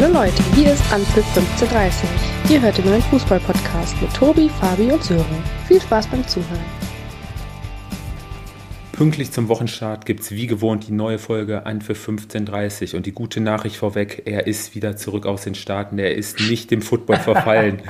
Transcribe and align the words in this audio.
Hallo 0.00 0.12
Leute, 0.12 0.40
hier 0.54 0.72
ist 0.72 0.92
Anpfiff 0.92 1.26
1530. 1.36 2.08
Ihr 2.50 2.62
hört 2.62 2.78
den 2.78 2.84
neuen 2.84 3.02
Fußball-Podcast 3.02 4.00
mit 4.00 4.14
Tobi, 4.14 4.48
Fabi 4.48 4.92
und 4.92 5.02
Sören. 5.02 5.42
Viel 5.66 5.80
Spaß 5.80 6.06
beim 6.06 6.24
Zuhören. 6.28 6.64
Pünktlich 8.92 9.32
zum 9.32 9.48
Wochenstart 9.48 10.06
gibt 10.06 10.20
es 10.20 10.30
wie 10.30 10.46
gewohnt 10.46 10.86
die 10.86 10.92
neue 10.92 11.18
Folge 11.18 11.66
Anpfiff 11.66 11.98
1530 11.98 12.94
und 12.94 13.06
die 13.06 13.12
gute 13.12 13.40
Nachricht 13.40 13.74
vorweg, 13.74 14.22
er 14.24 14.46
ist 14.46 14.76
wieder 14.76 14.96
zurück 14.96 15.26
aus 15.26 15.42
den 15.42 15.56
Staaten, 15.56 15.98
er 15.98 16.14
ist 16.14 16.38
nicht 16.48 16.70
dem 16.70 16.80
Football 16.80 17.18
verfallen. 17.18 17.82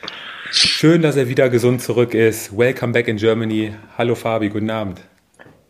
Schön, 0.50 1.00
dass 1.00 1.16
er 1.16 1.30
wieder 1.30 1.48
gesund 1.48 1.80
zurück 1.80 2.12
ist. 2.12 2.54
Welcome 2.54 2.92
back 2.92 3.08
in 3.08 3.16
Germany. 3.16 3.72
Hallo 3.96 4.14
Fabi, 4.14 4.50
guten 4.50 4.68
Abend. 4.68 5.00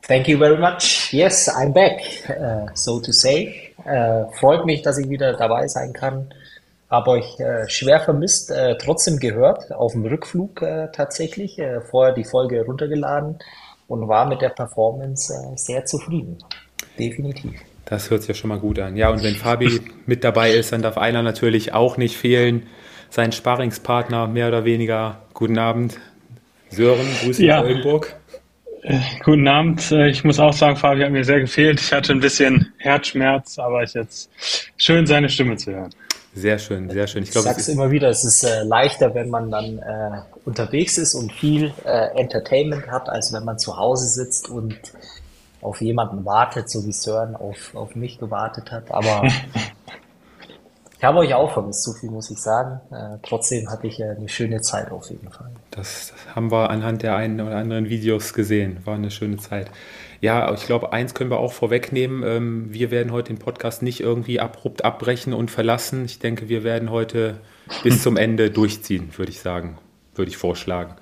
Thank 0.07 0.29
you 0.29 0.39
very 0.39 0.59
much. 0.59 1.13
Yes, 1.13 1.49
I'm 1.49 1.73
back, 1.73 2.01
uh, 2.29 2.67
so 2.75 3.01
to 3.01 3.13
say. 3.13 3.73
Uh, 3.79 4.31
freut 4.39 4.67
mich, 4.67 4.83
dass 4.83 4.99
ich 4.99 5.09
wieder 5.09 5.33
dabei 5.35 5.67
sein 5.67 5.93
kann. 5.93 6.29
Habe 6.91 7.11
euch 7.13 7.41
äh, 7.41 7.69
schwer 7.69 8.01
vermisst, 8.01 8.51
äh, 8.51 8.77
trotzdem 8.79 9.19
gehört, 9.19 9.73
auf 9.73 9.93
dem 9.93 10.05
Rückflug 10.05 10.61
äh, 10.63 10.89
tatsächlich, 10.93 11.59
äh, 11.59 11.81
vorher 11.81 12.15
die 12.15 12.25
Folge 12.25 12.63
runtergeladen 12.65 13.39
und 13.89 14.07
war 14.07 14.27
mit 14.29 14.43
der 14.43 14.51
Performance 14.51 15.33
äh, 15.33 15.57
sehr 15.57 15.87
zufrieden. 15.87 16.39
Definitiv. 16.99 17.53
Das 17.87 18.11
hört 18.11 18.21
sich 18.23 18.29
ja 18.29 18.35
schon 18.35 18.49
mal 18.49 18.59
gut 18.61 18.79
an. 18.79 18.97
Ja, 18.97 19.09
und 19.09 19.23
wenn 19.23 19.35
Fabi 19.35 19.81
mit 20.07 20.23
dabei 20.23 20.53
ist, 20.53 20.73
dann 20.73 20.83
darf 20.83 20.99
einer 20.99 21.23
natürlich 21.23 21.73
auch 21.73 21.97
nicht 21.97 22.17
fehlen. 22.17 22.67
Sein 23.11 23.33
Sparringspartner, 23.33 24.27
mehr 24.29 24.49
oder 24.49 24.65
weniger. 24.65 25.23
Guten 25.33 25.59
Abend, 25.59 25.99
Sören, 26.71 27.07
Grüße 27.23 27.45
Ja. 27.45 27.61
aus 27.61 27.67
Oldenburg. 27.67 28.15
Guten 29.25 29.49
Abend. 29.49 29.91
Äh, 29.93 30.09
Ich 30.11 30.25
muss 30.25 30.39
auch 30.39 30.53
sagen, 30.53 30.77
Fabi 30.77 31.03
hat 31.03 31.11
mir 31.11 31.25
sehr 31.25 31.41
gefehlt. 31.41 31.81
Ich 31.81 31.93
hatte 31.93 32.13
ein 32.13 32.21
bisschen 32.21 32.73
Herzschmerz, 32.79 33.59
aber 33.59 33.83
es 33.83 33.91
ist 33.91 33.95
jetzt 33.95 34.31
schön, 34.77 35.07
seine 35.07 35.29
Stimme 35.31 35.57
zu 35.57 35.73
hören. 35.73 35.91
Sehr 36.35 36.59
schön, 36.59 36.91
sehr 36.91 37.07
schön. 37.07 37.23
Ich 37.23 37.29
Ich 37.29 37.33
glaube, 37.33 37.49
sag's 37.49 37.69
immer 37.69 37.91
wieder, 37.91 38.09
es 38.09 38.25
ist 38.25 38.43
äh, 38.45 38.63
leichter, 38.65 39.15
wenn 39.15 39.31
man 39.31 39.51
dann 39.51 39.79
äh, 39.79 40.21
unterwegs 40.45 40.99
ist 40.99 41.15
und 41.15 41.33
viel 41.33 41.73
äh, 41.85 42.09
Entertainment 42.21 42.87
hat, 42.89 43.09
als 43.09 43.33
wenn 43.33 43.45
man 43.45 43.59
zu 43.59 43.77
Hause 43.77 44.07
sitzt 44.07 44.51
und 44.51 44.77
auf 45.63 45.81
jemanden 45.81 46.25
wartet, 46.27 46.69
so 46.69 46.85
wie 46.85 46.93
Sören 46.93 47.37
auf, 47.37 47.75
auf 47.75 47.95
mich 47.95 48.19
gewartet 48.19 48.71
hat. 48.71 48.91
Aber 48.91 49.27
ich 51.05 51.07
habe 51.07 51.19
euch 51.19 51.35
auch 51.35 51.53
vermisst, 51.53 51.83
so 51.83 51.93
viel 51.93 52.11
muss 52.11 52.31
ich 52.31 52.39
sagen. 52.39 52.81
Äh, 52.91 53.19
trotzdem 53.23 53.69
hatte 53.69 53.87
ich 53.87 54.01
äh, 54.01 54.05
eine 54.05 54.27
schöne 54.27 54.63
Zeit 54.63 54.91
auf 54.91 55.11
jeden 55.11 55.31
Fall. 55.31 55.51
Das 55.71 56.15
haben 56.35 56.51
wir 56.51 56.71
anhand 56.71 57.03
der 57.03 57.15
einen 57.15 57.43
oder 57.43 57.57
anderen 57.57 57.91
Videos 57.91 58.33
gesehen. 58.33 58.79
War 58.87 58.95
eine 58.95 59.11
schöne 59.11 59.37
Zeit. 59.37 59.71
Ja, 60.23 60.51
ich 60.55 60.65
glaube, 60.65 60.95
eins 60.95 61.13
können 61.13 61.31
wir 61.31 61.41
auch 61.41 61.53
vorwegnehmen. 61.53 62.23
Ähm, 62.25 62.73
Wir 62.73 62.91
werden 62.91 63.13
heute 63.13 63.35
den 63.35 63.39
Podcast 63.39 63.83
nicht 63.83 64.01
irgendwie 64.01 64.41
abrupt 64.41 64.83
abbrechen 64.83 65.35
und 65.35 65.51
verlassen. 65.51 66.07
Ich 66.07 66.21
denke, 66.21 66.49
wir 66.49 66.65
werden 66.65 66.91
heute 66.91 67.37
bis 67.83 68.03
zum 68.03 68.17
Ende 68.17 68.51
durchziehen, 68.51 69.11
würde 69.19 69.31
ich 69.31 69.41
sagen. 69.41 69.77
Würde 70.15 70.31
ich 70.31 70.39
vorschlagen. 70.39 70.95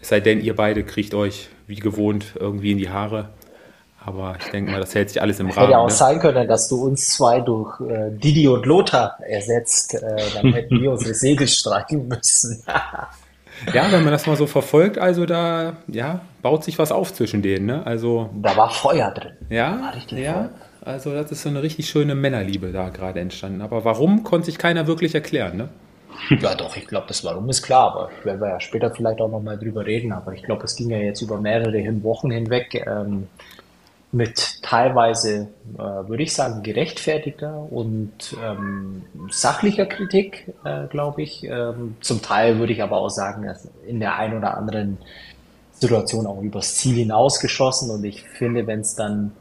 Es 0.00 0.08
sei 0.08 0.20
denn, 0.20 0.40
ihr 0.40 0.56
beide 0.56 0.82
kriegt 0.82 1.12
euch 1.12 1.50
wie 1.66 1.76
gewohnt 1.76 2.36
irgendwie 2.40 2.72
in 2.72 2.78
die 2.78 2.88
Haare. 2.88 3.28
Aber 4.04 4.36
ich 4.38 4.50
denke 4.50 4.72
mal, 4.72 4.80
das 4.80 4.94
hält 4.94 5.10
sich 5.10 5.20
alles 5.20 5.38
im 5.40 5.50
Rahmen. 5.50 5.66
Hätte 5.66 5.78
auch 5.78 5.88
ne? 5.88 5.92
sein 5.92 6.18
können, 6.18 6.48
dass 6.48 6.68
du 6.68 6.82
uns 6.82 7.06
zwei 7.06 7.40
durch 7.40 7.80
äh, 7.80 8.10
Didi 8.10 8.48
und 8.48 8.66
Lothar 8.66 9.18
ersetzt. 9.20 9.94
Äh, 9.94 10.16
dann 10.34 10.52
hätten 10.54 10.80
wir 10.80 10.90
unsere 10.92 11.14
Segel 11.14 11.46
streichen 11.46 12.08
müssen. 12.08 12.62
Ja, 13.72 13.92
wenn 13.92 14.02
man 14.02 14.12
das 14.12 14.26
mal 14.26 14.36
so 14.36 14.46
verfolgt, 14.46 14.98
also 14.98 15.24
da 15.24 15.76
ja, 15.86 16.20
baut 16.42 16.64
sich 16.64 16.78
was 16.78 16.90
auf 16.90 17.14
zwischen 17.14 17.42
denen. 17.42 17.66
Ne? 17.66 17.86
Also 17.86 18.30
da 18.34 18.56
war 18.56 18.70
Feuer 18.70 19.12
drin. 19.12 19.32
Ja, 19.50 19.92
ja. 20.08 20.50
Also 20.84 21.14
das 21.14 21.30
ist 21.30 21.42
so 21.42 21.48
eine 21.48 21.62
richtig 21.62 21.88
schöne 21.88 22.16
Männerliebe 22.16 22.72
da 22.72 22.88
gerade 22.88 23.20
entstanden. 23.20 23.60
Aber 23.60 23.84
warum, 23.84 24.24
konnte 24.24 24.46
sich 24.46 24.58
keiner 24.58 24.88
wirklich 24.88 25.14
erklären, 25.14 25.56
ne? 25.56 25.68
Ja, 26.40 26.54
doch, 26.54 26.76
ich 26.76 26.86
glaube, 26.86 27.06
das 27.08 27.24
Warum 27.24 27.48
ist 27.48 27.62
klar, 27.62 27.92
aber 27.92 28.10
werden 28.24 28.40
wir 28.40 28.48
ja 28.48 28.60
später 28.60 28.90
vielleicht 28.90 29.20
auch 29.20 29.30
nochmal 29.30 29.58
drüber 29.58 29.86
reden. 29.86 30.12
Aber 30.12 30.32
ich 30.32 30.42
glaube, 30.42 30.64
es 30.64 30.76
ging 30.76 30.90
ja 30.90 30.98
jetzt 30.98 31.22
über 31.22 31.40
mehrere 31.40 32.02
Wochen 32.02 32.30
hinweg 32.30 32.74
ähm, 32.86 33.28
mit 34.12 34.62
teilweise, 34.62 35.48
äh, 35.74 35.78
würde 35.78 36.22
ich 36.22 36.34
sagen, 36.34 36.62
gerechtfertigter 36.62 37.66
und 37.70 38.36
ähm, 38.44 39.02
sachlicher 39.30 39.86
Kritik, 39.86 40.52
äh, 40.64 40.86
glaube 40.88 41.22
ich. 41.22 41.44
Ähm, 41.44 41.96
zum 42.02 42.20
Teil 42.20 42.58
würde 42.58 42.74
ich 42.74 42.82
aber 42.82 42.98
auch 42.98 43.08
sagen, 43.08 43.50
in 43.86 44.00
der 44.00 44.16
einen 44.16 44.36
oder 44.36 44.56
anderen 44.58 44.98
Situation 45.72 46.26
auch 46.26 46.42
übers 46.42 46.76
Ziel 46.76 46.96
hinausgeschossen. 46.96 47.90
Und 47.90 48.04
ich 48.04 48.22
finde, 48.22 48.66
wenn 48.66 48.80
es 48.80 48.94
dann 48.94 49.32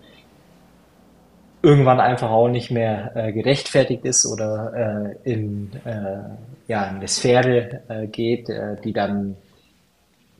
irgendwann 1.62 2.00
einfach 2.00 2.32
auch 2.32 2.48
nicht 2.48 2.72
mehr 2.72 3.12
äh, 3.16 3.34
gerechtfertigt 3.34 4.06
ist 4.06 4.26
oder 4.26 5.18
äh, 5.26 5.32
in, 5.32 5.70
äh, 5.84 6.22
ja, 6.68 6.86
in 6.86 6.96
eine 6.96 7.08
Sphäre 7.09 7.82
äh, 7.90 8.08
geht, 8.08 8.48
die 8.86 8.94
dann 8.94 9.36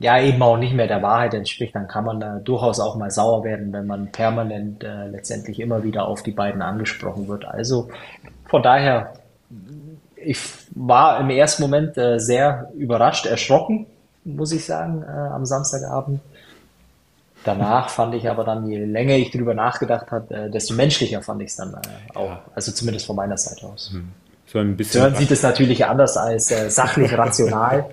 ja 0.02 0.20
eben 0.20 0.42
auch 0.42 0.58
nicht 0.58 0.74
mehr 0.74 0.88
der 0.88 1.02
Wahrheit 1.02 1.32
entspricht, 1.32 1.74
dann 1.74 1.88
kann 1.88 2.04
man 2.04 2.20
da 2.20 2.38
durchaus 2.38 2.80
auch 2.80 2.96
mal 2.96 3.10
sauer 3.10 3.44
werden, 3.44 3.72
wenn 3.72 3.86
man 3.86 4.10
permanent 4.10 4.82
äh, 4.84 5.06
letztendlich 5.06 5.60
immer 5.60 5.84
wieder 5.84 6.06
auf 6.06 6.22
die 6.22 6.32
beiden 6.32 6.60
angesprochen 6.60 7.28
wird. 7.28 7.44
Also 7.44 7.88
von 8.46 8.62
daher, 8.62 9.14
ich 10.16 10.38
war 10.74 11.20
im 11.20 11.30
ersten 11.30 11.62
Moment 11.62 11.96
äh, 11.96 12.18
sehr 12.18 12.70
überrascht, 12.76 13.26
erschrocken, 13.26 13.86
muss 14.24 14.52
ich 14.52 14.64
sagen, 14.64 15.02
äh, 15.02 15.10
am 15.10 15.46
Samstagabend. 15.46 16.20
Danach 17.44 17.88
fand 17.88 18.14
ich 18.14 18.28
aber 18.28 18.44
dann, 18.44 18.68
je 18.68 18.84
länger 18.84 19.14
ich 19.14 19.30
drüber 19.30 19.54
nachgedacht 19.54 20.10
habe, 20.10 20.34
äh, 20.34 20.50
desto 20.50 20.74
menschlicher 20.74 21.22
fand 21.22 21.42
ich 21.42 21.48
es 21.48 21.56
dann 21.56 21.74
äh, 21.74 22.16
auch. 22.16 22.38
Also 22.54 22.72
zumindest 22.72 23.06
von 23.06 23.16
meiner 23.16 23.36
Seite 23.36 23.66
aus. 23.66 23.92
So 24.52 24.58
ein 24.58 24.76
bisschen, 24.76 25.00
Sören 25.00 25.14
sieht 25.14 25.30
es 25.30 25.42
natürlich 25.42 25.86
anders 25.86 26.16
als 26.18 26.50
äh, 26.50 26.68
sachlich 26.68 27.16
rational 27.16 27.86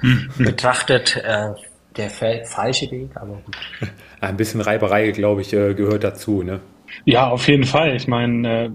betrachtet. 0.38 1.16
Äh, 1.16 1.48
der 1.96 2.10
fa- 2.10 2.44
falsche 2.44 2.90
Weg, 2.90 3.10
aber 3.14 3.34
gut. 3.44 3.56
ein 4.20 4.36
bisschen 4.36 4.60
Reiberei, 4.60 5.10
glaube 5.12 5.40
ich, 5.42 5.52
äh, 5.52 5.74
gehört 5.74 6.02
dazu, 6.04 6.42
ne? 6.42 6.60
Ja, 7.04 7.28
auf 7.28 7.46
jeden 7.48 7.64
Fall. 7.64 7.94
Ich 7.94 8.08
meine, 8.08 8.64
äh, 8.64 8.70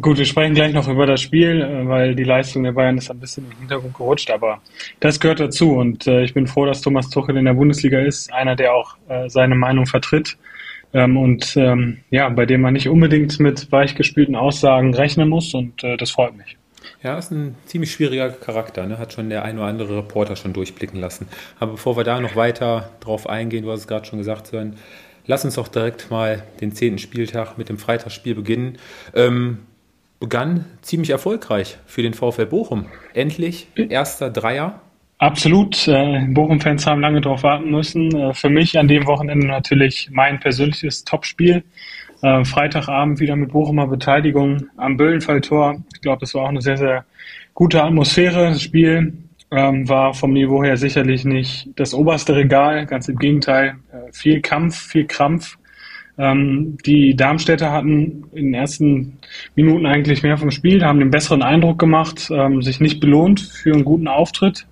gut, 0.00 0.18
wir 0.18 0.24
sprechen 0.24 0.54
gleich 0.54 0.72
noch 0.72 0.86
über 0.88 1.06
das 1.06 1.20
Spiel, 1.20 1.60
äh, 1.62 1.88
weil 1.88 2.14
die 2.14 2.24
Leistung 2.24 2.62
der 2.64 2.72
Bayern 2.72 2.98
ist 2.98 3.10
ein 3.10 3.18
bisschen 3.18 3.50
im 3.50 3.58
Hintergrund 3.58 3.94
gerutscht, 3.94 4.30
aber 4.30 4.60
das 5.00 5.18
gehört 5.18 5.40
dazu 5.40 5.72
und 5.74 6.06
äh, 6.06 6.22
ich 6.22 6.34
bin 6.34 6.46
froh, 6.46 6.66
dass 6.66 6.82
Thomas 6.82 7.10
Tuchel 7.10 7.36
in 7.36 7.44
der 7.46 7.54
Bundesliga 7.54 7.98
ist, 8.00 8.32
einer, 8.32 8.54
der 8.56 8.74
auch 8.74 8.96
äh, 9.08 9.28
seine 9.28 9.54
Meinung 9.56 9.86
vertritt 9.86 10.36
ähm, 10.92 11.16
und 11.16 11.56
ähm, 11.56 11.98
ja, 12.10 12.28
bei 12.28 12.46
dem 12.46 12.60
man 12.60 12.74
nicht 12.74 12.88
unbedingt 12.88 13.38
mit 13.40 13.70
weichgespülten 13.72 14.36
Aussagen 14.36 14.94
rechnen 14.94 15.28
muss 15.28 15.54
und 15.54 15.82
äh, 15.84 15.96
das 15.96 16.10
freut 16.10 16.36
mich. 16.36 16.56
Ja, 17.02 17.18
ist 17.18 17.30
ein 17.30 17.56
ziemlich 17.66 17.92
schwieriger 17.92 18.30
Charakter, 18.30 18.86
ne? 18.86 18.98
Hat 18.98 19.12
schon 19.12 19.28
der 19.28 19.44
ein 19.44 19.58
oder 19.58 19.66
andere 19.66 19.98
Reporter 19.98 20.36
schon 20.36 20.52
durchblicken 20.52 21.00
lassen. 21.00 21.28
Aber 21.58 21.72
bevor 21.72 21.96
wir 21.96 22.04
da 22.04 22.20
noch 22.20 22.36
weiter 22.36 22.90
drauf 23.00 23.28
eingehen, 23.28 23.64
du 23.64 23.70
hast 23.70 23.80
es 23.80 23.86
gerade 23.86 24.06
schon 24.06 24.18
gesagt, 24.18 24.48
Sören, 24.48 24.76
lass 25.26 25.44
uns 25.44 25.54
doch 25.56 25.68
direkt 25.68 26.10
mal 26.10 26.42
den 26.60 26.72
zehnten 26.72 26.98
Spieltag 26.98 27.58
mit 27.58 27.68
dem 27.68 27.78
Freitagsspiel 27.78 28.34
beginnen. 28.34 28.78
Ähm, 29.14 29.58
begann 30.20 30.64
ziemlich 30.82 31.10
erfolgreich 31.10 31.78
für 31.86 32.02
den 32.02 32.14
VfL 32.14 32.46
Bochum. 32.46 32.86
Endlich 33.12 33.68
erster 33.76 34.30
Dreier. 34.30 34.80
Absolut. 35.18 35.88
Äh, 35.88 36.26
Bochum-Fans 36.28 36.86
haben 36.86 37.00
lange 37.00 37.22
darauf 37.22 37.42
warten 37.42 37.70
müssen. 37.70 38.14
Äh, 38.14 38.34
für 38.34 38.50
mich 38.50 38.78
an 38.78 38.86
dem 38.86 39.06
Wochenende 39.06 39.46
natürlich 39.46 40.10
mein 40.12 40.38
persönliches 40.40 41.04
Topspiel. 41.04 41.64
Äh, 42.22 42.44
Freitagabend 42.44 43.18
wieder 43.18 43.34
mit 43.34 43.52
Bochumer 43.52 43.86
Beteiligung 43.86 44.68
am 44.76 44.98
Böllenfalltor. 44.98 45.82
Ich 45.94 46.02
glaube, 46.02 46.20
das 46.20 46.34
war 46.34 46.44
auch 46.44 46.48
eine 46.50 46.60
sehr, 46.60 46.76
sehr 46.76 47.06
gute 47.54 47.82
Atmosphäre. 47.82 48.50
Das 48.50 48.62
Spiel 48.62 49.14
ähm, 49.50 49.88
war 49.88 50.12
vom 50.12 50.34
Niveau 50.34 50.62
her 50.62 50.76
sicherlich 50.76 51.24
nicht 51.24 51.70
das 51.76 51.94
oberste 51.94 52.36
Regal. 52.36 52.84
Ganz 52.84 53.08
im 53.08 53.16
Gegenteil. 53.16 53.76
Viel 54.12 54.42
Kampf, 54.42 54.76
viel 54.76 55.06
Krampf. 55.06 55.56
Ähm, 56.18 56.76
die 56.84 57.16
Darmstädter 57.16 57.72
hatten 57.72 58.24
in 58.32 58.46
den 58.46 58.54
ersten 58.54 59.18
Minuten 59.54 59.86
eigentlich 59.86 60.22
mehr 60.22 60.36
vom 60.38 60.50
Spiel, 60.50 60.82
haben 60.84 60.98
den 60.98 61.10
besseren 61.10 61.42
Eindruck 61.42 61.78
gemacht, 61.78 62.30
ähm, 62.30 62.62
sich 62.62 62.80
nicht 62.80 63.00
belohnt 63.00 63.40
für 63.40 63.72
einen 63.72 63.84
guten 63.84 64.08
Auftritt. 64.08 64.66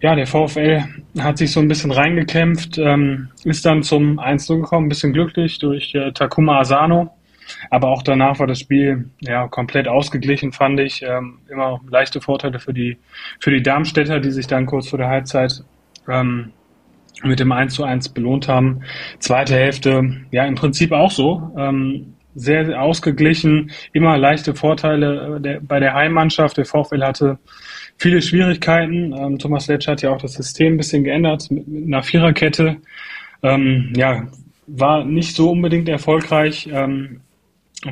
Ja, 0.00 0.14
der 0.14 0.28
VfL 0.28 0.84
hat 1.18 1.38
sich 1.38 1.50
so 1.50 1.58
ein 1.58 1.66
bisschen 1.66 1.90
reingekämpft, 1.90 2.78
ähm, 2.78 3.30
ist 3.44 3.66
dann 3.66 3.82
zum 3.82 4.20
1-0 4.20 4.60
gekommen, 4.60 4.86
ein 4.86 4.88
bisschen 4.88 5.12
glücklich 5.12 5.58
durch 5.58 5.92
äh, 5.94 6.12
Takuma 6.12 6.60
Asano. 6.60 7.10
Aber 7.70 7.88
auch 7.88 8.02
danach 8.02 8.38
war 8.38 8.46
das 8.46 8.60
Spiel 8.60 9.10
ja 9.20 9.48
komplett 9.48 9.88
ausgeglichen, 9.88 10.52
fand 10.52 10.78
ich. 10.80 11.02
Ähm, 11.02 11.38
immer 11.48 11.80
leichte 11.88 12.20
Vorteile 12.20 12.60
für 12.60 12.72
die, 12.72 12.98
für 13.40 13.50
die 13.50 13.62
Darmstädter, 13.62 14.20
die 14.20 14.30
sich 14.30 14.46
dann 14.46 14.66
kurz 14.66 14.88
vor 14.88 14.98
der 14.98 15.08
Halbzeit 15.08 15.64
ähm, 16.08 16.52
mit 17.24 17.40
dem 17.40 17.50
1 17.50 17.74
zu 17.74 17.82
1 17.82 18.10
belohnt 18.10 18.46
haben. 18.46 18.82
Zweite 19.18 19.54
Hälfte, 19.54 20.20
ja, 20.30 20.44
im 20.44 20.54
Prinzip 20.54 20.92
auch 20.92 21.10
so. 21.10 21.52
Ähm, 21.56 22.14
sehr, 22.34 22.80
ausgeglichen, 22.80 23.72
immer 23.92 24.16
leichte 24.16 24.54
Vorteile 24.54 25.36
äh, 25.36 25.40
der, 25.40 25.60
bei 25.60 25.80
der 25.80 25.94
Heimmannschaft. 25.94 26.56
Der 26.56 26.66
VfL 26.66 27.02
hatte 27.02 27.38
viele 27.98 28.22
Schwierigkeiten. 28.22 29.12
Ähm, 29.12 29.38
Thomas 29.38 29.66
Letsch 29.66 29.88
hat 29.88 30.02
ja 30.02 30.10
auch 30.10 30.20
das 30.20 30.34
System 30.34 30.74
ein 30.74 30.76
bisschen 30.78 31.04
geändert 31.04 31.50
mit, 31.50 31.68
mit 31.68 31.86
einer 31.86 32.02
Viererkette. 32.02 32.76
Ähm, 33.42 33.92
ja, 33.96 34.26
war 34.66 35.04
nicht 35.04 35.34
so 35.34 35.50
unbedingt 35.50 35.88
erfolgreich, 35.88 36.68
ähm, 36.72 37.20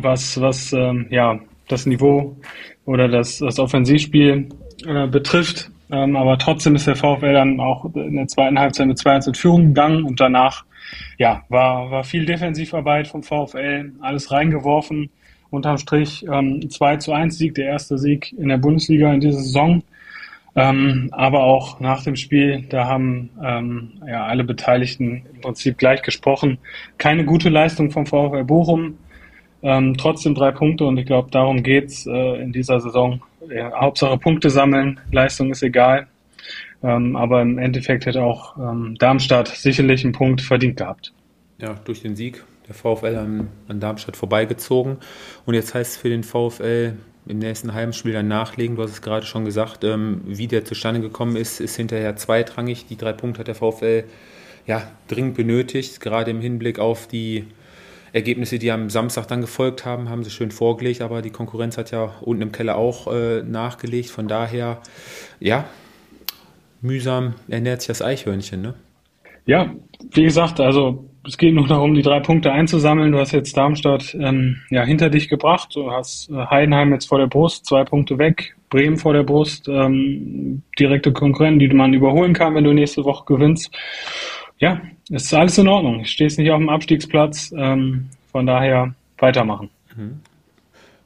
was, 0.00 0.40
was 0.40 0.72
ähm, 0.72 1.06
ja, 1.10 1.38
das 1.68 1.86
Niveau 1.86 2.36
oder 2.84 3.08
das, 3.08 3.38
das 3.38 3.58
Offensivspiel 3.58 4.48
äh, 4.86 5.06
betrifft. 5.06 5.70
Ähm, 5.90 6.16
aber 6.16 6.38
trotzdem 6.38 6.74
ist 6.74 6.86
der 6.86 6.96
VfL 6.96 7.32
dann 7.32 7.60
auch 7.60 7.84
in 7.94 8.16
der 8.16 8.26
zweiten 8.26 8.58
Halbzeit 8.58 8.88
mit 8.88 8.98
2-1 8.98 9.28
in 9.28 9.34
Führung 9.34 9.66
gegangen 9.68 10.04
und 10.04 10.20
danach 10.20 10.64
ja, 11.18 11.44
war, 11.48 11.90
war 11.90 12.04
viel 12.04 12.26
Defensivarbeit 12.26 13.08
vom 13.08 13.22
VfL, 13.22 13.92
alles 14.00 14.30
reingeworfen. 14.30 15.10
Unterm 15.50 15.78
Strich 15.78 16.24
ähm, 16.30 16.68
2 16.68 16.96
zu 16.96 17.12
1 17.12 17.38
Sieg, 17.38 17.54
der 17.54 17.66
erste 17.66 17.98
Sieg 17.98 18.32
in 18.36 18.48
der 18.48 18.58
Bundesliga 18.58 19.12
in 19.12 19.20
dieser 19.20 19.38
Saison. 19.38 19.82
Ähm, 20.58 21.10
aber 21.12 21.42
auch 21.42 21.80
nach 21.80 22.02
dem 22.02 22.16
Spiel, 22.16 22.64
da 22.70 22.86
haben 22.86 23.28
ähm, 23.44 23.92
ja, 24.08 24.24
alle 24.24 24.42
Beteiligten 24.42 25.26
im 25.34 25.40
Prinzip 25.42 25.76
gleich 25.76 26.00
gesprochen. 26.00 26.56
Keine 26.96 27.26
gute 27.26 27.50
Leistung 27.50 27.90
vom 27.90 28.06
VfL 28.06 28.44
Bochum. 28.44 28.96
Ähm, 29.62 29.96
trotzdem 29.98 30.34
drei 30.34 30.52
Punkte 30.52 30.86
und 30.86 30.96
ich 30.96 31.04
glaube, 31.04 31.30
darum 31.30 31.62
geht's 31.62 32.06
äh, 32.06 32.42
in 32.42 32.52
dieser 32.52 32.80
Saison. 32.80 33.20
Ja, 33.50 33.72
Hauptsache 33.78 34.16
Punkte 34.16 34.48
sammeln, 34.48 34.98
Leistung 35.12 35.50
ist 35.50 35.62
egal. 35.62 36.06
Ähm, 36.82 37.16
aber 37.16 37.42
im 37.42 37.58
Endeffekt 37.58 38.06
hätte 38.06 38.22
auch 38.22 38.56
ähm, 38.56 38.96
Darmstadt 38.98 39.48
sicherlich 39.48 40.04
einen 40.04 40.12
Punkt 40.12 40.40
verdient 40.40 40.78
gehabt. 40.78 41.12
Ja, 41.58 41.74
durch 41.84 42.02
den 42.02 42.16
Sieg 42.16 42.44
der 42.66 42.74
VfL 42.74 43.16
an, 43.16 43.48
an 43.68 43.80
Darmstadt 43.80 44.16
vorbeigezogen. 44.16 44.98
Und 45.44 45.54
jetzt 45.54 45.74
heißt 45.74 45.92
es 45.92 45.96
für 45.98 46.08
den 46.08 46.22
VfL 46.22 46.94
im 47.26 47.38
nächsten 47.38 47.74
Heimspiel 47.74 48.12
dann 48.12 48.28
nachlegen. 48.28 48.76
Du 48.76 48.82
hast 48.82 48.92
es 48.92 49.02
gerade 49.02 49.26
schon 49.26 49.44
gesagt, 49.44 49.84
ähm, 49.84 50.20
wie 50.26 50.46
der 50.46 50.64
zustande 50.64 51.00
gekommen 51.00 51.36
ist, 51.36 51.60
ist 51.60 51.76
hinterher 51.76 52.16
zweitrangig. 52.16 52.86
Die 52.86 52.96
drei 52.96 53.12
Punkte 53.12 53.40
hat 53.40 53.48
der 53.48 53.54
VfL 53.54 54.04
ja 54.66 54.82
dringend 55.08 55.36
benötigt, 55.36 56.00
gerade 56.00 56.30
im 56.30 56.40
Hinblick 56.40 56.78
auf 56.78 57.06
die 57.06 57.44
Ergebnisse, 58.12 58.58
die 58.58 58.70
am 58.70 58.88
Samstag 58.88 59.26
dann 59.26 59.40
gefolgt 59.40 59.84
haben, 59.84 60.08
haben 60.08 60.24
sie 60.24 60.30
schön 60.30 60.50
vorgelegt, 60.50 61.02
aber 61.02 61.22
die 61.22 61.30
Konkurrenz 61.30 61.76
hat 61.76 61.90
ja 61.90 62.14
unten 62.22 62.42
im 62.42 62.52
Keller 62.52 62.76
auch 62.76 63.12
äh, 63.12 63.42
nachgelegt. 63.42 64.10
Von 64.10 64.26
daher, 64.28 64.80
ja, 65.38 65.66
mühsam 66.80 67.34
ernährt 67.48 67.82
sich 67.82 67.88
das 67.88 68.02
Eichhörnchen, 68.02 68.62
ne? 68.62 68.74
Ja, 69.44 69.72
wie 70.12 70.24
gesagt, 70.24 70.58
also 70.60 71.04
es 71.26 71.38
geht 71.38 71.54
nur 71.54 71.66
darum, 71.66 71.94
die 71.94 72.02
drei 72.02 72.20
Punkte 72.20 72.52
einzusammeln. 72.52 73.12
Du 73.12 73.18
hast 73.18 73.32
jetzt 73.32 73.56
Darmstadt 73.56 74.16
ähm, 74.18 74.62
ja, 74.70 74.84
hinter 74.84 75.10
dich 75.10 75.28
gebracht. 75.28 75.74
Du 75.74 75.90
hast 75.90 76.30
äh, 76.30 76.46
Heidenheim 76.46 76.92
jetzt 76.92 77.06
vor 77.06 77.18
der 77.18 77.26
Brust, 77.26 77.66
zwei 77.66 77.84
Punkte 77.84 78.18
weg. 78.18 78.56
Bremen 78.70 78.96
vor 78.96 79.12
der 79.12 79.22
Brust, 79.22 79.68
ähm, 79.68 80.62
direkte 80.78 81.12
Konkurrenten, 81.12 81.60
die 81.60 81.68
man 81.68 81.94
überholen 81.94 82.32
kann, 82.32 82.54
wenn 82.54 82.64
du 82.64 82.72
nächste 82.72 83.04
Woche 83.04 83.24
gewinnst. 83.24 83.70
Ja, 84.58 84.80
es 85.10 85.24
ist 85.24 85.34
alles 85.34 85.58
in 85.58 85.68
Ordnung. 85.68 86.00
Ich 86.00 86.10
stehe 86.10 86.28
nicht 86.28 86.50
auf 86.50 86.58
dem 86.58 86.68
Abstiegsplatz. 86.68 87.52
Ähm, 87.56 88.08
von 88.36 88.44
daher 88.44 88.94
weitermachen. 89.16 89.70
Mhm. 89.96 90.20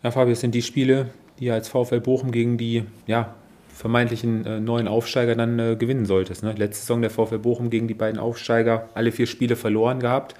Ja, 0.02 0.11
Fabio, 0.11 0.32
es 0.32 0.40
sind 0.40 0.52
die 0.52 0.62
Spiele, 0.62 1.11
die 1.38 1.49
als 1.49 1.69
VfL 1.69 2.00
Bochum 2.00 2.32
gegen 2.32 2.58
die 2.58 2.82
ja, 3.06 3.37
vermeintlichen 3.81 4.44
äh, 4.44 4.61
neuen 4.61 4.87
Aufsteiger 4.87 5.35
dann 5.35 5.59
äh, 5.59 5.77
gewinnen 5.77 6.05
solltest. 6.05 6.43
Ne? 6.43 6.53
Letzte 6.53 6.82
Saison 6.82 7.00
der 7.00 7.11
VfL 7.11 7.38
Bochum 7.38 7.71
gegen 7.71 7.88
die 7.88 7.94
beiden 7.94 8.21
Aufsteiger 8.21 8.88
alle 8.94 9.11
vier 9.11 9.27
Spiele 9.27 9.56
verloren 9.56 10.00
gehabt. 10.00 10.35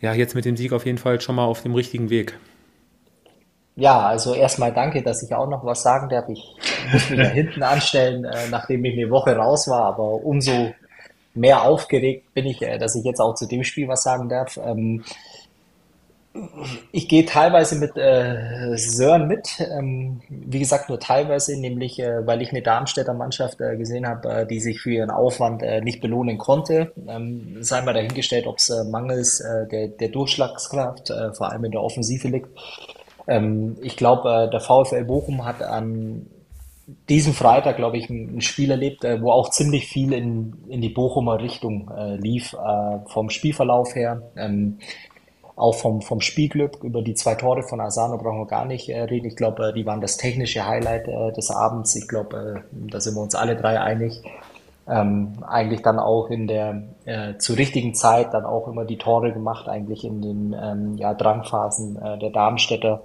Ja, 0.00 0.12
jetzt 0.12 0.34
mit 0.34 0.44
dem 0.44 0.56
Sieg 0.56 0.72
auf 0.72 0.84
jeden 0.84 0.98
Fall 0.98 1.20
schon 1.20 1.34
mal 1.36 1.46
auf 1.46 1.62
dem 1.62 1.74
richtigen 1.74 2.10
Weg. 2.10 2.38
Ja, 3.76 4.00
also 4.00 4.34
erstmal 4.34 4.74
danke, 4.74 5.02
dass 5.02 5.22
ich 5.22 5.34
auch 5.34 5.48
noch 5.48 5.64
was 5.64 5.82
sagen 5.82 6.10
darf. 6.10 6.28
Ich 6.28 6.54
muss 6.92 7.08
mich 7.08 7.18
da 7.18 7.28
hinten 7.28 7.62
anstellen, 7.62 8.24
äh, 8.24 8.48
nachdem 8.50 8.84
ich 8.84 8.98
eine 8.98 9.10
Woche 9.10 9.34
raus 9.34 9.66
war, 9.68 9.84
aber 9.84 10.04
umso 10.04 10.74
mehr 11.32 11.62
aufgeregt 11.62 12.34
bin 12.34 12.44
ich, 12.44 12.60
äh, 12.60 12.78
dass 12.78 12.94
ich 12.94 13.04
jetzt 13.04 13.20
auch 13.20 13.34
zu 13.34 13.46
dem 13.46 13.64
Spiel 13.64 13.88
was 13.88 14.02
sagen 14.02 14.28
darf. 14.28 14.58
Ähm, 14.62 15.02
ich 16.92 17.08
gehe 17.08 17.24
teilweise 17.24 17.76
mit 17.76 17.96
äh, 17.96 18.76
Sören 18.76 19.26
mit, 19.26 19.48
ähm, 19.58 20.20
wie 20.28 20.60
gesagt 20.60 20.88
nur 20.88 21.00
teilweise, 21.00 21.58
nämlich 21.58 21.98
äh, 21.98 22.24
weil 22.24 22.40
ich 22.40 22.50
eine 22.50 22.62
Darmstädter 22.62 23.14
Mannschaft 23.14 23.60
äh, 23.60 23.76
gesehen 23.76 24.06
habe, 24.06 24.28
äh, 24.28 24.46
die 24.46 24.60
sich 24.60 24.80
für 24.80 24.92
ihren 24.92 25.10
Aufwand 25.10 25.62
äh, 25.62 25.80
nicht 25.80 26.00
belohnen 26.00 26.38
konnte. 26.38 26.92
Ähm, 27.08 27.56
sei 27.60 27.82
mal 27.82 27.94
dahingestellt, 27.94 28.46
ob 28.46 28.58
es 28.58 28.70
äh, 28.70 28.84
mangels 28.84 29.42
der, 29.70 29.88
der 29.88 30.08
Durchschlagskraft, 30.08 31.12
vor 31.32 31.50
allem 31.50 31.64
in 31.64 31.72
der 31.72 31.82
Offensive 31.82 32.28
liegt. 32.28 32.48
Ähm, 33.26 33.76
ich 33.82 33.96
glaube, 33.96 34.48
der 34.52 34.60
VfL 34.60 35.04
Bochum 35.04 35.44
hat 35.44 35.62
an 35.62 36.26
diesem 37.08 37.32
Freitag, 37.32 37.76
glaube 37.76 37.98
ich, 37.98 38.08
ein, 38.08 38.36
ein 38.36 38.40
Spiel 38.40 38.70
erlebt, 38.70 39.04
wo 39.20 39.30
auch 39.30 39.50
ziemlich 39.50 39.86
viel 39.86 40.12
in, 40.12 40.54
in 40.68 40.80
die 40.80 40.88
Bochumer 40.88 41.40
Richtung 41.40 41.90
lief, 42.18 42.56
vom 43.06 43.30
Spielverlauf 43.30 43.94
her. 43.94 44.22
Ähm, 44.36 44.78
auch 45.60 45.74
vom, 45.74 46.02
vom 46.02 46.20
Spielglück 46.20 46.82
über 46.82 47.02
die 47.02 47.14
zwei 47.14 47.34
Tore 47.34 47.62
von 47.62 47.80
Asano 47.80 48.18
brauchen 48.18 48.38
wir 48.38 48.46
gar 48.46 48.64
nicht 48.64 48.88
äh, 48.88 49.02
reden. 49.02 49.26
Ich 49.26 49.36
glaube, 49.36 49.68
äh, 49.68 49.72
die 49.72 49.86
waren 49.86 50.00
das 50.00 50.16
technische 50.16 50.66
Highlight 50.66 51.08
äh, 51.08 51.32
des 51.32 51.50
Abends. 51.50 51.94
Ich 51.94 52.08
glaube, 52.08 52.64
da 52.72 53.00
sind 53.00 53.14
wir 53.14 53.22
uns 53.22 53.34
alle 53.34 53.56
drei 53.56 53.80
einig. 53.80 54.22
Ähm, 54.88 55.34
eigentlich 55.46 55.82
dann 55.82 55.98
auch 55.98 56.30
in 56.30 56.48
der 56.48 56.82
äh, 57.04 57.36
zur 57.38 57.58
richtigen 57.58 57.94
Zeit 57.94 58.34
dann 58.34 58.44
auch 58.44 58.66
immer 58.66 58.84
die 58.84 58.98
Tore 58.98 59.32
gemacht, 59.32 59.68
eigentlich 59.68 60.04
in 60.04 60.20
den 60.20 60.56
ähm, 60.60 60.96
ja, 60.96 61.14
Drangphasen 61.14 61.96
äh, 62.02 62.18
der 62.18 62.30
Darmstädter 62.30 63.02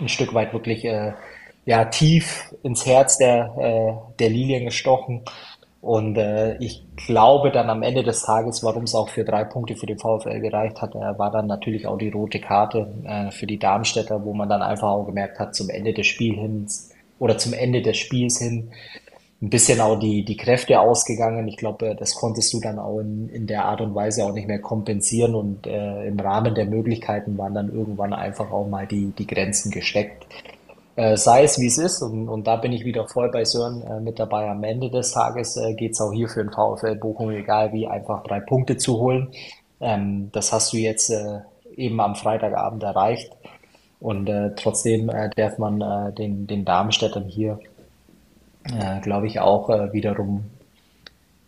ein 0.00 0.08
Stück 0.08 0.34
weit 0.34 0.52
wirklich 0.52 0.84
äh, 0.84 1.12
ja 1.64 1.84
tief 1.84 2.54
ins 2.62 2.86
Herz 2.86 3.18
der, 3.18 3.54
äh, 3.58 4.14
der 4.18 4.30
Lilien 4.30 4.64
gestochen. 4.64 5.22
Und 5.86 6.18
äh, 6.18 6.56
ich 6.58 6.84
glaube 6.96 7.52
dann 7.52 7.70
am 7.70 7.84
Ende 7.84 8.02
des 8.02 8.22
Tages, 8.22 8.64
warum 8.64 8.82
es 8.82 8.94
auch 8.96 9.08
für 9.08 9.22
drei 9.22 9.44
Punkte 9.44 9.76
für 9.76 9.86
den 9.86 10.00
VfL 10.00 10.40
gereicht 10.40 10.82
hat, 10.82 10.96
äh, 10.96 11.16
war 11.16 11.30
dann 11.30 11.46
natürlich 11.46 11.86
auch 11.86 11.96
die 11.96 12.08
rote 12.08 12.40
Karte 12.40 12.92
äh, 13.04 13.30
für 13.30 13.46
die 13.46 13.60
Darmstädter, 13.60 14.24
wo 14.24 14.34
man 14.34 14.48
dann 14.48 14.62
einfach 14.62 14.88
auch 14.88 15.04
gemerkt 15.04 15.38
hat, 15.38 15.54
zum 15.54 15.70
Ende 15.70 15.94
des 15.94 16.08
Spiels 16.08 16.40
hin 16.40 16.66
oder 17.20 17.38
zum 17.38 17.52
Ende 17.52 17.82
des 17.82 17.98
Spiels 17.98 18.40
hin 18.40 18.72
ein 19.40 19.48
bisschen 19.48 19.80
auch 19.80 19.96
die, 19.96 20.24
die 20.24 20.36
Kräfte 20.36 20.80
ausgegangen. 20.80 21.46
Ich 21.46 21.56
glaube, 21.56 21.94
das 21.94 22.16
konntest 22.16 22.52
du 22.52 22.58
dann 22.58 22.80
auch 22.80 22.98
in, 22.98 23.28
in 23.28 23.46
der 23.46 23.66
Art 23.66 23.80
und 23.80 23.94
Weise 23.94 24.24
auch 24.24 24.32
nicht 24.32 24.48
mehr 24.48 24.58
kompensieren 24.58 25.36
und 25.36 25.68
äh, 25.68 26.04
im 26.04 26.18
Rahmen 26.18 26.56
der 26.56 26.66
Möglichkeiten 26.66 27.38
waren 27.38 27.54
dann 27.54 27.72
irgendwann 27.72 28.12
einfach 28.12 28.50
auch 28.50 28.66
mal 28.66 28.88
die, 28.88 29.12
die 29.16 29.26
Grenzen 29.28 29.70
gesteckt 29.70 30.26
äh, 30.96 31.16
sei 31.16 31.44
es 31.44 31.60
wie 31.60 31.66
es 31.66 31.78
ist. 31.78 32.02
Und, 32.02 32.28
und 32.28 32.46
da 32.46 32.56
bin 32.56 32.72
ich 32.72 32.84
wieder 32.84 33.06
voll 33.06 33.30
bei 33.30 33.44
Sören 33.44 33.82
äh, 33.82 34.00
mit 34.00 34.18
dabei. 34.18 34.48
Am 34.48 34.64
Ende 34.64 34.90
des 34.90 35.12
Tages 35.12 35.56
äh, 35.56 35.74
geht 35.74 35.92
es 35.92 36.00
auch 36.00 36.12
hier 36.12 36.28
für 36.28 36.42
den 36.42 36.52
VfL 36.52 36.96
Bochum, 36.96 37.30
egal 37.30 37.72
wie, 37.72 37.86
einfach 37.86 38.24
drei 38.24 38.40
Punkte 38.40 38.76
zu 38.76 38.98
holen. 38.98 39.28
Ähm, 39.80 40.30
das 40.32 40.52
hast 40.52 40.72
du 40.72 40.78
jetzt 40.78 41.10
äh, 41.10 41.40
eben 41.76 42.00
am 42.00 42.16
Freitagabend 42.16 42.82
erreicht. 42.82 43.30
Und 44.00 44.28
äh, 44.28 44.54
trotzdem 44.56 45.08
äh, 45.08 45.30
darf 45.36 45.58
man 45.58 45.80
äh, 45.80 46.12
den, 46.12 46.46
den 46.46 46.64
Darmstädtern 46.64 47.24
hier, 47.24 47.60
äh, 48.64 49.00
glaube 49.00 49.26
ich, 49.26 49.40
auch 49.40 49.70
äh, 49.70 49.92
wiederum 49.92 50.44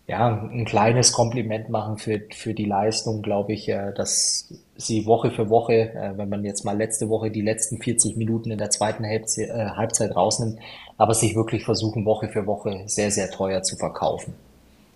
ja, 0.06 0.28
ein 0.28 0.64
kleines 0.64 1.12
Kompliment 1.12 1.68
machen 1.68 1.98
für, 1.98 2.22
für 2.32 2.54
die 2.54 2.64
Leistung, 2.64 3.20
glaube 3.20 3.52
ich, 3.52 3.68
äh, 3.68 3.92
dass 3.92 4.52
sie 4.78 5.06
Woche 5.06 5.30
für 5.30 5.50
Woche, 5.50 5.92
äh, 5.92 6.16
wenn 6.16 6.28
man 6.28 6.44
jetzt 6.44 6.64
mal 6.64 6.76
letzte 6.76 7.08
Woche 7.08 7.30
die 7.30 7.42
letzten 7.42 7.78
40 7.78 8.16
Minuten 8.16 8.50
in 8.50 8.58
der 8.58 8.70
zweiten 8.70 9.04
Halbzeit, 9.04 9.50
äh, 9.50 9.70
Halbzeit 9.70 10.14
rausnimmt, 10.16 10.58
aber 10.96 11.12
sich 11.14 11.34
wirklich 11.34 11.64
versuchen, 11.64 12.06
Woche 12.06 12.28
für 12.28 12.46
Woche 12.46 12.84
sehr, 12.86 13.10
sehr 13.10 13.30
teuer 13.30 13.62
zu 13.62 13.76
verkaufen. 13.76 14.34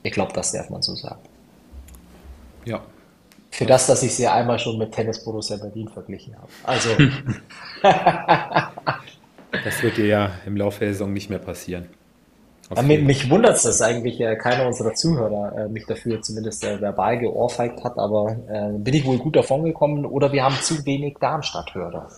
Ich 0.04 0.12
glaube, 0.12 0.32
das 0.32 0.52
darf 0.52 0.70
man 0.70 0.82
so 0.82 0.94
sagen. 0.94 1.20
Ja. 2.64 2.80
Für 3.50 3.66
das, 3.66 3.86
dass 3.86 4.02
ich 4.02 4.14
sie 4.14 4.26
einmal 4.26 4.58
schon 4.58 4.78
mit 4.78 4.92
Tennis 4.92 5.22
Borussia 5.22 5.56
Berlin 5.56 5.88
verglichen 5.88 6.34
habe. 6.36 6.48
Also. 6.62 6.88
das 9.64 9.82
wird 9.82 9.98
dir 9.98 10.06
ja 10.06 10.30
im 10.46 10.56
Laufe 10.56 10.80
der 10.80 10.94
Saison 10.94 11.12
nicht 11.12 11.28
mehr 11.28 11.38
passieren. 11.38 11.88
Ja, 12.76 12.82
mich, 12.82 13.02
mich 13.02 13.30
wundert 13.30 13.56
es, 13.56 13.62
dass 13.62 13.82
eigentlich 13.82 14.20
äh, 14.20 14.36
keiner 14.36 14.66
unserer 14.66 14.94
Zuhörer 14.94 15.56
äh, 15.56 15.68
mich 15.68 15.86
dafür 15.86 16.22
zumindest 16.22 16.64
äh, 16.64 16.80
verbal 16.80 17.18
geohrfeigt 17.18 17.82
hat, 17.84 17.98
aber 17.98 18.36
äh, 18.48 18.78
bin 18.78 18.94
ich 18.94 19.04
wohl 19.04 19.18
gut 19.18 19.36
davon 19.36 19.64
gekommen 19.64 20.06
oder 20.06 20.32
wir 20.32 20.44
haben 20.44 20.54
zu 20.56 20.84
wenig 20.86 21.16
Darmstadt-Hörer. 21.20 22.08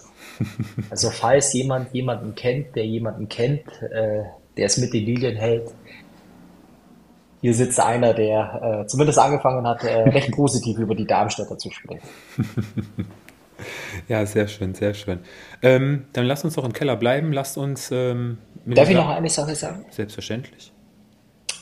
also 0.90 1.10
falls 1.10 1.52
jemand 1.52 1.92
jemanden 1.92 2.34
kennt, 2.34 2.76
der 2.76 2.86
jemanden 2.86 3.28
kennt, 3.28 3.66
äh, 3.82 4.24
der 4.56 4.66
es 4.66 4.76
mit 4.78 4.92
den 4.92 5.04
Lilien 5.04 5.36
hält, 5.36 5.70
hier 7.40 7.52
sitzt 7.52 7.78
einer, 7.78 8.14
der 8.14 8.84
äh, 8.84 8.86
zumindest 8.86 9.18
angefangen 9.18 9.66
hat, 9.66 9.84
äh, 9.84 10.08
recht 10.08 10.30
positiv 10.36 10.78
über 10.78 10.94
die 10.94 11.06
Darmstädter 11.06 11.58
zu 11.58 11.70
sprechen. 11.70 12.08
Ja, 14.08 14.26
sehr 14.26 14.48
schön, 14.48 14.74
sehr 14.74 14.94
schön. 14.94 15.20
Ähm, 15.62 16.04
dann 16.12 16.26
lasst 16.26 16.44
uns 16.44 16.54
doch 16.54 16.64
im 16.64 16.72
Keller 16.72 16.96
bleiben. 16.96 17.32
Lasst 17.32 17.56
uns 17.56 17.90
ähm, 17.92 18.38
Darf 18.66 18.88
ich 18.88 18.96
noch 18.96 19.08
eine 19.08 19.28
Sache 19.28 19.54
sagen? 19.54 19.84
Selbstverständlich. 19.90 20.72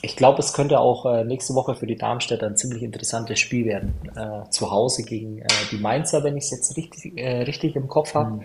Ich 0.03 0.17
glaube, 0.17 0.41
es 0.41 0.53
könnte 0.53 0.81
auch 0.81 1.07
äh, 1.07 1.25
nächste 1.25 1.55
Woche 1.55 1.75
für 1.75 1.87
die 1.87 1.97
Darmstädter 1.97 2.47
ein 2.47 2.57
ziemlich 2.57 2.83
interessantes 2.83 3.39
Spiel 3.39 3.67
werden. 3.67 3.95
Äh, 4.17 4.49
zu 4.51 4.71
Hause 4.71 5.05
gegen 5.05 5.39
äh, 5.39 5.47
die 5.71 5.79
Mainzer, 5.79 6.25
wenn 6.25 6.37
ich 6.37 6.45
es 6.45 6.51
jetzt 6.51 6.77
richtig, 6.77 7.15
richtig 7.17 7.77
im 7.77 7.89
Kopf 7.89 8.15
habe. 8.15 8.31
Mhm. 8.33 8.43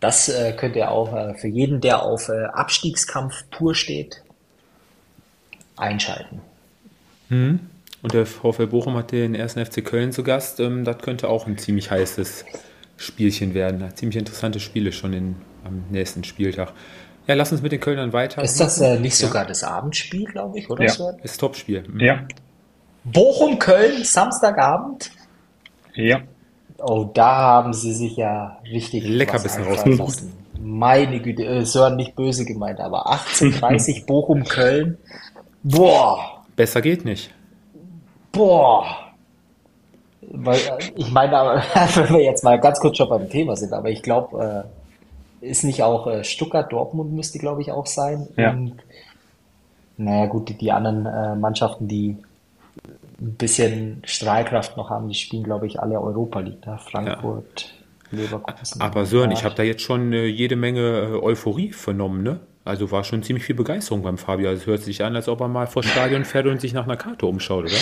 Das 0.00 0.32
könnte 0.56 0.90
auch 0.90 1.36
für 1.38 1.46
jeden, 1.46 1.80
der 1.80 2.02
auf 2.02 2.28
Abstiegskampf 2.28 3.44
pur 3.52 3.72
steht, 3.76 4.24
einschalten. 5.76 6.40
Mhm. 7.28 7.60
Und 8.02 8.14
der 8.14 8.26
VfL 8.26 8.66
Bochum 8.66 8.96
hat 8.96 9.12
den 9.12 9.34
ersten 9.34 9.64
FC 9.64 9.84
Köln 9.84 10.12
zu 10.12 10.24
Gast. 10.24 10.60
Ähm, 10.60 10.84
das 10.84 10.98
könnte 10.98 11.28
auch 11.28 11.46
ein 11.46 11.56
ziemlich 11.56 11.90
heißes 11.90 12.44
Spielchen 12.96 13.54
werden. 13.54 13.84
Ziemlich 13.94 14.16
interessante 14.16 14.60
Spiele 14.60 14.92
schon 14.92 15.12
in, 15.12 15.36
am 15.64 15.84
nächsten 15.90 16.24
Spieltag. 16.24 16.72
Ja, 17.26 17.34
lass 17.34 17.52
uns 17.52 17.62
mit 17.62 17.72
den 17.72 17.80
Kölnern 17.80 18.12
weiter. 18.12 18.42
Ist 18.42 18.60
das 18.60 18.80
äh, 18.80 18.98
nicht 18.98 19.16
sogar 19.16 19.46
das 19.46 19.62
Abendspiel, 19.62 20.24
glaube 20.24 20.58
ich, 20.58 20.68
oder 20.68 20.84
ja. 20.84 20.90
so? 20.90 21.10
Ist 21.22 21.38
Topspiel. 21.38 21.84
Mhm. 21.88 22.00
Ja. 22.00 22.20
Bochum, 23.04 23.58
Köln, 23.58 24.04
Samstagabend. 24.04 25.10
Ja. 25.94 26.20
Oh, 26.78 27.08
da 27.12 27.36
haben 27.36 27.72
sie 27.72 27.92
sich 27.92 28.16
ja 28.16 28.58
richtig 28.70 29.04
Leckerbissen 29.04 29.64
rausgesucht. 29.64 30.22
Meine 30.60 31.20
Güte, 31.20 31.44
äh, 31.44 31.64
Sören 31.64 31.96
nicht 31.96 32.16
böse 32.16 32.44
gemeint, 32.44 32.80
aber 32.80 33.06
18:30 33.06 34.06
Bochum, 34.06 34.44
Köln. 34.44 34.98
Boah, 35.62 36.42
Besser 36.56 36.82
geht 36.82 37.04
nicht. 37.04 37.32
boah. 38.32 38.84
Weil, 40.20 40.56
äh, 40.56 40.92
ich 40.96 41.10
meine, 41.10 41.36
aber, 41.36 41.62
wenn 41.94 42.14
wir 42.14 42.22
jetzt 42.22 42.44
mal 42.44 42.58
ganz 42.58 42.80
kurz 42.80 42.96
schon 42.96 43.08
beim 43.08 43.28
Thema 43.28 43.56
sind, 43.56 43.72
aber 43.72 43.90
ich 43.90 44.02
glaube, 44.02 44.66
äh, 44.66 44.81
ist 45.42 45.64
nicht 45.64 45.82
auch 45.82 46.06
äh, 46.06 46.24
Stuttgart, 46.24 46.72
Dortmund 46.72 47.12
müsste, 47.12 47.38
glaube 47.38 47.60
ich, 47.60 47.70
auch 47.70 47.86
sein. 47.86 48.26
Ja. 48.36 48.52
Und, 48.52 48.76
naja, 49.98 50.26
gut, 50.26 50.48
die, 50.48 50.54
die 50.54 50.72
anderen 50.72 51.04
äh, 51.04 51.36
Mannschaften, 51.36 51.88
die 51.88 52.16
ein 53.20 53.34
bisschen 53.34 54.02
Strahlkraft 54.06 54.76
noch 54.76 54.88
haben, 54.90 55.08
die 55.08 55.14
spielen, 55.14 55.42
glaube 55.44 55.66
ich, 55.66 55.80
alle 55.80 56.00
Europa 56.00 56.40
League. 56.40 56.64
Ne? 56.66 56.78
Frankfurt, 56.78 57.72
Leverkusen. 58.10 58.80
Aber 58.80 59.04
Sören, 59.04 59.30
ich 59.30 59.40
Ja. 59.40 59.44
habe 59.46 59.54
da 59.56 59.62
jetzt 59.62 59.82
schon 59.82 60.12
äh, 60.12 60.26
jede 60.26 60.56
Menge 60.56 60.80
äh, 60.80 61.22
Euphorie 61.22 61.72
vernommen, 61.72 62.22
ne? 62.22 62.40
Also 62.64 62.92
war 62.92 63.02
schon 63.02 63.24
ziemlich 63.24 63.44
viel 63.44 63.56
Begeisterung 63.56 64.02
beim 64.02 64.18
Fabio. 64.18 64.48
Also 64.48 64.62
es 64.62 64.66
hört 64.68 64.82
sich 64.82 65.02
an, 65.02 65.16
als 65.16 65.28
ob 65.28 65.40
er 65.40 65.48
mal 65.48 65.66
vor 65.66 65.82
Stadion 65.82 66.24
fährt 66.24 66.46
und 66.46 66.60
sich 66.60 66.72
nach 66.72 66.84
einer 66.84 66.96
Karte 66.96 67.26
umschaut, 67.26 67.64
oder? 67.64 67.74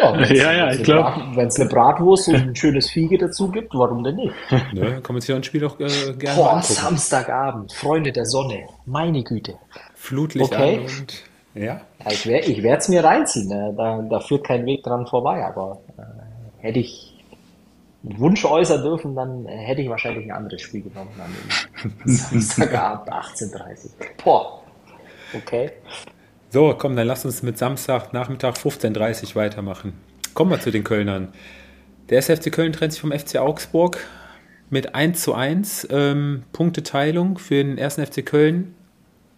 Ja, 0.00 0.16
Ja, 0.26 0.52
ja, 0.52 0.68
ich 0.70 0.74
eine 0.76 0.82
glaub- 0.82 1.14
Brat- 1.14 1.36
Wenn 1.36 1.46
es 1.48 1.60
eine 1.60 1.68
Bratwurst 1.68 2.28
und 2.28 2.34
ein 2.36 2.56
schönes 2.56 2.90
Fiege 2.90 3.18
dazu 3.18 3.50
gibt, 3.50 3.74
warum 3.74 4.02
denn 4.04 4.16
nicht? 4.16 4.34
Ne? 4.72 5.00
Kann 5.02 5.14
man 5.14 5.20
sich 5.20 5.28
ja 5.28 5.36
ein 5.36 5.44
Spiel 5.44 5.60
doch 5.60 5.78
äh, 5.80 5.86
gerne 6.14 6.36
Boah, 6.36 6.52
angucken. 6.54 6.72
Samstagabend, 6.74 7.72
Freunde 7.72 8.12
der 8.12 8.24
Sonne, 8.26 8.66
meine 8.86 9.22
Güte. 9.22 9.54
Flutlicht 9.94 10.52
Okay. 10.52 10.78
und 10.80 11.22
ja. 11.54 11.80
Ja, 12.04 12.10
ich 12.12 12.26
werde 12.26 12.46
ich 12.46 12.64
es 12.64 12.88
mir 12.88 13.02
reinziehen, 13.04 13.48
ne? 13.48 13.74
da, 13.76 14.00
da 14.08 14.20
führt 14.20 14.46
kein 14.46 14.64
Weg 14.66 14.82
dran 14.84 15.06
vorbei, 15.06 15.44
aber 15.44 15.80
äh, 15.98 16.62
hätte 16.62 16.78
ich 16.78 17.08
einen 18.08 18.18
Wunsch 18.20 18.44
äußern 18.44 18.82
dürfen, 18.82 19.14
dann 19.16 19.44
hätte 19.46 19.82
ich 19.82 19.88
wahrscheinlich 19.90 20.24
ein 20.26 20.30
anderes 20.32 20.62
Spiel 20.62 20.82
genommen 20.82 21.10
an 21.22 21.30
dem 21.34 21.90
Samstagabend 22.14 23.12
18.30 23.12 23.90
Boah, 24.24 24.62
okay. 25.34 25.72
So, 26.52 26.74
komm, 26.76 26.96
dann 26.96 27.06
lass 27.06 27.24
uns 27.24 27.44
mit 27.44 27.58
Samstag 27.58 28.12
Nachmittag 28.12 28.56
15.30 28.56 29.28
Uhr 29.28 29.34
weitermachen. 29.36 29.92
Kommen 30.34 30.50
wir 30.50 30.58
zu 30.58 30.72
den 30.72 30.82
Kölnern. 30.82 31.28
Der 32.08 32.18
SFC 32.18 32.50
Köln 32.50 32.72
trennt 32.72 32.92
sich 32.92 33.00
vom 33.00 33.12
FC 33.12 33.36
Augsburg 33.36 33.98
mit 34.68 34.96
1 34.96 35.22
zu 35.22 35.32
1. 35.32 35.86
Ähm, 35.92 36.42
Punkteteilung 36.52 37.38
für 37.38 37.62
den 37.62 37.78
ersten 37.78 38.04
FC 38.04 38.26
Köln. 38.26 38.74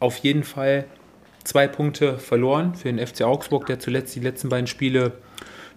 Auf 0.01 0.17
jeden 0.17 0.43
Fall 0.43 0.87
zwei 1.45 1.69
Punkte 1.69 2.19
verloren 2.19 2.75
für 2.75 2.91
den 2.91 3.07
FC 3.07 3.25
Augsburg, 3.25 3.67
der 3.67 3.79
zuletzt 3.79 4.17
die 4.17 4.21
letzten 4.21 4.49
beiden 4.49 4.67
Spiele 4.67 5.13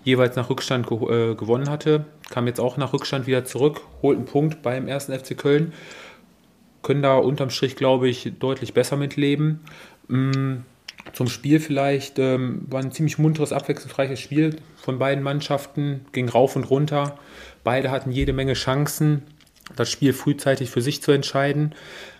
jeweils 0.05 0.37
nach 0.37 0.49
Rückstand 0.49 0.87
ge 0.87 1.31
äh, 1.31 1.35
gewonnen 1.35 1.69
hatte. 1.69 2.05
Kam 2.29 2.47
jetzt 2.47 2.61
auch 2.61 2.77
nach 2.77 2.93
Rückstand 2.93 3.27
wieder 3.27 3.43
zurück, 3.43 3.81
holt 4.01 4.15
einen 4.15 4.25
Punkt 4.25 4.61
beim 4.61 4.87
ersten 4.87 5.11
FC 5.11 5.37
Köln. 5.37 5.73
Können 6.81 7.01
da 7.01 7.17
unterm 7.17 7.49
Strich, 7.49 7.75
glaube 7.75 8.07
ich, 8.07 8.31
deutlich 8.39 8.73
besser 8.73 8.95
mitleben. 8.95 9.59
Mm, 10.07 10.59
Zum 11.13 11.27
Spiel 11.27 11.59
vielleicht 11.59 12.19
ähm, 12.19 12.65
war 12.67 12.81
ein 12.81 12.91
ziemlich 12.91 13.17
munteres, 13.17 13.53
abwechslungsreiches 13.53 14.19
Spiel 14.19 14.57
von 14.75 14.99
beiden 14.99 15.23
Mannschaften, 15.23 16.05
ging 16.11 16.29
rauf 16.29 16.55
und 16.55 16.63
runter. 16.65 17.17
Beide 17.63 17.91
hatten 17.91 18.11
jede 18.11 18.33
Menge 18.33 18.53
Chancen, 18.53 19.23
das 19.75 19.89
Spiel 19.89 20.13
frühzeitig 20.13 20.69
für 20.69 20.81
sich 20.81 21.01
zu 21.01 21.11
entscheiden. 21.11 21.73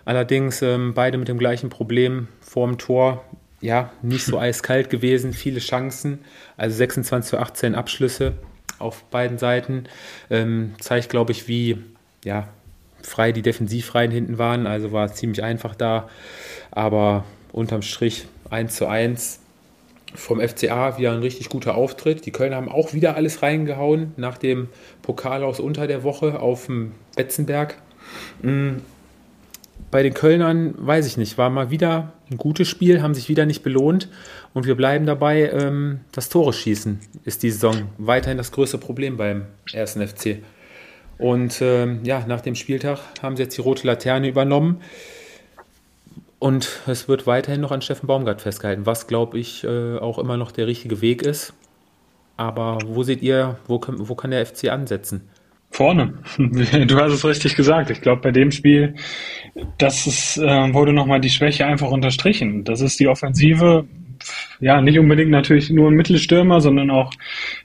Allerdings 0.04 0.62
ähm, 0.62 0.94
beide 0.94 1.18
mit 1.18 1.28
dem 1.28 1.38
gleichen 1.38 1.70
Problem 1.70 2.28
vorm 2.40 2.78
Tor. 2.78 3.24
Ja, 3.60 3.92
nicht 4.02 4.24
so 4.24 4.38
eiskalt 4.40 4.90
gewesen, 4.90 5.32
viele 5.32 5.60
Chancen, 5.60 6.20
also 6.56 6.76
26 6.76 7.30
zu 7.30 7.38
18 7.38 7.74
Abschlüsse 7.74 8.34
auf 8.78 9.04
beiden 9.04 9.38
Seiten. 9.38 9.84
Ähm, 10.30 10.74
zeigt, 10.80 11.08
glaube 11.08 11.32
ich, 11.32 11.48
wie 11.48 11.78
ja, 12.24 12.48
frei 13.02 13.32
die 13.32 13.42
Defensivreihen 13.42 14.10
hinten 14.10 14.38
waren. 14.38 14.66
Also 14.66 14.92
war 14.92 15.06
es 15.06 15.14
ziemlich 15.14 15.42
einfach 15.42 15.74
da. 15.74 16.08
Aber 16.70 17.24
unterm 17.52 17.82
Strich 17.82 18.26
1 18.50 18.74
zu 18.76 18.86
1 18.86 19.40
vom 20.14 20.40
FCA 20.40 20.98
wieder 20.98 21.12
ein 21.12 21.20
richtig 21.20 21.48
guter 21.48 21.74
Auftritt. 21.74 22.26
Die 22.26 22.30
Kölner 22.30 22.56
haben 22.56 22.68
auch 22.68 22.92
wieder 22.92 23.16
alles 23.16 23.42
reingehauen 23.42 24.12
nach 24.16 24.38
dem 24.38 24.68
Pokal 25.02 25.42
aus 25.42 25.60
unter 25.60 25.86
der 25.86 26.02
Woche 26.04 26.40
auf 26.40 26.66
dem 26.66 26.92
Betzenberg. 27.16 27.76
Mm, 28.42 28.76
Bei 29.90 30.02
den 30.02 30.14
Kölnern 30.14 30.74
weiß 30.78 31.06
ich 31.06 31.16
nicht, 31.16 31.38
war 31.38 31.50
mal 31.50 31.70
wieder 31.70 32.12
ein 32.30 32.38
gutes 32.38 32.68
Spiel, 32.68 33.02
haben 33.02 33.14
sich 33.14 33.28
wieder 33.28 33.46
nicht 33.46 33.62
belohnt 33.62 34.08
und 34.54 34.66
wir 34.66 34.74
bleiben 34.74 35.06
dabei, 35.06 35.50
ähm, 35.50 36.00
das 36.12 36.28
Tore 36.28 36.52
schießen 36.52 36.98
ist 37.24 37.42
die 37.42 37.50
Saison 37.50 37.90
weiterhin 37.98 38.38
das 38.38 38.52
größte 38.52 38.78
Problem 38.78 39.16
beim 39.16 39.46
ersten 39.72 40.06
FC. 40.06 40.38
Und 41.18 41.60
ähm, 41.62 42.00
ja, 42.04 42.24
nach 42.26 42.40
dem 42.40 42.54
Spieltag 42.54 43.00
haben 43.22 43.36
sie 43.36 43.44
jetzt 43.44 43.56
die 43.56 43.62
rote 43.62 43.86
Laterne 43.86 44.28
übernommen. 44.28 44.80
Und 46.38 46.80
es 46.86 47.08
wird 47.08 47.26
weiterhin 47.26 47.60
noch 47.62 47.72
an 47.72 47.80
Steffen 47.82 48.06
Baumgart 48.06 48.42
festgehalten, 48.42 48.84
was, 48.84 49.06
glaube 49.06 49.38
ich, 49.38 49.64
äh, 49.64 49.96
auch 49.98 50.18
immer 50.18 50.36
noch 50.36 50.52
der 50.52 50.66
richtige 50.66 51.00
Weg 51.00 51.22
ist. 51.22 51.54
Aber 52.36 52.78
wo 52.86 53.02
seht 53.02 53.22
ihr, 53.22 53.58
wo, 53.66 53.78
kann- 53.78 54.08
wo 54.08 54.14
kann 54.14 54.30
der 54.30 54.44
FC 54.46 54.68
ansetzen? 54.70 55.28
Vorne. 55.70 56.14
Du 56.86 56.98
hast 57.00 57.12
es 57.12 57.24
richtig 57.24 57.56
gesagt. 57.56 57.90
Ich 57.90 58.00
glaube, 58.02 58.22
bei 58.22 58.30
dem 58.32 58.50
Spiel, 58.50 58.94
das 59.78 60.06
ist, 60.06 60.36
äh, 60.38 60.74
wurde 60.74 60.92
nochmal 60.92 61.20
die 61.20 61.30
Schwäche 61.30 61.66
einfach 61.66 61.90
unterstrichen. 61.90 62.64
Das 62.64 62.80
ist 62.80 63.00
die 63.00 63.08
Offensive. 63.08 63.86
Ja, 64.60 64.80
nicht 64.80 64.98
unbedingt 64.98 65.30
natürlich 65.30 65.70
nur 65.70 65.90
ein 65.90 65.94
Mittelstürmer, 65.94 66.60
sondern 66.60 66.90
auch 66.90 67.12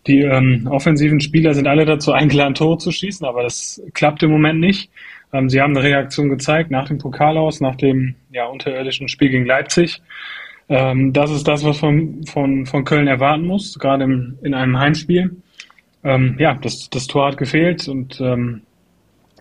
die 0.07 0.19
ähm, 0.21 0.67
offensiven 0.69 1.21
Spieler 1.21 1.53
sind 1.53 1.67
alle 1.67 1.85
dazu 1.85 2.11
eingeladen, 2.11 2.55
Tore 2.55 2.77
zu 2.77 2.91
schießen, 2.91 3.25
aber 3.25 3.43
das 3.43 3.81
klappt 3.93 4.23
im 4.23 4.31
Moment 4.31 4.59
nicht. 4.59 4.89
Ähm, 5.33 5.49
sie 5.49 5.61
haben 5.61 5.75
eine 5.75 5.85
Reaktion 5.85 6.29
gezeigt 6.29 6.71
nach 6.71 6.87
dem 6.87 6.97
Pokal 6.97 7.37
aus, 7.37 7.61
nach 7.61 7.75
dem 7.75 8.15
ja, 8.31 8.45
unterirdischen 8.45 9.07
Spiel 9.07 9.29
gegen 9.29 9.45
Leipzig. 9.45 10.01
Ähm, 10.69 11.13
das 11.13 11.31
ist 11.31 11.47
das, 11.47 11.63
was 11.63 11.77
von, 11.77 12.25
von, 12.25 12.65
von 12.65 12.85
Köln 12.85 13.07
erwarten 13.07 13.45
muss, 13.45 13.77
gerade 13.79 14.03
in 14.41 14.53
einem 14.53 14.77
Heimspiel. 14.77 15.35
Ähm, 16.03 16.35
ja, 16.39 16.53
das, 16.55 16.89
das 16.89 17.07
Tor 17.07 17.27
hat 17.27 17.37
gefehlt 17.37 17.87
und 17.87 18.19
ähm, 18.21 18.61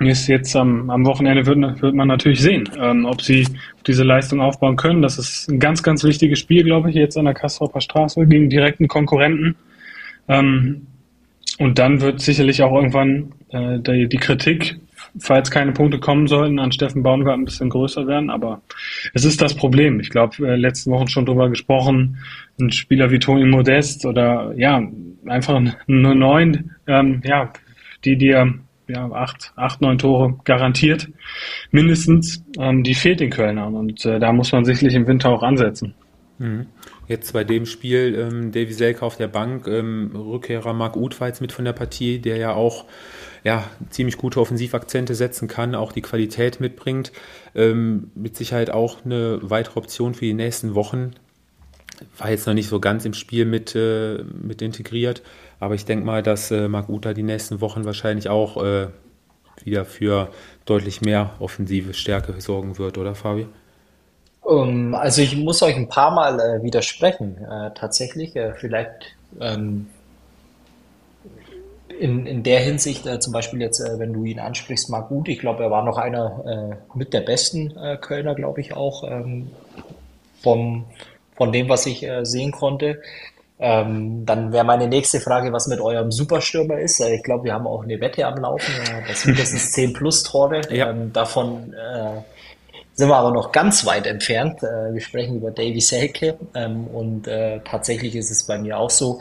ist 0.09 0.29
jetzt 0.29 0.57
am, 0.57 0.89
am 0.89 1.05
Wochenende 1.05 1.45
wird, 1.47 1.83
wird 1.83 1.95
man 1.95 2.09
natürlich 2.09 2.41
sehen, 2.41 2.69
ähm, 2.79 3.05
ob 3.05 3.21
sie 3.21 3.47
diese 3.87 4.03
Leistung 4.03 4.41
aufbauen 4.41 4.77
können. 4.77 5.03
Das 5.03 5.19
ist 5.19 5.49
ein 5.51 5.61
ganz, 5.61 5.83
ganz 5.83 6.05
wichtiges 6.05 6.39
Spiel, 6.39 6.65
glaube 6.65 6.91
ich, 6.91 6.97
jetzt 6.97 7.19
an 7.19 7.27
der 7.27 7.35
Kastropper 7.35 7.81
Straße 7.81 8.27
gegen 8.27 8.49
direkten 8.49 8.89
Konkurrenten. 8.89 9.57
Ähm, 10.29 10.87
und 11.59 11.79
dann 11.79 12.01
wird 12.01 12.21
sicherlich 12.21 12.63
auch 12.63 12.75
irgendwann 12.75 13.33
äh, 13.51 13.79
die, 13.79 14.09
die 14.09 14.17
Kritik, 14.17 14.77
falls 15.19 15.51
keine 15.51 15.73
Punkte 15.73 15.99
kommen 15.99 16.27
sollten, 16.27 16.59
an 16.59 16.73
Steffen 16.73 17.03
Baumgart 17.03 17.39
ein 17.39 17.45
bisschen 17.45 17.71
größer 17.71 18.07
werden. 18.07 18.31
Aber 18.31 18.63
es 19.15 19.25
ist 19.25 19.43
das 19.43 19.55
Problem. 19.55 20.01
Ich 20.01 20.11
glaube, 20.11 20.47
äh, 20.47 20.57
letzten 20.57 20.91
Wochen 20.91 21.09
schon 21.09 21.27
drüber 21.27 21.49
gesprochen. 21.49 22.19
Ein 22.61 22.73
Spieler 22.73 23.11
wie 23.11 23.19
Toni 23.19 23.45
Modest 23.45 24.07
oder 24.07 24.53
ja, 24.57 24.83
einfach 25.27 25.57
eine 25.57 25.77
neun, 25.87 26.73
ähm, 26.87 27.23
ja, 27.25 27.53
die 28.05 28.17
dir 28.17 28.55
ja, 28.89 29.11
acht, 29.13 29.53
acht, 29.57 29.81
neun 29.81 29.99
Tore 29.99 30.39
garantiert, 30.45 31.09
mindestens, 31.71 32.45
ähm, 32.59 32.83
die 32.83 32.95
fehlt 32.95 33.21
den 33.21 33.31
Kölnern. 33.31 33.75
Und 33.75 34.05
äh, 34.05 34.19
da 34.19 34.33
muss 34.33 34.53
man 34.53 34.65
sicherlich 34.65 34.95
im 34.95 35.07
Winter 35.07 35.31
auch 35.31 35.43
ansetzen. 35.43 35.95
Jetzt 37.07 37.33
bei 37.33 37.45
dem 37.45 37.67
Spiel, 37.67 38.15
ähm, 38.15 38.53
Davy 38.53 38.73
Selke 38.73 39.03
auf 39.03 39.17
der 39.17 39.29
Bank, 39.29 39.67
ähm, 39.67 40.13
Rückkehrer 40.15 40.73
Marc 40.73 40.97
Uth 40.97 41.21
war 41.21 41.29
jetzt 41.29 41.41
mit 41.41 41.53
von 41.53 41.65
der 41.65 41.73
Partie, 41.73 42.19
der 42.19 42.37
ja 42.37 42.55
auch 42.55 42.85
ja, 43.45 43.65
ziemlich 43.91 44.17
gute 44.17 44.41
Offensivakzente 44.41 45.15
setzen 45.15 45.49
kann, 45.49 45.75
auch 45.75 45.93
die 45.93 46.03
Qualität 46.03 46.61
mitbringt. 46.61 47.13
Ähm, 47.55 48.11
mit 48.15 48.37
Sicherheit 48.37 48.71
auch 48.71 49.05
eine 49.05 49.39
weitere 49.43 49.79
Option 49.79 50.15
für 50.15 50.25
die 50.25 50.35
nächsten 50.35 50.75
Wochen. 50.75 51.13
War 52.17 52.31
jetzt 52.31 52.47
noch 52.47 52.55
nicht 52.55 52.69
so 52.69 52.81
ganz 52.81 53.05
im 53.05 53.15
Spiel 53.15 53.45
mit, 53.45 53.75
äh, 53.75 54.23
mit 54.25 54.63
integriert, 54.63 55.23
aber 55.59 55.75
ich 55.75 55.85
denke 55.85 56.05
mal, 56.07 56.23
dass 56.23 56.51
äh, 56.51 56.69
Marc 56.69 56.89
Uth 56.89 57.05
da 57.05 57.13
die 57.13 57.23
nächsten 57.23 57.61
Wochen 57.61 57.85
wahrscheinlich 57.85 58.29
auch 58.29 58.63
äh, 58.63 58.89
wieder 59.65 59.85
für 59.85 60.31
deutlich 60.65 61.03
mehr 61.03 61.35
offensive 61.39 61.95
Stärke 61.95 62.41
sorgen 62.41 62.79
wird, 62.79 62.97
oder 62.97 63.15
Fabi? 63.15 63.47
Ähm, 64.49 64.95
also 64.95 65.23
ich 65.23 65.37
muss 65.37 65.63
euch 65.63 65.77
ein 65.77 65.89
paar 65.89 66.11
Mal 66.11 66.41
äh, 66.41 66.63
widersprechen, 66.63 67.37
äh, 67.39 67.71
tatsächlich. 67.75 68.37
Äh, 68.37 68.55
vielleicht 68.55 69.17
ähm, 69.41 69.87
in, 71.99 72.27
in 72.27 72.43
der 72.43 72.61
Hinsicht, 72.61 73.07
äh, 73.07 73.21
zum 73.21 73.33
Beispiel 73.33 73.61
jetzt, 73.61 73.81
äh, 73.81 73.99
wenn 73.99 74.13
du 74.13 74.25
ihn 74.25 74.39
ansprichst, 74.39 74.91
Marc 74.91 75.09
Gut, 75.09 75.29
ich 75.29 75.39
glaube, 75.39 75.63
er 75.63 75.71
war 75.71 75.85
noch 75.85 75.99
einer 75.99 76.79
äh, 76.95 76.97
mit 76.99 77.13
der 77.13 77.21
besten 77.21 77.77
äh, 77.77 77.97
Kölner, 77.97 78.35
glaube 78.35 78.61
ich 78.61 78.75
auch, 78.75 79.05
ähm, 79.05 79.51
vom, 80.43 80.87
von 81.37 81.53
dem, 81.53 81.69
was 81.69 81.87
ich 81.87 82.03
äh, 82.03 82.25
sehen 82.25 82.53
konnte. 82.53 83.01
Ähm, 83.59 84.25
dann 84.25 84.53
wäre 84.53 84.65
meine 84.65 84.89
nächste 84.89 85.21
Frage, 85.21 85.53
was 85.53 85.67
mit 85.67 85.81
eurem 85.81 86.11
Superstürmer 86.11 86.79
ist. 86.79 87.01
Äh, 87.01 87.17
ich 87.17 87.23
glaube, 87.23 87.45
wir 87.45 87.53
haben 87.53 87.67
auch 87.67 87.83
eine 87.83 88.01
Wette 88.01 88.27
am 88.27 88.37
Laufen. 88.37 88.73
Das 89.07 89.27
mindestens 89.27 89.73
10 89.73 89.93
plus 89.93 90.23
Tore. 90.23 90.63
Ja. 90.71 90.91
Ähm, 90.91 91.13
davon 91.13 91.75
äh, 91.75 92.23
sind 92.95 93.09
wir 93.09 93.17
aber 93.17 93.33
noch 93.33 93.53
ganz 93.53 93.85
weit 93.85 94.07
entfernt. 94.07 94.63
Äh, 94.63 94.95
wir 94.95 95.01
sprechen 95.01 95.37
über 95.37 95.51
Davy 95.51 95.81
Selke. 95.81 96.39
Ähm, 96.55 96.87
und 96.87 97.29
tatsächlich 97.65 98.17
ist 98.17 98.31
es 98.31 98.45
bei 98.45 98.59
mir 98.59 98.79
auch 98.79 98.91
so, 98.91 99.21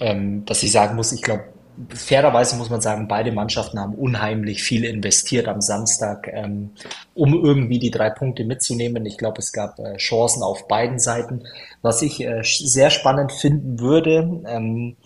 ähm, 0.00 0.44
dass 0.44 0.62
ich 0.62 0.70
sagen 0.70 0.94
muss, 0.94 1.10
ich 1.10 1.22
glaube, 1.22 1.44
fairerweise 1.94 2.56
muss 2.56 2.70
man 2.70 2.80
sagen, 2.80 3.08
beide 3.08 3.32
Mannschaften 3.32 3.78
haben 3.78 3.94
unheimlich 3.94 4.62
viel 4.62 4.84
investiert 4.84 5.48
am 5.48 5.60
Samstag, 5.60 6.28
ähm, 6.32 6.70
um 7.14 7.34
irgendwie 7.34 7.78
die 7.78 7.90
drei 7.90 8.10
Punkte 8.10 8.44
mitzunehmen. 8.44 9.06
Ich 9.06 9.18
glaube, 9.18 9.38
es 9.38 9.52
gab 9.52 9.78
äh, 9.78 9.96
Chancen 9.96 10.42
auf 10.42 10.66
beiden 10.68 10.98
Seiten. 10.98 11.44
Was 11.82 12.02
ich 12.02 12.20
äh, 12.20 12.42
sehr 12.42 12.90
spannend 12.90 13.32
finden 13.32 13.80
würde, 13.80 14.42
ähm, 14.46 14.96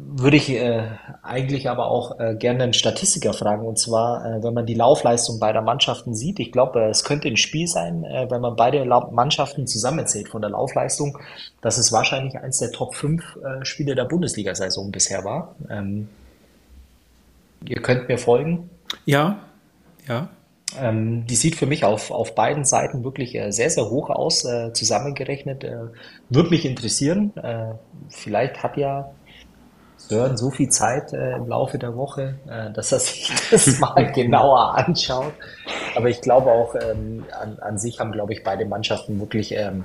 würde 0.00 0.36
ich 0.36 0.48
äh, 0.50 0.84
eigentlich 1.22 1.68
aber 1.68 1.90
auch 1.90 2.20
äh, 2.20 2.36
gerne 2.36 2.62
einen 2.62 2.72
Statistiker 2.72 3.32
fragen. 3.32 3.66
Und 3.66 3.78
zwar, 3.80 4.24
äh, 4.24 4.42
wenn 4.44 4.54
man 4.54 4.64
die 4.64 4.74
Laufleistung 4.74 5.40
beider 5.40 5.60
Mannschaften 5.60 6.14
sieht, 6.14 6.38
ich 6.38 6.52
glaube, 6.52 6.84
es 6.88 7.02
könnte 7.02 7.26
ein 7.26 7.36
Spiel 7.36 7.66
sein, 7.66 8.04
äh, 8.04 8.30
wenn 8.30 8.40
man 8.40 8.54
beide 8.54 8.84
La 8.84 9.10
Mannschaften 9.10 9.66
zusammenzählt 9.66 10.28
von 10.28 10.40
der 10.40 10.50
Laufleistung, 10.50 11.18
dass 11.62 11.78
es 11.78 11.90
wahrscheinlich 11.90 12.38
eins 12.38 12.58
der 12.58 12.70
Top 12.70 12.94
5 12.94 13.36
äh, 13.36 13.64
Spiele 13.64 13.96
der 13.96 14.04
Bundesliga-Saison 14.04 14.92
bisher 14.92 15.24
war. 15.24 15.56
Ähm, 15.68 16.08
ihr 17.66 17.82
könnt 17.82 18.08
mir 18.08 18.18
folgen. 18.18 18.70
Ja, 19.04 19.40
ja. 20.06 20.28
Ähm, 20.78 21.26
die 21.26 21.34
sieht 21.34 21.56
für 21.56 21.66
mich 21.66 21.84
auf, 21.84 22.12
auf 22.12 22.36
beiden 22.36 22.64
Seiten 22.64 23.02
wirklich 23.02 23.34
äh, 23.34 23.50
sehr, 23.50 23.70
sehr 23.70 23.90
hoch 23.90 24.10
aus, 24.10 24.44
äh, 24.44 24.72
zusammengerechnet. 24.72 25.64
Äh, 25.64 25.86
Würde 26.28 26.50
mich 26.50 26.64
interessieren. 26.64 27.36
Äh, 27.36 27.72
vielleicht 28.10 28.62
hat 28.62 28.76
ja 28.76 29.10
Sören 30.08 30.36
so 30.36 30.50
viel 30.50 30.70
Zeit 30.70 31.12
äh, 31.12 31.36
im 31.36 31.48
Laufe 31.48 31.78
der 31.78 31.96
Woche, 31.96 32.34
äh, 32.48 32.72
dass 32.72 32.92
er 32.92 32.98
sich 32.98 33.30
das 33.50 33.78
mal 33.78 34.10
genauer 34.12 34.76
anschaut. 34.76 35.32
Aber 35.94 36.08
ich 36.08 36.20
glaube 36.20 36.50
auch, 36.50 36.74
ähm, 36.74 37.24
an, 37.38 37.58
an 37.60 37.78
sich 37.78 38.00
haben, 38.00 38.12
glaube 38.12 38.32
ich, 38.32 38.42
beide 38.42 38.64
Mannschaften 38.64 39.20
wirklich 39.20 39.52
ähm, 39.52 39.84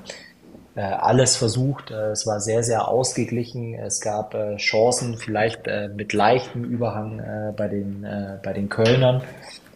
äh, 0.76 0.82
alles 0.82 1.36
versucht. 1.36 1.92
Äh, 1.92 2.12
es 2.12 2.26
war 2.26 2.40
sehr, 2.40 2.64
sehr 2.64 2.88
ausgeglichen. 2.88 3.74
Es 3.76 4.00
gab 4.00 4.34
äh, 4.34 4.56
Chancen, 4.56 5.18
vielleicht 5.18 5.68
äh, 5.68 5.90
mit 5.90 6.14
leichtem 6.14 6.64
Überhang 6.64 7.54
bei, 7.58 7.68
den, 7.68 8.06
bei 8.44 8.54
den 8.54 8.70
Kölnern. 8.70 9.22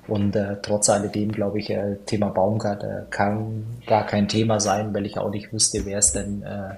Und 0.08 0.36
äh, 0.36 0.56
trotz 0.62 0.90
alledem, 0.90 1.32
glaube 1.32 1.60
ich, 1.60 1.70
äh, 1.70 1.98
Thema 2.06 2.30
Baumgart 2.30 2.84
äh, 2.84 3.02
kann 3.10 3.66
gar 3.86 4.06
kein 4.06 4.28
Thema 4.28 4.60
sein, 4.60 4.94
weil 4.94 5.06
ich 5.06 5.18
auch 5.18 5.30
nicht 5.30 5.52
wüsste, 5.52 5.86
wer 5.86 5.98
es 5.98 6.14
denn 6.14 6.44
äh, 6.44 6.76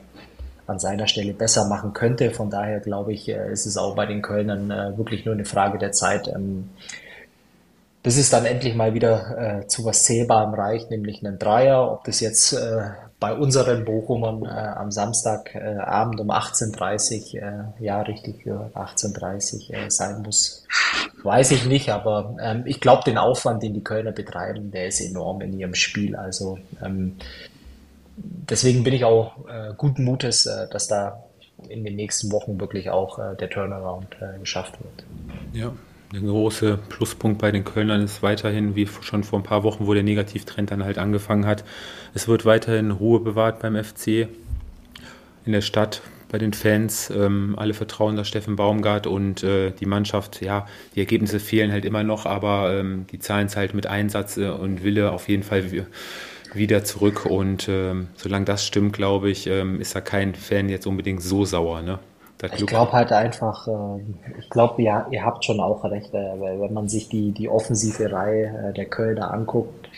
an 0.69 0.79
seiner 0.79 1.07
Stelle 1.07 1.33
besser 1.33 1.67
machen 1.67 1.93
könnte. 1.93 2.31
Von 2.31 2.49
daher 2.49 2.79
glaube 2.79 3.13
ich, 3.13 3.27
äh, 3.27 3.51
ist 3.51 3.65
es 3.65 3.77
auch 3.77 3.95
bei 3.95 4.05
den 4.05 4.21
Kölnern 4.21 4.71
äh, 4.71 4.97
wirklich 4.97 5.25
nur 5.25 5.33
eine 5.33 5.45
Frage 5.45 5.77
der 5.77 5.91
Zeit, 5.91 6.27
ähm, 6.27 6.69
bis 8.03 8.17
es 8.17 8.29
dann 8.29 8.45
endlich 8.45 8.75
mal 8.75 8.93
wieder 8.93 9.61
äh, 9.61 9.67
zu 9.67 9.83
was 9.83 10.03
Zählbarem 10.03 10.53
reicht, 10.53 10.89
nämlich 10.89 11.25
einen 11.25 11.37
Dreier. 11.37 11.91
Ob 11.91 12.05
das 12.05 12.21
jetzt 12.21 12.55
bei 13.19 13.33
unseren 13.33 13.83
Bochumern 13.83 14.47
am 14.47 14.89
Samstagabend 14.89 16.21
um 16.21 16.31
18.30 16.31 17.35
Uhr, 17.35 17.73
ja 17.81 18.01
richtig, 18.01 18.43
für 18.43 18.71
18.30 18.73 19.71
Uhr 19.71 19.91
sein 19.91 20.21
muss, 20.21 20.63
weiß 21.23 21.51
ich 21.51 21.65
nicht. 21.65 21.89
Aber 21.89 22.37
ähm, 22.41 22.63
ich 22.65 22.79
glaube, 22.79 23.03
den 23.03 23.17
Aufwand, 23.17 23.61
den 23.63 23.73
die 23.73 23.83
Kölner 23.83 24.13
betreiben, 24.13 24.71
der 24.71 24.87
ist 24.87 25.01
enorm 25.01 25.41
in 25.41 25.59
ihrem 25.59 25.75
Spiel. 25.75 26.15
Also 26.15 26.57
ähm, 26.81 27.17
deswegen 28.23 28.83
bin 28.83 28.93
ich 28.93 29.05
auch 29.05 29.47
äh, 29.47 29.73
guten 29.77 30.03
Mutes, 30.03 30.45
äh, 30.45 30.67
dass 30.69 30.87
da 30.87 31.23
in 31.67 31.83
den 31.83 31.95
nächsten 31.95 32.31
Wochen 32.31 32.59
wirklich 32.59 32.89
auch 32.89 33.19
äh, 33.19 33.35
der 33.35 33.49
Turnaround 33.49 34.17
äh, 34.21 34.39
geschafft 34.39 34.75
wird. 34.81 35.05
Ja, 35.53 35.73
der 36.13 36.21
große 36.21 36.79
Pluspunkt 36.89 37.39
bei 37.39 37.51
den 37.51 37.65
Kölnern 37.65 38.01
ist 38.01 38.23
weiterhin, 38.23 38.75
wie 38.75 38.87
schon 38.87 39.23
vor 39.23 39.39
ein 39.39 39.43
paar 39.43 39.63
Wochen, 39.63 39.85
wo 39.85 39.93
der 39.93 40.03
Negativtrend 40.03 40.71
dann 40.71 40.83
halt 40.83 40.97
angefangen 40.97 41.45
hat, 41.45 41.63
es 42.13 42.27
wird 42.27 42.45
weiterhin 42.45 42.91
Ruhe 42.91 43.19
bewahrt 43.19 43.59
beim 43.59 43.81
FC 43.81 44.27
in 45.45 45.51
der 45.51 45.61
Stadt, 45.61 46.01
bei 46.31 46.37
den 46.37 46.53
Fans. 46.53 47.09
Ähm, 47.09 47.55
alle 47.57 47.73
vertrauen 47.73 48.15
da 48.15 48.23
Steffen 48.23 48.55
Baumgart 48.55 49.07
und 49.07 49.43
äh, 49.43 49.71
die 49.71 49.85
Mannschaft, 49.85 50.41
ja, 50.41 50.67
die 50.95 50.99
Ergebnisse 50.99 51.39
fehlen 51.39 51.71
halt 51.71 51.85
immer 51.85 52.03
noch, 52.03 52.25
aber 52.25 52.73
ähm, 52.73 53.05
die 53.11 53.19
zahlen 53.19 53.47
es 53.47 53.55
halt 53.55 53.73
mit 53.73 53.87
Einsatz 53.87 54.37
äh, 54.37 54.49
und 54.49 54.83
Wille 54.83 55.11
auf 55.11 55.27
jeden 55.27 55.43
Fall 55.43 55.71
wieder 56.53 56.83
zurück. 56.83 57.25
Und 57.25 57.67
ähm, 57.69 58.07
solange 58.15 58.45
das 58.45 58.65
stimmt, 58.65 58.93
glaube 58.93 59.29
ich, 59.29 59.47
ähm, 59.47 59.79
ist 59.79 59.95
da 59.95 60.01
kein 60.01 60.35
Fan 60.35 60.69
jetzt 60.69 60.87
unbedingt 60.87 61.21
so 61.21 61.45
sauer. 61.45 61.81
Ne? 61.81 61.99
Ich 62.55 62.65
glaube 62.65 62.93
halt 62.93 63.11
einfach, 63.11 63.67
äh, 63.67 64.01
ich 64.39 64.49
glaube, 64.49 64.81
ja, 64.81 65.07
ihr 65.11 65.25
habt 65.25 65.43
schon 65.43 65.59
auch 65.59 65.83
recht, 65.83 66.13
äh, 66.13 66.39
weil 66.39 66.61
wenn 66.61 66.73
man 66.73 66.87
sich 66.87 67.09
die, 67.09 67.31
die 67.31 67.49
offensive 67.49 68.11
Reihe 68.11 68.69
äh, 68.69 68.73
der 68.73 68.85
Kölner 68.85 69.33
anguckt, 69.33 69.89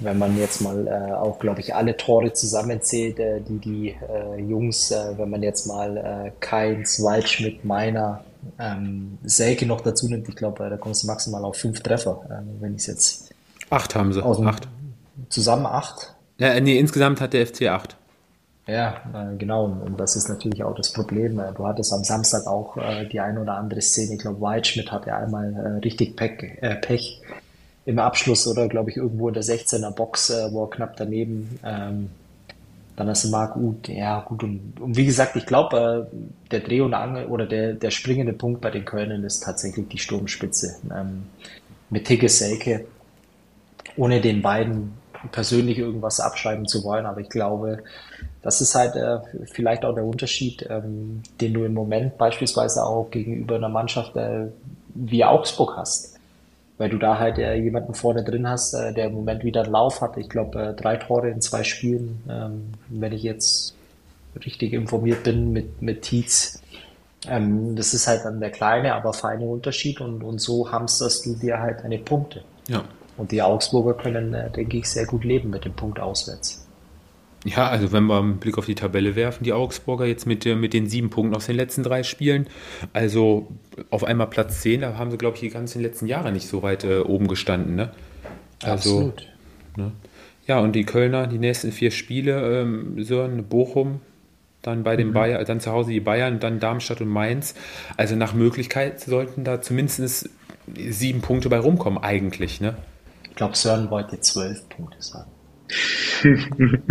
wenn 0.00 0.18
man 0.18 0.36
jetzt 0.38 0.62
mal 0.62 0.86
äh, 0.88 1.12
auch, 1.12 1.38
glaube 1.38 1.60
ich, 1.60 1.74
alle 1.74 1.96
Tore 1.96 2.32
zusammenzählt, 2.32 3.20
äh, 3.20 3.40
die 3.40 3.58
die 3.58 3.88
äh, 3.90 4.40
Jungs, 4.40 4.90
äh, 4.90 5.16
wenn 5.16 5.30
man 5.30 5.42
jetzt 5.42 5.66
mal 5.66 5.96
äh, 5.96 6.32
Keins, 6.40 7.02
Waldschmidt, 7.02 7.64
Meiner, 7.64 8.24
ähm, 8.58 9.18
Selke 9.22 9.66
noch 9.66 9.82
dazu 9.82 10.08
nimmt, 10.08 10.28
ich 10.28 10.36
glaube, 10.36 10.68
da 10.68 10.76
kommst 10.76 11.02
du 11.02 11.06
maximal 11.06 11.44
auf 11.44 11.56
fünf 11.56 11.80
Treffer, 11.82 12.22
äh, 12.30 12.62
wenn 12.62 12.74
ich 12.74 12.80
es 12.80 12.86
jetzt. 12.86 13.34
Acht 13.68 13.94
haben 13.94 14.12
sie. 14.12 14.24
Aus 14.24 14.38
dem, 14.38 14.48
acht. 14.48 14.66
Zusammen 15.30 15.64
acht? 15.64 16.14
Ja, 16.38 16.58
nee, 16.60 16.78
insgesamt 16.78 17.20
hat 17.20 17.32
der 17.32 17.46
FC 17.46 17.68
acht. 17.68 17.96
Ja, 18.66 19.00
äh, 19.14 19.36
genau. 19.36 19.64
Und 19.64 19.98
das 19.98 20.14
ist 20.14 20.28
natürlich 20.28 20.62
auch 20.62 20.74
das 20.74 20.92
Problem. 20.92 21.38
Äh, 21.40 21.52
du 21.54 21.66
hattest 21.66 21.92
am 21.92 22.04
Samstag 22.04 22.46
auch 22.46 22.76
äh, 22.76 23.06
die 23.06 23.18
ein 23.20 23.38
oder 23.38 23.54
andere 23.54 23.80
Szene. 23.80 24.14
Ich 24.14 24.20
glaube, 24.20 24.40
Waldschmidt 24.40 24.92
hatte 24.92 25.14
einmal 25.14 25.80
richtig 25.82 26.16
Pech, 26.16 26.58
äh, 26.60 26.76
Pech 26.76 27.20
im 27.86 27.98
Abschluss 27.98 28.46
oder, 28.46 28.68
glaube 28.68 28.90
ich, 28.90 28.96
irgendwo 28.96 29.28
in 29.28 29.34
der 29.34 29.42
16er 29.42 29.90
Box, 29.90 30.30
wo 30.50 30.64
er 30.64 30.70
knapp 30.70 30.96
daneben. 30.96 31.58
Ähm, 31.64 32.10
dann 32.94 33.08
hast 33.08 33.24
du 33.24 33.28
Marc 33.30 33.56
Uth. 33.56 33.88
Ja, 33.88 34.20
gut. 34.20 34.44
Und, 34.44 34.78
und 34.78 34.96
wie 34.96 35.06
gesagt, 35.06 35.34
ich 35.34 35.46
glaube, 35.46 36.08
der 36.50 36.60
Dreh- 36.60 36.82
und 36.82 36.92
Angel 36.92 37.26
oder 37.26 37.46
der, 37.46 37.72
der 37.72 37.90
springende 37.90 38.34
Punkt 38.34 38.60
bei 38.60 38.70
den 38.70 38.84
Kölnern 38.84 39.24
ist 39.24 39.42
tatsächlich 39.42 39.88
die 39.88 39.98
Sturmspitze. 39.98 40.76
Ähm, 40.94 41.24
mit 41.88 42.06
Tigge 42.06 42.28
Selke. 42.28 42.84
Ohne 43.96 44.20
den 44.20 44.42
beiden 44.42 44.99
persönlich 45.32 45.78
irgendwas 45.78 46.20
abschreiben 46.20 46.66
zu 46.66 46.84
wollen, 46.84 47.06
aber 47.06 47.20
ich 47.20 47.28
glaube, 47.28 47.82
das 48.42 48.60
ist 48.60 48.74
halt 48.74 48.96
äh, 48.96 49.18
vielleicht 49.52 49.84
auch 49.84 49.94
der 49.94 50.04
Unterschied, 50.04 50.66
ähm, 50.70 51.22
den 51.40 51.54
du 51.54 51.64
im 51.64 51.74
Moment 51.74 52.16
beispielsweise 52.16 52.84
auch 52.84 53.10
gegenüber 53.10 53.56
einer 53.56 53.68
Mannschaft 53.68 54.16
äh, 54.16 54.46
wie 54.94 55.24
Augsburg 55.24 55.76
hast. 55.76 56.18
Weil 56.78 56.88
du 56.88 56.96
da 56.96 57.18
halt 57.18 57.38
äh, 57.38 57.54
jemanden 57.56 57.94
vorne 57.94 58.24
drin 58.24 58.48
hast, 58.48 58.72
äh, 58.72 58.94
der 58.94 59.06
im 59.06 59.14
Moment 59.14 59.44
wieder 59.44 59.62
einen 59.62 59.72
Lauf 59.72 60.00
hat. 60.00 60.16
Ich 60.16 60.30
glaube, 60.30 60.62
äh, 60.62 60.74
drei 60.74 60.96
Tore 60.96 61.28
in 61.28 61.42
zwei 61.42 61.62
Spielen, 61.62 62.22
ähm, 62.28 62.72
wenn 62.88 63.12
ich 63.12 63.22
jetzt 63.22 63.74
richtig 64.44 64.72
informiert 64.72 65.22
bin 65.24 65.52
mit, 65.52 65.82
mit 65.82 66.02
Tietz. 66.02 66.62
Ähm, 67.28 67.76
das 67.76 67.92
ist 67.92 68.06
halt 68.06 68.24
dann 68.24 68.40
der 68.40 68.50
kleine, 68.50 68.94
aber 68.94 69.12
feine 69.12 69.44
Unterschied 69.44 70.00
und, 70.00 70.22
und 70.22 70.40
so 70.40 70.72
hamsterst 70.72 71.26
du 71.26 71.34
dir 71.34 71.58
halt 71.58 71.84
deine 71.84 71.98
Punkte. 71.98 72.42
Ja. 72.68 72.82
Und 73.20 73.32
die 73.32 73.42
Augsburger 73.42 73.92
können, 73.92 74.32
äh, 74.32 74.50
denke 74.50 74.78
ich, 74.78 74.88
sehr 74.88 75.04
gut 75.04 75.24
leben 75.24 75.50
mit 75.50 75.66
dem 75.66 75.74
Punkt 75.74 76.00
auswärts. 76.00 76.66
Ja, 77.44 77.68
also 77.68 77.92
wenn 77.92 78.04
wir 78.04 78.18
einen 78.18 78.38
Blick 78.38 78.56
auf 78.56 78.64
die 78.64 78.74
Tabelle 78.74 79.14
werfen, 79.14 79.44
die 79.44 79.52
Augsburger 79.52 80.06
jetzt 80.06 80.26
mit, 80.26 80.46
mit 80.46 80.72
den 80.72 80.86
sieben 80.86 81.10
Punkten 81.10 81.36
aus 81.36 81.44
den 81.44 81.56
letzten 81.56 81.82
drei 81.82 82.02
Spielen, 82.02 82.46
also 82.94 83.48
auf 83.90 84.04
einmal 84.04 84.28
Platz 84.28 84.62
10, 84.62 84.80
da 84.80 84.96
haben 84.96 85.10
sie, 85.10 85.18
glaube 85.18 85.34
ich, 85.34 85.40
die 85.42 85.50
ganzen 85.50 85.82
letzten 85.82 86.06
Jahre 86.06 86.32
nicht 86.32 86.48
so 86.48 86.62
weit 86.62 86.84
äh, 86.84 87.00
oben 87.00 87.28
gestanden. 87.28 87.76
Ne? 87.76 87.92
Also, 88.62 88.90
Absolut. 88.90 89.26
Ne? 89.76 89.92
Ja, 90.46 90.60
und 90.60 90.72
die 90.72 90.84
Kölner, 90.84 91.26
die 91.26 91.38
nächsten 91.38 91.72
vier 91.72 91.90
Spiele, 91.90 92.62
ähm, 92.62 93.04
Sören, 93.04 93.44
Bochum, 93.44 94.00
dann 94.62 94.82
bei 94.82 94.96
den 94.96 95.08
mhm. 95.08 95.12
Bayern, 95.12 95.44
dann 95.44 95.60
zu 95.60 95.72
Hause 95.72 95.90
die 95.90 96.00
Bayern, 96.00 96.40
dann 96.40 96.58
Darmstadt 96.58 97.02
und 97.02 97.08
Mainz. 97.08 97.54
Also 97.98 98.16
nach 98.16 98.32
Möglichkeit 98.32 99.00
sollten 99.00 99.44
da 99.44 99.60
zumindest 99.60 100.30
sieben 100.74 101.20
Punkte 101.20 101.50
bei 101.50 101.58
rumkommen, 101.58 102.02
eigentlich, 102.02 102.62
ne? 102.62 102.76
Ich 103.40 103.42
glaube, 103.42 103.56
Sören 103.56 103.88
wollte 103.88 104.20
zwölf 104.20 104.68
Punkte 104.68 105.00
sagen. 105.00 105.30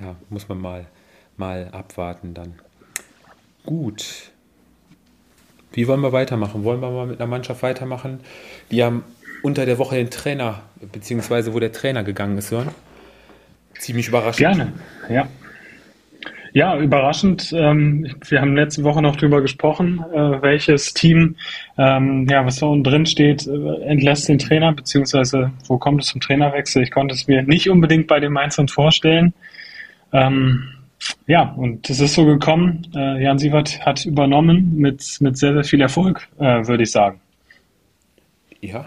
ja, 0.00 0.14
muss 0.28 0.48
man 0.48 0.60
mal, 0.60 0.86
mal 1.36 1.70
abwarten 1.72 2.34
dann. 2.34 2.60
Gut. 3.66 4.30
Wie 5.72 5.88
wollen 5.88 6.02
wir 6.02 6.12
weitermachen? 6.12 6.62
Wollen 6.62 6.80
wir 6.80 6.88
mal 6.92 7.08
mit 7.08 7.20
einer 7.20 7.26
Mannschaft 7.26 7.64
weitermachen? 7.64 8.20
Die 8.70 8.84
haben 8.84 9.02
unter 9.42 9.66
der 9.66 9.78
Woche 9.78 9.96
den 9.96 10.10
Trainer, 10.10 10.62
beziehungsweise 10.92 11.52
wo 11.52 11.58
der 11.58 11.72
Trainer 11.72 12.04
gegangen 12.04 12.38
ist, 12.38 12.52
hören? 12.52 12.68
Ziemlich 13.76 14.06
überraschend. 14.06 14.38
Gerne, 14.38 14.72
ja. 15.08 15.26
Ja, 16.52 16.76
überraschend. 16.76 17.52
Ähm, 17.56 18.12
wir 18.28 18.40
haben 18.40 18.56
letzte 18.56 18.82
Woche 18.82 19.02
noch 19.02 19.16
drüber 19.16 19.40
gesprochen, 19.40 20.04
äh, 20.12 20.42
welches 20.42 20.94
Team, 20.94 21.36
ähm, 21.78 22.26
ja, 22.28 22.44
was 22.44 22.58
da 22.58 22.66
unten 22.66 22.84
drin 22.84 23.06
steht, 23.06 23.46
äh, 23.46 23.82
entlässt 23.84 24.28
den 24.28 24.38
Trainer, 24.38 24.72
beziehungsweise 24.72 25.52
wo 25.68 25.78
kommt 25.78 26.02
es 26.02 26.08
zum 26.08 26.20
Trainerwechsel? 26.20 26.82
Ich 26.82 26.90
konnte 26.90 27.14
es 27.14 27.28
mir 27.28 27.42
nicht 27.42 27.70
unbedingt 27.70 28.08
bei 28.08 28.18
den 28.18 28.32
Mainzern 28.32 28.66
vorstellen. 28.66 29.32
Ähm, 30.12 30.64
ja, 31.26 31.54
und 31.56 31.88
es 31.88 32.00
ist 32.00 32.14
so 32.14 32.26
gekommen. 32.26 32.86
Äh, 32.94 33.22
Jan 33.22 33.38
Sievert 33.38 33.86
hat 33.86 34.04
übernommen 34.04 34.76
mit, 34.76 35.18
mit 35.20 35.38
sehr, 35.38 35.54
sehr 35.54 35.64
viel 35.64 35.80
Erfolg, 35.80 36.28
würde 36.36 36.82
ich 36.82 36.90
sagen. 36.90 37.20
Ja, 38.60 38.86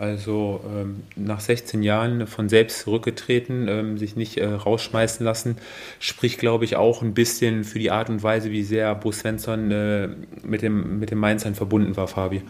also 0.00 0.60
ähm, 0.64 1.02
nach 1.14 1.40
16 1.40 1.82
Jahren 1.82 2.26
von 2.26 2.48
selbst 2.48 2.80
zurückgetreten, 2.80 3.68
ähm, 3.68 3.98
sich 3.98 4.16
nicht 4.16 4.38
äh, 4.38 4.46
rausschmeißen 4.46 5.24
lassen, 5.24 5.58
spricht, 5.98 6.38
glaube 6.38 6.64
ich, 6.64 6.76
auch 6.76 7.02
ein 7.02 7.12
bisschen 7.12 7.64
für 7.64 7.78
die 7.78 7.90
Art 7.90 8.08
und 8.08 8.22
Weise, 8.22 8.50
wie 8.50 8.62
sehr 8.62 8.94
Bo 8.94 9.12
Svensson 9.12 9.70
äh, 9.70 10.08
mit, 10.42 10.62
dem, 10.62 11.00
mit 11.00 11.10
dem 11.10 11.18
Mainzern 11.18 11.54
verbunden 11.54 11.98
war, 11.98 12.08
Fabi. 12.08 12.40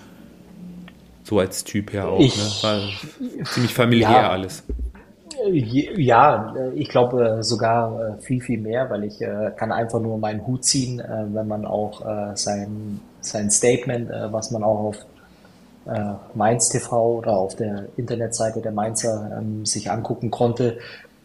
So 1.25 1.41
als 1.41 1.65
Typ 1.65 1.93
her 1.93 2.09
auch. 2.09 2.21
Ich, 2.21 2.37
ne? 2.37 2.45
War 2.63 3.45
ziemlich 3.47 3.75
familiär 3.75 4.11
ja, 4.11 4.31
alles. 4.31 4.63
Ja, 5.49 6.55
ich 6.75 6.89
glaube 6.89 7.39
äh, 7.39 7.43
sogar 7.43 8.17
äh, 8.19 8.23
viel, 8.23 8.41
viel 8.41 8.61
mehr, 8.61 8.89
weil 8.91 9.03
ich 9.05 9.21
äh, 9.21 9.51
kann 9.57 9.73
einfach 9.73 10.01
nur 10.01 10.19
meinen 10.19 10.47
Hut 10.47 10.65
ziehen, 10.65 11.03
wenn 11.33 11.49
man 11.49 11.65
auch 11.65 12.37
sein, 12.37 13.01
sein 13.21 13.51
Statement, 13.51 14.09
was 14.31 14.53
man 14.53 14.63
auch 14.63 14.79
auf 14.79 15.07
äh, 15.87 16.15
Mainz 16.35 16.69
TV 16.69 17.19
oder 17.19 17.37
auf 17.37 17.57
der 17.57 17.87
Internetseite 17.97 18.61
der 18.61 18.73
Mainzer 18.73 19.39
ähm, 19.39 19.65
sich 19.65 19.91
angucken 19.91 20.31
konnte, 20.31 20.79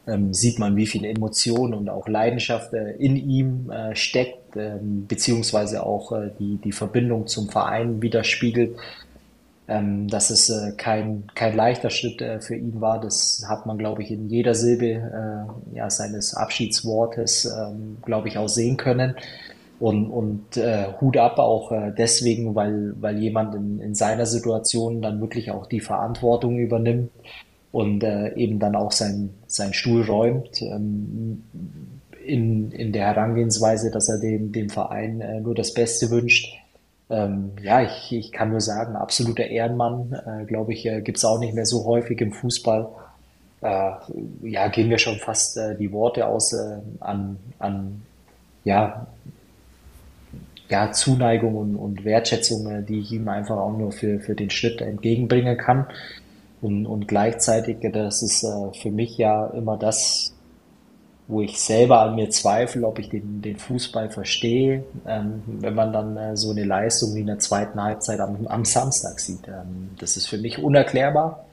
ähm, 0.07 0.33
sieht 0.33 0.59
man, 0.59 0.75
wie 0.75 0.87
viel 0.87 1.05
Emotion 1.05 1.73
und 1.73 1.89
auch 1.89 2.07
Leidenschaft 2.07 2.73
äh, 2.73 2.91
in 2.91 3.15
ihm 3.15 3.69
äh, 3.71 3.95
steckt, 3.95 4.55
ähm, 4.55 5.07
beziehungsweise 5.07 5.83
auch 5.85 6.11
äh, 6.11 6.31
die, 6.39 6.57
die 6.57 6.71
Verbindung 6.71 7.27
zum 7.27 7.49
Verein 7.49 8.01
widerspiegelt. 8.01 8.77
Ähm, 9.67 10.07
dass 10.07 10.29
es 10.29 10.49
äh, 10.51 10.73
kein, 10.77 11.23
kein 11.33 11.55
leichter 11.55 11.89
Schritt 11.89 12.21
äh, 12.21 12.39
für 12.39 12.55
ihn 12.55 12.81
war, 12.81 13.01
das 13.01 13.43
hat 13.49 13.65
man, 13.65 13.79
glaube 13.79 14.03
ich, 14.03 14.11
in 14.11 14.29
jeder 14.29 14.53
Silbe 14.53 14.85
äh, 14.85 15.75
ja, 15.75 15.89
seines 15.89 16.35
Abschiedswortes, 16.35 17.45
ähm, 17.45 17.97
glaube 18.05 18.27
ich, 18.27 18.37
auch 18.37 18.47
sehen 18.47 18.77
können. 18.77 19.15
Und, 19.79 20.09
und 20.09 20.55
äh, 20.55 20.85
Hut 21.01 21.17
ab 21.17 21.37
auch 21.37 21.71
äh, 21.71 21.91
deswegen, 21.97 22.55
weil, 22.55 22.93
weil 22.99 23.17
jemand 23.17 23.55
in, 23.55 23.79
in 23.79 23.93
seiner 23.93 24.25
Situation 24.25 25.01
dann 25.01 25.19
wirklich 25.19 25.51
auch 25.51 25.67
die 25.67 25.81
Verantwortung 25.81 26.57
übernimmt 26.57 27.11
und 27.73 28.03
äh, 28.05 28.33
eben 28.35 28.59
dann 28.59 28.75
auch 28.75 28.93
sein, 28.93 29.31
sein 29.47 29.73
Stuhl 29.73 30.03
räumt 30.03 30.61
ähm, 30.61 31.43
in, 32.25 32.71
in 32.71 32.93
der 32.93 33.07
Herangehensweise, 33.07 33.91
dass 33.91 34.07
er 34.07 34.19
dem, 34.19 34.53
dem 34.53 34.69
Verein 34.69 35.19
äh, 35.19 35.41
nur 35.41 35.55
das 35.55 35.73
Beste 35.73 36.09
wünscht. 36.09 36.55
Ähm, 37.09 37.51
ja, 37.61 37.81
ich, 37.81 38.13
ich 38.13 38.31
kann 38.31 38.51
nur 38.51 38.61
sagen, 38.61 38.95
absoluter 38.95 39.45
Ehrenmann, 39.45 40.13
äh, 40.13 40.45
glaube 40.45 40.71
ich, 40.73 40.85
äh, 40.85 41.01
gibt 41.01 41.17
es 41.17 41.25
auch 41.25 41.39
nicht 41.39 41.53
mehr 41.53 41.65
so 41.65 41.83
häufig 41.83 42.19
im 42.21 42.31
Fußball. 42.31 42.87
Äh, 43.61 43.91
ja, 44.43 44.67
gehen 44.69 44.89
wir 44.89 44.97
schon 44.97 45.17
fast 45.17 45.57
äh, 45.57 45.75
die 45.75 45.91
Worte 45.91 46.27
aus 46.27 46.53
äh, 46.53 46.77
an, 47.01 47.37
an 47.59 48.01
ja, 48.63 49.05
ja, 50.69 50.91
Zuneigung 50.91 51.55
und, 51.55 51.75
und 51.75 52.05
Wertschätzung, 52.05 52.69
äh, 52.69 52.83
die 52.83 52.99
ich 52.99 53.11
ihm 53.11 53.27
einfach 53.27 53.57
auch 53.57 53.77
nur 53.77 53.91
für, 53.91 54.19
für 54.19 54.35
den 54.35 54.49
Schritt 54.49 54.81
entgegenbringen 54.81 55.57
kann. 55.57 55.87
Und, 56.61 56.85
und 56.85 57.07
gleichzeitig, 57.07 57.83
äh, 57.83 57.91
das 57.91 58.23
ist 58.23 58.43
äh, 58.43 58.73
für 58.81 58.91
mich 58.91 59.17
ja 59.17 59.47
immer 59.47 59.77
das, 59.77 60.33
wo 61.27 61.41
ich 61.41 61.59
selber 61.59 62.01
an 62.01 62.15
mir 62.15 62.29
zweifle, 62.29 62.85
ob 62.85 62.99
ich 62.99 63.09
den, 63.09 63.41
den 63.41 63.57
Fußball 63.57 64.09
verstehe, 64.09 64.83
ähm, 65.07 65.41
wenn 65.45 65.73
man 65.73 65.91
dann 65.91 66.17
äh, 66.17 66.37
so 66.37 66.51
eine 66.51 66.63
Leistung 66.63 67.15
wie 67.15 67.21
in 67.21 67.27
der 67.27 67.39
zweiten 67.39 67.81
Halbzeit 67.81 68.19
am, 68.19 68.45
am 68.47 68.65
Samstag 68.65 69.19
sieht. 69.19 69.47
Ähm, 69.47 69.91
das 69.99 70.17
ist 70.17 70.27
für 70.27 70.37
mich 70.37 70.59
unerklärbar. 70.59 71.45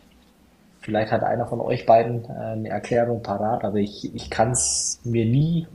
Vielleicht 0.80 1.12
hat 1.12 1.22
einer 1.22 1.46
von 1.46 1.60
euch 1.60 1.86
beiden 1.86 2.24
äh, 2.24 2.28
eine 2.28 2.68
Erklärung 2.68 3.22
parat, 3.22 3.64
aber 3.64 3.76
ich, 3.76 4.14
ich 4.14 4.30
kann 4.30 4.50
es 4.50 5.00
mir 5.04 5.24
nie 5.24 5.66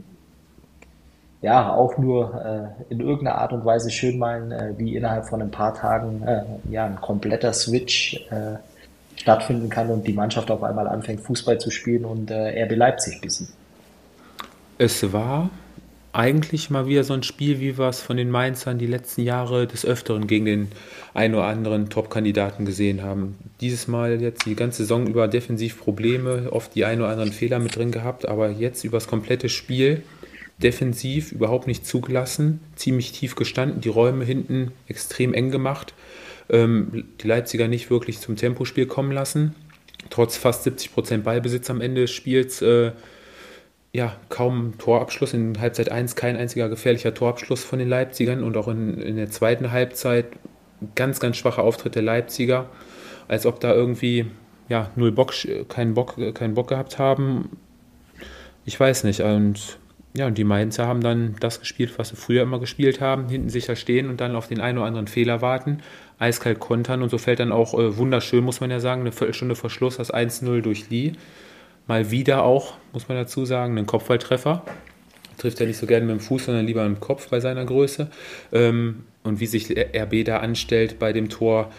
ja 1.40 1.72
auch 1.72 1.98
nur 1.98 2.74
äh, 2.88 2.92
in 2.92 3.00
irgendeiner 3.00 3.38
Art 3.38 3.52
und 3.52 3.64
Weise 3.64 3.90
schön 3.90 4.18
malen, 4.18 4.50
äh, 4.50 4.74
wie 4.76 4.96
innerhalb 4.96 5.26
von 5.26 5.40
ein 5.40 5.50
paar 5.50 5.74
Tagen 5.74 6.22
äh, 6.22 6.42
ja 6.70 6.84
ein 6.86 7.00
kompletter 7.00 7.52
Switch 7.52 8.14
äh, 8.30 8.56
stattfinden 9.16 9.68
kann 9.68 9.90
und 9.90 10.06
die 10.06 10.12
Mannschaft 10.12 10.50
auf 10.50 10.62
einmal 10.62 10.88
anfängt 10.88 11.20
Fußball 11.20 11.58
zu 11.58 11.70
spielen 11.70 12.04
und 12.04 12.30
äh, 12.30 12.64
RB 12.64 12.76
Leipzig 12.76 13.20
besiegt. 13.20 13.52
Es 14.78 15.12
war 15.12 15.50
eigentlich 16.12 16.70
mal 16.70 16.86
wieder 16.86 17.04
so 17.04 17.14
ein 17.14 17.22
Spiel, 17.22 17.60
wie 17.60 17.78
wir 17.78 17.86
es 17.86 18.00
von 18.00 18.16
den 18.16 18.30
Mainzern 18.30 18.78
die 18.78 18.86
letzten 18.86 19.22
Jahre 19.22 19.66
des 19.66 19.84
Öfteren 19.84 20.26
gegen 20.26 20.46
den 20.46 20.68
ein 21.14 21.34
oder 21.34 21.44
anderen 21.44 21.90
Top-Kandidaten 21.90 22.64
gesehen 22.64 23.02
haben. 23.02 23.38
Dieses 23.60 23.88
Mal 23.88 24.20
jetzt 24.20 24.46
die 24.46 24.54
ganze 24.54 24.82
Saison 24.82 25.06
über 25.06 25.28
defensiv 25.28 25.78
Probleme, 25.78 26.48
oft 26.50 26.74
die 26.74 26.84
ein 26.84 27.00
oder 27.00 27.10
anderen 27.10 27.32
Fehler 27.32 27.58
mit 27.58 27.76
drin 27.76 27.92
gehabt, 27.92 28.26
aber 28.26 28.50
jetzt 28.50 28.84
über 28.84 28.96
das 28.96 29.06
komplette 29.06 29.48
Spiel 29.48 30.02
defensiv 30.62 31.32
überhaupt 31.32 31.66
nicht 31.66 31.86
zugelassen, 31.86 32.60
ziemlich 32.74 33.12
tief 33.12 33.36
gestanden, 33.36 33.80
die 33.80 33.88
Räume 33.88 34.24
hinten 34.24 34.72
extrem 34.88 35.32
eng 35.34 35.50
gemacht, 35.50 35.94
ähm, 36.48 37.04
die 37.20 37.28
Leipziger 37.28 37.68
nicht 37.68 37.90
wirklich 37.90 38.18
zum 38.20 38.36
Tempospiel 38.36 38.86
kommen 38.86 39.12
lassen. 39.12 39.54
Trotz 40.10 40.36
fast 40.36 40.64
70 40.64 40.92
Prozent 40.94 41.24
Ballbesitz 41.24 41.70
am 41.70 41.80
Ende 41.80 42.02
des 42.02 42.10
Spiels, 42.10 42.62
äh, 42.62 42.92
ja, 43.92 44.16
kaum 44.28 44.76
Torabschluss. 44.78 45.32
In 45.34 45.60
Halbzeit 45.60 45.90
1 45.90 46.16
kein 46.16 46.36
einziger 46.36 46.68
gefährlicher 46.68 47.14
Torabschluss 47.14 47.64
von 47.64 47.78
den 47.78 47.88
Leipzigern 47.88 48.42
und 48.42 48.56
auch 48.56 48.68
in, 48.68 48.98
in 49.00 49.16
der 49.16 49.30
zweiten 49.30 49.70
Halbzeit 49.70 50.26
ganz, 50.94 51.20
ganz 51.20 51.36
schwacher 51.36 51.62
Auftritt 51.62 51.94
der 51.94 52.02
Leipziger, 52.02 52.68
als 53.28 53.46
ob 53.46 53.60
da 53.60 53.72
irgendwie 53.72 54.26
ja, 54.68 54.90
null 54.96 55.12
Bock, 55.12 55.32
keinen 55.68 55.94
Bock, 55.94 56.16
keinen 56.34 56.54
Bock 56.54 56.68
gehabt 56.68 56.98
haben. 56.98 57.56
Ich 58.64 58.78
weiß 58.78 59.04
nicht. 59.04 59.20
Und 59.20 59.78
ja, 60.18 60.26
und 60.26 60.36
die 60.36 60.44
Mainzer 60.44 60.86
haben 60.86 61.00
dann 61.00 61.36
das 61.40 61.60
gespielt, 61.60 61.92
was 61.96 62.10
sie 62.10 62.16
früher 62.16 62.42
immer 62.42 62.58
gespielt 62.58 63.00
haben, 63.00 63.28
hinten 63.28 63.48
sicher 63.48 63.76
stehen 63.76 64.08
und 64.08 64.20
dann 64.20 64.34
auf 64.36 64.48
den 64.48 64.60
einen 64.60 64.78
oder 64.78 64.86
anderen 64.86 65.06
Fehler 65.06 65.40
warten, 65.40 65.78
eiskalt 66.18 66.58
kontern 66.58 67.02
und 67.02 67.08
so 67.08 67.18
fällt 67.18 67.40
dann 67.40 67.52
auch 67.52 67.74
äh, 67.74 67.96
wunderschön, 67.96 68.44
muss 68.44 68.60
man 68.60 68.70
ja 68.70 68.80
sagen, 68.80 69.02
eine 69.02 69.12
Viertelstunde 69.12 69.54
Verschluss, 69.54 69.96
das 69.96 70.12
1-0 70.12 70.60
durch 70.60 70.90
Lee. 70.90 71.12
Mal 71.86 72.10
wieder 72.10 72.42
auch, 72.42 72.74
muss 72.92 73.08
man 73.08 73.16
dazu 73.16 73.44
sagen, 73.44 73.78
einen 73.78 73.86
Kopfballtreffer. 73.86 74.62
Trifft 75.38 75.60
er 75.60 75.66
nicht 75.66 75.78
so 75.78 75.86
gerne 75.86 76.04
mit 76.04 76.16
dem 76.16 76.20
Fuß, 76.20 76.46
sondern 76.46 76.66
lieber 76.66 76.84
im 76.84 77.00
Kopf 77.00 77.28
bei 77.28 77.40
seiner 77.40 77.64
Größe. 77.64 78.10
Ähm, 78.52 79.04
und 79.22 79.40
wie 79.40 79.46
sich 79.46 79.70
RB 79.70 80.24
da 80.24 80.38
anstellt 80.38 80.98
bei 80.98 81.12
dem 81.12 81.28
Tor, 81.28 81.70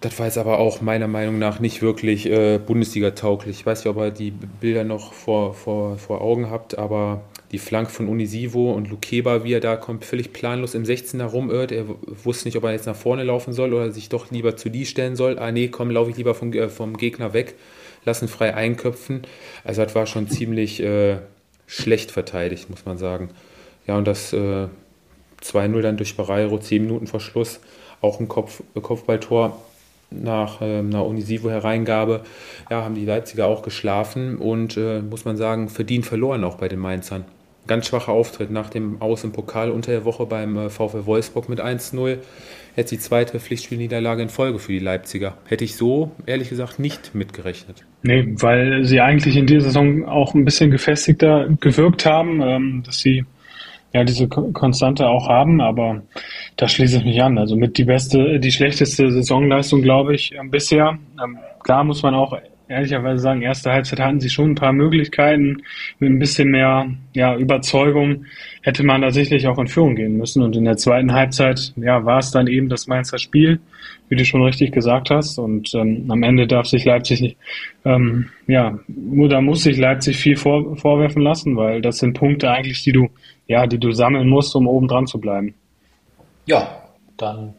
das 0.00 0.18
war 0.18 0.26
jetzt 0.26 0.38
aber 0.38 0.58
auch 0.58 0.80
meiner 0.80 1.06
Meinung 1.06 1.38
nach 1.38 1.60
nicht 1.60 1.82
wirklich 1.82 2.26
äh, 2.26 2.58
Bundesliga-tauglich. 2.58 3.60
Ich 3.60 3.66
weiß 3.66 3.84
nicht, 3.84 3.94
ob 3.94 4.02
ihr 4.02 4.10
die 4.10 4.30
Bilder 4.30 4.84
noch 4.84 5.12
vor, 5.12 5.54
vor, 5.54 5.98
vor 5.98 6.22
Augen 6.22 6.50
habt, 6.50 6.78
aber 6.78 7.20
die 7.52 7.58
Flank 7.58 7.90
von 7.90 8.08
Unisivo 8.08 8.72
und 8.72 8.88
Lukeba, 8.88 9.44
wie 9.44 9.52
er 9.52 9.60
da 9.60 9.76
kommt, 9.76 10.06
völlig 10.06 10.32
planlos 10.32 10.74
im 10.74 10.84
16er 10.84 11.24
rumirrt. 11.24 11.70
Er 11.70 11.84
wusste 12.24 12.48
nicht, 12.48 12.56
ob 12.56 12.64
er 12.64 12.72
jetzt 12.72 12.86
nach 12.86 12.96
vorne 12.96 13.24
laufen 13.24 13.52
soll 13.52 13.74
oder 13.74 13.92
sich 13.92 14.08
doch 14.08 14.30
lieber 14.30 14.56
zu 14.56 14.70
die 14.70 14.86
stellen 14.86 15.16
soll. 15.16 15.38
Ah 15.38 15.52
nee, 15.52 15.68
komm, 15.68 15.90
laufe 15.90 16.10
ich 16.10 16.16
lieber 16.16 16.34
vom, 16.34 16.52
äh, 16.54 16.70
vom 16.70 16.96
Gegner 16.96 17.34
weg, 17.34 17.54
lassen 18.06 18.26
frei 18.26 18.54
einköpfen. 18.54 19.22
Also 19.64 19.84
das 19.84 19.94
war 19.94 20.06
schon 20.06 20.28
ziemlich 20.28 20.82
äh, 20.82 21.18
schlecht 21.66 22.10
verteidigt, 22.10 22.70
muss 22.70 22.86
man 22.86 22.96
sagen. 22.96 23.28
Ja, 23.86 23.98
und 23.98 24.06
das 24.06 24.32
äh, 24.32 24.68
2-0 25.42 25.80
dann 25.82 25.98
durch 25.98 26.16
Barreiro, 26.16 26.58
10 26.58 26.82
Minuten 26.82 27.06
vor 27.06 27.20
Schluss, 27.20 27.60
auch 28.00 28.18
ein 28.18 28.28
Kopf, 28.28 28.62
Kopfballtor 28.80 29.60
nach 30.10 30.60
einer 30.60 31.04
Unisivo-Hereingabe 31.04 32.22
ja, 32.70 32.84
haben 32.84 32.94
die 32.94 33.04
Leipziger 33.04 33.46
auch 33.46 33.62
geschlafen 33.62 34.36
und, 34.38 34.76
äh, 34.76 35.00
muss 35.00 35.24
man 35.24 35.36
sagen, 35.36 35.68
verdient 35.68 36.06
verloren 36.06 36.44
auch 36.44 36.56
bei 36.56 36.68
den 36.68 36.78
Mainzern. 36.78 37.24
Ganz 37.66 37.86
schwacher 37.86 38.12
Auftritt 38.12 38.50
nach 38.50 38.70
dem 38.70 39.00
Aus 39.00 39.22
im 39.22 39.32
Pokal 39.32 39.70
unter 39.70 39.92
der 39.92 40.04
Woche 40.04 40.26
beim 40.26 40.56
äh, 40.56 40.68
VfL 40.68 41.06
Wolfsburg 41.06 41.48
mit 41.48 41.60
1-0. 41.60 42.18
Jetzt 42.74 42.90
die 42.90 42.98
zweite 42.98 43.38
Pflichtspielniederlage 43.38 44.22
in 44.22 44.28
Folge 44.30 44.58
für 44.58 44.72
die 44.72 44.78
Leipziger. 44.78 45.34
Hätte 45.46 45.64
ich 45.64 45.76
so, 45.76 46.10
ehrlich 46.26 46.48
gesagt, 46.48 46.78
nicht 46.78 47.14
mitgerechnet. 47.14 47.84
Nee, 48.02 48.34
weil 48.40 48.84
sie 48.84 49.00
eigentlich 49.00 49.36
in 49.36 49.46
dieser 49.46 49.66
Saison 49.66 50.06
auch 50.06 50.34
ein 50.34 50.44
bisschen 50.44 50.70
gefestigter 50.70 51.48
gewirkt 51.60 52.06
haben, 52.06 52.40
ähm, 52.40 52.82
dass 52.84 52.98
sie 52.98 53.24
ja 53.92 54.04
diese 54.04 54.26
Konstante 54.26 55.06
auch 55.06 55.28
haben, 55.28 55.60
aber 55.60 56.02
da 56.56 56.66
schließe 56.66 56.98
ich 56.98 57.04
mich 57.04 57.22
an. 57.22 57.38
Also 57.38 57.56
mit 57.56 57.76
die 57.78 57.84
beste, 57.84 58.40
die 58.40 58.50
schlechteste 58.50 59.10
Saisonleistung, 59.10 59.82
glaube 59.82 60.14
ich, 60.14 60.34
bisher. 60.50 60.98
Ähm, 61.22 61.38
klar 61.62 61.84
muss 61.84 62.02
man 62.02 62.14
auch 62.14 62.36
ehrlicherweise 62.68 63.22
sagen, 63.22 63.42
erste 63.42 63.70
Halbzeit 63.70 64.00
hatten 64.00 64.20
sie 64.20 64.30
schon 64.30 64.50
ein 64.50 64.54
paar 64.54 64.72
Möglichkeiten. 64.72 65.62
Mit 65.98 66.10
ein 66.10 66.18
bisschen 66.18 66.50
mehr 66.50 66.90
ja, 67.14 67.36
Überzeugung 67.36 68.26
hätte 68.62 68.84
man 68.84 69.02
da 69.02 69.10
sicherlich 69.10 69.46
auch 69.46 69.58
in 69.58 69.68
Führung 69.68 69.94
gehen 69.94 70.16
müssen. 70.16 70.42
Und 70.42 70.56
in 70.56 70.64
der 70.64 70.76
zweiten 70.76 71.12
Halbzeit 71.12 71.72
ja, 71.76 72.04
war 72.04 72.18
es 72.18 72.30
dann 72.30 72.46
eben 72.46 72.68
das 72.68 72.86
Mainzer 72.86 73.18
Spiel, 73.18 73.60
wie 74.08 74.16
du 74.16 74.24
schon 74.24 74.42
richtig 74.42 74.72
gesagt 74.72 75.10
hast. 75.10 75.38
Und 75.38 75.74
ähm, 75.74 76.06
am 76.08 76.22
Ende 76.22 76.46
darf 76.46 76.66
sich 76.66 76.84
Leipzig 76.84 77.20
nicht, 77.20 77.36
ähm, 77.84 78.30
ja, 78.46 78.78
da 78.88 79.40
muss 79.40 79.62
sich 79.62 79.76
Leipzig 79.76 80.16
viel 80.16 80.36
vor, 80.36 80.76
vorwerfen 80.76 81.22
lassen, 81.22 81.56
weil 81.56 81.82
das 81.82 81.98
sind 81.98 82.14
Punkte 82.14 82.50
eigentlich, 82.50 82.82
die 82.82 82.92
du, 82.92 83.08
ja, 83.46 83.66
die 83.66 83.78
du 83.78 83.92
sammeln 83.92 84.28
musst, 84.28 84.54
um 84.56 84.66
oben 84.66 84.88
dran 84.88 85.06
zu 85.06 85.18
bleiben. 85.18 85.54
Ja, 86.46 86.82
dann 87.16 87.54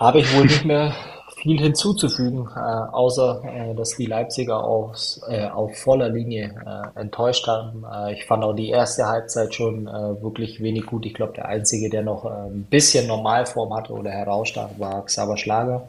habe 0.00 0.20
ich 0.20 0.34
wohl 0.34 0.44
nicht 0.44 0.64
mehr 0.64 0.94
viel 1.40 1.58
hinzuzufügen, 1.58 2.48
äh, 2.54 2.60
außer 2.60 3.42
äh, 3.44 3.74
dass 3.74 3.96
die 3.96 4.06
Leipziger 4.06 4.62
aufs, 4.62 5.20
äh, 5.28 5.46
auf 5.48 5.76
voller 5.78 6.10
Linie 6.10 6.54
äh, 6.66 7.00
enttäuscht 7.00 7.46
haben. 7.48 7.84
Äh, 7.90 8.12
ich 8.12 8.26
fand 8.26 8.44
auch 8.44 8.52
die 8.52 8.68
erste 8.68 9.06
Halbzeit 9.06 9.54
schon 9.54 9.86
äh, 9.86 10.22
wirklich 10.22 10.62
wenig 10.62 10.86
gut. 10.86 11.06
Ich 11.06 11.14
glaube, 11.14 11.32
der 11.32 11.46
Einzige, 11.46 11.88
der 11.88 12.02
noch 12.02 12.26
äh, 12.26 12.28
ein 12.28 12.64
bisschen 12.68 13.06
Normalform 13.06 13.74
hatte 13.74 13.94
oder 13.94 14.10
herausstach, 14.10 14.68
war 14.78 15.04
Xaver 15.04 15.38
Schlager, 15.38 15.86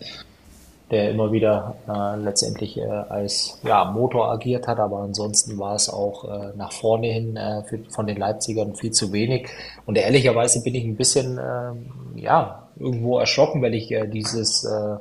der 0.90 1.12
immer 1.12 1.34
wieder 1.34 1.76
äh, 1.88 2.16
letztendlich 2.22 2.78
äh, 2.78 2.86
als 2.86 3.60
ja, 3.64 3.84
Motor 3.86 4.32
agiert 4.32 4.68
hat. 4.68 4.80
Aber 4.80 5.00
ansonsten 5.00 5.60
war 5.60 5.76
es 5.76 5.90
auch 5.90 6.24
äh, 6.24 6.56
nach 6.56 6.72
vorne 6.72 7.08
hin 7.08 7.36
äh, 7.36 7.64
für, 7.64 7.80
von 7.90 8.08
den 8.08 8.18
Leipzigern 8.18 8.76
viel 8.76 8.92
zu 8.92 9.12
wenig. 9.12 9.50
Und 9.86 9.98
ehrlicherweise 9.98 10.64
bin 10.64 10.76
ich 10.76 10.86
ein 10.86 10.96
bisschen 10.96 11.38
äh, 11.38 12.22
ja, 12.22 12.70
irgendwo 12.80 13.20
erschrocken, 13.20 13.62
weil 13.62 13.74
ich 13.74 13.92
äh, 13.92 14.08
dieses, 14.08 14.64
äh, 14.64 14.98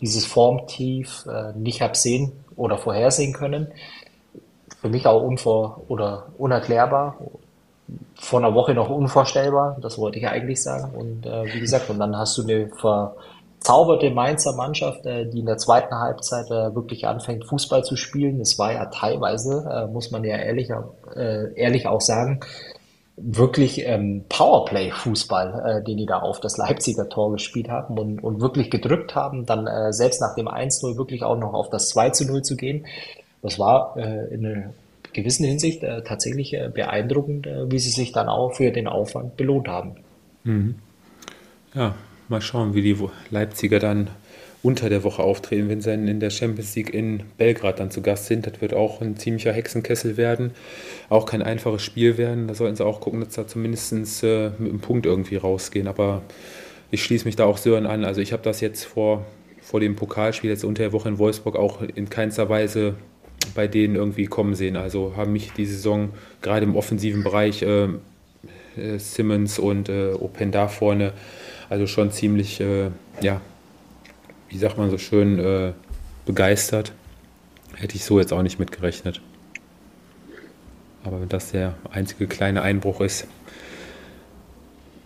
dieses 0.00 0.26
Formtief 0.26 1.26
äh, 1.26 1.52
nicht 1.56 1.80
habe 1.80 1.96
sehen 1.96 2.32
oder 2.56 2.78
vorhersehen 2.78 3.32
können. 3.32 3.68
Für 4.80 4.88
mich 4.88 5.06
auch 5.06 5.22
unvor 5.22 5.82
oder 5.88 6.26
unerklärbar. 6.38 7.16
Vor 8.14 8.38
einer 8.38 8.54
Woche 8.54 8.74
noch 8.74 8.88
unvorstellbar, 8.88 9.76
das 9.80 9.98
wollte 9.98 10.18
ich 10.18 10.26
eigentlich 10.26 10.62
sagen. 10.62 10.94
Und 10.94 11.26
äh, 11.26 11.44
wie 11.54 11.60
gesagt, 11.60 11.90
und 11.90 11.98
dann 11.98 12.16
hast 12.16 12.36
du 12.38 12.42
eine 12.42 12.70
verzauberte 12.70 14.10
Mainzer 14.10 14.54
Mannschaft, 14.54 15.04
äh, 15.04 15.28
die 15.28 15.40
in 15.40 15.46
der 15.46 15.58
zweiten 15.58 15.94
Halbzeit 15.94 16.46
äh, 16.50 16.74
wirklich 16.74 17.06
anfängt, 17.06 17.44
Fußball 17.44 17.84
zu 17.84 17.96
spielen. 17.96 18.40
Es 18.40 18.58
war 18.58 18.72
ja 18.72 18.86
teilweise, 18.86 19.68
äh, 19.70 19.86
muss 19.92 20.10
man 20.10 20.24
ja 20.24 20.36
ehrlich, 20.36 20.70
äh, 21.14 21.52
ehrlich 21.54 21.86
auch 21.86 22.00
sagen, 22.00 22.40
wirklich 23.16 23.86
ähm, 23.86 24.24
Powerplay-Fußball, 24.28 25.80
äh, 25.80 25.84
den 25.84 25.98
die 25.98 26.06
da 26.06 26.18
auf 26.18 26.40
das 26.40 26.56
Leipziger 26.56 27.08
Tor 27.08 27.32
gespielt 27.32 27.68
haben 27.68 27.98
und, 27.98 28.18
und 28.18 28.40
wirklich 28.40 28.70
gedrückt 28.70 29.14
haben, 29.14 29.46
dann 29.46 29.66
äh, 29.66 29.92
selbst 29.92 30.20
nach 30.20 30.34
dem 30.34 30.48
1-0 30.48 30.96
wirklich 30.96 31.22
auch 31.22 31.38
noch 31.38 31.54
auf 31.54 31.70
das 31.70 31.94
2-0 31.94 32.42
zu 32.42 32.56
gehen. 32.56 32.86
Das 33.42 33.58
war 33.58 33.96
äh, 33.96 34.34
in 34.34 34.44
einer 34.44 34.70
gewissen 35.12 35.46
Hinsicht 35.46 35.82
äh, 35.84 36.02
tatsächlich 36.02 36.54
äh, 36.54 36.70
beeindruckend, 36.72 37.46
äh, 37.46 37.70
wie 37.70 37.78
sie 37.78 37.90
sich 37.90 38.12
dann 38.12 38.28
auch 38.28 38.54
für 38.54 38.72
den 38.72 38.88
Aufwand 38.88 39.36
belohnt 39.36 39.68
haben. 39.68 39.96
Mhm. 40.42 40.74
Ja, 41.72 41.94
mal 42.28 42.40
schauen, 42.40 42.74
wie 42.74 42.82
die 42.82 42.96
Leipziger 43.30 43.78
dann 43.78 44.10
unter 44.64 44.88
der 44.88 45.04
Woche 45.04 45.22
auftreten, 45.22 45.68
wenn 45.68 45.82
sie 45.82 45.90
dann 45.90 46.08
in 46.08 46.20
der 46.20 46.30
Champions 46.30 46.74
League 46.74 46.92
in 46.92 47.22
Belgrad 47.36 47.80
dann 47.80 47.90
zu 47.90 48.00
Gast 48.00 48.26
sind. 48.26 48.46
Das 48.46 48.62
wird 48.62 48.72
auch 48.72 49.02
ein 49.02 49.16
ziemlicher 49.16 49.52
Hexenkessel 49.52 50.16
werden. 50.16 50.52
Auch 51.10 51.26
kein 51.26 51.42
einfaches 51.42 51.82
Spiel 51.82 52.16
werden. 52.16 52.48
Da 52.48 52.54
sollten 52.54 52.74
sie 52.74 52.84
auch 52.84 53.00
gucken, 53.00 53.20
dass 53.20 53.34
da 53.34 53.46
zumindest 53.46 53.92
äh, 54.24 54.50
mit 54.58 54.70
einem 54.70 54.80
Punkt 54.80 55.04
irgendwie 55.04 55.36
rausgehen. 55.36 55.86
Aber 55.86 56.22
ich 56.90 57.04
schließe 57.04 57.26
mich 57.26 57.36
da 57.36 57.44
auch 57.44 57.58
Sören 57.58 57.84
an. 57.84 58.04
Also 58.04 58.22
ich 58.22 58.32
habe 58.32 58.42
das 58.42 58.62
jetzt 58.62 58.84
vor, 58.84 59.26
vor 59.60 59.80
dem 59.80 59.96
Pokalspiel 59.96 60.48
jetzt 60.48 60.64
unter 60.64 60.82
der 60.82 60.92
Woche 60.94 61.10
in 61.10 61.18
Wolfsburg 61.18 61.56
auch 61.56 61.82
in 61.82 62.08
keinster 62.08 62.48
Weise 62.48 62.94
bei 63.54 63.68
denen 63.68 63.96
irgendwie 63.96 64.24
kommen 64.24 64.54
sehen. 64.54 64.76
Also 64.76 65.12
haben 65.14 65.34
mich 65.34 65.52
die 65.52 65.66
Saison 65.66 66.08
gerade 66.40 66.64
im 66.64 66.74
offensiven 66.74 67.22
Bereich 67.22 67.60
äh, 67.60 67.84
äh 68.78 68.98
Simmons 68.98 69.58
und 69.58 69.90
äh, 69.90 70.12
Open 70.12 70.52
da 70.52 70.68
vorne 70.68 71.12
also 71.68 71.86
schon 71.86 72.10
ziemlich 72.10 72.60
äh, 72.60 72.90
ja, 73.20 73.40
wie 74.54 74.58
sagt 74.58 74.78
man 74.78 74.88
so 74.88 74.98
schön, 74.98 75.40
äh, 75.40 75.72
begeistert. 76.26 76.92
Hätte 77.74 77.96
ich 77.96 78.04
so 78.04 78.20
jetzt 78.20 78.32
auch 78.32 78.42
nicht 78.42 78.60
mitgerechnet. 78.60 79.20
Aber 81.02 81.20
wenn 81.20 81.28
das 81.28 81.50
der 81.50 81.74
einzige 81.90 82.28
kleine 82.28 82.62
Einbruch 82.62 83.00
ist. 83.00 83.26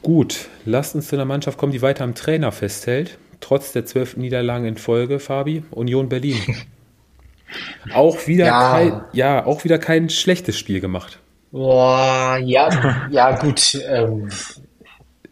Gut, 0.02 0.48
lasst 0.66 0.94
uns 0.94 1.08
zu 1.08 1.16
einer 1.16 1.24
Mannschaft 1.24 1.56
kommen, 1.56 1.72
die 1.72 1.80
weiter 1.80 2.04
am 2.04 2.14
Trainer 2.14 2.52
festhält. 2.52 3.16
Trotz 3.40 3.72
der 3.72 3.86
zwölf 3.86 4.18
Niederlagen 4.18 4.66
in 4.66 4.76
Folge, 4.76 5.18
Fabi, 5.18 5.64
Union 5.70 6.10
Berlin. 6.10 6.36
auch 7.94 8.26
wieder 8.26 8.46
ja. 8.46 8.70
kein, 8.70 9.00
ja, 9.14 9.46
auch 9.46 9.64
wieder 9.64 9.78
kein 9.78 10.10
schlechtes 10.10 10.58
Spiel 10.58 10.80
gemacht. 10.80 11.20
Boah, 11.52 12.38
ja, 12.44 13.08
ja, 13.10 13.34
gut. 13.38 13.80
Ähm, 13.88 14.28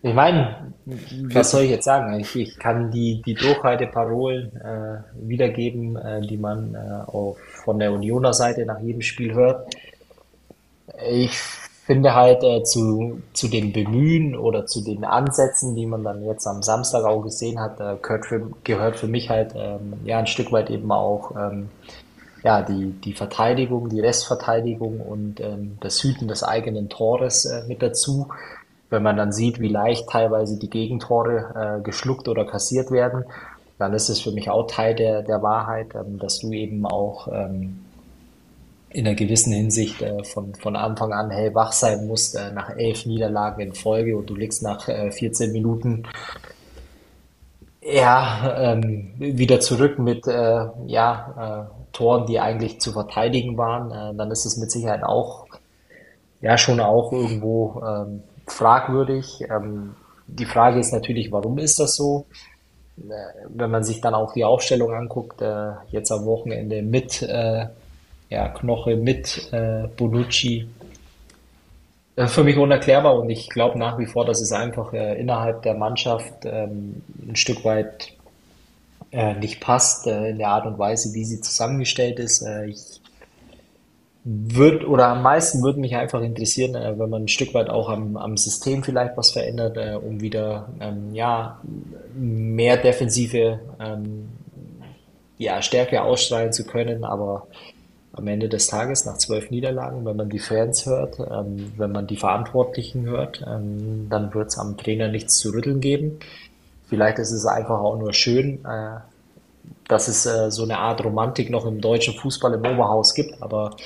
ich 0.01 0.15
meine, 0.15 0.73
was 0.87 1.51
soll 1.51 1.63
ich 1.63 1.71
jetzt 1.71 1.85
sagen? 1.85 2.19
Ich, 2.21 2.37
ich 2.37 2.59
kann 2.59 2.93
die, 2.93 3.21
die 3.27 3.35
Durchhalteparolen 3.35 4.55
äh, 4.57 4.99
wiedergeben, 5.15 5.97
äh, 5.97 6.21
die 6.21 6.37
man 6.37 6.75
äh, 6.75 7.11
auch 7.11 7.37
von 7.65 7.81
der 7.81 7.93
Unioner 7.93 8.33
Seite 8.33 8.65
nach 8.65 8.81
jedem 8.81 9.03
Spiel 9.03 9.35
hört. 9.35 9.75
Ich 11.11 11.37
finde 11.87 12.15
halt 12.15 12.45
äh, 12.45 12.63
zu, 12.63 13.21
zu 13.33 13.49
den 13.49 13.73
Bemühen 13.73 14.37
oder 14.37 14.67
zu 14.67 14.81
den 14.81 15.05
Ansätzen, 15.05 15.75
die 15.75 15.87
man 15.87 16.05
dann 16.05 16.25
jetzt 16.25 16.47
am 16.47 16.63
Samstag 16.63 17.05
auch 17.05 17.23
gesehen 17.23 17.61
hat, 17.61 17.81
äh, 17.81 17.97
gehört, 18.01 18.27
für, 18.27 18.51
gehört 18.63 18.97
für 18.97 19.09
mich 19.09 19.29
halt 19.29 19.55
ähm, 19.57 19.95
ja 20.05 20.19
ein 20.19 20.29
Stück 20.29 20.53
weit 20.53 20.71
eben 20.71 20.93
auch 20.93 21.33
ähm, 21.37 21.69
ja, 22.45 22.63
die, 22.63 22.93
die 22.93 23.13
Verteidigung, 23.13 23.89
die 23.89 24.01
Restverteidigung 24.01 25.01
und 25.01 25.41
ähm, 25.41 25.79
das 25.81 26.01
Hüten 26.01 26.29
des 26.29 26.45
eigenen 26.45 26.89
Tores 26.89 27.45
äh, 27.45 27.67
mit 27.67 27.83
dazu 27.83 28.29
wenn 28.91 29.03
man 29.03 29.17
dann 29.17 29.33
sieht, 29.33 29.61
wie 29.61 29.69
leicht 29.69 30.09
teilweise 30.09 30.59
die 30.59 30.71
Gegentore 30.71 31.79
äh, 31.79 31.83
geschluckt 31.83 32.29
oder 32.29 32.45
kassiert 32.45 32.91
werden, 32.91 33.25
dann 33.79 33.93
ist 33.93 34.09
es 34.09 34.21
für 34.21 34.33
mich 34.33 34.49
auch 34.49 34.67
Teil 34.67 34.95
der, 34.95 35.23
der 35.23 35.43
Wahrheit, 35.43 35.95
ähm, 35.95 36.19
dass 36.19 36.39
du 36.39 36.53
eben 36.53 36.87
auch 36.87 37.29
ähm, 37.29 37.85
in 38.91 39.07
einer 39.07 39.17
gewissen 39.17 39.53
Hinsicht 39.53 40.01
äh, 40.01 40.25
von, 40.25 40.55
von 40.55 40.77
Anfang 40.77 41.13
an 41.13 41.31
hellwach 41.31 41.73
sein 41.73 42.07
musst, 42.07 42.37
äh, 42.37 42.53
nach 42.53 42.71
elf 42.77 43.07
Niederlagen 43.07 43.61
in 43.61 43.75
Folge 43.75 44.17
und 44.17 44.31
du 44.31 44.35
liegst 44.35 44.63
nach 44.63 44.89
äh, 44.89 45.11
14 45.11 45.53
Minuten 45.53 46.05
ja, 47.83 48.73
ähm, 48.73 49.13
wieder 49.19 49.61
zurück 49.61 49.99
mit 49.99 50.27
äh, 50.27 50.67
ja, 50.87 51.69
äh, 51.71 51.93
Toren, 51.93 52.27
die 52.27 52.41
eigentlich 52.41 52.81
zu 52.81 52.93
verteidigen 52.93 53.57
waren, 53.57 53.91
äh, 53.91 54.17
dann 54.17 54.31
ist 54.31 54.45
es 54.45 54.57
mit 54.57 54.71
Sicherheit 54.71 55.05
auch 55.05 55.47
ja 56.41 56.59
schon 56.59 56.81
auch 56.81 57.13
irgendwo 57.13 57.81
ähm, 57.87 58.23
fragwürdig. 58.47 59.45
Ähm, 59.51 59.95
die 60.27 60.45
Frage 60.45 60.81
ist 60.81 60.93
natürlich, 60.93 61.31
warum 61.33 61.59
ist 61.59 61.79
das 61.79 61.97
so? 61.97 62.27
Äh, 62.99 63.13
wenn 63.49 63.71
man 63.71 63.85
sich 63.85 64.01
dann 64.01 64.15
auch 64.15 64.33
die 64.33 64.45
Aufstellung 64.45 64.93
anguckt, 64.93 65.43
äh, 65.43 65.73
jetzt 65.91 66.11
am 66.11 66.25
Wochenende 66.25 66.83
mit 66.83 67.23
äh, 67.23 67.67
ja, 68.29 68.49
Knoche, 68.49 68.97
mit 68.97 69.53
äh, 69.53 69.89
Bonucci, 69.97 70.69
äh, 72.17 72.27
für 72.27 72.45
mich 72.45 72.57
unerklärbar 72.57 73.19
und 73.19 73.31
ich 73.31 73.49
glaube 73.51 73.79
nach 73.79 73.99
wie 73.99 74.07
vor, 74.07 74.25
dass 74.25 74.41
es 74.41 74.53
einfach 74.53 74.93
äh, 74.93 75.21
innerhalb 75.21 75.63
der 75.63 75.75
Mannschaft 75.75 76.45
ähm, 76.45 77.03
ein 77.29 77.37
Stück 77.37 77.65
weit 77.65 78.13
äh, 79.13 79.35
nicht 79.35 79.61
passt 79.61 80.07
äh, 80.07 80.31
in 80.31 80.39
der 80.39 80.49
Art 80.49 80.67
und 80.67 80.79
Weise, 80.79 81.15
wie 81.15 81.25
sie 81.25 81.41
zusammengestellt 81.41 82.19
ist. 82.19 82.43
Äh, 82.43 82.67
ich 82.67 83.01
wird 84.29 84.85
oder 84.85 85.07
am 85.07 85.23
meisten 85.23 85.63
würde 85.63 85.79
mich 85.79 85.95
einfach 85.95 86.21
interessieren, 86.21 86.75
äh, 86.75 86.99
wenn 86.99 87.09
man 87.09 87.23
ein 87.23 87.29
Stück 87.29 87.55
weit 87.55 87.71
auch 87.71 87.89
am, 87.89 88.17
am 88.17 88.37
System 88.37 88.83
vielleicht 88.83 89.17
was 89.17 89.31
verändert, 89.31 89.77
äh, 89.77 89.95
um 89.95 90.21
wieder 90.21 90.69
ähm, 90.81 91.15
ja 91.15 91.61
mehr 92.13 92.77
defensive 92.77 93.61
ähm, 93.79 94.29
ja, 95.39 95.63
Stärke 95.63 96.03
ausstrahlen 96.03 96.53
zu 96.53 96.65
können. 96.65 97.05
Aber 97.05 97.47
am 98.15 98.27
Ende 98.27 98.49
des 98.49 98.67
Tages, 98.67 99.05
nach 99.05 99.19
zwölf 99.19 99.51
Niederlagen, 99.51 100.05
wenn 100.05 100.17
man 100.17 100.29
die 100.29 100.41
Fans 100.41 100.87
hört, 100.87 101.21
ähm, 101.21 101.73
wenn 101.77 101.93
man 101.93 102.09
die 102.09 102.17
Verantwortlichen 102.17 103.05
hört, 103.07 103.45
ähm, 103.47 104.09
dann 104.11 104.35
wird 104.35 104.49
es 104.49 104.59
am 104.59 104.77
Trainer 104.77 105.07
nichts 105.07 105.39
zu 105.39 105.51
rütteln 105.51 105.81
geben. 105.81 106.19
Vielleicht 106.89 107.21
ist 107.21 107.31
es 107.31 107.47
einfach 107.47 107.79
auch 107.79 107.97
nur 107.97 108.13
schön, 108.13 108.65
äh, 108.65 108.99
dass 109.89 110.09
es 110.09 110.27
äh, 110.27 110.51
so 110.51 110.65
eine 110.65 110.79
Art 110.79 111.05
Romantik 111.05 111.51
noch 111.51 111.67
im 111.67 111.81
deutschen 111.81 112.15
Fußball 112.15 112.55
im 112.55 112.61
Oberhaus 112.61 113.15
gibt, 113.15 113.41
aber 113.43 113.77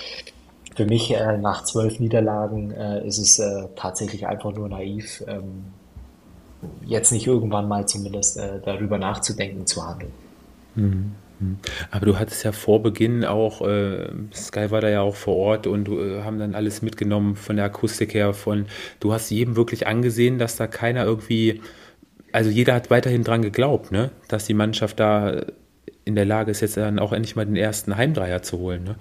für 0.77 0.87
mich 0.87 1.13
äh, 1.15 1.37
nach 1.37 1.65
zwölf 1.65 2.01
Niederlagen 2.01 2.71
äh, 2.71 3.07
ist 3.07 3.19
es 3.19 3.39
äh, 3.39 3.67
tatsächlich 3.77 4.27
einfach 4.27 4.53
nur 4.53 4.69
naiv, 4.69 5.23
ähm, 5.27 5.65
jetzt 6.85 7.13
nicht 7.13 7.27
irgendwann 7.27 7.69
mal 7.69 7.87
zumindest 7.87 8.39
äh, 8.39 8.61
darüber 8.65 8.99
nachzudenken, 8.99 9.67
zu 9.67 9.87
handeln. 9.87 10.13
Mhm. 10.75 11.13
mhm. 11.39 11.59
Aber 11.91 12.07
du 12.07 12.19
hattest 12.19 12.45
ja 12.45 12.53
vor 12.53 12.83
Beginn 12.83 13.25
auch, 13.25 13.61
äh, 13.67 14.09
Sky 14.33 14.71
war 14.71 14.81
da 14.81 14.89
ja 14.89 15.01
auch 15.01 15.17
vor 15.17 15.37
Ort 15.37 15.67
und 15.67 15.89
äh, 15.89 16.23
haben 16.23 16.39
dann 16.39 16.55
alles 16.55 16.83
mitgenommen 16.83 17.37
von 17.37 17.57
der 17.57 17.67
Akustik 17.67 18.15
her, 18.15 18.33
von, 18.33 18.67
du 19.01 19.13
hast 19.13 19.31
jedem 19.31 19.57
wirklich 19.57 19.87
angesehen, 19.87 20.39
dass 20.39 20.57
da 20.57 20.67
keiner 20.67 21.05
irgendwie, 21.05 21.61
also 22.33 22.49
jeder 22.49 22.75
hat 22.75 22.91
weiterhin 22.91 23.25
dran 23.25 23.43
geglaubt, 23.43 23.93
ne, 23.93 24.13
dass 24.29 24.47
die 24.47 24.55
Mannschaft 24.55 25.01
da 25.01 25.45
in 26.11 26.17
der 26.17 26.25
Lage 26.27 26.51
ist, 26.51 26.61
jetzt 26.61 26.77
dann 26.77 26.99
auch 26.99 27.13
endlich 27.13 27.37
mal 27.37 27.47
den 27.47 27.57
ersten 27.57 27.97
Heimdreier 27.97 28.43
zu 28.43 28.59
holen. 28.59 28.85
Ne? 28.85 28.97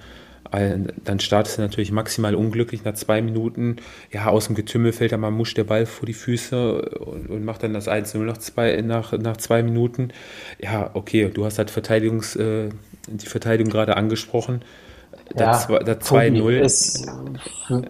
Dann 0.52 1.20
startest 1.20 1.58
du 1.58 1.62
natürlich 1.62 1.92
maximal 1.92 2.34
unglücklich 2.34 2.84
nach 2.84 2.96
zwei 2.96 3.22
Minuten. 3.22 3.78
Ja, 4.12 4.28
aus 4.28 4.48
dem 4.48 4.56
Getümmel 4.56 4.94
fällt 4.94 5.12
dann 5.12 5.20
mal 5.20 5.30
Musch 5.30 5.54
der 5.54 5.64
Ball 5.64 5.86
vor 5.86 6.08
die 6.08 6.14
Füße 6.14 6.82
und, 6.82 7.30
und 7.30 7.46
macht 7.46 7.62
dann 7.62 7.74
das 7.74 7.88
1-0 7.88 8.18
nach 8.20 8.38
zwei, 8.38 8.82
nach, 8.82 9.12
nach 9.14 9.38
zwei 9.38 9.62
Minuten. 9.62 10.10
Ja, 10.60 10.90
okay, 10.94 11.30
du 11.32 11.46
hast 11.46 11.60
halt 11.60 11.70
Verteidigungs, 11.70 12.36
äh, 12.36 12.70
die 13.08 13.28
Verteidigung 13.28 13.72
gerade 13.72 13.96
angesprochen. 13.96 14.62
Ja, 15.36 15.54
2-0 15.54 16.60
ist, 16.60 17.08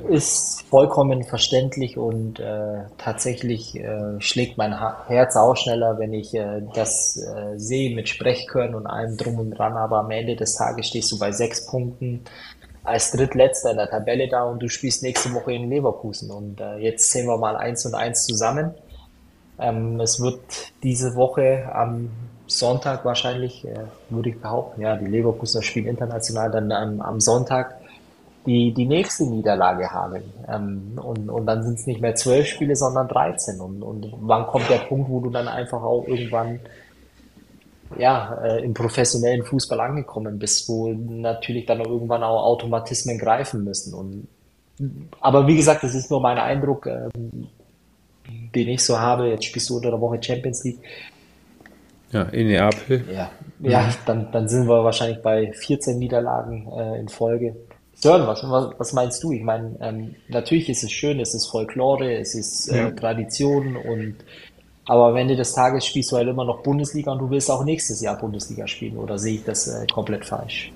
ist 0.10 0.62
vollkommen 0.70 1.24
verständlich 1.24 1.98
und 1.98 2.40
äh, 2.40 2.84
tatsächlich 2.98 3.76
äh, 3.80 4.20
schlägt 4.20 4.58
mein 4.58 4.78
Herz 5.08 5.36
auch 5.36 5.56
schneller, 5.56 5.98
wenn 6.00 6.14
ich 6.14 6.34
äh, 6.34 6.62
das 6.74 7.18
äh, 7.18 7.58
sehe 7.58 7.96
mit 7.96 8.10
Sprechkörn 8.10 8.76
und 8.76 8.88
allem 8.88 9.16
drum 9.18 9.40
und 9.40 9.52
dran. 9.52 9.74
Aber 9.74 10.00
am 10.00 10.12
Ende 10.12 10.36
des 10.36 10.56
Tages 10.56 10.88
stehst 10.88 11.12
du 11.12 11.20
bei 11.20 11.32
sechs 11.32 11.66
Punkten 11.66 12.22
als 12.84 13.12
Drittletzter 13.12 13.72
in 13.72 13.78
der 13.78 13.90
Tabelle 13.90 14.28
da 14.28 14.44
und 14.44 14.62
du 14.62 14.70
spielst 14.70 15.04
nächste 15.04 15.34
Woche 15.34 15.54
in 15.54 15.70
Leverkusen. 15.70 16.32
Und 16.32 16.60
äh, 16.60 16.78
jetzt 16.78 17.12
sehen 17.12 17.28
wir 17.28 17.38
mal 17.38 17.56
eins 17.56 17.86
und 17.86 17.96
eins 17.96 18.26
zusammen. 18.26 18.74
Ähm, 19.60 20.00
es 20.00 20.20
wird 20.20 20.40
diese 20.84 21.16
Woche 21.16 21.70
am 21.74 22.10
Sonntag 22.50 23.06
wahrscheinlich, 23.06 23.66
äh, 23.66 23.86
würde 24.10 24.30
ich 24.30 24.42
behaupten, 24.42 24.82
ja, 24.82 24.96
die 24.98 25.06
Leverkusener 25.06 25.64
spielen 25.64 25.88
international 25.88 26.52
dann 26.52 26.72
ähm, 26.72 27.02
am 27.02 27.20
Sonntag 27.20 27.76
die, 28.46 28.74
die 28.74 28.86
nächste 28.86 29.26
Niederlage 29.26 29.92
haben. 29.92 30.24
Ähm, 30.48 30.94
und, 30.96 31.30
und 31.30 31.46
dann 31.46 31.64
sind 31.64 31.80
es 31.80 31.86
nicht 31.86 32.02
mehr 32.02 32.16
zwölf 32.16 32.48
Spiele, 32.48 32.76
sondern 32.76 33.08
13. 33.08 33.60
Und, 33.60 33.84
und 33.84 34.14
wann 34.22 34.48
kommt 34.48 34.70
der 34.70 34.80
Punkt, 34.80 35.10
wo 35.10 35.20
du 35.20 35.30
dann 35.30 35.48
einfach 35.48 35.84
auch 35.84 36.08
irgendwann 36.08 36.60
ja, 37.98 38.40
äh, 38.44 38.64
im 38.64 38.74
professionellen 38.74 39.44
Fußball 39.44 39.80
angekommen 39.80 40.40
bist, 40.40 40.68
wo 40.70 40.90
natürlich 40.90 41.66
dann 41.66 41.82
irgendwann 41.82 42.24
auch 42.24 42.44
Automatismen 42.44 43.18
greifen 43.18 43.64
müssen. 43.64 43.94
Und, 43.94 44.28
aber 45.20 45.48
wie 45.48 45.56
gesagt, 45.56 45.84
das 45.84 45.96
ist 45.96 46.10
nur 46.10 46.22
mein 46.22 46.38
Eindruck, 46.38 46.86
äh, 46.88 47.10
den 48.56 48.68
ich 48.68 48.84
so 48.84 49.00
habe. 49.00 49.30
Jetzt 49.30 49.46
spielst 49.46 49.70
du 49.70 49.78
unter 49.78 49.92
der 49.92 50.02
Woche 50.02 50.22
Champions 50.22 50.64
League. 50.64 50.80
Ja, 52.12 52.24
in 52.24 52.48
Neapel. 52.48 53.06
Ja, 53.14 53.30
ja 53.60 53.82
mhm. 53.82 53.94
dann, 54.06 54.32
dann 54.32 54.50
sind 54.50 54.68
wir 54.68 54.84
wahrscheinlich 54.84 55.22
bei 55.22 55.52
14 55.54 55.98
Niederlagen 55.98 56.68
äh, 56.72 57.00
in 57.00 57.10
Folge. 57.10 57.56
Sören, 57.94 58.26
was, 58.28 58.44
was 58.44 58.94
meinst 58.94 59.22
du? 59.24 59.34
Ich 59.34 59.44
meine, 59.44 59.76
ähm, 59.82 60.16
natürlich 60.30 60.70
ist 60.70 60.84
es 60.84 60.92
schön, 60.92 61.20
es 61.20 61.34
ist 61.34 61.48
Folklore, 61.48 62.14
es 62.14 62.34
ist 62.34 62.70
äh, 62.70 62.78
ja. 62.78 62.92
Tradition 62.92 63.76
und 63.76 64.16
aber 64.86 65.08
am 65.10 65.18
Ende 65.18 65.36
des 65.36 65.54
Tages 65.54 65.86
spielst 65.86 66.12
du 66.12 66.16
halt 66.16 66.28
immer 66.28 66.46
noch 66.46 66.64
Bundesliga 66.64 67.12
und 67.12 67.20
du 67.20 67.30
willst 67.30 67.52
auch 67.52 67.64
nächstes 67.64 68.02
Jahr 68.02 68.18
Bundesliga 68.18 68.66
spielen, 68.66 68.98
oder 68.98 69.20
sehe 69.20 69.36
ich 69.36 69.44
das 69.44 69.68
äh, 69.68 69.86
komplett 69.86 70.26
falsch? 70.26 70.72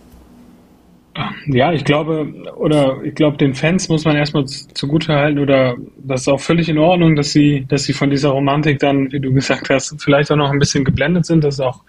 Ja, 1.45 1.71
ich 1.71 1.83
glaube, 1.85 2.33
oder 2.55 3.03
ich 3.03 3.13
glaube, 3.13 3.37
den 3.37 3.53
Fans 3.53 3.87
muss 3.87 4.05
man 4.05 4.15
erstmal 4.15 4.45
zugutehalten 4.45 5.39
oder 5.39 5.75
das 5.99 6.21
ist 6.21 6.27
auch 6.27 6.39
völlig 6.39 6.69
in 6.69 6.79
Ordnung, 6.79 7.15
dass 7.15 7.31
sie, 7.31 7.65
dass 7.67 7.83
sie 7.83 7.93
von 7.93 8.09
dieser 8.09 8.29
Romantik 8.29 8.79
dann, 8.79 9.11
wie 9.11 9.19
du 9.19 9.31
gesagt 9.31 9.69
hast, 9.69 10.01
vielleicht 10.01 10.31
auch 10.31 10.37
noch 10.37 10.51
ein 10.51 10.59
bisschen 10.59 10.83
geblendet 10.83 11.25
sind. 11.25 11.43
Das 11.43 11.55
ist 11.55 11.59
auch 11.59 11.81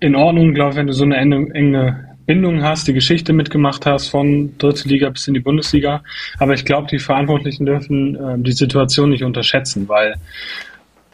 in 0.00 0.16
Ordnung, 0.16 0.52
glaube 0.52 0.70
ich, 0.70 0.76
wenn 0.76 0.88
du 0.88 0.92
so 0.92 1.04
eine 1.04 1.16
enge, 1.16 2.16
Bindung 2.26 2.64
hast, 2.64 2.88
die 2.88 2.92
Geschichte 2.92 3.32
mitgemacht 3.32 3.86
hast 3.86 4.08
von 4.08 4.58
dritte 4.58 4.88
Liga 4.88 5.08
bis 5.10 5.28
in 5.28 5.34
die 5.34 5.40
Bundesliga. 5.40 6.02
Aber 6.38 6.54
ich 6.54 6.64
glaube, 6.64 6.88
die 6.90 6.98
Verantwortlichen 6.98 7.66
dürfen 7.66 8.16
äh, 8.16 8.34
die 8.38 8.52
Situation 8.52 9.10
nicht 9.10 9.22
unterschätzen, 9.22 9.88
weil 9.88 10.16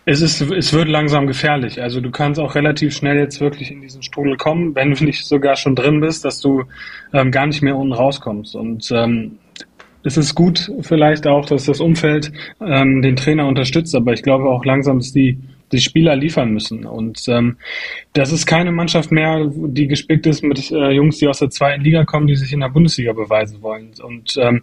es 0.04 0.20
ist, 0.20 0.40
es 0.40 0.72
wird 0.72 0.88
langsam 0.88 1.26
gefährlich. 1.26 1.80
Also 1.80 2.00
du 2.00 2.10
kannst 2.10 2.40
auch 2.40 2.54
relativ 2.54 2.94
schnell 2.94 3.18
jetzt 3.18 3.40
wirklich 3.40 3.70
in 3.70 3.80
diesen 3.80 4.02
Strudel 4.02 4.36
kommen, 4.36 4.74
wenn 4.74 4.92
du 4.92 5.04
nicht 5.04 5.24
sogar 5.24 5.56
schon 5.56 5.76
drin 5.76 6.00
bist, 6.00 6.24
dass 6.24 6.40
du 6.40 6.64
ähm, 7.12 7.30
gar 7.30 7.46
nicht 7.46 7.62
mehr 7.62 7.76
unten 7.76 7.92
rauskommst. 7.92 8.56
Und 8.56 8.90
ähm, 8.90 9.38
es 10.04 10.16
ist 10.16 10.34
gut 10.34 10.72
vielleicht 10.80 11.26
auch, 11.26 11.46
dass 11.46 11.66
das 11.66 11.80
Umfeld 11.80 12.32
ähm, 12.60 13.02
den 13.02 13.14
Trainer 13.14 13.46
unterstützt, 13.46 13.94
aber 13.94 14.12
ich 14.12 14.22
glaube 14.22 14.48
auch 14.48 14.64
langsam 14.64 14.98
ist 14.98 15.14
die 15.14 15.38
die 15.72 15.80
Spieler 15.80 16.16
liefern 16.16 16.50
müssen. 16.50 16.84
Und 16.84 17.26
ähm, 17.28 17.56
das 18.12 18.32
ist 18.32 18.46
keine 18.46 18.72
Mannschaft 18.72 19.10
mehr, 19.10 19.50
die 19.50 19.88
gespickt 19.88 20.26
ist 20.26 20.42
mit 20.42 20.70
äh, 20.70 20.90
Jungs, 20.90 21.18
die 21.18 21.28
aus 21.28 21.38
der 21.38 21.50
zweiten 21.50 21.82
Liga 21.82 22.04
kommen, 22.04 22.26
die 22.26 22.36
sich 22.36 22.52
in 22.52 22.60
der 22.60 22.68
Bundesliga 22.68 23.12
beweisen 23.12 23.62
wollen. 23.62 23.92
Und 24.02 24.36
ähm, 24.36 24.62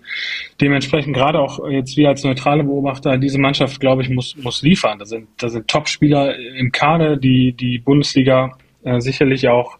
dementsprechend 0.62 1.16
gerade 1.16 1.40
auch 1.40 1.68
jetzt 1.70 1.98
wir 1.98 2.10
als 2.10 2.24
neutrale 2.24 2.64
Beobachter, 2.64 3.18
diese 3.18 3.40
Mannschaft, 3.40 3.80
glaube 3.80 4.04
ich, 4.04 4.10
muss, 4.10 4.36
muss 4.38 4.62
liefern. 4.62 5.00
Da 5.00 5.06
sind, 5.06 5.28
da 5.38 5.50
sind 5.50 5.68
Top-Spieler 5.68 6.38
im 6.38 6.72
Kader, 6.72 7.18
die 7.18 7.54
die 7.54 7.80
Bundesliga 7.80 8.58
äh, 8.84 9.00
sicherlich 9.00 9.48
auch 9.48 9.80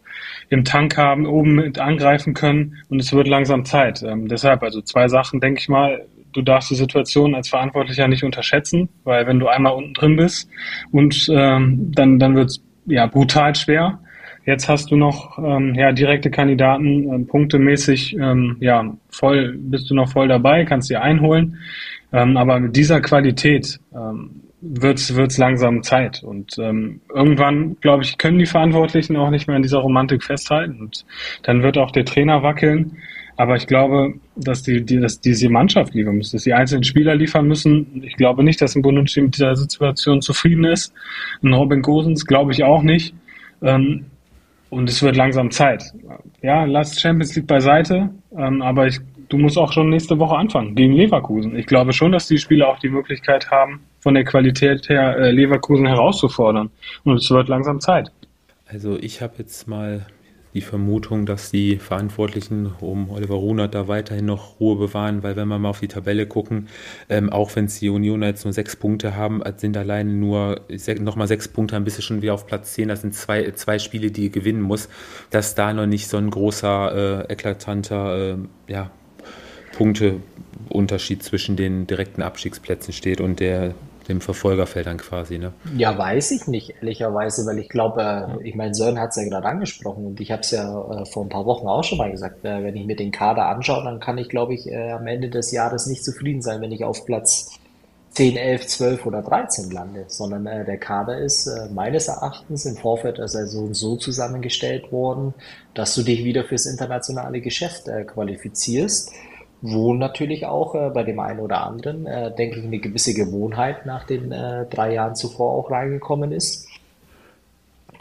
im 0.50 0.64
Tank 0.64 0.96
haben, 0.96 1.26
oben 1.26 1.54
mit 1.54 1.78
angreifen 1.78 2.34
können 2.34 2.82
und 2.88 3.00
es 3.00 3.12
wird 3.12 3.28
langsam 3.28 3.64
Zeit. 3.64 4.02
Ähm, 4.02 4.28
deshalb, 4.28 4.62
also 4.62 4.82
zwei 4.82 5.08
Sachen, 5.08 5.40
denke 5.40 5.60
ich 5.60 5.68
mal, 5.68 6.06
du 6.32 6.42
darfst 6.42 6.70
die 6.70 6.76
Situation 6.76 7.34
als 7.34 7.48
Verantwortlicher 7.48 8.08
nicht 8.08 8.24
unterschätzen, 8.24 8.88
weil 9.04 9.26
wenn 9.26 9.38
du 9.38 9.48
einmal 9.48 9.72
unten 9.72 9.94
drin 9.94 10.16
bist 10.16 10.48
und 10.92 11.28
ähm, 11.30 11.92
dann, 11.94 12.18
dann 12.18 12.34
wird's 12.34 12.62
ja 12.86 13.06
brutal 13.06 13.54
schwer. 13.54 14.00
Jetzt 14.46 14.68
hast 14.68 14.90
du 14.90 14.96
noch 14.96 15.38
ähm, 15.38 15.74
ja, 15.74 15.92
direkte 15.92 16.30
Kandidaten, 16.30 17.12
ähm, 17.12 17.26
punktemäßig, 17.26 18.16
ähm, 18.16 18.56
ja, 18.60 18.96
voll, 19.10 19.54
bist 19.56 19.90
du 19.90 19.94
noch 19.94 20.10
voll 20.10 20.28
dabei, 20.28 20.64
kannst 20.64 20.88
sie 20.88 20.96
einholen. 20.96 21.58
Ähm, 22.12 22.36
aber 22.36 22.58
mit 22.58 22.74
dieser 22.74 23.00
Qualität 23.00 23.78
ähm, 23.94 24.42
wird's 24.60 25.14
wird's 25.14 25.38
langsam 25.38 25.82
Zeit. 25.82 26.22
Und 26.22 26.58
ähm, 26.58 27.00
irgendwann, 27.14 27.76
glaube 27.80 28.02
ich, 28.02 28.18
können 28.18 28.38
die 28.38 28.46
Verantwortlichen 28.46 29.16
auch 29.16 29.30
nicht 29.30 29.46
mehr 29.46 29.56
an 29.56 29.62
dieser 29.62 29.78
Romantik 29.78 30.22
festhalten. 30.22 30.80
Und 30.80 31.04
dann 31.42 31.62
wird 31.62 31.78
auch 31.78 31.90
der 31.90 32.04
Trainer 32.04 32.42
wackeln. 32.42 32.96
Aber 33.40 33.56
ich 33.56 33.66
glaube, 33.66 34.12
dass, 34.36 34.64
die, 34.64 34.84
die, 34.84 35.00
dass 35.00 35.18
diese 35.18 35.48
Mannschaft 35.48 35.94
liefern 35.94 36.18
muss, 36.18 36.32
dass 36.32 36.42
die 36.42 36.52
einzelnen 36.52 36.84
Spieler 36.84 37.14
liefern 37.14 37.48
müssen. 37.48 38.02
Ich 38.04 38.16
glaube 38.18 38.44
nicht, 38.44 38.60
dass 38.60 38.76
ein 38.76 38.82
Bonucci 38.82 39.22
mit 39.22 39.34
dieser 39.34 39.56
Situation 39.56 40.20
zufrieden 40.20 40.64
ist. 40.64 40.92
Ein 41.42 41.54
Robin 41.54 41.80
Gosens 41.80 42.26
glaube 42.26 42.52
ich 42.52 42.64
auch 42.64 42.82
nicht. 42.82 43.14
Ähm, 43.62 44.04
und 44.68 44.90
es 44.90 45.02
wird 45.02 45.16
langsam 45.16 45.50
Zeit. 45.50 45.84
Ja, 46.42 46.66
lass 46.66 47.00
Champions 47.00 47.34
League 47.34 47.46
beiseite, 47.46 48.10
ähm, 48.36 48.60
aber 48.60 48.88
ich, 48.88 48.98
du 49.30 49.38
musst 49.38 49.56
auch 49.56 49.72
schon 49.72 49.88
nächste 49.88 50.18
Woche 50.18 50.36
anfangen 50.36 50.74
gegen 50.74 50.92
Leverkusen. 50.92 51.56
Ich 51.56 51.64
glaube 51.64 51.94
schon, 51.94 52.12
dass 52.12 52.28
die 52.28 52.36
Spieler 52.36 52.68
auch 52.68 52.78
die 52.78 52.90
Möglichkeit 52.90 53.50
haben, 53.50 53.80
von 54.00 54.12
der 54.12 54.24
Qualität 54.24 54.90
her 54.90 55.16
äh, 55.16 55.30
Leverkusen 55.30 55.86
herauszufordern. 55.86 56.68
Und 57.04 57.16
es 57.16 57.30
wird 57.30 57.48
langsam 57.48 57.80
Zeit. 57.80 58.12
Also 58.66 58.98
ich 58.98 59.22
habe 59.22 59.32
jetzt 59.38 59.66
mal 59.66 60.04
die 60.54 60.60
Vermutung, 60.60 61.26
dass 61.26 61.50
die 61.50 61.76
Verantwortlichen 61.76 62.72
um 62.80 63.10
Oliver 63.10 63.36
Runert 63.36 63.74
da 63.74 63.88
weiterhin 63.88 64.26
noch 64.26 64.58
Ruhe 64.58 64.76
bewahren, 64.76 65.22
weil 65.22 65.36
wenn 65.36 65.48
wir 65.48 65.58
mal 65.58 65.68
auf 65.68 65.80
die 65.80 65.88
Tabelle 65.88 66.26
gucken, 66.26 66.68
ähm, 67.08 67.30
auch 67.30 67.54
wenn 67.54 67.66
es 67.66 67.78
die 67.78 67.88
Unioner 67.88 68.26
jetzt 68.26 68.44
nur 68.44 68.52
sechs 68.52 68.74
Punkte 68.74 69.14
haben, 69.14 69.42
sind 69.56 69.76
alleine 69.76 70.12
nur 70.12 70.62
nochmal 70.98 71.28
sechs 71.28 71.48
Punkte, 71.48 71.80
bist 71.80 71.98
du 71.98 72.02
schon 72.02 72.22
wieder 72.22 72.34
auf 72.34 72.46
Platz 72.46 72.72
zehn. 72.72 72.88
Das 72.88 73.02
sind 73.02 73.14
zwei, 73.14 73.50
zwei 73.52 73.78
Spiele, 73.78 74.10
die 74.10 74.30
gewinnen 74.30 74.62
muss, 74.62 74.88
dass 75.30 75.54
da 75.54 75.72
noch 75.72 75.86
nicht 75.86 76.08
so 76.08 76.16
ein 76.16 76.30
großer, 76.30 77.26
äh, 77.28 77.32
eklatanter 77.32 78.32
äh, 78.32 78.36
ja, 78.66 78.90
Punkteunterschied 79.72 81.22
zwischen 81.22 81.56
den 81.56 81.86
direkten 81.86 82.22
Abstiegsplätzen 82.22 82.92
steht 82.92 83.20
und 83.20 83.40
der 83.40 83.74
dem 84.10 84.20
Verfolgerfeld 84.20 84.86
dann 84.86 84.98
quasi, 84.98 85.38
ne? 85.38 85.52
Ja, 85.76 85.96
weiß 85.96 86.32
ich 86.32 86.46
nicht, 86.46 86.74
ehrlicherweise, 86.80 87.46
weil 87.46 87.58
ich 87.58 87.68
glaube, 87.68 88.02
äh, 88.42 88.46
ich 88.48 88.54
meine, 88.54 88.74
Sören 88.74 89.00
hat 89.00 89.10
es 89.10 89.16
ja 89.16 89.24
gerade 89.24 89.46
angesprochen 89.46 90.04
und 90.04 90.20
ich 90.20 90.30
habe 90.30 90.42
es 90.42 90.50
ja 90.50 90.64
äh, 90.64 91.06
vor 91.06 91.24
ein 91.24 91.28
paar 91.28 91.46
Wochen 91.46 91.66
auch 91.66 91.84
schon 91.84 91.98
mal 91.98 92.10
gesagt, 92.10 92.44
äh, 92.44 92.62
wenn 92.62 92.76
ich 92.76 92.84
mir 92.84 92.96
den 92.96 93.12
Kader 93.12 93.46
anschaue, 93.46 93.84
dann 93.84 94.00
kann 94.00 94.18
ich, 94.18 94.28
glaube 94.28 94.54
ich, 94.54 94.68
äh, 94.68 94.90
am 94.90 95.06
Ende 95.06 95.30
des 95.30 95.52
Jahres 95.52 95.86
nicht 95.86 96.04
zufrieden 96.04 96.42
sein, 96.42 96.60
wenn 96.60 96.72
ich 96.72 96.84
auf 96.84 97.06
Platz 97.06 97.58
10, 98.10 98.36
11, 98.36 98.66
12 98.66 99.06
oder 99.06 99.22
13 99.22 99.70
lande, 99.70 100.04
sondern 100.08 100.46
äh, 100.46 100.64
der 100.64 100.78
Kader 100.78 101.18
ist 101.18 101.46
äh, 101.46 101.68
meines 101.72 102.08
Erachtens 102.08 102.66
im 102.66 102.76
Vorfeld 102.76 103.18
der 103.18 103.28
Saison 103.28 103.72
so 103.72 103.96
zusammengestellt 103.96 104.90
worden, 104.90 105.32
dass 105.74 105.94
du 105.94 106.02
dich 106.02 106.24
wieder 106.24 106.44
fürs 106.44 106.66
internationale 106.66 107.40
Geschäft 107.40 107.84
qualifizierst 108.08 109.12
wo 109.62 109.94
natürlich 109.94 110.46
auch 110.46 110.74
äh, 110.74 110.90
bei 110.90 111.02
dem 111.02 111.20
einen 111.20 111.40
oder 111.40 111.66
anderen, 111.66 112.06
äh, 112.06 112.34
denke 112.34 112.60
ich, 112.60 112.64
eine 112.64 112.78
gewisse 112.78 113.14
Gewohnheit 113.14 113.84
nach 113.86 114.04
den 114.04 114.32
äh, 114.32 114.66
drei 114.66 114.94
Jahren 114.94 115.14
zuvor 115.14 115.52
auch 115.52 115.70
reingekommen 115.70 116.32
ist. 116.32 116.66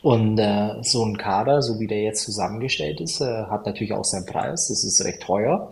Und 0.02 0.40
äh, 0.40 0.82
so 0.82 1.04
ein 1.04 1.18
Kader, 1.18 1.62
so 1.62 1.80
wie 1.80 1.88
der 1.88 2.02
jetzt 2.02 2.24
zusammengestellt 2.24 3.02
ist, 3.02 3.20
äh, 3.20 3.26
hat 3.26 3.66
natürlich 3.66 3.92
auch 3.92 4.06
seinen 4.06 4.26
Preis. 4.26 4.70
Das 4.70 4.86
ist 4.86 5.04
recht 5.04 5.22
teuer. 5.22 5.70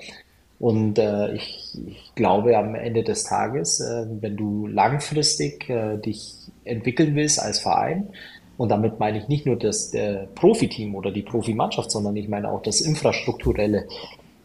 Und 0.59 0.99
äh, 0.99 1.33
ich, 1.33 1.77
ich 1.87 2.11
glaube, 2.15 2.57
am 2.57 2.75
Ende 2.75 3.03
des 3.03 3.23
Tages, 3.23 3.79
wenn 3.79 4.35
du 4.35 4.65
langfristig 4.65 5.71
dich 6.03 6.33
entwickeln 6.65 7.15
willst 7.15 7.39
als 7.39 7.59
Verein, 7.59 8.09
und 8.57 8.69
damit 8.69 8.99
meine 8.99 9.19
ich 9.19 9.27
nicht 9.27 9.45
nur 9.45 9.55
das 9.55 9.93
Profiteam 10.33 10.95
oder 10.95 11.11
die 11.11 11.21
Profimannschaft, 11.21 11.91
sondern 11.91 12.15
ich 12.15 12.27
meine 12.27 12.49
auch 12.49 12.63
das 12.63 12.81
Infrastrukturelle, 12.81 13.85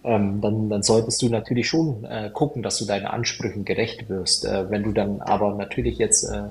ähm, 0.05 0.41
dann, 0.41 0.69
dann 0.69 0.83
solltest 0.83 1.23
du 1.23 1.29
natürlich 1.29 1.69
schon 1.69 2.05
äh, 2.05 2.31
gucken, 2.33 2.63
dass 2.63 2.79
du 2.79 2.85
deinen 2.85 3.07
Ansprüchen 3.07 3.65
gerecht 3.65 4.09
wirst. 4.09 4.45
Äh, 4.45 4.71
wenn 4.71 4.83
du 4.83 4.93
dann 4.93 5.21
aber 5.21 5.55
natürlich 5.55 5.99
jetzt 5.99 6.25
äh, 6.25 6.45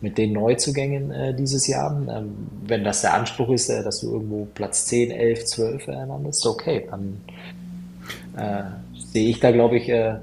mit 0.00 0.18
den 0.18 0.32
Neuzugängen 0.32 1.10
äh, 1.10 1.34
dieses 1.34 1.66
Jahr, 1.66 1.90
ähm, 2.08 2.34
wenn 2.66 2.84
das 2.84 3.02
der 3.02 3.14
Anspruch 3.14 3.50
ist, 3.50 3.68
äh, 3.68 3.82
dass 3.82 4.00
du 4.00 4.12
irgendwo 4.12 4.46
Platz 4.54 4.86
10, 4.86 5.10
11, 5.10 5.44
12 5.44 5.88
äh, 5.88 5.92
landest, 5.92 6.46
okay, 6.46 6.88
dann 6.90 7.20
äh, 8.36 8.64
sehe 9.12 9.28
ich 9.28 9.40
da, 9.40 9.50
glaube 9.52 9.76
ich, 9.76 9.88
äh, 9.88 10.16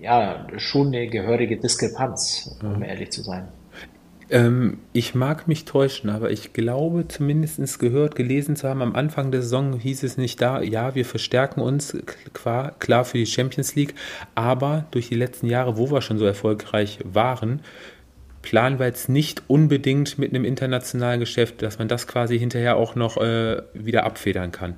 ja, 0.00 0.46
schon 0.56 0.88
eine 0.88 1.08
gehörige 1.08 1.56
Diskrepanz, 1.56 2.56
um 2.62 2.76
mhm. 2.76 2.82
ehrlich 2.82 3.10
zu 3.10 3.22
sein. 3.22 3.48
Ähm, 4.30 4.78
ich 4.92 5.14
mag 5.14 5.48
mich 5.48 5.64
täuschen, 5.64 6.10
aber 6.10 6.30
ich 6.30 6.52
glaube 6.52 7.08
zumindest 7.08 7.78
gehört, 7.78 8.14
gelesen 8.14 8.56
zu 8.56 8.68
haben, 8.68 8.82
am 8.82 8.94
Anfang 8.94 9.30
der 9.30 9.42
Saison 9.42 9.78
hieß 9.78 10.02
es 10.02 10.18
nicht 10.18 10.40
da, 10.42 10.60
ja, 10.60 10.94
wir 10.94 11.04
verstärken 11.04 11.60
uns 11.60 11.96
klar, 12.34 12.74
klar 12.78 13.04
für 13.04 13.16
die 13.16 13.26
Champions 13.26 13.74
League, 13.74 13.94
aber 14.34 14.84
durch 14.90 15.08
die 15.08 15.14
letzten 15.14 15.46
Jahre, 15.46 15.78
wo 15.78 15.90
wir 15.90 16.02
schon 16.02 16.18
so 16.18 16.26
erfolgreich 16.26 16.98
waren, 17.04 17.60
planen 18.42 18.78
wir 18.78 18.86
jetzt 18.86 19.08
nicht 19.08 19.42
unbedingt 19.46 20.18
mit 20.18 20.34
einem 20.34 20.44
internationalen 20.44 21.20
Geschäft, 21.20 21.62
dass 21.62 21.78
man 21.78 21.88
das 21.88 22.06
quasi 22.06 22.38
hinterher 22.38 22.76
auch 22.76 22.94
noch 22.94 23.16
äh, 23.16 23.62
wieder 23.72 24.04
abfedern 24.04 24.52
kann. 24.52 24.74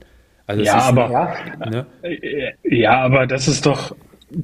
Also 0.47 0.63
ja, 0.63 0.81
aber, 0.81 1.35
ne? 1.71 1.87
ja, 2.65 3.01
aber 3.01 3.27
das 3.27 3.47
ist 3.47 3.67
doch 3.67 3.95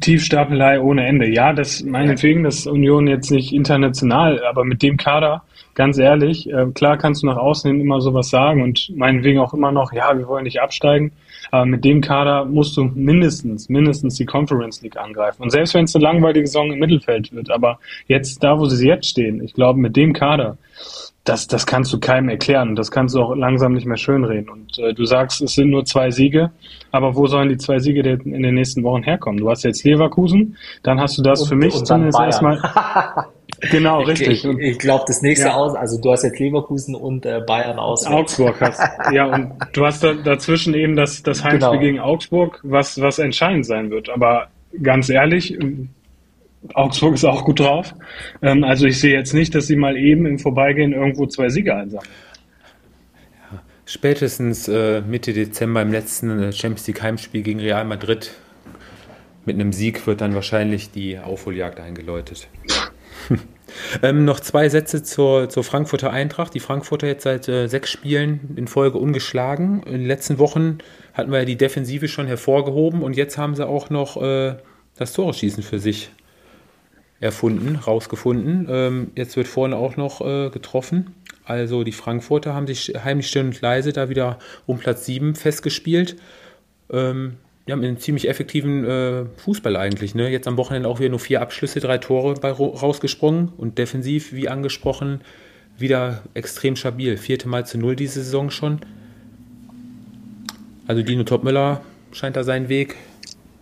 Tiefstapelei 0.00 0.80
ohne 0.80 1.06
Ende. 1.06 1.28
Ja, 1.28 1.52
das 1.52 1.82
meinetwegen, 1.82 2.42
dass 2.42 2.66
Union 2.66 3.06
jetzt 3.06 3.30
nicht 3.30 3.52
international, 3.52 4.44
aber 4.44 4.64
mit 4.64 4.82
dem 4.82 4.96
Kader, 4.96 5.42
ganz 5.74 5.98
ehrlich, 5.98 6.50
äh, 6.50 6.66
klar 6.74 6.96
kannst 6.98 7.22
du 7.22 7.26
nach 7.26 7.36
außen 7.36 7.70
hin 7.70 7.80
immer 7.80 8.00
sowas 8.00 8.28
sagen 8.28 8.62
und 8.62 8.90
meinetwegen 8.96 9.38
auch 9.38 9.54
immer 9.54 9.72
noch, 9.72 9.92
ja, 9.92 10.16
wir 10.16 10.26
wollen 10.26 10.44
nicht 10.44 10.60
absteigen, 10.60 11.12
aber 11.50 11.66
mit 11.66 11.84
dem 11.84 12.00
Kader 12.00 12.44
musst 12.44 12.76
du 12.76 12.84
mindestens, 12.84 13.68
mindestens 13.68 14.16
die 14.16 14.26
Conference 14.26 14.82
League 14.82 14.96
angreifen. 14.96 15.42
Und 15.42 15.50
selbst 15.50 15.74
wenn 15.74 15.84
es 15.84 15.94
eine 15.94 16.04
langweilige 16.04 16.46
Saison 16.46 16.72
im 16.72 16.78
Mittelfeld 16.78 17.32
wird, 17.32 17.50
aber 17.50 17.78
jetzt 18.08 18.42
da, 18.42 18.58
wo 18.58 18.64
sie 18.66 18.86
jetzt 18.86 19.08
stehen, 19.08 19.42
ich 19.42 19.54
glaube, 19.54 19.78
mit 19.78 19.96
dem 19.96 20.12
Kader, 20.12 20.58
das, 21.26 21.48
das 21.48 21.66
kannst 21.66 21.92
du 21.92 21.98
keinem 21.98 22.28
erklären. 22.28 22.76
Das 22.76 22.90
kannst 22.90 23.14
du 23.14 23.20
auch 23.20 23.34
langsam 23.34 23.72
nicht 23.72 23.84
mehr 23.84 23.96
schönreden. 23.96 24.48
Und 24.48 24.78
äh, 24.78 24.94
du 24.94 25.04
sagst, 25.04 25.42
es 25.42 25.54
sind 25.54 25.70
nur 25.70 25.84
zwei 25.84 26.10
Siege, 26.10 26.52
aber 26.92 27.16
wo 27.16 27.26
sollen 27.26 27.48
die 27.48 27.56
zwei 27.56 27.80
Siege 27.80 28.02
denn 28.02 28.20
in 28.20 28.42
den 28.42 28.54
nächsten 28.54 28.84
Wochen 28.84 29.02
herkommen? 29.02 29.40
Du 29.40 29.50
hast 29.50 29.64
jetzt 29.64 29.84
Leverkusen, 29.84 30.56
dann 30.84 31.00
hast 31.00 31.18
du 31.18 31.22
das 31.22 31.42
und, 31.42 31.48
für 31.48 31.56
mich 31.56 31.74
zumindest 31.84 32.20
erstmal. 32.20 32.60
genau, 33.72 34.02
richtig. 34.02 34.44
Ich, 34.44 34.50
ich, 34.50 34.58
ich 34.58 34.78
glaube, 34.78 35.04
das 35.08 35.20
nächste 35.20 35.48
ja. 35.48 35.54
aus, 35.54 35.74
also 35.74 36.00
du 36.00 36.12
hast 36.12 36.22
jetzt 36.22 36.38
Leverkusen 36.38 36.94
und 36.94 37.26
äh, 37.26 37.40
Bayern 37.44 37.80
aus. 37.80 38.06
Augsburg 38.06 38.60
hast. 38.60 38.80
ja, 39.12 39.26
und 39.26 39.52
du 39.72 39.84
hast 39.84 40.04
da, 40.04 40.14
dazwischen 40.14 40.74
eben 40.74 40.94
das, 40.94 41.24
das 41.24 41.42
Heimspiel 41.42 41.70
genau. 41.70 41.80
gegen 41.80 41.98
Augsburg, 41.98 42.60
was, 42.62 43.00
was 43.00 43.18
entscheidend 43.18 43.66
sein 43.66 43.90
wird. 43.90 44.10
Aber 44.10 44.46
ganz 44.80 45.10
ehrlich, 45.10 45.58
Augsburg 46.74 47.14
ist 47.14 47.24
auch 47.24 47.44
gut 47.44 47.60
drauf. 47.60 47.94
Ähm, 48.42 48.64
also 48.64 48.86
ich 48.86 49.00
sehe 49.00 49.14
jetzt 49.14 49.34
nicht, 49.34 49.54
dass 49.54 49.66
sie 49.66 49.76
mal 49.76 49.96
eben 49.96 50.26
im 50.26 50.38
Vorbeigehen 50.38 50.92
irgendwo 50.92 51.26
zwei 51.26 51.48
Siege 51.48 51.74
einsammeln. 51.74 52.10
Ja, 53.52 53.62
spätestens 53.84 54.68
äh, 54.68 55.02
Mitte 55.02 55.32
Dezember 55.32 55.82
im 55.82 55.92
letzten 55.92 56.30
äh, 56.42 56.52
Champions 56.52 56.86
League 56.86 57.02
Heimspiel 57.02 57.42
gegen 57.42 57.60
Real 57.60 57.84
Madrid 57.84 58.32
mit 59.46 59.54
einem 59.54 59.72
Sieg 59.72 60.06
wird 60.06 60.20
dann 60.20 60.34
wahrscheinlich 60.34 60.90
die 60.90 61.18
Aufholjagd 61.18 61.78
eingeläutet. 61.78 62.48
ähm, 64.02 64.24
noch 64.24 64.40
zwei 64.40 64.68
Sätze 64.68 65.02
zur, 65.04 65.48
zur 65.48 65.62
Frankfurter 65.62 66.10
Eintracht. 66.10 66.52
Die 66.52 66.60
Frankfurter 66.60 67.06
jetzt 67.06 67.22
seit 67.22 67.48
äh, 67.48 67.68
sechs 67.68 67.90
Spielen 67.90 68.54
in 68.56 68.66
Folge 68.66 68.98
ungeschlagen. 68.98 69.82
In 69.84 69.92
den 69.92 70.06
letzten 70.06 70.38
Wochen 70.38 70.78
hatten 71.14 71.30
wir 71.30 71.38
ja 71.38 71.44
die 71.44 71.56
Defensive 71.56 72.08
schon 72.08 72.26
hervorgehoben 72.26 73.02
und 73.02 73.16
jetzt 73.16 73.38
haben 73.38 73.54
sie 73.54 73.66
auch 73.66 73.88
noch 73.88 74.20
äh, 74.20 74.56
das 74.96 75.12
Tore-Schießen 75.12 75.62
für 75.62 75.78
sich 75.78 76.10
erfunden, 77.20 77.76
rausgefunden. 77.76 78.66
Ähm, 78.70 79.10
jetzt 79.14 79.36
wird 79.36 79.48
vorne 79.48 79.76
auch 79.76 79.96
noch 79.96 80.20
äh, 80.20 80.50
getroffen. 80.50 81.14
Also 81.44 81.84
die 81.84 81.92
Frankfurter 81.92 82.54
haben 82.54 82.66
sich 82.66 82.92
heimlich 83.02 83.28
still 83.28 83.44
und 83.44 83.60
leise 83.60 83.92
da 83.92 84.08
wieder 84.08 84.38
um 84.66 84.78
Platz 84.78 85.06
7 85.06 85.34
festgespielt. 85.34 86.16
Ähm, 86.90 87.36
ja, 87.66 87.74
mit 87.74 87.86
einem 87.86 87.98
ziemlich 87.98 88.28
effektiven 88.28 88.84
äh, 88.84 89.24
Fußball 89.38 89.76
eigentlich. 89.76 90.14
Ne? 90.14 90.28
Jetzt 90.30 90.46
am 90.46 90.56
Wochenende 90.56 90.88
auch 90.88 91.00
wieder 91.00 91.10
nur 91.10 91.18
vier 91.18 91.40
Abschlüsse, 91.40 91.80
drei 91.80 91.98
Tore 91.98 92.34
bei, 92.34 92.50
rausgesprungen 92.50 93.48
und 93.56 93.78
defensiv, 93.78 94.32
wie 94.32 94.48
angesprochen, 94.48 95.20
wieder 95.76 96.22
extrem 96.34 96.76
stabil. 96.76 97.16
Vierte 97.16 97.48
Mal 97.48 97.66
zu 97.66 97.78
null 97.78 97.96
diese 97.96 98.22
Saison 98.22 98.50
schon. 98.50 98.80
Also 100.86 101.02
Dino 101.02 101.24
Topmüller 101.24 101.80
scheint 102.12 102.36
da 102.36 102.44
seinen 102.44 102.68
Weg 102.68 102.94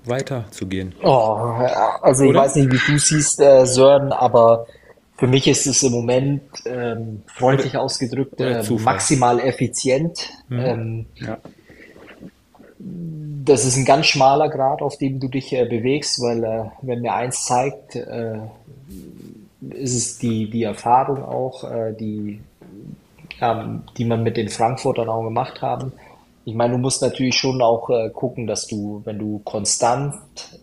weiterzugehen. 0.07 0.95
Oh, 1.03 1.09
also 2.03 2.25
Oder? 2.25 2.31
ich 2.31 2.37
weiß 2.37 2.57
nicht, 2.57 2.73
wie 2.73 2.93
du 2.93 2.99
siehst, 2.99 3.41
äh, 3.41 3.67
Sören, 3.67 4.13
aber 4.13 4.67
für 5.17 5.27
mich 5.27 5.47
ist 5.47 5.67
es 5.67 5.83
im 5.83 5.93
Moment 5.93 6.43
ähm, 6.67 7.23
freundlich 7.27 7.77
ausgedrückt 7.77 8.41
äh, 8.41 8.63
maximal 8.81 9.41
effizient. 9.41 10.31
Mhm. 10.49 10.61
Ähm, 10.61 11.07
ja. 11.17 11.39
Das 12.79 13.65
ist 13.65 13.77
ein 13.77 13.85
ganz 13.85 14.07
schmaler 14.07 14.49
Grad, 14.49 14.83
auf 14.83 14.99
dem 14.99 15.21
du 15.21 15.29
dich 15.29 15.53
äh, 15.53 15.65
bewegst, 15.65 16.21
weil 16.21 16.45
äh, 16.45 16.65
wenn 16.83 17.01
mir 17.03 17.15
eins 17.15 17.45
zeigt, 17.45 17.95
äh, 17.97 18.39
ist 19.71 19.95
es 19.95 20.19
die, 20.19 20.51
die 20.51 20.65
Erfahrung 20.65 21.25
auch, 21.25 21.65
äh, 21.65 21.93
die, 21.93 22.41
die 23.97 24.05
man 24.05 24.23
mit 24.23 24.37
den 24.37 24.49
Frankfurtern 24.49 25.09
auch 25.09 25.25
gemacht 25.25 25.61
haben 25.61 25.93
ich 26.45 26.55
meine, 26.55 26.75
du 26.75 26.79
musst 26.79 27.01
natürlich 27.01 27.37
schon 27.37 27.63
auch 27.63 27.89
äh, 27.89 28.11
gucken, 28.11 28.47
dass 28.47 28.67
du, 28.67 29.01
wenn 29.05 29.19
du 29.19 29.41
konstant, 29.45 30.15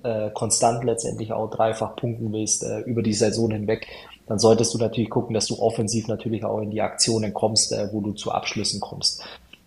äh, 0.03 0.29
konstant 0.31 0.83
letztendlich 0.83 1.33
auch 1.33 1.49
dreifach 1.49 1.95
punkten 1.95 2.31
willst 2.31 2.63
äh, 2.63 2.81
über 2.81 3.01
die 3.01 3.13
Saison 3.13 3.51
hinweg, 3.51 3.87
dann 4.27 4.37
solltest 4.37 4.73
du 4.73 4.77
natürlich 4.77 5.09
gucken, 5.09 5.33
dass 5.33 5.47
du 5.47 5.59
offensiv 5.59 6.07
natürlich 6.07 6.45
auch 6.45 6.59
in 6.59 6.69
die 6.69 6.81
Aktionen 6.81 7.33
kommst, 7.33 7.71
äh, 7.71 7.89
wo 7.91 8.01
du 8.01 8.11
zu 8.11 8.31
Abschlüssen 8.31 8.79
kommst. 8.79 9.23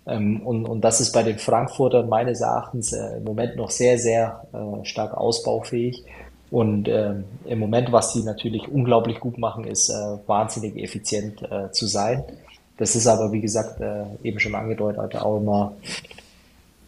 Ähm, 0.07 0.43
und, 0.43 0.67
und 0.67 0.83
das 0.83 1.01
ist 1.01 1.13
bei 1.13 1.23
den 1.23 1.39
Frankfurtern 1.39 2.09
meines 2.09 2.41
Erachtens 2.41 2.93
äh, 2.93 3.17
im 3.17 3.25
Moment 3.25 3.57
noch 3.57 3.71
sehr, 3.71 3.99
sehr 3.99 4.47
äh, 4.53 4.85
stark 4.85 5.15
ausbaufähig. 5.17 6.05
Und 6.51 6.87
äh, 6.87 7.15
im 7.47 7.59
Moment, 7.59 7.91
was 7.91 8.13
sie 8.13 8.23
natürlich 8.23 8.69
unglaublich 8.69 9.19
gut 9.19 9.39
machen, 9.39 9.65
ist 9.65 9.93
wahnsinnig 10.27 10.77
effizient 10.77 11.43
zu 11.73 11.87
sein. 11.87 12.23
Das 12.77 12.97
ist 12.97 13.07
aber, 13.07 13.31
wie 13.33 13.41
gesagt, 13.41 13.81
äh, 13.81 14.05
eben 14.23 14.41
schon 14.41 14.55
angedeutet, 14.55 15.17
auch 15.17 15.39
immer 15.39 15.73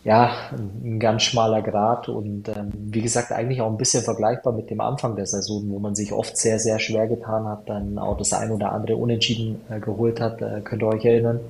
ja, 0.07 0.30
ein 0.53 1.01
ganz 1.01 1.24
schmaler 1.24 1.62
Grad 1.62 2.09
und 2.09 2.49
ähm, 2.49 2.70
wie 2.72 3.03
gesagt, 3.03 3.32
eigentlich 3.32 3.61
auch 3.61 3.68
ein 3.68 3.76
bisschen 3.76 4.05
vergleichbar 4.05 4.53
mit 4.53 4.70
dem 4.70 4.80
Anfang 4.80 5.16
der 5.16 5.26
Saison, 5.26 5.64
wo 5.68 5.80
man 5.80 5.97
sich 5.97 6.12
oft 6.12 6.37
sehr, 6.37 6.61
sehr 6.61 6.78
schwer 6.78 7.09
getan 7.09 7.45
hat, 7.45 7.68
dann 7.68 7.99
auch 7.99 8.16
das 8.16 8.32
ein 8.32 8.53
oder 8.53 8.70
andere 8.70 8.97
Unentschieden 8.97 9.61
äh, 9.68 9.80
geholt 9.80 10.20
hat, 10.20 10.41
äh, 10.41 10.61
könnt 10.61 10.82
ihr 10.82 10.87
euch 10.87 11.05
erinnern, 11.05 11.41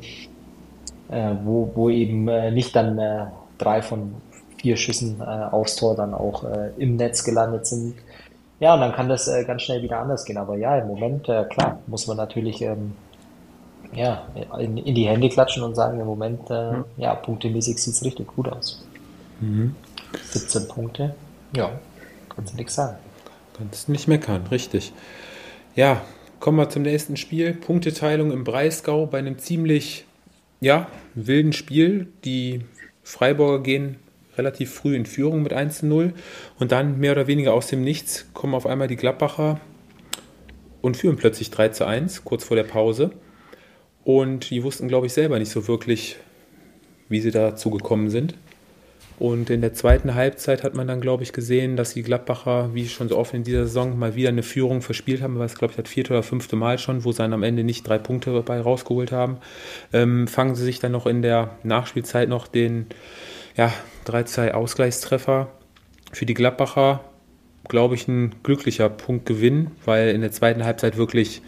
äh, 1.11 1.35
wo, 1.45 1.71
wo 1.75 1.91
eben 1.91 2.29
äh, 2.29 2.51
nicht 2.51 2.75
dann 2.75 2.99
äh, 2.99 3.27
drei 3.59 3.83
von 3.83 4.15
vier 4.57 4.79
Schüssen 4.79 5.21
äh, 5.21 5.25
aufs 5.25 5.77
Tor 5.77 5.95
dann 5.95 6.15
auch 6.15 6.45
äh, 6.45 6.71
im 6.79 6.97
Netz 6.97 7.25
gelandet 7.25 7.67
sind. 7.67 7.95
Ja, 8.59 8.73
und 8.73 8.81
dann 8.81 8.93
kann 8.93 9.11
das 9.11 9.29
äh, 9.29 9.45
ganz 9.45 9.63
schnell 9.63 9.83
wieder 9.83 9.99
anders 9.99 10.25
gehen. 10.25 10.39
Aber 10.39 10.57
ja, 10.57 10.79
im 10.79 10.87
Moment, 10.87 11.29
äh, 11.29 11.45
klar, 11.45 11.79
muss 11.87 12.07
man 12.07 12.17
natürlich 12.17 12.63
ähm, 12.63 12.95
ja, 13.95 14.27
in, 14.59 14.77
in, 14.79 14.95
die 14.95 15.07
Hände 15.07 15.29
klatschen 15.29 15.63
und 15.63 15.75
sagen, 15.75 16.01
im 16.01 16.07
Moment, 16.07 16.51
äh, 16.51 16.73
mhm. 16.73 16.85
ja, 16.97 17.15
punktemäßig 17.15 17.79
sieht 17.79 17.95
es 17.95 18.05
richtig 18.05 18.27
gut 18.29 18.49
aus. 18.49 18.85
Mhm. 19.41 19.75
17 20.23 20.69
Punkte, 20.69 21.15
ja, 21.55 21.71
kannst 22.35 22.53
du 22.53 22.57
nichts 22.57 22.75
sagen. 22.75 22.97
Kannst 23.57 23.89
nicht 23.89 24.09
meckern, 24.09 24.47
richtig. 24.51 24.93
Ja, 25.75 26.03
kommen 26.41 26.59
wir 26.59 26.69
zum 26.69 26.83
nächsten 26.83 27.17
Spiel. 27.17 27.55
Punkteteilung 27.55 28.31
im 28.31 28.45
Breisgau 28.45 29.07
bei 29.07 29.19
einem 29.19 29.39
ziemlich, 29.39 30.05
ja, 30.61 30.89
wilden 31.15 31.53
Spiel. 31.53 32.09
Die 32.25 32.65
Freiburger 33.03 33.63
gehen 33.63 33.97
relativ 34.37 34.75
früh 34.75 34.95
in 34.95 35.07
Führung 35.07 35.43
mit 35.43 35.53
1 35.53 35.79
zu 35.79 35.87
0 35.87 36.13
und 36.59 36.73
dann 36.73 36.99
mehr 36.99 37.13
oder 37.13 37.27
weniger 37.27 37.55
aus 37.55 37.69
dem 37.69 37.83
Nichts 37.83 38.27
kommen 38.35 38.55
auf 38.55 38.67
einmal 38.67 38.89
die 38.89 38.97
Gladbacher 38.97 39.61
und 40.83 40.97
führen 40.97 41.17
plötzlich 41.17 41.51
3 41.51 41.71
zu 41.71 41.87
1, 41.87 42.25
kurz 42.25 42.45
vor 42.45 42.57
der 42.57 42.65
Pause. 42.65 43.13
Und 44.07 44.51
die 44.51 44.63
wussten, 44.63 44.87
glaube 44.87 45.09
ich, 45.09 45.13
selber 45.13 45.37
nicht 45.37 45.51
so 45.51 45.67
wirklich, 45.67 46.17
wie 47.09 47.21
sie 47.21 47.33
dazu 47.33 47.71
gekommen 47.71 48.09
sind. 48.09 48.37
Und 49.19 49.51
in 49.51 49.63
der 49.63 49.75
zweiten 49.75 50.15
Halbzeit 50.15 50.63
hat 50.63 50.77
man 50.77 50.87
dann, 50.87 51.01
glaube 51.01 51.25
ich, 51.25 51.33
gesehen, 51.33 51.77
dass 51.77 51.95
die 51.95 52.05
Gladbacher, 52.05 52.73
wie 52.73 52.87
schon 52.87 53.09
so 53.09 53.17
oft 53.17 53.35
in 53.35 53.43
dieser 53.43 53.67
Saison, 53.67 53.99
mal 53.99 54.15
wieder 54.15 54.29
eine 54.29 54.45
Führung 54.45 54.81
verspielt 54.81 55.23
haben, 55.23 55.41
weil 55.41 55.47
es, 55.47 55.57
glaube 55.57 55.73
ich, 55.73 55.83
das 55.83 55.91
vierte 55.91 56.13
oder 56.13 56.23
fünfte 56.23 56.55
Mal 56.55 56.79
schon, 56.79 57.03
wo 57.03 57.11
sie 57.11 57.19
dann 57.19 57.33
am 57.33 57.43
Ende 57.43 57.65
nicht 57.65 57.83
drei 57.83 57.99
Punkte 57.99 58.33
dabei 58.33 58.61
rausgeholt 58.61 59.11
haben. 59.11 59.39
Ähm, 59.93 60.29
fangen 60.29 60.55
sie 60.55 60.63
sich 60.63 60.79
dann 60.79 60.93
noch 60.93 61.07
in 61.07 61.21
der 61.21 61.59
Nachspielzeit 61.65 62.29
noch 62.29 62.47
den 62.47 62.87
ja, 63.57 63.73
3-2-Ausgleichstreffer 64.07 65.49
für 66.13 66.27
die 66.27 66.35
Gladbacher, 66.35 67.01
glaube 67.69 67.97
ich, 67.97 68.07
ein 68.07 68.37
glücklicher 68.45 68.89
Punktgewinn, 68.89 69.73
weil 69.85 70.11
in 70.11 70.21
der 70.21 70.31
zweiten 70.31 70.65
Halbzeit 70.65 70.97
wirklich 70.97 71.43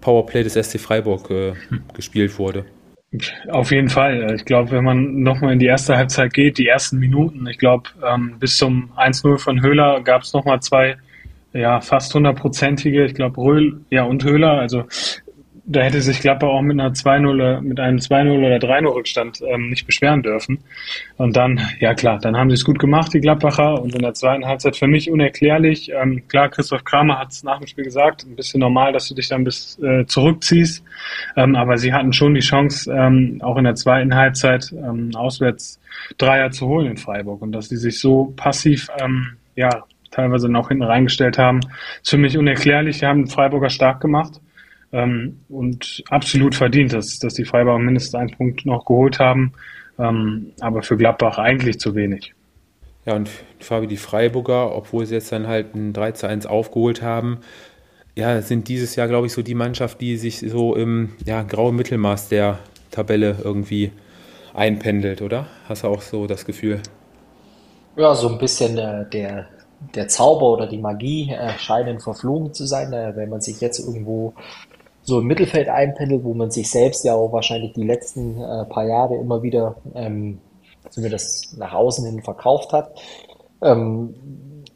Powerplay 0.00 0.42
des 0.42 0.54
SC 0.54 0.78
Freiburg 0.78 1.30
äh, 1.30 1.52
gespielt 1.94 2.38
wurde. 2.38 2.64
Auf 3.50 3.70
jeden 3.70 3.88
Fall. 3.88 4.34
Ich 4.34 4.44
glaube, 4.44 4.72
wenn 4.72 4.84
man 4.84 5.22
nochmal 5.22 5.52
in 5.52 5.58
die 5.58 5.66
erste 5.66 5.96
Halbzeit 5.96 6.34
geht, 6.34 6.58
die 6.58 6.66
ersten 6.66 6.98
Minuten, 6.98 7.46
ich 7.46 7.58
glaube, 7.58 7.90
ähm, 8.04 8.36
bis 8.38 8.56
zum 8.56 8.90
1-0 8.96 9.38
von 9.38 9.62
Höhler 9.62 10.02
gab 10.02 10.22
es 10.22 10.32
nochmal 10.32 10.60
zwei, 10.60 10.96
ja, 11.52 11.80
fast 11.80 12.14
hundertprozentige, 12.14 13.04
ich 13.04 13.14
glaube, 13.14 13.40
Röhl, 13.40 13.80
ja, 13.90 14.04
und 14.04 14.24
Höhler, 14.24 14.58
also 14.58 14.84
da 15.68 15.80
hätte 15.80 16.00
sich 16.00 16.20
Gladbach 16.20 16.48
auch 16.48 16.62
mit 16.62 16.78
einer 16.78 16.92
2-0, 16.92 17.60
mit 17.60 17.80
einem 17.80 17.98
2-0 17.98 18.38
oder 18.38 18.56
3-0 18.56 18.86
Rückstand 18.86 19.42
ähm, 19.42 19.68
nicht 19.68 19.84
beschweren 19.84 20.22
dürfen. 20.22 20.60
Und 21.16 21.36
dann, 21.36 21.60
ja 21.80 21.94
klar, 21.94 22.18
dann 22.20 22.36
haben 22.36 22.50
sie 22.50 22.54
es 22.54 22.64
gut 22.64 22.78
gemacht, 22.78 23.12
die 23.12 23.20
Gladbacher. 23.20 23.82
Und 23.82 23.94
in 23.94 24.02
der 24.02 24.14
zweiten 24.14 24.46
Halbzeit 24.46 24.76
für 24.76 24.86
mich 24.86 25.10
unerklärlich. 25.10 25.90
Ähm, 25.90 26.22
klar, 26.28 26.50
Christoph 26.50 26.84
Kramer 26.84 27.18
hat 27.18 27.32
es 27.32 27.42
nach 27.42 27.58
dem 27.58 27.66
Spiel 27.66 27.82
gesagt, 27.82 28.24
ein 28.24 28.36
bisschen 28.36 28.60
normal, 28.60 28.92
dass 28.92 29.08
du 29.08 29.14
dich 29.14 29.28
dann 29.28 29.42
bis 29.42 29.76
äh, 29.80 30.06
zurückziehst. 30.06 30.84
Ähm, 31.36 31.56
aber 31.56 31.78
sie 31.78 31.92
hatten 31.92 32.12
schon 32.12 32.34
die 32.34 32.40
Chance, 32.40 32.92
ähm, 32.92 33.40
auch 33.42 33.56
in 33.56 33.64
der 33.64 33.74
zweiten 33.74 34.14
Halbzeit 34.14 34.72
ähm, 34.72 35.10
auswärts 35.16 35.80
Dreier 36.16 36.52
zu 36.52 36.68
holen 36.68 36.92
in 36.92 36.96
Freiburg. 36.96 37.42
Und 37.42 37.50
dass 37.50 37.68
die 37.68 37.76
sich 37.76 37.98
so 37.98 38.32
passiv, 38.36 38.88
ähm, 39.00 39.36
ja, 39.56 39.84
teilweise 40.12 40.48
noch 40.48 40.68
hinten 40.68 40.84
reingestellt 40.84 41.38
haben, 41.38 41.58
ist 42.02 42.10
für 42.10 42.18
mich 42.18 42.38
unerklärlich. 42.38 43.00
Die 43.00 43.06
haben 43.06 43.26
Freiburger 43.26 43.68
stark 43.68 44.00
gemacht 44.00 44.40
ähm, 44.92 45.40
und 45.48 46.02
absolut 46.10 46.54
verdient, 46.54 46.92
dass, 46.92 47.18
dass 47.18 47.34
die 47.34 47.44
Freiburger 47.44 47.78
mindestens 47.78 48.14
einen 48.14 48.30
Punkt 48.30 48.66
noch 48.66 48.84
geholt 48.84 49.18
haben, 49.18 49.52
ähm, 49.98 50.52
aber 50.60 50.82
für 50.82 50.96
Gladbach 50.96 51.38
eigentlich 51.38 51.78
zu 51.78 51.94
wenig. 51.94 52.34
Ja, 53.04 53.14
und 53.14 53.30
Fabi, 53.60 53.86
die 53.86 53.96
Freiburger, 53.96 54.74
obwohl 54.74 55.06
sie 55.06 55.14
jetzt 55.14 55.30
dann 55.30 55.46
halt 55.46 55.74
ein 55.74 55.92
3 55.92 56.12
zu 56.12 56.26
1 56.28 56.46
aufgeholt 56.46 57.02
haben, 57.02 57.38
ja, 58.16 58.40
sind 58.42 58.68
dieses 58.68 58.96
Jahr, 58.96 59.08
glaube 59.08 59.26
ich, 59.26 59.32
so 59.32 59.42
die 59.42 59.54
Mannschaft, 59.54 60.00
die 60.00 60.16
sich 60.16 60.40
so 60.40 60.74
im 60.74 61.10
ja, 61.24 61.42
grauen 61.42 61.76
Mittelmaß 61.76 62.28
der 62.30 62.58
Tabelle 62.90 63.36
irgendwie 63.44 63.92
einpendelt, 64.54 65.22
oder? 65.22 65.46
Hast 65.68 65.84
du 65.84 65.88
auch 65.88 66.00
so 66.00 66.26
das 66.26 66.44
Gefühl? 66.46 66.80
Ja, 67.96 68.14
so 68.14 68.28
ein 68.28 68.38
bisschen 68.38 68.78
äh, 68.78 69.08
der, 69.10 69.46
der 69.94 70.08
Zauber 70.08 70.50
oder 70.52 70.66
die 70.66 70.78
Magie 70.78 71.30
äh, 71.30 71.50
scheinen 71.58 72.00
verflogen 72.00 72.54
zu 72.54 72.66
sein, 72.66 72.92
äh, 72.92 73.14
wenn 73.14 73.28
man 73.28 73.40
sich 73.40 73.60
jetzt 73.60 73.78
irgendwo 73.78 74.34
so 75.06 75.20
im 75.20 75.26
Mittelfeld 75.26 75.68
einpendelt, 75.68 76.24
wo 76.24 76.34
man 76.34 76.50
sich 76.50 76.68
selbst 76.68 77.04
ja 77.04 77.14
auch 77.14 77.32
wahrscheinlich 77.32 77.72
die 77.72 77.84
letzten 77.84 78.40
äh, 78.40 78.64
paar 78.64 78.86
Jahre 78.86 79.16
immer 79.16 79.42
wieder 79.42 79.76
ähm, 79.94 80.38
zumindest 80.90 81.56
nach 81.56 81.72
außen 81.72 82.04
hin 82.04 82.22
verkauft 82.22 82.72
hat. 82.72 82.98
Ähm, 83.62 84.14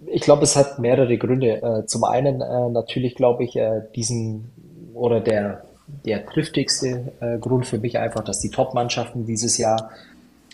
ich 0.06 0.22
glaube, 0.22 0.44
es 0.44 0.56
hat 0.56 0.78
mehrere 0.78 1.18
Gründe. 1.18 1.62
Äh, 1.62 1.86
zum 1.86 2.04
einen 2.04 2.40
äh, 2.40 2.68
natürlich 2.70 3.16
glaube 3.16 3.44
ich 3.44 3.56
äh, 3.56 3.82
diesen 3.94 4.52
oder 4.94 5.20
der 5.20 5.64
der 6.04 6.24
triftigste 6.24 7.12
äh, 7.20 7.38
Grund 7.38 7.66
für 7.66 7.78
mich 7.78 7.98
einfach, 7.98 8.22
dass 8.22 8.38
die 8.38 8.50
Top-Mannschaften 8.50 9.26
dieses 9.26 9.58
Jahr 9.58 9.90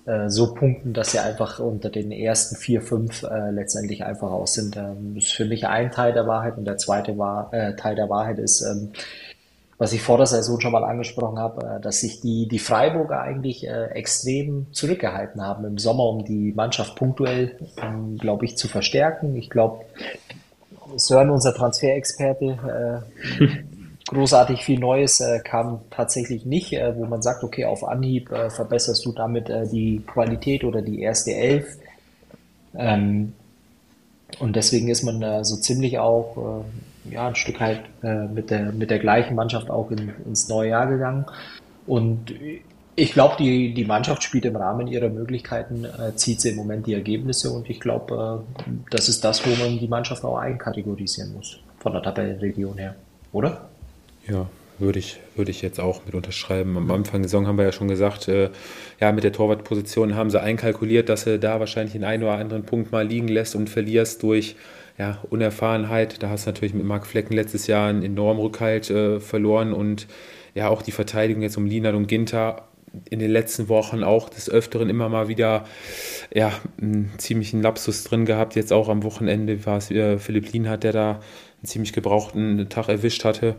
äh, 0.07 0.31
so 0.31 0.55
punkten, 0.55 0.93
dass 0.95 1.13
sie 1.13 1.19
einfach 1.19 1.59
unter 1.59 1.91
den 1.91 2.11
ersten 2.11 2.57
vier, 2.57 2.81
fünf 2.81 3.23
äh, 3.25 3.51
letztendlich 3.51 4.05
einfach 4.05 4.31
aus 4.31 4.55
sind. 4.55 4.77
Ähm, 4.77 5.15
das 5.15 5.25
ist 5.25 5.33
für 5.33 5.45
mich 5.45 5.67
ein 5.67 5.91
Teil 5.91 6.13
der 6.13 6.27
Wahrheit 6.27 6.57
und 6.57 6.65
der 6.65 6.79
zweite 6.79 7.19
war, 7.19 7.53
äh, 7.53 7.77
Teil 7.77 7.97
der 7.97 8.09
Wahrheit 8.09 8.39
ist, 8.39 8.63
ähm, 8.63 8.93
was 9.79 9.93
ich 9.93 10.01
vor 10.03 10.17
der 10.17 10.27
Saison 10.27 10.61
schon 10.61 10.73
mal 10.73 10.85
angesprochen 10.85 11.39
habe, 11.39 11.77
äh, 11.77 11.81
dass 11.81 12.01
sich 12.01 12.21
die, 12.21 12.49
die 12.49 12.59
Freiburger 12.59 13.21
eigentlich 13.21 13.67
äh, 13.67 13.87
extrem 13.91 14.67
zurückgehalten 14.73 15.43
haben 15.43 15.65
im 15.65 15.79
Sommer, 15.79 16.05
um 16.05 16.25
die 16.25 16.53
Mannschaft 16.55 16.97
punktuell, 16.97 17.57
ähm, 17.83 18.17
glaube 18.17 18.47
ich, 18.47 18.57
zu 18.57 18.69
verstärken. 18.69 19.37
Ich 19.37 19.51
glaube, 19.51 19.85
Sören, 20.97 21.31
unser 21.31 21.55
Transferexperte, 21.55 23.05
äh, 23.41 23.47
großartig 24.09 24.65
viel 24.65 24.79
Neues 24.79 25.21
kam 25.43 25.81
tatsächlich 25.91 26.47
nicht, 26.47 26.71
wo 26.71 27.07
man 27.07 27.23
sagt, 27.23 27.43
okay, 27.43 27.65
auf 27.65 27.83
Anhieb 27.83 28.29
verbesserst 28.29 29.05
du 29.05 29.11
damit 29.11 29.49
die 29.73 30.01
Qualität 30.07 30.63
oder 30.63 30.81
die 30.81 31.01
erste 31.01 31.35
Elf. 31.35 31.77
Ähm, 32.77 33.33
und 34.39 34.55
deswegen 34.55 34.87
ist 34.91 35.03
man 35.03 35.43
so 35.45 35.57
ziemlich 35.57 35.99
auch 35.99 36.63
ja, 37.11 37.29
ein 37.29 37.35
Stück 37.35 37.61
halt 37.61 37.83
äh, 38.03 38.27
mit, 38.27 38.51
der, 38.51 38.73
mit 38.73 38.91
der 38.91 38.99
gleichen 38.99 39.35
Mannschaft 39.35 39.71
auch 39.71 39.91
in, 39.91 40.13
ins 40.25 40.49
neue 40.49 40.71
Jahr 40.71 40.87
gegangen. 40.87 41.27
Und 41.87 42.33
ich 42.97 43.13
glaube, 43.13 43.37
die, 43.39 43.75
die 43.75 43.85
Mannschaft 43.85 44.23
spielt 44.23 44.47
im 44.47 44.57
Rahmen 44.57 44.87
ihrer 44.87 45.11
Möglichkeiten, 45.11 45.85
äh, 45.85 46.17
zieht 46.17 46.41
sie 46.41 46.51
im 46.51 46.57
Moment 46.57 46.87
die 46.87 46.95
Ergebnisse 46.95 47.51
und 47.51 47.69
ich 47.69 47.79
glaube, 47.79 48.45
äh, 48.59 48.71
das 48.91 49.09
ist 49.09 49.23
das, 49.23 49.47
wo 49.47 49.51
man 49.63 49.79
die 49.79 49.87
Mannschaft 49.87 50.25
auch 50.25 50.39
einkategorisieren 50.39 51.35
muss, 51.35 51.61
von 51.79 51.93
der 51.93 52.03
Tabellenregion 52.03 52.79
her, 52.79 52.95
oder? 53.33 53.69
Ja, 54.27 54.47
würde 54.79 54.99
ich, 54.99 55.19
würde 55.37 55.51
ich 55.51 55.63
jetzt 55.63 55.79
auch 55.79 56.05
mit 56.07 56.15
unterschreiben. 56.15 56.77
Am 56.77 56.91
Anfang 56.91 57.21
der 57.21 57.29
Saison 57.29 57.47
haben 57.47 57.59
wir 57.59 57.67
ja 57.67 57.73
schon 57.73 57.89
gesagt, 57.89 58.29
äh, 58.29 58.51
ja, 58.99 59.13
mit 59.13 59.25
der 59.25 59.33
Torwartposition 59.33 60.15
haben 60.15 60.31
sie 60.31 60.41
einkalkuliert, 60.41 61.11
dass 61.11 61.23
sie 61.23 61.39
da 61.39 61.61
wahrscheinlich 61.61 61.93
den 61.93 62.05
einen 62.05 62.23
oder 62.23 62.33
anderen 62.33 62.65
Punkt 62.65 62.93
mal 62.93 63.07
liegen 63.07 63.29
lässt 63.29 63.55
und 63.55 63.69
verlierst 63.69 64.23
durch 64.23 64.57
ja, 64.99 65.19
Unerfahrenheit. 65.31 66.23
Da 66.23 66.31
hast 66.31 66.47
du 66.47 66.51
natürlich 66.51 66.75
mit 66.75 66.85
Marc 66.85 67.07
Flecken 67.07 67.35
letztes 67.35 67.67
Jahr 67.67 67.89
einen 67.89 68.03
enormen 68.03 68.41
Rückhalt 68.41 68.91
äh, 68.91 69.21
verloren 69.21 69.73
und 69.73 70.07
ja, 70.55 70.69
auch 70.69 70.83
die 70.83 70.93
Verteidigung 70.93 71.43
jetzt 71.43 71.57
um 71.57 71.67
Linat 71.67 71.95
und 71.95 72.07
Ginter 72.07 72.69
in 73.11 73.19
den 73.19 73.31
letzten 73.31 73.69
Wochen 73.69 74.03
auch 74.03 74.29
des 74.31 74.49
Öfteren 74.49 74.89
immer 74.89 75.09
mal 75.09 75.29
wieder 75.29 75.65
ja, 76.35 76.53
einen 76.81 77.13
ziemlichen 77.19 77.63
Lapsus 77.63 78.05
drin 78.05 78.25
gehabt. 78.25 78.57
Jetzt 78.57 78.73
auch 78.73 78.89
am 78.89 79.03
Wochenende 79.03 79.67
war 79.67 79.77
es 79.77 79.91
äh, 79.91 80.19
Philipp 80.19 80.53
Lienhardt, 80.53 80.85
der 80.85 80.93
da 80.93 81.11
einen 81.11 81.67
ziemlich 81.67 81.93
gebrauchten 81.93 82.69
Tag 82.69 82.89
erwischt 82.89 83.25
hatte. 83.25 83.57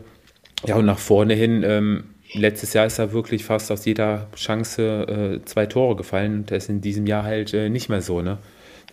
Ja, 0.66 0.74
und 0.76 0.86
nach 0.86 0.98
vorne 0.98 1.34
hin, 1.34 1.62
ähm, 1.64 2.04
letztes 2.32 2.72
Jahr 2.72 2.86
ist 2.86 2.98
da 2.98 3.12
wirklich 3.12 3.44
fast 3.44 3.70
aus 3.70 3.84
jeder 3.84 4.26
Chance 4.34 5.40
äh, 5.40 5.44
zwei 5.44 5.66
Tore 5.66 5.94
gefallen. 5.94 6.44
Das 6.46 6.64
ist 6.64 6.70
in 6.70 6.80
diesem 6.80 7.06
Jahr 7.06 7.22
halt 7.22 7.54
äh, 7.54 7.68
nicht 7.68 7.88
mehr 7.88 8.02
so, 8.02 8.22
ne? 8.22 8.38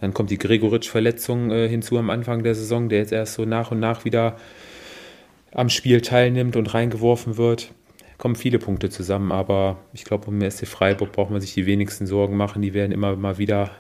Dann 0.02 0.14
kommt 0.14 0.30
die 0.30 0.38
Gregoritsch-Verletzung 0.38 1.52
äh, 1.52 1.68
hinzu 1.68 1.98
am 1.98 2.10
Anfang 2.10 2.44
der 2.44 2.56
Saison, 2.56 2.90
der 2.90 3.00
jetzt 3.00 3.12
erst 3.12 3.34
so 3.34 3.46
nach 3.46 3.72
und 3.72 3.80
nach 3.80 4.06
wieder 4.06 4.38
am 5.52 5.70
Spiel 5.70 6.02
teilnimmt 6.02 6.56
und 6.56 6.74
reingeworfen 6.74 7.38
wird. 7.38 7.72
Kommen 8.18 8.36
viele 8.36 8.60
Punkte 8.60 8.90
zusammen, 8.90 9.32
aber 9.32 9.78
ich 9.94 10.04
glaube, 10.04 10.28
um 10.28 10.40
SC 10.42 10.68
Freiburg 10.68 11.12
braucht 11.12 11.32
man 11.32 11.42
sich 11.42 11.54
die 11.54 11.66
wenigsten 11.66 12.08
Sorgen 12.08 12.38
machen. 12.38 12.62
Die 12.62 12.74
werden 12.74 12.92
immer 12.92 13.16
mal 13.16 13.38
wieder 13.38 13.72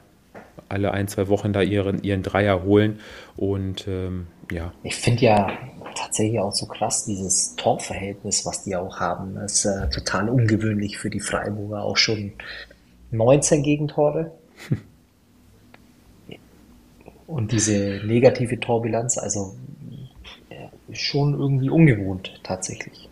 alle 0.69 0.91
ein, 0.91 1.07
zwei 1.07 1.27
Wochen 1.27 1.53
da 1.53 1.61
ihren, 1.61 2.01
ihren 2.03 2.23
Dreier 2.23 2.63
holen. 2.63 2.99
Und 3.35 3.87
ähm, 3.87 4.27
ja. 4.51 4.73
Ich 4.83 4.95
finde 4.95 5.21
ja 5.23 5.51
tatsächlich 5.95 6.39
auch 6.39 6.51
so 6.51 6.65
krass, 6.65 7.05
dieses 7.05 7.55
Torverhältnis, 7.55 8.45
was 8.45 8.63
die 8.63 8.75
auch 8.75 8.99
haben. 8.99 9.35
Das 9.35 9.53
ist 9.53 9.65
äh, 9.65 9.89
total 9.89 10.29
ungewöhnlich 10.29 10.97
für 10.97 11.09
die 11.09 11.19
Freiburger. 11.19 11.83
Auch 11.83 11.97
schon 11.97 12.33
19 13.11 13.63
Gegentore. 13.63 14.31
Und 17.27 17.51
diese 17.51 18.01
negative 18.05 18.59
Torbilanz, 18.59 19.17
also 19.17 19.55
ist 20.87 21.01
schon 21.01 21.33
irgendwie 21.33 21.69
ungewohnt 21.69 22.39
tatsächlich. 22.43 23.09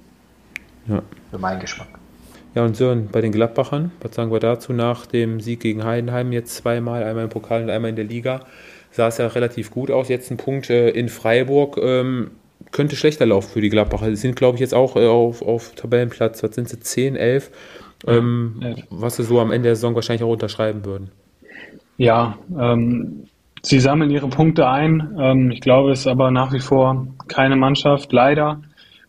Ja. 0.88 1.01
Für 1.32 1.38
meinen 1.38 1.59
Geschmack. 1.59 1.88
Ja, 2.55 2.64
und 2.64 2.76
Sören, 2.76 3.07
bei 3.11 3.22
den 3.22 3.32
Gladbachern, 3.32 3.91
was 4.01 4.14
sagen 4.14 4.32
wir 4.32 4.39
dazu 4.39 4.74
nach 4.74 5.07
dem 5.07 5.39
Sieg 5.39 5.61
gegen 5.61 5.84
Heidenheim 5.84 6.32
jetzt 6.32 6.55
zweimal, 6.55 7.03
einmal 7.03 7.24
im 7.24 7.30
Pokal 7.30 7.64
und 7.64 7.70
einmal 7.70 7.89
in 7.89 7.95
der 7.95 8.05
Liga? 8.05 8.41
Sah 8.91 9.07
es 9.07 9.18
ja 9.18 9.26
relativ 9.26 9.72
gut 9.72 9.89
aus. 9.89 10.07
Jetzt 10.07 10.30
ein 10.30 10.38
Punkt 10.38 10.70
äh, 10.70 10.89
in 10.89 11.09
Freiburg. 11.09 11.80
Ähm, 11.82 12.32
könnte 12.72 12.95
schlechter 12.95 13.26
laufen 13.26 13.49
für 13.51 13.61
die 13.61 13.70
Gladbacher. 13.70 14.07
Sie 14.09 14.16
sind, 14.16 14.36
glaube 14.36 14.55
ich, 14.55 14.61
jetzt 14.61 14.76
auch 14.76 14.95
äh, 14.95 15.07
auf, 15.07 15.41
auf 15.41 15.74
Tabellenplatz, 15.74 16.43
was 16.43 16.53
sind 16.53 16.70
sie, 16.70 16.80
10, 16.80 17.16
11, 17.16 17.49
ähm, 18.05 18.59
ja. 18.61 18.76
was 18.91 19.16
sie 19.16 19.24
so 19.24 19.39
am 19.39 19.51
Ende 19.51 19.70
der 19.70 19.76
Saison 19.76 19.95
wahrscheinlich 19.95 20.24
auch 20.24 20.32
unterschreiben 20.32 20.86
würden. 20.86 21.09
Ja, 21.97 22.38
ähm, 22.59 23.26
sie 23.64 23.80
sammeln 23.80 24.11
ihre 24.11 24.28
Punkte 24.28 24.68
ein. 24.68 25.18
Ähm, 25.20 25.51
ich 25.51 25.61
glaube, 25.61 25.91
es 25.91 26.01
ist 26.01 26.07
aber 26.07 26.32
nach 26.32 26.53
wie 26.53 26.59
vor 26.59 27.07
keine 27.28 27.55
Mannschaft, 27.55 28.11
leider, 28.11 28.61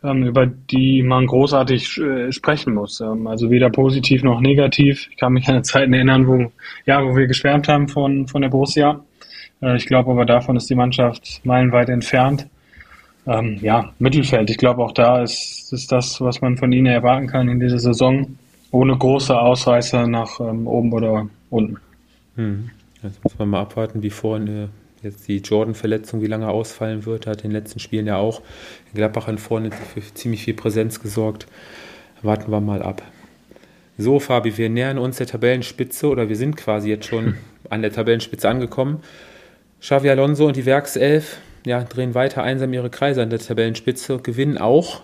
ähm, 0.02 0.22
über 0.24 0.46
die 0.46 1.02
man 1.02 1.26
großartig 1.26 1.98
äh, 1.98 2.32
sprechen 2.32 2.74
muss. 2.74 3.00
Ähm, 3.00 3.26
also 3.26 3.50
weder 3.50 3.70
positiv 3.70 4.22
noch 4.22 4.40
negativ. 4.40 5.08
Ich 5.10 5.16
kann 5.16 5.32
mich 5.32 5.48
an 5.48 5.64
Zeiten 5.64 5.92
erinnern, 5.92 6.26
wo, 6.26 6.52
ja, 6.86 7.04
wo 7.04 7.16
wir 7.16 7.26
geschwärmt 7.26 7.68
haben 7.68 7.88
von, 7.88 8.28
von 8.28 8.42
der 8.42 8.48
Borussia. 8.48 9.04
Äh, 9.60 9.76
ich 9.76 9.86
glaube 9.86 10.12
aber 10.12 10.24
davon 10.24 10.56
ist 10.56 10.70
die 10.70 10.76
Mannschaft 10.76 11.40
meilenweit 11.44 11.88
entfernt. 11.88 12.46
Ja, 13.26 13.90
Mittelfeld. 13.98 14.50
Ich 14.50 14.58
glaube 14.58 14.84
auch 14.84 14.92
da 14.92 15.22
ist, 15.22 15.72
ist 15.72 15.90
das, 15.90 16.20
was 16.20 16.42
man 16.42 16.58
von 16.58 16.70
ihnen 16.72 16.88
erwarten 16.88 17.26
kann 17.26 17.48
in 17.48 17.58
dieser 17.58 17.78
Saison. 17.78 18.36
Ohne 18.70 18.98
große 18.98 19.34
Ausreißer 19.34 20.06
nach 20.06 20.38
oben 20.40 20.92
oder 20.92 21.26
unten. 21.48 21.78
Hm. 22.36 22.70
Jetzt 23.04 23.22
muss 23.22 23.38
man 23.38 23.50
mal 23.50 23.60
abwarten, 23.60 24.02
wie 24.02 24.10
vorne 24.10 24.70
jetzt 25.02 25.28
die 25.28 25.36
Jordan-Verletzung, 25.36 26.22
wie 26.22 26.26
lange 26.26 26.48
ausfallen 26.48 27.04
wird. 27.04 27.26
Hat 27.26 27.44
in 27.44 27.50
den 27.50 27.52
letzten 27.52 27.78
Spielen 27.78 28.06
ja 28.06 28.16
auch 28.16 28.40
in 28.86 28.94
Gladbach 28.94 29.28
an 29.28 29.36
vorne 29.36 29.70
für 29.70 30.00
ziemlich 30.14 30.42
viel 30.42 30.54
Präsenz 30.54 31.00
gesorgt. 31.00 31.46
Warten 32.22 32.50
wir 32.50 32.60
mal 32.60 32.82
ab. 32.82 33.02
So, 33.98 34.18
Fabi, 34.18 34.56
wir 34.56 34.70
nähern 34.70 34.98
uns 34.98 35.18
der 35.18 35.26
Tabellenspitze 35.26 36.08
oder 36.08 36.28
wir 36.28 36.36
sind 36.36 36.56
quasi 36.56 36.88
jetzt 36.88 37.06
schon 37.06 37.36
an 37.70 37.82
der 37.82 37.92
Tabellenspitze 37.92 38.48
angekommen. 38.48 39.02
Xavi 39.80 40.08
Alonso 40.08 40.46
und 40.46 40.56
die 40.56 40.64
Werkself 40.64 41.38
ja, 41.66 41.84
drehen 41.84 42.14
weiter 42.14 42.42
einsam 42.42 42.72
ihre 42.72 42.90
Kreise 42.90 43.22
an 43.22 43.30
der 43.30 43.38
Tabellenspitze, 43.38 44.18
gewinnen 44.18 44.56
auch 44.56 45.02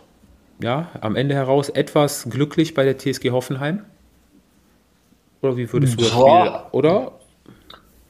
ja, 0.63 0.91
am 1.01 1.17
Ende 1.17 1.35
heraus 1.35 1.69
etwas 1.69 2.29
glücklich 2.31 2.75
bei 2.75 2.85
der 2.85 2.99
TSG 2.99 3.31
Hoffenheim. 3.31 3.85
Oder 5.43 5.57
wie 5.57 5.73
würdest 5.73 6.01
du 6.01 6.05
das 6.05 6.13
Spiel, 6.13 6.53
oder? 6.73 7.20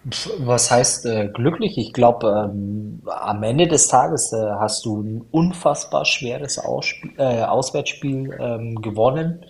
Was 0.02 0.70
heißt 0.70 1.04
äh, 1.06 1.28
glücklich? 1.28 1.76
Ich 1.76 1.92
glaube, 1.92 2.50
ähm, 2.50 3.02
am 3.04 3.42
Ende 3.42 3.68
des 3.68 3.88
Tages 3.88 4.32
äh, 4.32 4.36
hast 4.58 4.86
du 4.86 5.02
ein 5.02 5.24
unfassbar 5.30 6.06
schweres 6.06 6.58
Ausspiel, 6.58 7.12
äh, 7.18 7.42
Auswärtsspiel 7.42 8.34
ähm, 8.40 8.80
gewonnen 8.80 9.44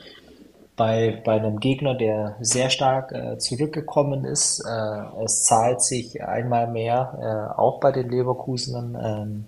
bei, 0.74 1.22
bei 1.24 1.34
einem 1.34 1.60
Gegner, 1.60 1.94
der 1.94 2.36
sehr 2.40 2.68
stark 2.70 3.12
äh, 3.12 3.38
zurückgekommen 3.38 4.24
ist. 4.24 4.60
Äh, 4.60 5.24
es 5.24 5.44
zahlt 5.44 5.82
sich 5.82 6.20
einmal 6.24 6.66
mehr, 6.66 7.52
äh, 7.54 7.60
auch 7.60 7.78
bei 7.78 7.92
den 7.92 8.08
Leverkusenern, 8.08 8.98
ähm, 9.00 9.44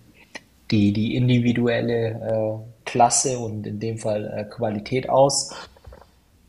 die, 0.70 0.92
die 0.92 1.16
individuelle 1.16 2.64
Klasse 2.86 3.38
und 3.38 3.66
in 3.66 3.78
dem 3.78 3.98
Fall 3.98 4.48
Qualität 4.50 5.10
aus. 5.10 5.52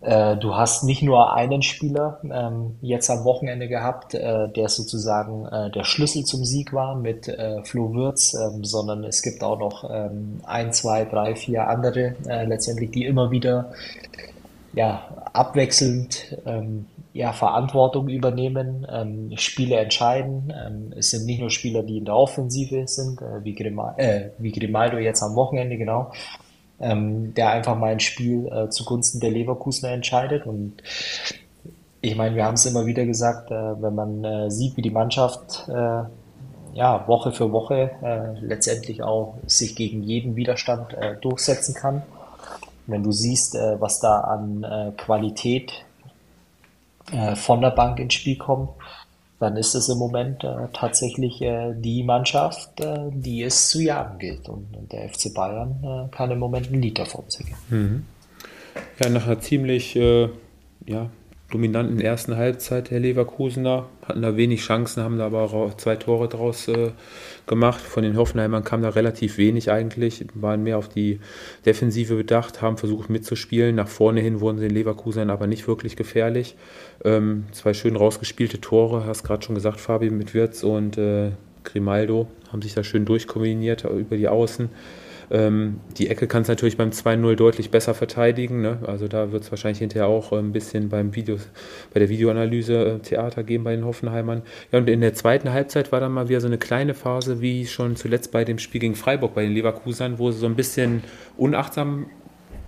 Äh, 0.04 0.36
du 0.36 0.56
hast 0.56 0.84
nicht 0.84 1.02
nur 1.02 1.34
einen 1.34 1.62
Spieler 1.62 2.20
ähm, 2.24 2.76
jetzt 2.82 3.10
am 3.10 3.24
Wochenende 3.24 3.70
gehabt, 3.70 4.14
äh, 4.14 4.50
der 4.50 4.68
sozusagen 4.68 5.46
äh, 5.46 5.72
der 5.72 5.86
Schlüssel 5.86 6.26
zum 6.26 6.44
Sieg 6.44 6.74
war 6.74 6.96
mit 6.96 7.30
äh, 7.30 7.64
Flo 7.64 7.94
Würz, 7.94 8.34
ähm, 8.34 8.66
sondern 8.66 9.06
es 9.06 9.22
gibt 9.22 9.42
auch 9.44 9.58
noch 9.58 9.90
ähm, 9.90 10.42
ein, 10.46 10.74
zwei, 10.74 11.06
drei, 11.06 11.36
vier 11.36 11.68
andere 11.70 12.16
äh, 12.28 12.46
letztendlich, 12.46 12.92
die 12.92 13.06
immer 13.06 13.32
wieder 13.32 13.72
ja, 14.74 15.04
abwechselnd 15.32 16.38
ähm, 16.46 16.88
ja, 17.14 17.32
Verantwortung 17.32 18.10
übernehmen, 18.10 18.86
ähm, 18.92 19.32
Spiele 19.38 19.78
entscheiden. 19.78 20.52
Ähm, 20.66 20.94
es 20.98 21.12
sind 21.12 21.26
nicht 21.26 21.40
nur 21.40 21.52
Spieler, 21.52 21.84
die 21.84 22.00
in 22.00 22.06
der 22.06 22.16
Offensive 22.16 22.88
sind, 22.88 23.22
äh, 23.22 23.44
wie, 23.44 23.54
Grimal, 23.54 23.94
äh, 23.98 24.32
wie 24.40 24.52
Grimaldo 24.52 24.98
jetzt 24.98 25.22
am 25.22 25.36
Wochenende, 25.36 25.78
genau, 25.78 26.12
ähm, 26.84 27.34
der 27.34 27.50
einfach 27.50 27.78
mal 27.78 27.92
ein 27.92 28.00
Spiel 28.00 28.48
äh, 28.48 28.70
zugunsten 28.70 29.20
der 29.20 29.32
Leverkusener 29.32 29.94
entscheidet. 29.94 30.46
Und 30.46 30.84
ich 32.02 32.16
meine, 32.16 32.36
wir 32.36 32.46
haben 32.46 32.56
es 32.56 32.66
immer 32.66 32.86
wieder 32.86 33.06
gesagt, 33.06 33.50
äh, 33.52 33.82
wenn 33.82 33.96
man 33.96 34.24
äh, 34.24 34.52
sieht, 34.52 34.76
wie 34.78 34.82
die 34.82 34.92
Mannschaft 34.92 35.68
äh, 35.70 36.04
ja, 36.74 37.08
Woche 37.08 37.32
für 37.32 37.52
Woche 37.52 37.92
äh, 38.02 38.40
letztendlich 38.40 39.04
auch 39.04 39.36
sich 39.48 39.76
gegen 39.76 40.04
jeden 40.04 40.36
Widerstand 40.36 40.94
äh, 40.94 41.16
durchsetzen 41.22 41.74
kann. 41.74 42.04
Wenn 42.86 43.04
du 43.04 43.14
siehst, 43.14 43.56
was 43.56 44.02
da 44.02 44.20
an 44.20 44.94
Qualität 44.98 45.86
von 47.36 47.62
der 47.62 47.70
Bank 47.70 47.98
ins 47.98 48.14
Spiel 48.14 48.38
kommt, 48.38 48.72
dann 49.44 49.58
ist 49.58 49.76
es 49.76 49.90
im 49.90 49.98
Moment 49.98 50.46
äh, 50.46 50.70
tatsächlich 50.72 51.42
äh, 51.42 51.74
die 51.76 52.02
Mannschaft, 52.04 52.80
äh, 52.80 53.10
die 53.12 53.44
es 53.44 53.70
zu 53.70 53.82
jagen 53.82 54.18
gilt. 54.18 54.48
Und, 54.48 54.76
und 54.78 54.92
der 54.94 55.10
FC 55.10 55.34
Bayern 55.34 55.84
äh, 55.84 56.16
kann 56.16 56.32
im 56.32 56.40
Moment 56.40 56.72
ein 56.72 56.82
Lied 56.82 56.98
davon 56.98 57.26
singen. 57.28 57.54
Mhm. 57.70 58.06
Ja, 59.04 59.10
nach 59.10 59.28
einer 59.28 59.42
ziemlich 59.42 59.98
äh, 59.98 60.30
ja, 60.86 61.10
dominanten 61.54 62.00
ersten 62.00 62.36
Halbzeit 62.36 62.90
der 62.90 63.00
Leverkusener. 63.00 63.86
Hatten 64.06 64.22
da 64.22 64.36
wenig 64.36 64.62
Chancen, 64.62 65.04
haben 65.04 65.18
da 65.18 65.28
aber 65.28 65.42
auch 65.42 65.78
zwei 65.78 65.96
Tore 65.96 66.28
draus 66.28 66.68
äh, 66.68 66.92
gemacht. 67.46 67.80
Von 67.80 68.04
den 68.04 68.18
Hoffenheimern 68.18 68.64
kam 68.64 68.82
da 68.82 68.90
relativ 68.90 69.38
wenig 69.38 69.72
eigentlich, 69.72 70.26
waren 70.34 70.64
mehr 70.64 70.78
auf 70.78 70.90
die 70.90 71.20
Defensive 71.66 72.16
bedacht, 72.16 72.62
haben 72.62 72.78
versucht 72.78 73.10
mitzuspielen. 73.10 73.76
Nach 73.76 73.88
vorne 73.88 74.22
hin 74.22 74.42
wurden 74.42 74.58
sie 74.58 74.68
den 74.68 74.76
Leverkusenern 74.76 75.30
aber 75.30 75.46
nicht 75.46 75.68
wirklich 75.68 75.96
gefährlich. 75.96 76.56
Ähm, 77.06 77.46
zwei 77.52 77.74
schön 77.74 77.96
rausgespielte 77.96 78.60
Tore, 78.60 79.06
hast 79.06 79.24
gerade 79.24 79.46
schon 79.46 79.56
gesagt, 79.56 79.80
Fabi 79.80 80.10
mit 80.10 80.34
Wirtz 80.34 80.64
und 80.64 80.98
äh, 80.98 81.32
Grimaldo 81.64 82.28
haben 82.52 82.62
sich 82.62 82.74
da 82.74 82.84
schön 82.84 83.06
durchkombiniert 83.06 83.84
über 83.86 84.18
die 84.18 84.28
Außen. 84.28 84.70
Ähm, 85.34 85.80
die 85.98 86.12
Ecke 86.12 86.28
kann 86.28 86.44
es 86.44 86.48
natürlich 86.48 86.78
beim 86.78 86.92
2-0 86.92 87.36
deutlich 87.36 87.72
besser 87.72 87.96
verteidigen. 87.96 88.62
Ne? 88.62 88.78
Also 88.86 89.08
da 89.08 89.32
wird 89.32 89.42
es 89.42 89.52
wahrscheinlich 89.52 89.80
hinterher 89.80 90.08
auch 90.08 90.32
äh, 90.32 90.38
ein 90.38 90.52
bisschen 90.52 90.90
beim 90.90 91.16
Video, 91.16 91.38
bei 91.92 92.00
der 92.00 92.10
Videoanalyse 92.10 92.86
äh, 92.86 93.00
Theater 93.00 93.42
geben 93.42 93.64
bei 93.64 93.76
den 93.76 93.84
Hoffenheimern. 93.84 94.44
Ja, 94.72 94.78
und 94.78 94.88
in 94.88 95.02
der 95.02 95.16
zweiten 95.16 95.52
Halbzeit 95.52 95.92
war 95.92 96.00
dann 96.00 96.12
mal 96.12 96.30
wieder 96.30 96.40
so 96.40 96.46
eine 96.46 96.60
kleine 96.60 96.94
Phase, 96.94 97.42
wie 97.42 97.66
schon 97.66 97.96
zuletzt 97.96 98.32
bei 98.32 98.46
dem 98.46 98.60
Spiel 98.60 98.80
gegen 98.80 98.94
Freiburg 98.94 99.34
bei 99.34 99.42
den 99.42 99.54
Leverkusern, 99.54 100.20
wo 100.20 100.30
sie 100.30 100.38
so 100.38 100.46
ein 100.46 100.56
bisschen 100.56 101.02
unachtsam, 101.36 102.06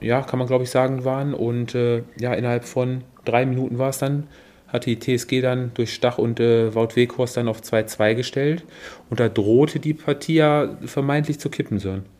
ja, 0.02 0.24
kann 0.24 0.40
man 0.40 0.48
glaube 0.48 0.64
ich 0.64 0.72
sagen, 0.72 1.06
waren. 1.06 1.36
Und 1.36 1.76
äh, 1.76 2.02
ja, 2.20 2.34
innerhalb 2.34 2.66
von 2.66 3.04
drei 3.26 3.46
Minuten 3.46 3.78
war 3.78 3.90
es 3.90 4.00
dann, 4.00 4.26
hat 4.70 4.88
die 4.88 5.00
TSG 5.00 5.42
dann 5.42 5.70
durch 5.76 5.94
Stach 5.94 6.18
und 6.18 6.40
äh, 6.40 6.74
Wout 6.74 6.96
Weghorst 6.96 7.38
dann 7.38 7.48
auf 7.48 7.62
2-2 7.62 8.16
gestellt. 8.16 8.64
Und 9.12 9.20
da 9.20 9.30
drohte 9.30 9.80
die 9.80 9.94
Partie 9.94 10.36
ja 10.38 10.80
vermeintlich 10.84 11.40
zu 11.40 11.52
kippen, 11.52 11.78
Sören. 11.78 12.15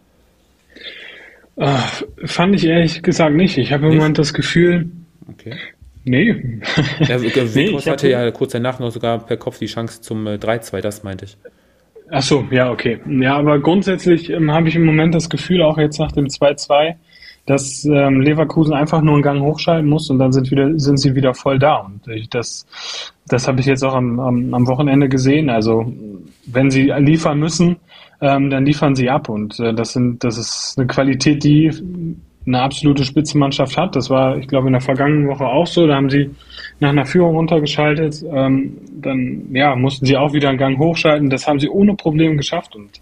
Ach, 1.58 2.04
fand 2.26 2.56
ich 2.56 2.66
ehrlich 2.66 3.02
gesagt 3.02 3.36
nicht. 3.36 3.58
Ich 3.58 3.72
habe 3.72 3.88
im 3.88 3.96
Moment 3.96 4.18
das 4.18 4.34
Gefühl. 4.34 4.90
Okay. 5.30 5.56
Nee. 6.04 6.62
Ja, 7.00 7.18
nee, 7.56 7.80
hatte 7.80 8.10
ja 8.10 8.30
kurz 8.32 8.52
danach 8.52 8.80
noch 8.80 8.92
sogar 8.92 9.20
per 9.20 9.38
Kopf 9.38 9.58
die 9.58 9.66
Chance 9.66 10.02
zum 10.02 10.28
3-2, 10.28 10.78
äh, 10.78 10.82
das 10.82 11.04
meinte 11.04 11.26
ich. 11.26 11.38
Ach 12.12 12.22
so, 12.22 12.46
ja, 12.52 12.72
okay. 12.72 13.00
Ja, 13.08 13.38
aber 13.38 13.60
grundsätzlich 13.60 14.30
ähm, 14.30 14.52
habe 14.52 14.68
ich 14.68 14.76
im 14.76 14.86
Moment 14.86 15.16
das 15.16 15.30
Gefühl, 15.30 15.64
auch 15.64 15.80
jetzt 15.80 16.00
nach 16.00 16.12
dem 16.12 16.26
2-2, 16.28 16.96
dass 17.48 17.86
ähm, 17.86 18.22
Leverkusen 18.22 18.74
einfach 18.74 19.02
nur 19.02 19.16
einen 19.16 19.24
Gang 19.24 19.42
hochschalten 19.42 19.90
muss 19.90 20.10
und 20.12 20.20
dann 20.20 20.32
sind 20.32 20.52
wieder 20.52 20.78
sind 20.80 20.98
sie 20.98 21.16
wieder 21.16 21.34
voll 21.34 21.58
da 21.58 21.78
und 21.78 22.08
ich, 22.08 22.30
das 22.30 22.66
das 23.28 23.48
habe 23.48 23.60
ich 23.60 23.66
jetzt 23.66 23.84
auch 23.84 23.96
am, 23.96 24.20
am, 24.20 24.54
am 24.54 24.68
Wochenende 24.68 25.10
gesehen. 25.10 25.50
Also 25.50 25.92
wenn 26.46 26.70
sie 26.70 26.92
liefern 26.92 27.40
müssen, 27.40 27.78
ähm, 28.26 28.50
dann 28.50 28.66
liefern 28.66 28.96
sie 28.96 29.10
ab. 29.10 29.30
Und 29.30 29.60
äh, 29.60 29.74
das 29.74 29.94
sind, 29.94 30.24
das 30.24 30.38
ist 30.38 30.76
eine 30.78 30.88
Qualität, 30.88 31.44
die 31.44 31.72
eine 32.48 32.62
absolute 32.62 33.06
Spitzenmannschaft 33.06 33.78
hat. 33.78 33.96
Das 33.96 34.10
war, 34.10 34.38
ich 34.38 34.48
glaube, 34.48 34.68
in 34.68 34.74
der 34.74 34.82
vergangenen 34.82 35.28
Woche 35.28 35.46
auch 35.46 35.68
so. 35.68 35.88
Da 35.88 35.96
haben 35.96 36.10
sie 36.10 36.30
nach 36.80 36.90
einer 36.90 37.06
Führung 37.06 37.36
runtergeschaltet. 37.36 38.24
Ähm, 38.32 38.78
dann 39.02 39.48
ja, 39.52 39.76
mussten 39.76 40.06
sie 40.06 40.18
auch 40.18 40.34
wieder 40.34 40.50
einen 40.50 40.58
Gang 40.58 40.78
hochschalten. 40.78 41.30
Das 41.30 41.48
haben 41.48 41.60
sie 41.60 41.70
ohne 41.70 41.96
Probleme 41.96 42.36
geschafft. 42.36 42.76
Und 42.76 43.02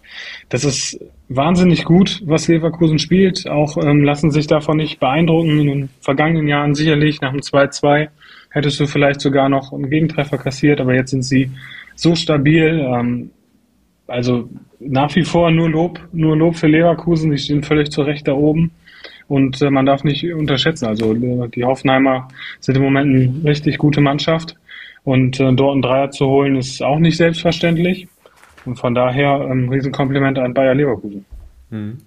das 0.50 0.64
ist 0.64 1.00
wahnsinnig 1.30 1.84
gut, 1.84 2.22
was 2.26 2.48
Leverkusen 2.48 3.00
spielt. 3.00 3.48
Auch 3.48 3.78
ähm, 3.78 4.04
lassen 4.04 4.32
sich 4.32 4.48
davon 4.48 4.78
nicht 4.78 5.00
beeindrucken. 5.00 5.60
In 5.60 5.68
den 5.68 5.90
vergangenen 6.00 6.48
Jahren 6.48 6.76
sicherlich 6.76 7.22
nach 7.22 7.32
dem 7.32 7.42
2-2 7.42 8.10
hättest 8.52 8.80
du 8.80 8.88
vielleicht 8.88 9.20
sogar 9.20 9.50
noch 9.50 9.74
einen 9.74 9.90
Gegentreffer 9.90 10.38
kassiert, 10.38 10.80
aber 10.80 10.94
jetzt 10.94 11.12
sind 11.12 11.24
sie 11.24 11.50
so 11.96 12.16
stabil. 12.16 12.86
Ähm, 12.86 13.32
also 14.14 14.48
nach 14.80 15.16
wie 15.16 15.24
vor 15.24 15.50
nur 15.50 15.70
Lob, 15.70 16.00
nur 16.12 16.38
Lob 16.38 16.56
für 16.56 16.68
Leverkusen. 16.68 17.32
Die 17.32 17.38
stehen 17.38 17.64
völlig 17.64 17.92
zu 17.92 18.04
Recht 18.04 18.28
da 18.28 18.34
oben. 18.34 18.72
Und 19.28 19.62
äh, 19.62 19.72
man 19.72 19.88
darf 19.88 20.04
nicht 20.04 20.24
unterschätzen. 20.32 20.86
Also 20.86 21.14
äh, 21.14 21.50
die 21.50 21.64
Hoffenheimer 21.64 22.28
sind 22.60 22.76
im 22.78 22.84
Moment 22.84 23.08
eine 23.08 23.50
richtig 23.50 23.80
gute 23.80 24.02
Mannschaft. 24.02 24.56
Und 25.04 25.40
äh, 25.40 25.52
dort 25.54 25.74
einen 25.74 25.82
Dreier 25.82 26.12
zu 26.12 26.28
holen, 26.28 26.58
ist 26.58 26.82
auch 26.84 27.00
nicht 27.00 27.18
selbstverständlich. 27.18 28.08
Und 28.66 28.78
von 28.78 28.94
daher 28.94 29.42
ein 29.42 29.64
ähm, 29.64 29.70
Riesenkompliment 29.70 30.38
an 30.38 30.54
Bayer 30.54 30.76
Leverkusen. 30.76 31.26
Mhm. 31.72 31.98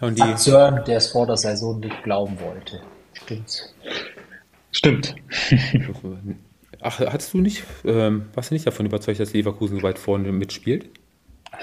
Ja, 0.00 0.08
und 0.08 0.18
die 0.18 0.22
Akteur, 0.22 0.84
der 0.86 0.98
es 0.98 1.10
vor 1.10 1.26
der 1.26 1.38
Saison 1.38 1.80
nicht 1.80 2.02
glauben 2.02 2.36
wollte. 2.38 2.80
Stimmt's? 3.14 3.74
Stimmt. 4.72 5.14
Ach, 6.82 7.00
hattest 7.00 7.32
du 7.32 7.38
nicht, 7.38 7.64
ähm, 7.86 8.26
warst 8.34 8.50
du 8.50 8.54
nicht 8.54 8.66
davon 8.66 8.84
überzeugt, 8.84 9.18
dass 9.20 9.32
Leverkusen 9.32 9.78
so 9.78 9.82
weit 9.82 9.98
vorne 9.98 10.30
mitspielt? 10.32 10.90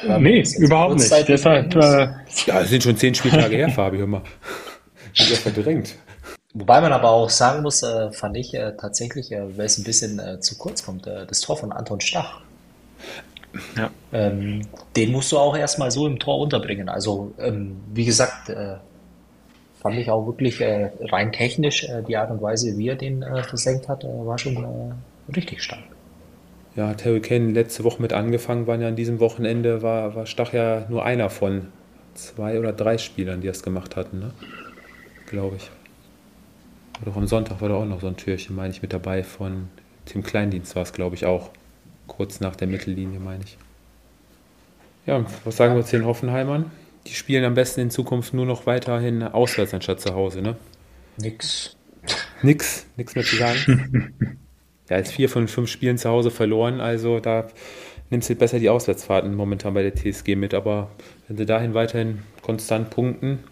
Ähm, 0.01 0.23
nee, 0.23 0.43
überhaupt 0.57 0.95
nicht. 0.95 1.27
Deshalb, 1.27 1.75
äh, 1.75 2.07
ja, 2.47 2.61
es 2.61 2.69
sind 2.69 2.83
schon 2.83 2.97
zehn 2.97 3.13
Spieltage 3.13 3.55
her, 3.55 3.69
Fabi, 3.69 3.97
hör 3.97 4.07
mal. 4.07 4.21
Ich 5.13 5.27
bin 5.27 5.53
verdrängt. 5.53 5.95
Wobei 6.55 6.81
man 6.81 6.93
aber 6.93 7.09
auch 7.09 7.29
sagen 7.29 7.63
muss, 7.63 7.81
äh, 7.81 8.11
fand 8.11 8.37
ich 8.37 8.53
äh, 8.53 8.73
tatsächlich, 8.77 9.31
äh, 9.31 9.57
weil 9.57 9.65
es 9.65 9.77
ein 9.77 9.83
bisschen 9.83 10.19
äh, 10.19 10.39
zu 10.39 10.57
kurz 10.57 10.85
kommt, 10.85 11.07
äh, 11.07 11.25
das 11.25 11.41
Tor 11.41 11.57
von 11.57 11.71
Anton 11.71 11.99
Stach. 11.99 12.41
Ja. 13.75 13.89
Ähm, 14.11 14.61
den 14.95 15.11
musst 15.11 15.31
du 15.31 15.37
auch 15.37 15.55
erstmal 15.55 15.91
so 15.91 16.05
im 16.05 16.19
Tor 16.19 16.39
unterbringen. 16.39 16.89
Also, 16.89 17.33
ähm, 17.39 17.77
wie 17.93 18.05
gesagt, 18.05 18.49
äh, 18.49 18.75
fand 19.81 19.97
ich 19.97 20.09
auch 20.09 20.25
wirklich 20.25 20.61
rein 20.61 21.33
technisch 21.33 21.85
die 22.07 22.15
Art 22.15 22.31
und 22.31 22.41
Weise, 22.41 22.77
wie 22.77 22.87
er 22.87 22.95
den 22.95 23.21
versenkt 23.43 23.89
hat, 23.89 24.05
war 24.05 24.37
schon 24.37 24.93
richtig 25.35 25.61
stark 25.61 25.92
ja, 26.75 26.87
hat 26.87 27.05
Harry 27.05 27.21
Kane 27.21 27.51
letzte 27.51 27.83
Woche 27.83 28.01
mit 28.01 28.13
angefangen, 28.13 28.67
waren 28.67 28.81
ja 28.81 28.87
an 28.87 28.95
diesem 28.95 29.19
Wochenende, 29.19 29.81
war, 29.81 30.15
war 30.15 30.25
Stach 30.25 30.53
ja 30.53 30.85
nur 30.89 31.05
einer 31.05 31.29
von 31.29 31.67
zwei 32.15 32.59
oder 32.59 32.73
drei 32.73 32.97
Spielern, 32.97 33.41
die 33.41 33.47
das 33.47 33.63
gemacht 33.63 33.95
hatten, 33.95 34.19
ne? 34.19 34.31
glaube 35.27 35.57
ich. 35.57 35.69
Oder 37.01 37.11
auch 37.11 37.17
am 37.17 37.27
Sonntag 37.27 37.61
war 37.61 37.69
da 37.69 37.75
auch 37.75 37.85
noch 37.85 38.01
so 38.01 38.07
ein 38.07 38.17
Türchen, 38.17 38.55
meine 38.55 38.71
ich, 38.71 38.81
mit 38.81 38.93
dabei 38.93 39.23
von 39.23 39.69
Tim 40.05 40.23
Kleindienst 40.23 40.75
war 40.75 40.83
es, 40.83 40.93
glaube 40.93 41.15
ich, 41.15 41.25
auch. 41.25 41.49
Kurz 42.07 42.39
nach 42.39 42.55
der 42.55 42.67
Mittellinie, 42.67 43.19
meine 43.19 43.43
ich. 43.43 43.57
Ja, 45.05 45.25
was 45.43 45.57
sagen 45.57 45.75
wir 45.75 45.85
zu 45.85 45.97
den 45.97 46.05
Hoffenheimern? 46.05 46.71
Die 47.07 47.13
spielen 47.13 47.43
am 47.43 47.55
besten 47.55 47.81
in 47.81 47.91
Zukunft 47.91 48.33
nur 48.33 48.45
noch 48.45 48.65
weiterhin 48.65 49.23
auswärts 49.23 49.73
anstatt 49.73 50.01
zu 50.01 50.13
Hause, 50.13 50.41
ne? 50.41 50.55
Nix. 51.17 51.75
Nix, 52.41 52.85
nix 52.97 53.15
mehr 53.15 53.23
zu 53.23 53.35
sagen. 53.37 54.37
ja, 54.89 54.97
jetzt 54.97 55.11
vier 55.11 55.29
von 55.29 55.47
fünf 55.47 55.69
Spielen 55.69 55.97
zu 55.97 56.09
Hause 56.09 56.31
verloren, 56.31 56.81
also 56.81 57.19
da 57.19 57.47
nimmst 58.09 58.29
du 58.29 58.35
besser 58.35 58.59
die 58.59 58.69
Auswärtsfahrten 58.69 59.33
momentan 59.33 59.73
bei 59.73 59.83
der 59.83 59.95
TSG 59.95 60.35
mit, 60.35 60.53
aber 60.53 60.91
wenn 61.27 61.37
sie 61.37 61.45
dahin 61.45 61.73
weiterhin 61.73 62.19
konstant 62.41 62.89
punkten, 62.89 63.43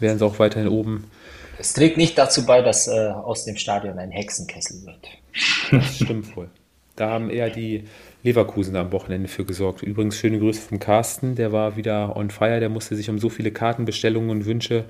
werden 0.00 0.18
sie 0.18 0.24
auch 0.24 0.38
weiterhin 0.38 0.68
oben. 0.68 1.10
Es 1.58 1.72
trägt 1.72 1.96
nicht 1.96 2.18
dazu 2.18 2.44
bei, 2.44 2.62
dass 2.62 2.86
äh, 2.86 3.08
aus 3.08 3.44
dem 3.44 3.56
Stadion 3.56 3.98
ein 3.98 4.10
Hexenkessel 4.10 4.84
wird. 4.84 5.08
Das 5.70 5.96
stimmt 5.96 6.36
wohl. 6.36 6.50
Da 6.96 7.10
haben 7.10 7.28
eher 7.28 7.50
die 7.50 7.84
Leverkusen 8.22 8.74
am 8.74 8.90
Wochenende 8.90 9.28
für 9.28 9.44
gesorgt. 9.44 9.82
Übrigens 9.82 10.16
schöne 10.16 10.38
Grüße 10.38 10.62
vom 10.62 10.80
Carsten, 10.80 11.34
der 11.34 11.52
war 11.52 11.76
wieder 11.76 12.16
on 12.16 12.30
fire, 12.30 12.58
der 12.58 12.70
musste 12.70 12.96
sich 12.96 13.10
um 13.10 13.18
so 13.18 13.28
viele 13.28 13.52
Kartenbestellungen 13.52 14.30
und 14.30 14.46
Wünsche 14.46 14.84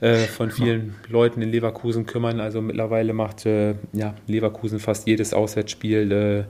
äh, 0.00 0.16
von 0.16 0.50
vielen 0.50 0.96
Leuten 1.08 1.40
in 1.40 1.50
Leverkusen 1.50 2.04
kümmern. 2.04 2.40
Also 2.40 2.60
mittlerweile 2.60 3.12
macht 3.12 3.46
äh, 3.46 3.76
ja, 3.92 4.14
Leverkusen 4.26 4.80
fast 4.80 5.06
jedes 5.06 5.32
Auswärtsspiel 5.32 6.12
äh, 6.12 6.44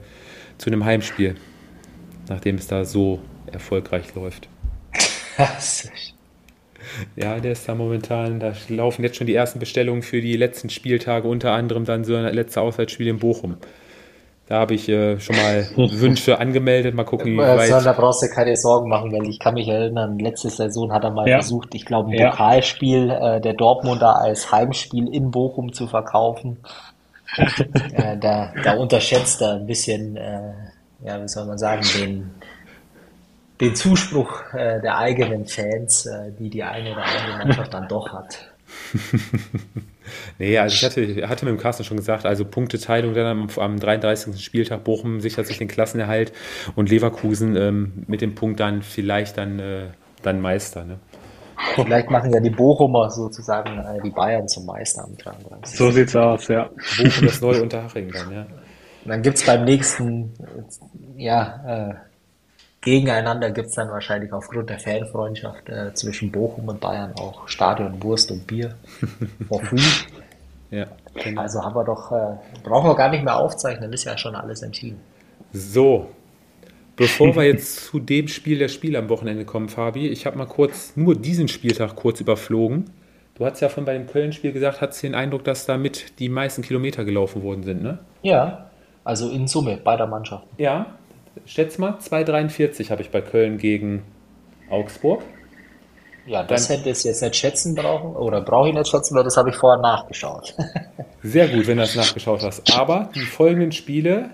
zu 0.57 0.71
einem 0.71 0.83
Heimspiel, 0.83 1.35
nachdem 2.27 2.55
es 2.55 2.67
da 2.67 2.83
so 2.83 3.19
erfolgreich 3.51 4.13
läuft. 4.15 4.49
Ja, 7.15 7.39
der 7.39 7.53
ist 7.53 7.67
da 7.67 7.73
momentan, 7.73 8.39
da 8.39 8.53
laufen 8.69 9.03
jetzt 9.03 9.15
schon 9.15 9.25
die 9.25 9.33
ersten 9.33 9.57
Bestellungen 9.57 10.03
für 10.03 10.21
die 10.21 10.37
letzten 10.37 10.69
Spieltage, 10.69 11.27
unter 11.27 11.53
anderem 11.53 11.85
dann 11.85 12.03
so 12.03 12.15
ein 12.15 12.31
letztes 12.33 12.57
Auswärtsspiel 12.57 13.07
in 13.07 13.17
Bochum. 13.17 13.57
Da 14.47 14.59
habe 14.59 14.73
ich 14.73 14.89
äh, 14.89 15.19
schon 15.19 15.37
mal 15.37 15.65
Wünsche 15.75 16.39
angemeldet. 16.39 16.93
Mal 16.95 17.05
gucken, 17.05 17.33
wie 17.33 17.37
weit. 17.37 17.71
da 17.85 17.93
brauchst 17.93 18.23
du 18.23 18.27
keine 18.29 18.55
Sorgen 18.57 18.89
machen, 18.89 19.11
weil 19.13 19.27
ich 19.29 19.39
kann 19.39 19.53
mich 19.53 19.67
erinnern, 19.69 20.19
letzte 20.19 20.49
Saison 20.49 20.91
hat 20.91 21.03
er 21.03 21.11
mal 21.11 21.27
Ja. 21.27 21.37
versucht, 21.37 21.73
ich 21.75 21.85
glaube, 21.85 22.09
ein 22.11 22.19
Ja. 22.19 22.29
Pokalspiel 22.31 23.09
äh, 23.09 23.39
der 23.41 23.53
Dortmunder 23.53 24.19
als 24.19 24.51
Heimspiel 24.51 25.07
in 25.13 25.31
Bochum 25.31 25.71
zu 25.71 25.87
verkaufen. 25.87 26.57
äh, 27.93 28.17
da, 28.17 28.51
da 28.63 28.73
unterschätzt 28.73 29.41
er 29.41 29.53
ein 29.53 29.65
bisschen, 29.65 30.17
äh, 30.17 30.53
ja, 31.05 31.21
wie 31.21 31.27
soll 31.27 31.45
man 31.45 31.57
sagen, 31.57 31.81
den, 31.97 32.31
den 33.61 33.75
Zuspruch 33.75 34.53
äh, 34.53 34.81
der 34.81 34.97
eigenen 34.97 35.45
Fans, 35.47 36.05
äh, 36.05 36.31
die 36.37 36.49
die 36.49 36.63
eine 36.63 36.91
oder 36.91 37.03
andere 37.05 37.37
Mannschaft 37.37 37.73
dann 37.73 37.87
doch 37.87 38.11
hat. 38.11 38.52
Nee, 40.39 40.57
also 40.57 40.75
ich 40.75 40.83
hatte, 40.83 41.29
hatte 41.29 41.45
mit 41.45 41.53
dem 41.53 41.59
Carsten 41.59 41.83
schon 41.83 41.97
gesagt, 41.97 42.25
also 42.25 42.45
Punkteteilung 42.45 43.13
dann 43.13 43.25
am, 43.25 43.47
am 43.57 43.79
33. 43.79 44.43
Spieltag. 44.43 44.83
Bochum 44.83 45.19
sichert 45.19 45.47
sich 45.47 45.57
den 45.57 45.67
Klassenerhalt 45.67 46.33
und 46.75 46.89
Leverkusen 46.89 47.55
ähm, 47.55 48.03
mit 48.07 48.21
dem 48.21 48.35
Punkt 48.35 48.59
dann 48.59 48.81
vielleicht 48.81 49.37
dann, 49.37 49.59
äh, 49.59 49.87
dann 50.21 50.41
Meister. 50.41 50.85
Ne? 50.85 50.99
Vielleicht 51.75 52.09
machen 52.09 52.33
ja 52.33 52.39
die 52.39 52.49
Bochumer 52.49 53.09
sozusagen 53.09 53.77
äh, 53.79 54.01
die 54.03 54.09
Bayern 54.09 54.47
zum 54.47 54.65
Meister 54.65 55.03
am 55.03 55.15
33. 55.15 55.77
So 55.77 55.91
sieht's 55.91 56.15
aus, 56.15 56.47
ja. 56.47 56.69
Bochum 56.97 57.25
das 57.25 57.41
neue 57.41 57.61
Unterhaching 57.61 58.11
dann, 58.11 58.31
ja. 58.31 58.41
Und 58.41 59.09
dann 59.09 59.21
gibt's 59.21 59.45
beim 59.45 59.63
nächsten, 59.63 60.33
äh, 61.17 61.23
ja, 61.23 61.89
äh, 61.89 61.93
Gegeneinander 62.83 63.51
gibt's 63.51 63.75
dann 63.75 63.89
wahrscheinlich 63.89 64.33
aufgrund 64.33 64.69
der 64.69 64.79
Fanfreundschaft 64.79 65.69
äh, 65.69 65.93
zwischen 65.93 66.31
Bochum 66.31 66.67
und 66.67 66.79
Bayern 66.79 67.13
auch 67.17 67.47
Stadion, 67.47 68.01
Wurst 68.03 68.29
und 68.31 68.45
Bier 68.45 68.75
for 69.47 69.61
free. 69.61 69.79
ja 70.69 70.87
genau. 71.13 71.41
Also 71.41 71.63
haben 71.63 71.75
wir 71.75 71.83
doch, 71.83 72.11
äh, 72.11 72.35
brauchen 72.63 72.89
wir 72.89 72.95
gar 72.95 73.09
nicht 73.09 73.23
mehr 73.23 73.37
aufzeichnen, 73.37 73.91
ist 73.93 74.03
ja 74.03 74.17
schon 74.17 74.35
alles 74.35 74.61
entschieden. 74.61 74.99
So, 75.53 76.09
bevor 76.95 77.35
wir 77.35 77.43
jetzt 77.43 77.85
zu 77.85 77.99
dem 77.99 78.27
Spiel 78.27 78.59
der 78.59 78.67
Spiele 78.69 78.97
am 78.99 79.09
Wochenende 79.09 79.45
kommen, 79.45 79.69
Fabi, 79.69 80.09
ich 80.09 80.25
habe 80.25 80.37
mal 80.37 80.47
kurz 80.47 80.93
nur 80.95 81.15
diesen 81.15 81.47
Spieltag 81.47 81.95
kurz 81.95 82.19
überflogen. 82.19 82.89
Du 83.35 83.45
hast 83.45 83.61
ja 83.61 83.69
von 83.69 83.85
bei 83.85 83.93
dem 83.93 84.05
Köln-Spiel 84.05 84.51
gesagt, 84.51 84.81
hast 84.81 85.01
den 85.01 85.15
Eindruck, 85.15 85.43
dass 85.43 85.65
damit 85.65 86.19
die 86.19 86.29
meisten 86.29 86.61
Kilometer 86.61 87.03
gelaufen 87.03 87.41
worden 87.41 87.63
sind, 87.63 87.81
ne? 87.81 87.97
Ja, 88.21 88.69
also 89.03 89.29
in 89.29 89.47
Summe 89.47 89.77
beider 89.77 90.05
Mannschaften. 90.05 90.49
Ja, 90.57 90.97
schätz 91.45 91.77
mal, 91.77 91.97
2,43 91.99 92.89
habe 92.89 93.01
ich 93.01 93.09
bei 93.09 93.21
Köln 93.21 93.57
gegen 93.57 94.03
Augsburg. 94.69 95.21
Ja, 96.25 96.43
das 96.43 96.67
Dann- 96.67 96.77
hätte 96.77 96.89
es 96.89 97.03
jetzt 97.03 97.21
nicht 97.21 97.35
schätzen 97.35 97.75
brauchen, 97.75 98.15
oder 98.15 98.41
brauche 98.41 98.69
ich 98.69 98.75
nicht 98.75 98.87
schätzen, 98.89 99.15
weil 99.15 99.23
das 99.25 99.35
habe 99.35 99.49
ich 99.49 99.55
vorher 99.55 99.81
nachgeschaut. 99.81 100.55
Sehr 101.23 101.47
gut, 101.49 101.67
wenn 101.67 101.77
du 101.77 101.83
das 101.83 101.95
nachgeschaut 101.95 102.41
hast. 102.43 102.73
Aber 102.77 103.09
die 103.13 103.21
folgenden 103.25 103.71
Spiele 103.73 104.29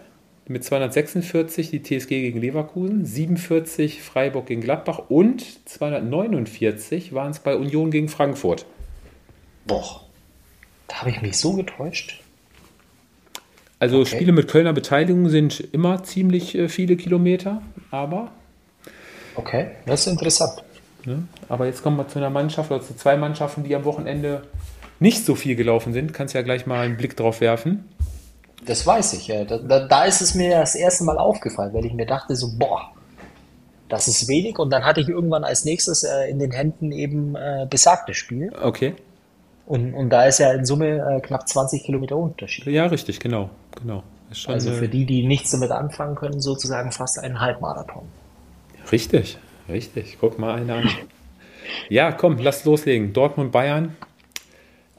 mit 0.47 0.63
246 0.63 1.69
die 1.71 1.81
TSG 1.83 2.09
gegen 2.21 2.41
Leverkusen, 2.41 3.05
47 3.05 4.01
Freiburg 4.01 4.47
gegen 4.47 4.61
Gladbach 4.61 5.03
und 5.09 5.67
249 5.67 7.13
waren 7.13 7.31
es 7.31 7.39
bei 7.39 7.55
Union 7.55 7.91
gegen 7.91 8.07
Frankfurt. 8.09 8.65
Boah, 9.65 10.01
da 10.87 10.97
habe 11.01 11.11
ich 11.11 11.21
mich 11.21 11.37
so 11.37 11.53
getäuscht. 11.53 12.19
Also 13.79 14.01
Okay. 14.01 14.15
Spiele 14.15 14.31
mit 14.33 14.47
Kölner 14.49 14.73
Beteiligung 14.73 15.29
sind 15.29 15.59
immer 15.71 16.03
ziemlich 16.03 16.55
äh, 16.55 16.67
viele 16.69 16.97
Kilometer, 16.97 17.61
aber, 17.91 18.31
Okay, 19.35 19.67
das 19.85 20.01
ist 20.01 20.07
interessant. 20.07 20.61
ne, 21.05 21.23
aber 21.47 21.65
jetzt 21.65 21.81
kommen 21.81 21.95
wir 21.97 22.07
zu 22.07 22.19
einer 22.19 22.29
Mannschaft 22.29 22.71
oder 22.71 22.81
zu 22.81 22.95
zwei 22.95 23.15
Mannschaften, 23.15 23.63
die 23.63 23.73
am 23.75 23.85
Wochenende 23.85 24.43
nicht 24.99 25.25
so 25.25 25.35
viel 25.35 25.55
gelaufen 25.55 25.93
sind. 25.93 26.13
Kannst 26.13 26.33
ja 26.33 26.41
gleich 26.41 26.65
mal 26.65 26.81
einen 26.85 26.97
Blick 26.97 27.15
drauf 27.15 27.39
werfen. 27.39 27.85
Das 28.65 28.85
weiß 28.85 29.13
ich. 29.13 29.27
ja. 29.27 29.45
Da, 29.45 29.57
da, 29.59 29.87
da 29.87 30.03
ist 30.03 30.19
es 30.21 30.35
mir 30.35 30.59
das 30.59 30.75
erste 30.75 31.05
Mal 31.05 31.17
aufgefallen, 31.17 31.73
weil 31.73 31.85
ich 31.85 31.93
mir 31.93 32.05
dachte 32.05 32.35
so, 32.35 32.49
boah, 32.57 32.91
das 33.87 34.09
ist 34.09 34.27
wenig. 34.27 34.59
Und 34.59 34.71
dann 34.71 34.83
hatte 34.83 34.99
ich 34.99 35.07
irgendwann 35.07 35.45
als 35.45 35.63
nächstes 35.63 36.03
äh, 36.03 36.29
in 36.29 36.39
den 36.39 36.51
Händen 36.51 36.91
eben 36.91 37.35
äh, 37.37 37.65
besagtes 37.69 38.17
Spiel. 38.17 38.51
Okay. 38.61 38.95
Und, 39.69 39.93
und 39.93 40.09
da 40.09 40.25
ist 40.25 40.39
ja 40.39 40.51
in 40.51 40.65
Summe 40.65 40.97
äh, 40.97 41.21
knapp 41.21 41.47
20 41.47 41.83
Kilometer 41.83 42.17
Unterschied. 42.17 42.65
Ja, 42.65 42.87
richtig, 42.87 43.19
genau. 43.19 43.51
genau. 43.79 44.01
Also 44.47 44.71
für 44.71 44.89
die, 44.89 45.05
die 45.05 45.27
nichts 45.27 45.51
damit 45.51 45.69
anfangen 45.69 46.15
können, 46.15 46.41
sozusagen 46.41 46.91
fast 46.91 47.19
ein 47.19 47.39
Halbmarathon. 47.39 48.01
Richtig, 48.91 49.37
richtig. 49.67 50.17
Guck 50.19 50.39
mal 50.39 50.55
eine 50.55 50.73
an. 50.73 50.89
Ja, 51.87 52.11
komm, 52.11 52.39
lass 52.39 52.65
loslegen. 52.65 53.13
Dortmund, 53.13 53.51
Bayern. 53.51 53.95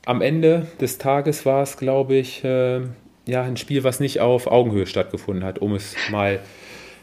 Am 0.07 0.23
Ende 0.23 0.69
des 0.81 0.99
Tages 0.99 1.45
war 1.45 1.65
es, 1.65 1.77
glaube 1.77 2.15
ich, 2.15 2.45
äh, 2.45 2.83
ja, 3.27 3.43
ein 3.43 3.57
Spiel, 3.57 3.83
was 3.83 3.99
nicht 3.99 4.21
auf 4.21 4.47
Augenhöhe 4.47 4.87
stattgefunden 4.87 5.45
hat, 5.45 5.59
um 5.59 5.75
es 5.75 5.97
mal 6.13 6.39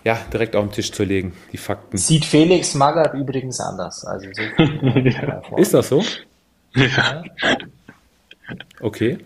ja, 0.05 0.17
direkt 0.31 0.55
auf 0.55 0.63
den 0.63 0.71
Tisch 0.71 0.93
zu 0.93 1.03
legen, 1.03 1.33
die 1.51 1.57
Fakten. 1.57 1.97
Sieht 1.97 2.23
Felix 2.23 2.75
Magath 2.75 3.13
übrigens 3.13 3.59
anders. 3.59 4.05
Also 4.05 4.29
so. 4.31 5.57
Ist 5.57 5.73
das 5.73 5.89
so? 5.89 6.01
Okay. 8.79 9.17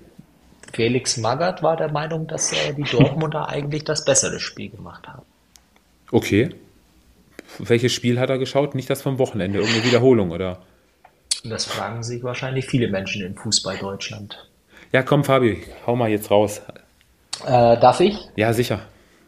Felix 0.74 1.18
Magath 1.18 1.62
war 1.62 1.76
der 1.76 1.92
Meinung, 1.92 2.28
dass 2.28 2.54
äh, 2.54 2.74
die 2.74 2.84
Dortmunder 2.84 3.50
eigentlich 3.50 3.84
das 3.84 4.06
bessere 4.06 4.40
Spiel 4.40 4.70
gemacht 4.70 5.08
haben. 5.08 5.24
Okay. 6.12 6.50
Welches 7.60 7.94
Spiel 7.94 8.20
hat 8.20 8.30
er 8.30 8.38
geschaut? 8.38 8.76
Nicht 8.76 8.90
das 8.90 9.02
vom 9.02 9.20
Wochenende, 9.20 9.60
irgendeine 9.60 9.86
Wiederholung, 9.86 10.32
oder? 10.32 10.62
Das 11.44 11.66
fragen 11.66 12.04
sich 12.04 12.24
wahrscheinlich 12.24 12.66
viele 12.66 12.88
Menschen 12.90 13.26
in 13.26 13.36
Fußball 13.36 13.78
Deutschland. 13.78 14.48
Ja, 14.92 15.04
komm, 15.04 15.24
Fabi, 15.24 15.64
hau 15.86 15.96
mal 15.96 16.10
jetzt 16.10 16.32
raus. 16.32 16.62
Äh, 17.46 17.78
darf 17.80 18.00
ich? 18.00 18.18
Ja, 18.36 18.54
sicher. 18.54 18.82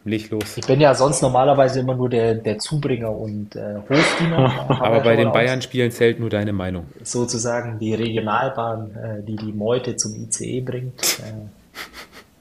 Leg 0.04 0.30
los. 0.30 0.58
Ich 0.58 0.66
bin 0.66 0.80
ja 0.80 0.94
sonst 0.94 1.22
normalerweise 1.22 1.80
immer 1.80 1.94
nur 1.94 2.10
der, 2.10 2.34
der 2.34 2.58
Zubringer 2.58 3.10
und 3.10 3.56
äh, 3.56 3.76
Hofdiener. 3.88 4.66
Aber 4.80 5.00
bei 5.00 5.16
den 5.16 5.32
Bayern-Spielen 5.32 5.90
zählt 5.90 6.20
nur 6.20 6.28
deine 6.28 6.52
Meinung. 6.52 6.86
Sozusagen 7.02 7.78
die 7.78 7.94
Regionalbahn, 7.94 8.90
äh, 8.94 9.22
die 9.22 9.36
die 9.36 9.52
Meute 9.52 9.96
zum 9.96 10.14
ICE 10.14 10.60
bringt. 10.60 11.20
Äh, 11.20 11.46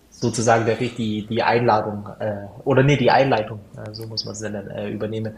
sozusagen 0.10 0.66
darf 0.66 0.82
ich 0.82 0.96
die, 0.96 1.26
die 1.26 1.42
Einladung, 1.42 2.10
äh, 2.20 2.48
oder 2.66 2.84
nee, 2.84 2.98
die 2.98 3.12
Einleitung, 3.12 3.60
äh, 3.78 3.94
so 3.94 4.08
muss 4.08 4.26
man 4.26 4.34
es 4.34 4.42
nennen, 4.42 4.70
äh, 4.70 4.90
übernehmen. 4.90 5.38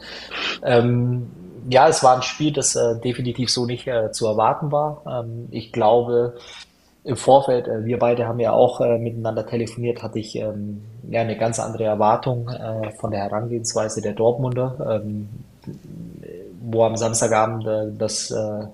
Ähm, 0.63 1.27
ja, 1.69 1.87
es 1.87 2.03
war 2.03 2.15
ein 2.15 2.21
Spiel, 2.23 2.53
das 2.53 2.75
äh, 2.75 2.99
definitiv 3.03 3.49
so 3.49 3.65
nicht 3.65 3.87
äh, 3.87 4.11
zu 4.11 4.27
erwarten 4.27 4.71
war. 4.71 5.01
Ähm, 5.07 5.47
ich 5.51 5.71
glaube, 5.71 6.37
im 7.03 7.15
Vorfeld, 7.15 7.67
äh, 7.67 7.85
wir 7.85 7.99
beide 7.99 8.27
haben 8.27 8.39
ja 8.39 8.51
auch 8.51 8.81
äh, 8.81 8.97
miteinander 8.97 9.45
telefoniert, 9.45 10.03
hatte 10.03 10.19
ich 10.19 10.35
ähm, 10.35 10.81
ja 11.09 11.21
eine 11.21 11.37
ganz 11.37 11.59
andere 11.59 11.85
Erwartung 11.85 12.49
äh, 12.49 12.91
von 12.91 13.11
der 13.11 13.21
Herangehensweise 13.21 14.01
der 14.01 14.13
Dortmunder, 14.13 15.01
ähm, 15.01 15.29
wo 16.61 16.83
am 16.83 16.95
Samstagabend 16.95 17.65
äh, 17.65 17.97
das 17.97 18.31
äh, 18.31 18.67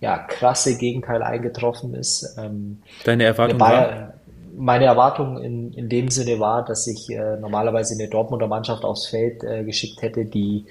ja, 0.00 0.18
krasse 0.18 0.76
Gegenteil 0.76 1.22
eingetroffen 1.22 1.94
ist. 1.94 2.36
Ähm, 2.38 2.82
Deine 3.04 3.24
Erwartung 3.24 3.60
war? 3.60 4.14
Meine 4.56 4.84
Erwartung 4.84 5.42
in, 5.42 5.72
in 5.72 5.88
dem 5.88 6.10
Sinne 6.10 6.38
war, 6.38 6.64
dass 6.64 6.86
ich 6.86 7.10
äh, 7.10 7.36
normalerweise 7.38 7.94
eine 7.94 8.08
Dortmunder 8.08 8.46
Mannschaft 8.46 8.84
aufs 8.84 9.06
Feld 9.06 9.42
äh, 9.42 9.64
geschickt 9.64 10.00
hätte, 10.02 10.24
die 10.24 10.66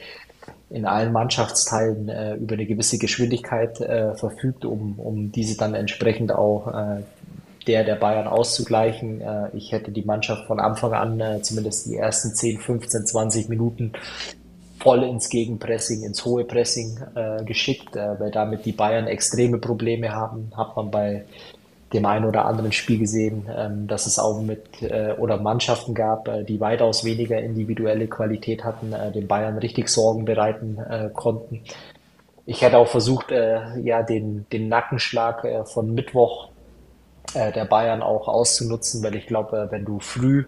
in 0.70 0.86
allen 0.86 1.12
Mannschaftsteilen 1.12 2.08
äh, 2.08 2.36
über 2.36 2.54
eine 2.54 2.66
gewisse 2.66 2.98
Geschwindigkeit 2.98 3.78
verfügt, 3.78 4.66
um, 4.66 4.98
um 4.98 5.32
diese 5.32 5.58
dann 5.58 5.74
entsprechend 5.74 6.34
auch 6.34 6.68
der 7.66 7.84
der 7.84 7.96
Bayern 7.96 8.28
auszugleichen. 8.28 9.22
Äh, 9.22 9.50
ich 9.54 9.72
hätte 9.72 9.92
die 9.92 10.04
Mannschaft 10.04 10.46
von 10.48 10.60
Anfang 10.60 10.94
an, 10.94 11.20
äh, 11.20 11.42
zumindest 11.42 11.88
die 11.88 11.96
ersten 11.96 12.34
10, 12.34 12.60
15, 12.60 13.06
20 13.06 13.50
Minuten, 13.50 13.94
voll 14.80 15.04
ins 15.04 15.30
Gegenpressing, 15.30 16.04
ins 16.04 16.26
hohe 16.26 16.44
Pressing 16.44 17.00
äh, 17.16 17.44
geschickt, 17.46 17.96
äh, 17.96 18.20
weil 18.20 18.32
damit 18.32 18.66
die 18.66 18.74
Bayern 18.74 19.08
extreme 19.08 19.58
Probleme 19.58 20.14
haben, 20.14 20.52
hat 20.56 20.76
man 20.76 20.92
bei 20.92 21.24
dem 21.94 22.06
einen 22.06 22.26
oder 22.26 22.46
anderen 22.46 22.72
Spiel 22.72 22.98
gesehen, 22.98 23.48
ähm, 23.56 23.88
dass 23.88 24.08
es 24.08 24.20
auch 24.20 24.42
mit 24.42 24.82
äh, 24.82 25.14
oder 25.18 25.38
Mannschaften 25.38 25.94
gab, 25.94 26.28
äh, 26.28 26.44
die 26.44 26.60
weitaus 26.60 27.06
weniger 27.06 27.40
individuelle 27.40 28.08
Qualität 28.08 28.64
hatten, 28.64 28.94
äh, 28.94 29.12
den 29.12 29.28
Bayern 29.28 29.58
richtig 29.58 29.90
Sorgen 29.90 30.26
bereiten 30.26 30.80
äh, 30.80 31.10
konnten. 31.14 31.62
Ich 32.46 32.62
hätte 32.62 32.78
auch 32.78 32.88
versucht, 32.88 33.32
äh, 33.32 33.80
ja, 33.80 34.04
den, 34.04 34.46
den 34.52 34.68
Nackenschlag 34.68 35.46
äh, 35.46 35.64
von 35.66 35.94
Mittwoch 35.94 36.50
äh, 37.34 37.52
der 37.52 37.66
Bayern 37.66 38.02
auch 38.04 38.28
auszunutzen, 38.28 39.04
weil 39.04 39.16
ich 39.16 39.26
glaube, 39.26 39.58
äh, 39.58 39.72
wenn 39.72 39.86
du 39.86 40.00
früh 40.00 40.46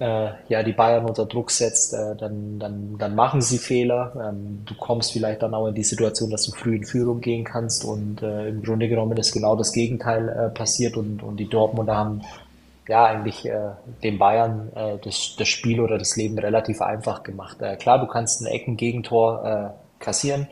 äh, 0.00 0.30
ja, 0.48 0.62
die 0.64 0.72
Bayern 0.72 1.04
unter 1.04 1.26
Druck 1.26 1.52
setzt, 1.52 1.92
dann, 1.92 2.58
dann, 2.58 2.96
dann 2.98 3.14
machen 3.14 3.40
sie 3.40 3.58
Fehler. 3.58 4.12
Ähm, 4.16 4.62
du 4.64 4.74
kommst 4.74 5.12
vielleicht 5.12 5.42
dann 5.42 5.54
auch 5.54 5.68
in 5.68 5.74
die 5.74 5.84
Situation, 5.84 6.30
dass 6.30 6.46
du 6.46 6.52
früh 6.52 6.76
in 6.76 6.84
Führung 6.84 7.20
gehen 7.20 7.44
kannst 7.44 7.84
und 7.84 8.22
im 8.22 8.62
Grunde 8.62 8.88
genommen 8.88 9.16
ist 9.16 9.32
genau 9.32 9.54
das 9.54 9.72
Gegenteil 9.72 10.50
passiert 10.54 10.96
und, 10.96 11.22
und 11.22 11.36
die 11.36 11.48
Dortmunder 11.48 11.96
haben 11.96 12.22
ja 12.88 13.04
eigentlich 13.04 13.48
den 14.02 14.18
Bayern 14.18 14.72
das, 15.04 15.36
das 15.38 15.46
Spiel 15.46 15.80
oder 15.80 15.98
das 15.98 16.16
Leben 16.16 16.38
relativ 16.38 16.80
einfach 16.80 17.22
gemacht. 17.22 17.58
Klar, 17.78 18.00
du 18.00 18.06
kannst 18.06 18.40
ein 18.40 18.46
Eckengegentor 18.46 19.74
kassieren. 20.00 20.48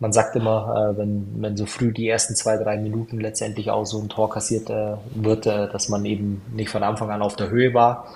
Man 0.00 0.12
sagt 0.12 0.34
immer, 0.34 0.92
äh, 0.92 0.98
wenn, 0.98 1.26
wenn 1.36 1.56
so 1.56 1.66
früh 1.66 1.92
die 1.92 2.08
ersten 2.08 2.34
zwei, 2.34 2.56
drei 2.56 2.78
Minuten 2.78 3.20
letztendlich 3.20 3.70
auch 3.70 3.84
so 3.84 4.00
ein 4.00 4.08
Tor 4.08 4.30
kassiert 4.30 4.68
äh, 4.70 4.96
wird, 5.14 5.46
äh, 5.46 5.68
dass 5.70 5.88
man 5.88 6.04
eben 6.04 6.42
nicht 6.52 6.70
von 6.70 6.82
Anfang 6.82 7.10
an 7.10 7.22
auf 7.22 7.36
der 7.36 7.50
Höhe 7.50 7.74
war 7.74 8.06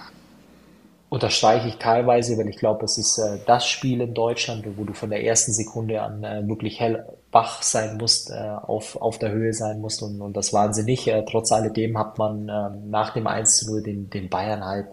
unterstreiche 1.14 1.68
ich 1.68 1.76
teilweise, 1.76 2.36
weil 2.36 2.48
ich 2.48 2.56
glaube, 2.56 2.84
es 2.84 2.98
ist 2.98 3.18
äh, 3.18 3.38
das 3.46 3.68
Spiel 3.68 4.00
in 4.00 4.14
Deutschland, 4.14 4.66
wo 4.76 4.82
du 4.82 4.94
von 4.94 5.10
der 5.10 5.24
ersten 5.24 5.52
Sekunde 5.52 6.02
an 6.02 6.24
äh, 6.24 6.46
wirklich 6.48 6.80
hellwach 6.80 7.62
sein 7.62 7.96
musst, 7.98 8.30
äh, 8.30 8.34
auf, 8.34 9.00
auf 9.00 9.20
der 9.20 9.30
Höhe 9.30 9.52
sein 9.52 9.80
musst 9.80 10.02
und, 10.02 10.20
und 10.20 10.36
das. 10.36 10.52
Äh, 10.52 11.24
trotz 11.30 11.52
alledem 11.52 11.96
hat 11.98 12.18
man 12.18 12.48
ähm, 12.48 12.90
nach 12.90 13.14
dem 13.14 13.28
1 13.28 13.58
zu 13.58 13.70
0 13.70 13.82
den, 13.84 14.10
den 14.10 14.28
Bayern 14.28 14.64
halt 14.64 14.86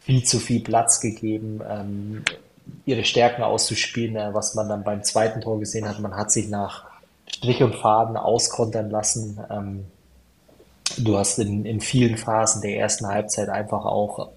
viel 0.00 0.24
zu 0.24 0.38
viel 0.38 0.60
Platz 0.60 1.00
gegeben, 1.00 1.60
ähm, 1.68 2.22
ihre 2.84 3.04
Stärken 3.04 3.42
auszuspielen, 3.42 4.16
äh, 4.16 4.34
was 4.34 4.54
man 4.54 4.68
dann 4.68 4.84
beim 4.84 5.02
zweiten 5.02 5.40
Tor 5.40 5.58
gesehen 5.58 5.88
hat. 5.88 6.00
Man 6.00 6.16
hat 6.16 6.30
sich 6.30 6.48
nach 6.48 6.84
Strich 7.26 7.62
und 7.62 7.74
Faden 7.74 8.16
auskontern 8.16 8.90
lassen. 8.90 9.38
Ähm, 9.50 9.84
du 10.98 11.18
hast 11.18 11.38
in, 11.38 11.64
in 11.64 11.80
vielen 11.80 12.16
Phasen 12.16 12.62
der 12.62 12.76
ersten 12.76 13.06
Halbzeit 13.06 13.48
einfach 13.48 13.84
auch 13.84 14.30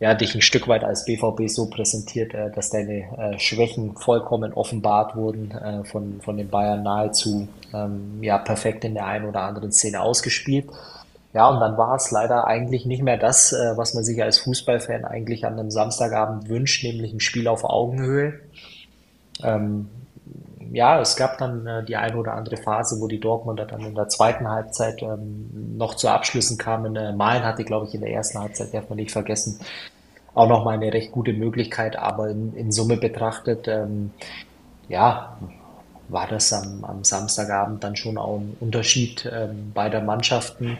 ja, 0.00 0.14
dich 0.14 0.34
ein 0.34 0.40
Stück 0.40 0.66
weit 0.66 0.82
als 0.82 1.04
BVB 1.04 1.48
so 1.48 1.70
präsentiert, 1.70 2.34
äh, 2.34 2.50
dass 2.50 2.70
deine 2.70 3.18
äh, 3.18 3.38
Schwächen 3.38 3.96
vollkommen 3.96 4.52
offenbart 4.52 5.14
wurden, 5.16 5.54
von, 5.84 6.20
von 6.20 6.36
den 6.36 6.48
Bayern 6.48 6.82
nahezu 6.82 7.48
ähm, 7.72 8.18
ja, 8.20 8.38
perfekt 8.38 8.84
in 8.84 8.94
der 8.94 9.06
einen 9.06 9.26
oder 9.26 9.42
anderen 9.42 9.72
Szene 9.72 10.00
ausgespielt. 10.00 10.66
Ja, 11.34 11.48
und 11.48 11.60
dann 11.60 11.78
war 11.78 11.96
es 11.96 12.10
leider 12.10 12.46
eigentlich 12.46 12.84
nicht 12.84 13.02
mehr 13.02 13.16
das, 13.16 13.52
äh, 13.52 13.76
was 13.76 13.94
man 13.94 14.04
sich 14.04 14.22
als 14.22 14.38
Fußballfan 14.38 15.04
eigentlich 15.04 15.46
an 15.46 15.58
einem 15.58 15.70
Samstagabend 15.70 16.48
wünscht, 16.48 16.84
nämlich 16.84 17.12
ein 17.12 17.20
Spiel 17.20 17.48
auf 17.48 17.64
Augenhöhe. 17.64 18.40
Ähm, 19.42 19.88
ja, 20.72 21.00
es 21.00 21.16
gab 21.16 21.38
dann 21.38 21.66
äh, 21.66 21.84
die 21.84 21.96
eine 21.96 22.16
oder 22.16 22.34
andere 22.34 22.56
Phase, 22.56 23.00
wo 23.00 23.06
die 23.06 23.20
Dortmunder 23.20 23.66
dann 23.66 23.80
in 23.80 23.94
der 23.94 24.08
zweiten 24.08 24.48
Halbzeit 24.48 25.02
ähm, 25.02 25.76
noch 25.76 25.94
zu 25.94 26.08
Abschlüssen 26.08 26.58
kamen. 26.58 26.96
Äh, 26.96 27.12
Malen 27.12 27.44
hatte, 27.44 27.64
glaube 27.64 27.86
ich, 27.86 27.94
in 27.94 28.00
der 28.00 28.12
ersten 28.12 28.38
Halbzeit, 28.38 28.72
darf 28.72 28.88
man 28.88 28.96
nicht 28.96 29.12
vergessen, 29.12 29.58
auch 30.34 30.48
noch 30.48 30.64
mal 30.64 30.74
eine 30.74 30.92
recht 30.92 31.12
gute 31.12 31.32
Möglichkeit, 31.32 31.96
aber 31.96 32.30
in, 32.30 32.54
in 32.54 32.72
Summe 32.72 32.96
betrachtet, 32.96 33.68
ähm, 33.68 34.12
ja, 34.88 35.36
war 36.08 36.26
das 36.26 36.52
am, 36.52 36.84
am 36.84 37.04
Samstagabend 37.04 37.84
dann 37.84 37.96
schon 37.96 38.18
auch 38.18 38.38
ein 38.38 38.56
Unterschied 38.60 39.30
ähm, 39.32 39.72
beider 39.74 40.00
Mannschaften. 40.00 40.78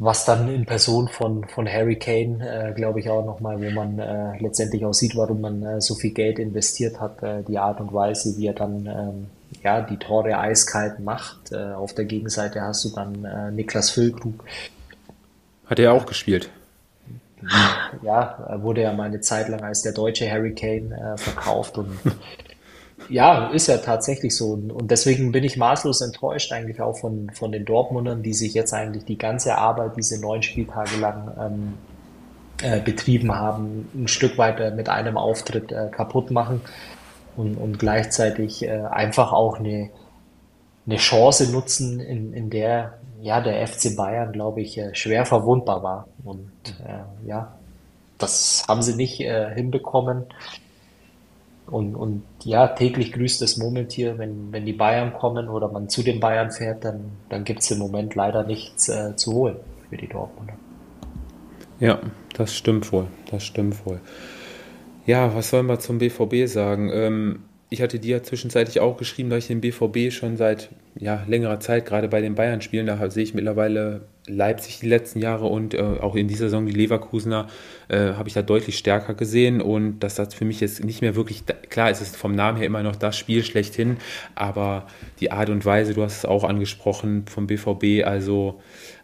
Was 0.00 0.24
dann 0.24 0.48
in 0.48 0.64
Person 0.64 1.08
von, 1.08 1.44
von 1.44 1.68
Harry 1.68 1.96
Kane, 1.96 2.38
äh, 2.40 2.72
glaube 2.72 3.00
ich, 3.00 3.10
auch 3.10 3.24
nochmal, 3.24 3.60
wo 3.60 3.70
man 3.70 3.98
äh, 3.98 4.38
letztendlich 4.38 4.84
auch 4.84 4.92
sieht, 4.92 5.16
warum 5.16 5.40
man 5.40 5.62
äh, 5.64 5.80
so 5.80 5.96
viel 5.96 6.12
Geld 6.12 6.38
investiert 6.38 7.00
hat, 7.00 7.20
äh, 7.24 7.42
die 7.42 7.58
Art 7.58 7.80
und 7.80 7.92
Weise, 7.92 8.36
wie 8.36 8.46
er 8.46 8.52
dann 8.52 8.86
ähm, 8.86 9.26
ja, 9.64 9.80
die 9.80 9.96
Tore 9.96 10.38
eiskalt 10.38 11.00
macht. 11.00 11.50
Äh, 11.50 11.72
auf 11.72 11.94
der 11.94 12.04
Gegenseite 12.04 12.60
hast 12.62 12.84
du 12.84 12.90
dann 12.90 13.24
äh, 13.24 13.50
Niklas 13.50 13.90
Füllkrug. 13.90 14.44
Hat 15.66 15.80
er 15.80 15.92
auch 15.92 16.06
gespielt? 16.06 16.48
ja, 18.02 18.58
wurde 18.62 18.82
ja 18.82 18.92
mal 18.92 19.04
eine 19.04 19.20
Zeit 19.20 19.48
lang 19.48 19.62
als 19.62 19.82
der 19.82 19.92
deutsche 19.92 20.30
Hurricane 20.30 20.92
äh, 20.92 21.16
verkauft 21.16 21.78
und 21.78 21.90
ja, 23.08 23.48
ist 23.48 23.66
ja 23.68 23.78
tatsächlich 23.78 24.36
so. 24.36 24.52
Und 24.52 24.90
deswegen 24.90 25.32
bin 25.32 25.44
ich 25.44 25.56
maßlos 25.56 26.00
enttäuscht 26.00 26.52
eigentlich 26.52 26.80
auch 26.80 26.98
von, 26.98 27.30
von 27.32 27.52
den 27.52 27.64
Dortmundern, 27.64 28.22
die 28.22 28.34
sich 28.34 28.54
jetzt 28.54 28.72
eigentlich 28.72 29.04
die 29.04 29.18
ganze 29.18 29.56
Arbeit 29.56 29.96
diese 29.96 30.20
neun 30.20 30.42
Spieltage 30.42 30.96
lang 30.98 31.32
ähm, 31.40 31.74
äh, 32.62 32.80
betrieben 32.80 33.34
haben, 33.34 33.88
ein 33.94 34.08
Stück 34.08 34.38
weit 34.38 34.74
mit 34.76 34.88
einem 34.88 35.16
Auftritt 35.16 35.72
äh, 35.72 35.88
kaputt 35.90 36.30
machen 36.30 36.60
und, 37.36 37.56
und 37.56 37.78
gleichzeitig 37.78 38.64
äh, 38.64 38.82
einfach 38.90 39.32
auch 39.32 39.58
eine, 39.58 39.90
eine 40.86 40.96
Chance 40.96 41.50
nutzen, 41.52 42.00
in, 42.00 42.32
in 42.32 42.50
der 42.50 42.98
ja, 43.20 43.40
der 43.40 43.66
FC 43.66 43.96
Bayern, 43.96 44.32
glaube 44.32 44.60
ich, 44.60 44.78
äh, 44.78 44.94
schwer 44.94 45.26
verwundbar 45.26 45.82
war. 45.82 46.08
Und 46.24 46.50
äh, 46.86 47.28
ja, 47.28 47.52
das 48.18 48.64
haben 48.68 48.82
sie 48.82 48.94
nicht 48.94 49.20
äh, 49.20 49.52
hinbekommen. 49.54 50.26
Und, 51.66 51.94
und 51.94 52.22
ja, 52.48 52.66
täglich 52.68 53.12
grüßt 53.12 53.42
das 53.42 53.58
Murmeltier, 53.58 54.16
wenn, 54.16 54.50
wenn 54.52 54.64
die 54.64 54.72
Bayern 54.72 55.12
kommen 55.12 55.48
oder 55.48 55.68
man 55.68 55.90
zu 55.90 56.02
den 56.02 56.18
Bayern 56.18 56.50
fährt, 56.50 56.82
dann, 56.82 57.12
dann 57.28 57.44
gibt 57.44 57.60
es 57.60 57.70
im 57.70 57.78
Moment 57.78 58.14
leider 58.14 58.44
nichts 58.44 58.88
äh, 58.88 59.14
zu 59.16 59.34
holen 59.34 59.56
für 59.90 59.98
die 59.98 60.08
Dortmunder. 60.08 60.54
Ja, 61.78 62.00
das 62.34 62.56
stimmt 62.56 62.90
wohl. 62.90 63.06
Das 63.30 63.44
stimmt 63.44 63.84
wohl. 63.84 64.00
Ja, 65.04 65.34
was 65.34 65.50
sollen 65.50 65.66
wir 65.66 65.78
zum 65.78 65.98
BVB 65.98 66.46
sagen? 66.46 66.90
Ähm, 66.90 67.40
ich 67.68 67.82
hatte 67.82 67.98
dir 67.98 68.22
zwischenzeitlich 68.22 68.80
auch 68.80 68.96
geschrieben, 68.96 69.28
dass 69.28 69.40
ich 69.40 69.48
den 69.48 69.60
BVB 69.60 70.10
schon 70.10 70.38
seit 70.38 70.70
ja, 70.98 71.24
längerer 71.26 71.60
Zeit, 71.60 71.84
gerade 71.84 72.08
bei 72.08 72.22
den 72.22 72.34
Bayern-Spielen, 72.34 72.86
da 72.86 73.10
sehe 73.10 73.24
ich 73.24 73.34
mittlerweile 73.34 74.06
Leipzig 74.28 74.80
die 74.80 74.88
letzten 74.88 75.20
Jahre 75.20 75.46
und 75.46 75.74
äh, 75.74 75.78
auch 75.78 76.14
in 76.14 76.28
dieser 76.28 76.46
Saison 76.46 76.66
die 76.66 76.72
Leverkusener, 76.72 77.48
äh, 77.88 78.12
habe 78.12 78.28
ich 78.28 78.34
da 78.34 78.42
deutlich 78.42 78.78
stärker 78.78 79.14
gesehen 79.14 79.60
und 79.60 80.00
das 80.00 80.18
für 80.34 80.44
mich 80.44 80.60
jetzt 80.60 80.84
nicht 80.84 81.00
mehr 81.00 81.16
wirklich, 81.16 81.44
klar 81.70 81.90
ist 81.90 82.00
es 82.00 82.14
vom 82.14 82.34
Namen 82.34 82.58
her 82.58 82.66
immer 82.66 82.82
noch 82.82 82.96
das 82.96 83.16
Spiel 83.16 83.44
schlechthin, 83.44 83.96
aber 84.34 84.86
die 85.20 85.32
Art 85.32 85.50
und 85.50 85.64
Weise, 85.64 85.94
du 85.94 86.02
hast 86.02 86.18
es 86.18 86.24
auch 86.24 86.44
angesprochen 86.44 87.24
vom 87.26 87.46
BVB, 87.46 88.04
also 88.06 88.60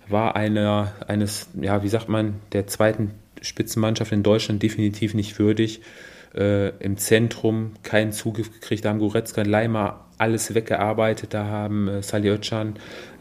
war 0.09 0.37
einer 0.37 0.93
eines, 1.07 1.49
ja, 1.61 1.83
wie 1.83 1.89
sagt 1.89 2.09
man, 2.09 2.35
der 2.53 2.66
zweiten 2.66 3.12
Spitzenmannschaft 3.41 4.12
in 4.12 4.22
Deutschland 4.22 4.62
definitiv 4.62 5.14
nicht 5.14 5.39
würdig 5.39 5.81
äh, 6.35 6.70
im 6.79 6.97
Zentrum 6.97 7.72
keinen 7.83 8.12
Zugriff 8.12 8.53
gekriegt. 8.53 8.85
Da 8.85 8.91
haben 8.91 8.99
Goretzka, 8.99 9.43
Leimer 9.43 10.07
alles 10.18 10.55
weggearbeitet. 10.55 11.35
Da 11.35 11.47
haben 11.47 11.89
äh, 11.89 12.03
Salih 12.03 12.31
Özcan 12.31 12.75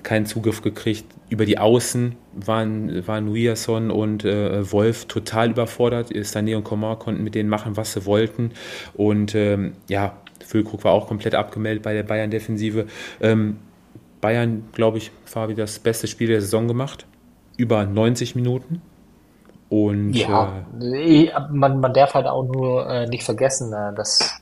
keinen 0.04 0.26
Zugriff 0.26 0.62
gekriegt. 0.62 1.06
Über 1.30 1.46
die 1.46 1.58
Außen 1.58 2.16
waren, 2.34 3.08
waren 3.08 3.26
Nuiasson 3.26 3.90
und 3.90 4.26
äh, 4.26 4.72
Wolf 4.72 5.06
total 5.06 5.52
überfordert. 5.52 6.12
Sané 6.12 6.56
und 6.56 6.64
Coman 6.64 7.00
konnten 7.00 7.24
mit 7.24 7.36
denen 7.36 7.50
machen, 7.50 7.78
was 7.78 7.94
sie 7.94 8.06
wollten. 8.06 8.52
Und 8.94 9.34
ähm, 9.34 9.74
ja, 9.88 10.18
Füllkrug 10.46 10.84
war 10.84 10.92
auch 10.92 11.08
komplett 11.08 11.36
abgemeldet 11.36 11.84
bei 11.84 11.94
der 11.94 12.04
Bayern-Defensive. 12.04 12.88
Ähm, 13.22 13.58
Bayern, 14.22 14.66
glaube 14.74 15.00
ich, 15.00 15.12
Fabi, 15.26 15.56
das 15.56 15.80
beste 15.80 16.08
Spiel 16.08 16.28
der 16.28 16.42
Saison 16.42 16.68
gemacht. 16.68 17.06
Über 17.58 17.86
90 17.86 18.36
Minuten. 18.36 18.82
Und, 19.70 20.14
ja, 20.14 20.66
äh, 20.80 21.32
man, 21.50 21.80
man 21.80 21.94
darf 21.94 22.14
halt 22.14 22.28
auch 22.28 22.44
nur 22.44 22.88
äh, 22.88 23.08
nicht 23.08 23.24
vergessen, 23.24 23.74
äh, 23.74 23.96
dass, 23.96 24.40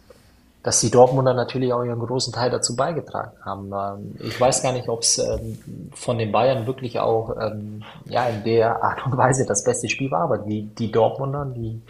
dass 0.63 0.79
die 0.79 0.91
Dortmunder 0.91 1.33
natürlich 1.33 1.73
auch 1.73 1.83
ihren 1.83 1.99
großen 1.99 2.33
Teil 2.33 2.51
dazu 2.51 2.75
beigetragen 2.75 3.31
haben. 3.43 3.71
Ähm, 3.73 4.15
ich 4.19 4.39
weiß 4.39 4.61
gar 4.61 4.73
nicht, 4.73 4.89
ob 4.89 5.01
es 5.01 5.17
ähm, 5.17 5.89
von 5.93 6.17
den 6.17 6.31
Bayern 6.31 6.67
wirklich 6.67 6.99
auch 6.99 7.35
ähm, 7.39 7.83
ja, 8.05 8.27
in 8.27 8.43
der 8.43 8.83
Art 8.83 9.05
und 9.05 9.17
Weise 9.17 9.45
das 9.45 9.63
beste 9.63 9.89
Spiel 9.89 10.11
war, 10.11 10.21
aber 10.21 10.37
die, 10.39 10.63
die 10.63 10.91
Dortmunder, 10.91 11.45
die 11.45 11.81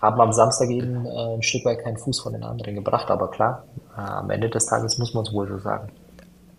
haben 0.00 0.20
am 0.20 0.32
Samstag 0.32 0.70
eben 0.70 1.06
äh, 1.06 1.34
ein 1.34 1.42
Stück 1.42 1.64
weit 1.64 1.82
keinen 1.82 1.96
Fuß 1.96 2.20
von 2.20 2.32
den 2.32 2.42
anderen 2.42 2.74
gebracht, 2.74 3.10
aber 3.10 3.30
klar, 3.30 3.64
äh, 3.96 4.00
am 4.00 4.30
Ende 4.30 4.48
des 4.50 4.66
Tages 4.66 4.98
muss 4.98 5.14
man 5.14 5.24
es 5.24 5.32
wohl 5.32 5.48
so 5.48 5.58
sagen 5.58 5.90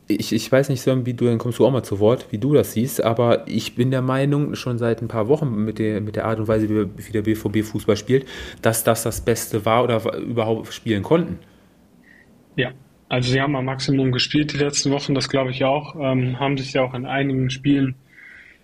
ich, 0.09 0.33
ich 0.33 0.51
weiß 0.51 0.69
nicht, 0.69 0.81
Sören, 0.81 1.05
wie 1.05 1.13
du, 1.13 1.25
dann 1.25 1.37
kommst 1.37 1.59
du 1.59 1.67
auch 1.67 1.71
mal 1.71 1.83
zu 1.83 1.99
Wort, 1.99 2.25
wie 2.31 2.39
du 2.39 2.53
das 2.53 2.73
siehst, 2.73 3.03
aber 3.03 3.47
ich 3.47 3.75
bin 3.75 3.91
der 3.91 4.01
Meinung, 4.01 4.55
schon 4.55 4.79
seit 4.79 5.03
ein 5.03 5.07
paar 5.07 5.27
Wochen 5.27 5.63
mit 5.63 5.77
der, 5.77 6.01
mit 6.01 6.15
der 6.15 6.25
Art 6.25 6.39
und 6.39 6.47
Weise, 6.47 6.67
wie, 6.67 7.11
der 7.11 7.21
BVB 7.21 7.63
Fußball 7.63 7.95
spielt, 7.95 8.27
dass 8.63 8.83
das 8.83 9.03
das 9.03 9.21
Beste 9.21 9.65
war 9.65 9.83
oder 9.83 10.17
überhaupt 10.17 10.73
spielen 10.73 11.03
konnten. 11.03 11.37
Ja, 12.55 12.71
also 13.07 13.31
sie 13.31 13.39
haben 13.39 13.55
am 13.55 13.65
Maximum 13.65 14.11
gespielt 14.11 14.51
die 14.51 14.57
letzten 14.57 14.89
Wochen, 14.89 15.13
das 15.13 15.29
glaube 15.29 15.51
ich 15.51 15.63
auch, 15.63 15.95
ähm, 15.95 16.39
haben 16.39 16.57
sich 16.57 16.73
ja 16.73 16.81
auch 16.81 16.95
in 16.95 17.05
einigen 17.05 17.51
Spielen 17.51 17.93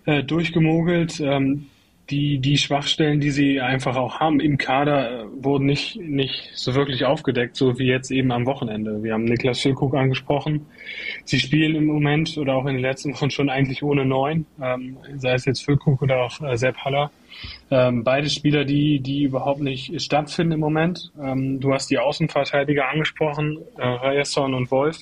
äh, 0.05 0.23
durchgemogelt. 0.23 1.19
Ähm, 1.19 1.67
die, 2.09 2.39
die 2.39 2.57
Schwachstellen, 2.57 3.19
die 3.19 3.31
sie 3.31 3.61
einfach 3.61 3.95
auch 3.95 4.19
haben 4.19 4.39
im 4.39 4.57
Kader, 4.57 5.23
äh, 5.23 5.25
wurden 5.43 5.65
nicht, 5.65 5.95
nicht 5.95 6.51
so 6.53 6.75
wirklich 6.75 7.05
aufgedeckt, 7.05 7.55
so 7.55 7.79
wie 7.79 7.87
jetzt 7.87 8.11
eben 8.11 8.31
am 8.31 8.45
Wochenende. 8.45 9.01
Wir 9.01 9.13
haben 9.13 9.25
Niklas 9.25 9.61
Füllkrug 9.61 9.95
angesprochen. 9.95 10.67
Sie 11.23 11.39
spielen 11.39 11.75
im 11.75 11.85
Moment 11.85 12.37
oder 12.37 12.55
auch 12.55 12.65
in 12.65 12.75
den 12.75 12.81
letzten 12.81 13.13
Wochen 13.13 13.31
schon 13.31 13.49
eigentlich 13.49 13.81
ohne 13.81 14.05
Neun, 14.05 14.45
ähm, 14.61 14.97
sei 15.17 15.33
es 15.33 15.45
jetzt 15.45 15.65
Füllkrug 15.65 16.01
oder 16.01 16.23
auch 16.23 16.41
äh, 16.41 16.57
Sepp 16.57 16.77
Haller. 16.77 17.11
Ähm, 17.71 18.03
beide 18.03 18.29
Spieler, 18.29 18.65
die, 18.65 18.99
die 18.99 19.23
überhaupt 19.23 19.61
nicht 19.61 19.99
stattfinden 20.01 20.53
im 20.53 20.59
Moment. 20.59 21.11
Ähm, 21.21 21.59
du 21.59 21.73
hast 21.73 21.89
die 21.89 21.97
Außenverteidiger 21.97 22.87
angesprochen, 22.87 23.57
äh, 23.77 23.85
Reyerson 23.85 24.53
und 24.53 24.69
Wolf. 24.69 24.99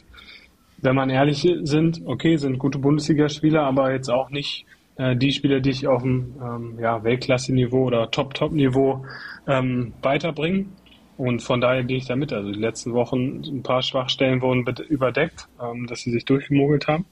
Wenn 0.78 0.96
man 0.96 1.10
ehrlich 1.10 1.48
sind, 1.64 2.02
okay, 2.06 2.38
sind 2.38 2.60
gute 2.60 2.78
Bundesligaspieler, 2.78 3.64
aber 3.64 3.94
jetzt 3.94 4.10
auch 4.10 4.30
nicht 4.30 4.66
äh, 4.98 5.16
die 5.16 5.32
Spieler, 5.32 5.60
die 5.60 5.72
ich 5.72 5.88
auf 5.88 6.04
dem 6.04 6.36
ähm, 6.42 6.80
ja, 6.80 7.04
Weltklasse-Niveau 7.04 7.86
oder 7.86 8.12
Top-Top-Niveau 8.12 9.06
ähm, 9.48 9.94
weiterbringen. 10.02 10.74
Und 11.16 11.42
von 11.42 11.62
daher 11.62 11.84
gehe 11.84 11.98
ich 11.98 12.06
da 12.06 12.16
mit. 12.16 12.34
Also 12.34 12.52
die 12.52 12.60
letzten 12.60 12.94
Wochen 12.94 13.44
ein 13.46 13.64
paar 13.64 13.84
Schwachstellen 13.84 14.42
wurden 14.42 14.66
überdeckt, 14.90 15.48
ähm, 15.62 15.88
dass 15.88 16.02
sie 16.02 16.12
sich 16.12 16.26
durchgemogelt 16.26 16.88
haben. 16.88 17.06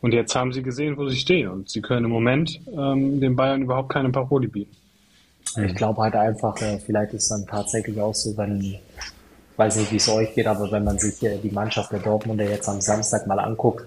Und 0.00 0.12
jetzt 0.12 0.34
haben 0.34 0.52
sie 0.52 0.62
gesehen, 0.62 0.96
wo 0.96 1.08
sie 1.08 1.16
stehen. 1.16 1.48
Und 1.48 1.70
sie 1.70 1.80
können 1.80 2.06
im 2.06 2.10
Moment 2.10 2.60
ähm, 2.76 3.20
den 3.20 3.36
Bayern 3.36 3.62
überhaupt 3.62 3.90
keine 3.90 4.10
Paroli 4.10 4.48
bieten. 4.48 4.76
Ich 5.56 5.74
glaube 5.74 6.02
halt 6.02 6.16
einfach, 6.16 6.60
äh, 6.62 6.78
vielleicht 6.78 7.12
ist 7.14 7.24
es 7.24 7.28
dann 7.28 7.46
tatsächlich 7.46 8.00
auch 8.00 8.14
so, 8.14 8.36
wenn, 8.36 8.76
weiß 9.56 9.76
nicht, 9.76 9.92
wie 9.92 9.96
es 9.96 10.08
euch 10.08 10.34
geht, 10.34 10.46
aber 10.46 10.70
wenn 10.72 10.82
man 10.82 10.98
sich 10.98 11.22
äh, 11.22 11.38
die 11.38 11.50
Mannschaft 11.50 11.92
der 11.92 12.00
Dortmunder 12.00 12.48
jetzt 12.48 12.68
am 12.68 12.80
Samstag 12.80 13.26
mal 13.26 13.38
anguckt, 13.38 13.86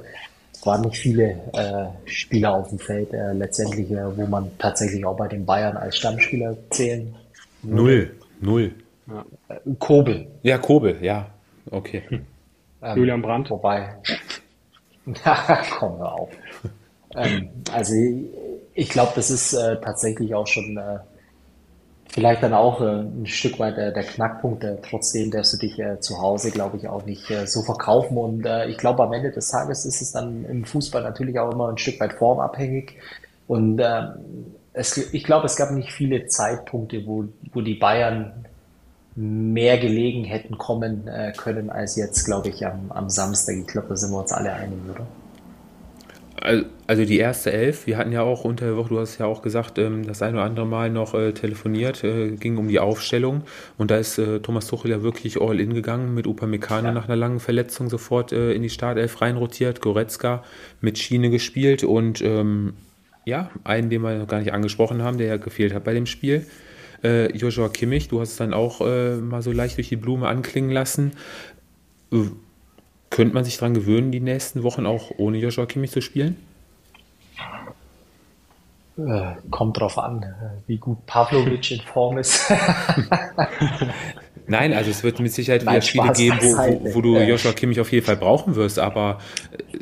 es 0.59 0.65
waren 0.65 0.81
nicht 0.81 0.97
viele 0.97 1.39
äh, 1.53 1.85
Spieler 2.09 2.55
auf 2.55 2.69
dem 2.69 2.79
Feld, 2.79 3.13
äh, 3.13 3.33
letztendlich, 3.33 3.91
äh, 3.91 4.17
wo 4.17 4.25
man 4.25 4.49
tatsächlich 4.57 5.05
auch 5.05 5.15
bei 5.15 5.27
den 5.27 5.45
Bayern 5.45 5.77
als 5.77 5.97
Stammspieler 5.97 6.57
zählen. 6.71 7.13
Null, 7.61 8.15
null. 8.41 8.73
Ja. 9.07 9.25
Äh, 9.49 9.59
Kobel. 9.77 10.27
Ja, 10.41 10.57
Kobel, 10.57 10.97
ja. 11.01 11.27
Okay. 11.69 12.01
Ähm, 12.81 12.97
Julian 12.97 13.21
Brandt. 13.21 13.51
Wobei. 13.51 13.95
komm 15.79 15.99
wir 15.99 16.11
auf. 16.11 16.29
ähm, 17.15 17.49
also 17.71 17.93
ich 18.73 18.89
glaube, 18.89 19.11
das 19.15 19.29
ist 19.29 19.53
äh, 19.53 19.79
tatsächlich 19.79 20.33
auch 20.33 20.47
schon 20.47 20.77
äh, 20.77 20.99
vielleicht 22.09 22.43
dann 22.43 22.53
auch 22.53 22.81
äh, 22.81 23.01
ein 23.01 23.25
Stück 23.25 23.59
weit 23.59 23.77
der 23.77 24.03
Knackpunkt. 24.03 24.63
Äh, 24.63 24.77
trotzdem 24.81 25.31
darfst 25.31 25.53
du 25.53 25.57
dich 25.57 25.79
äh, 25.79 25.99
zu 25.99 26.19
Hause, 26.19 26.51
glaube 26.51 26.77
ich, 26.77 26.87
auch 26.87 27.05
nicht 27.05 27.25
so 27.45 27.61
verkaufen. 27.61 28.17
Und 28.17 28.47
ich 28.67 28.77
glaube, 28.77 29.03
am 29.03 29.13
Ende 29.13 29.31
des 29.31 29.49
Tages 29.49 29.85
ist 29.85 30.01
es 30.01 30.11
dann 30.11 30.45
im 30.45 30.65
Fußball 30.65 31.03
natürlich 31.03 31.39
auch 31.39 31.51
immer 31.51 31.69
ein 31.69 31.77
Stück 31.77 31.99
weit 31.99 32.13
formabhängig. 32.13 32.97
Und 33.47 33.79
äh, 33.79 34.01
es, 34.73 34.97
ich 35.13 35.23
glaube, 35.23 35.45
es 35.45 35.55
gab 35.55 35.71
nicht 35.71 35.91
viele 35.91 36.27
Zeitpunkte, 36.27 37.05
wo, 37.05 37.25
wo 37.53 37.61
die 37.61 37.75
Bayern 37.75 38.45
mehr 39.15 39.79
gelegen 39.79 40.25
hätten 40.25 40.59
kommen 40.59 41.09
können 41.37 41.71
als 41.71 41.95
jetzt, 41.95 42.23
glaube 42.25 42.49
ich, 42.49 42.63
am, 42.67 42.91
am 42.91 43.09
Samstag. 43.09 43.55
Ich 43.55 43.67
glaube, 43.67 43.87
da 43.89 43.95
sind 43.95 44.11
wir 44.11 44.19
uns 44.19 44.31
alle 44.31 44.53
einig, 44.53 44.77
oder? 44.87 45.07
Also 46.39 47.03
die 47.03 47.17
erste 47.17 47.51
Elf, 47.51 47.87
wir 47.87 47.97
hatten 47.97 48.11
ja 48.11 48.21
auch 48.21 48.43
unter 48.43 48.65
der 48.65 48.77
Woche, 48.77 48.89
du 48.89 48.99
hast 48.99 49.17
ja 49.17 49.25
auch 49.25 49.41
gesagt, 49.41 49.79
ähm, 49.79 50.05
das 50.05 50.21
ein 50.21 50.35
oder 50.35 50.43
andere 50.43 50.67
Mal 50.67 50.91
noch 50.91 51.15
äh, 51.15 51.33
telefoniert, 51.33 52.03
äh, 52.03 52.29
ging 52.31 52.57
um 52.57 52.67
die 52.67 52.79
Aufstellung 52.79 53.41
und 53.77 53.89
da 53.89 53.97
ist 53.97 54.19
äh, 54.19 54.39
Thomas 54.39 54.67
Tuchel 54.67 54.91
ja 54.91 55.01
wirklich 55.01 55.41
all 55.41 55.59
in 55.59 55.73
gegangen 55.73 56.13
mit 56.13 56.27
Upamecano 56.27 56.89
ja. 56.89 56.93
nach 56.93 57.05
einer 57.05 57.15
langen 57.15 57.39
Verletzung 57.39 57.89
sofort 57.89 58.31
in 58.31 58.61
die 58.61 58.69
Startelf 58.69 59.19
reinrotiert, 59.21 59.81
Goretzka 59.81 60.43
mit 60.79 60.99
Schiene 60.99 61.31
gespielt 61.31 61.83
und 61.83 62.21
ähm, 62.21 62.73
ja, 63.25 63.49
einen, 63.63 63.89
den 63.89 64.01
wir 64.03 64.17
noch 64.17 64.27
gar 64.27 64.39
nicht 64.39 64.53
angesprochen 64.53 65.01
haben, 65.01 65.17
der 65.17 65.27
ja 65.27 65.37
gefehlt 65.37 65.73
hat 65.73 65.83
bei 65.83 65.93
dem 65.93 66.05
Spiel, 66.05 66.45
Joshua 67.03 67.69
Kimmich, 67.69 68.07
du 68.07 68.19
hast 68.21 68.31
es 68.31 68.37
dann 68.37 68.55
auch 68.55 68.79
mal 68.79 69.43
so 69.43 69.51
leicht 69.51 69.77
durch 69.77 69.87
die 69.87 69.97
Blume 69.97 70.27
anklingen 70.27 70.71
lassen. 70.71 71.11
Äh, 73.09 73.15
könnte 73.15 73.33
man 73.33 73.43
sich 73.43 73.57
daran 73.57 73.73
gewöhnen, 73.73 74.11
die 74.11 74.19
nächsten 74.19 74.63
Wochen 74.63 74.85
auch 74.85 75.11
ohne 75.17 75.37
Joshua 75.37 75.65
Kimmich 75.65 75.91
zu 75.91 76.01
spielen? 76.01 76.37
Äh, 78.97 79.35
kommt 79.51 79.79
drauf 79.79 79.99
an, 79.99 80.23
äh, 80.23 80.27
wie 80.65 80.77
gut 80.77 81.05
Pavlovic 81.05 81.71
in 81.71 81.81
Form 81.81 82.17
ist. 82.17 82.51
Nein, 84.47 84.73
also 84.73 84.89
es 84.89 85.03
wird 85.03 85.19
mit 85.19 85.31
Sicherheit 85.31 85.61
wieder 85.61 85.81
Spiele 85.81 86.13
geben, 86.13 86.37
wo, 86.41 86.55
wo, 86.55 86.95
wo, 86.95 87.01
du 87.01 87.17
Joshua 87.19 87.51
Kimmich 87.51 87.79
auf 87.79 87.91
jeden 87.91 88.05
Fall 88.05 88.15
brauchen 88.15 88.55
wirst, 88.55 88.79
aber 88.79 89.19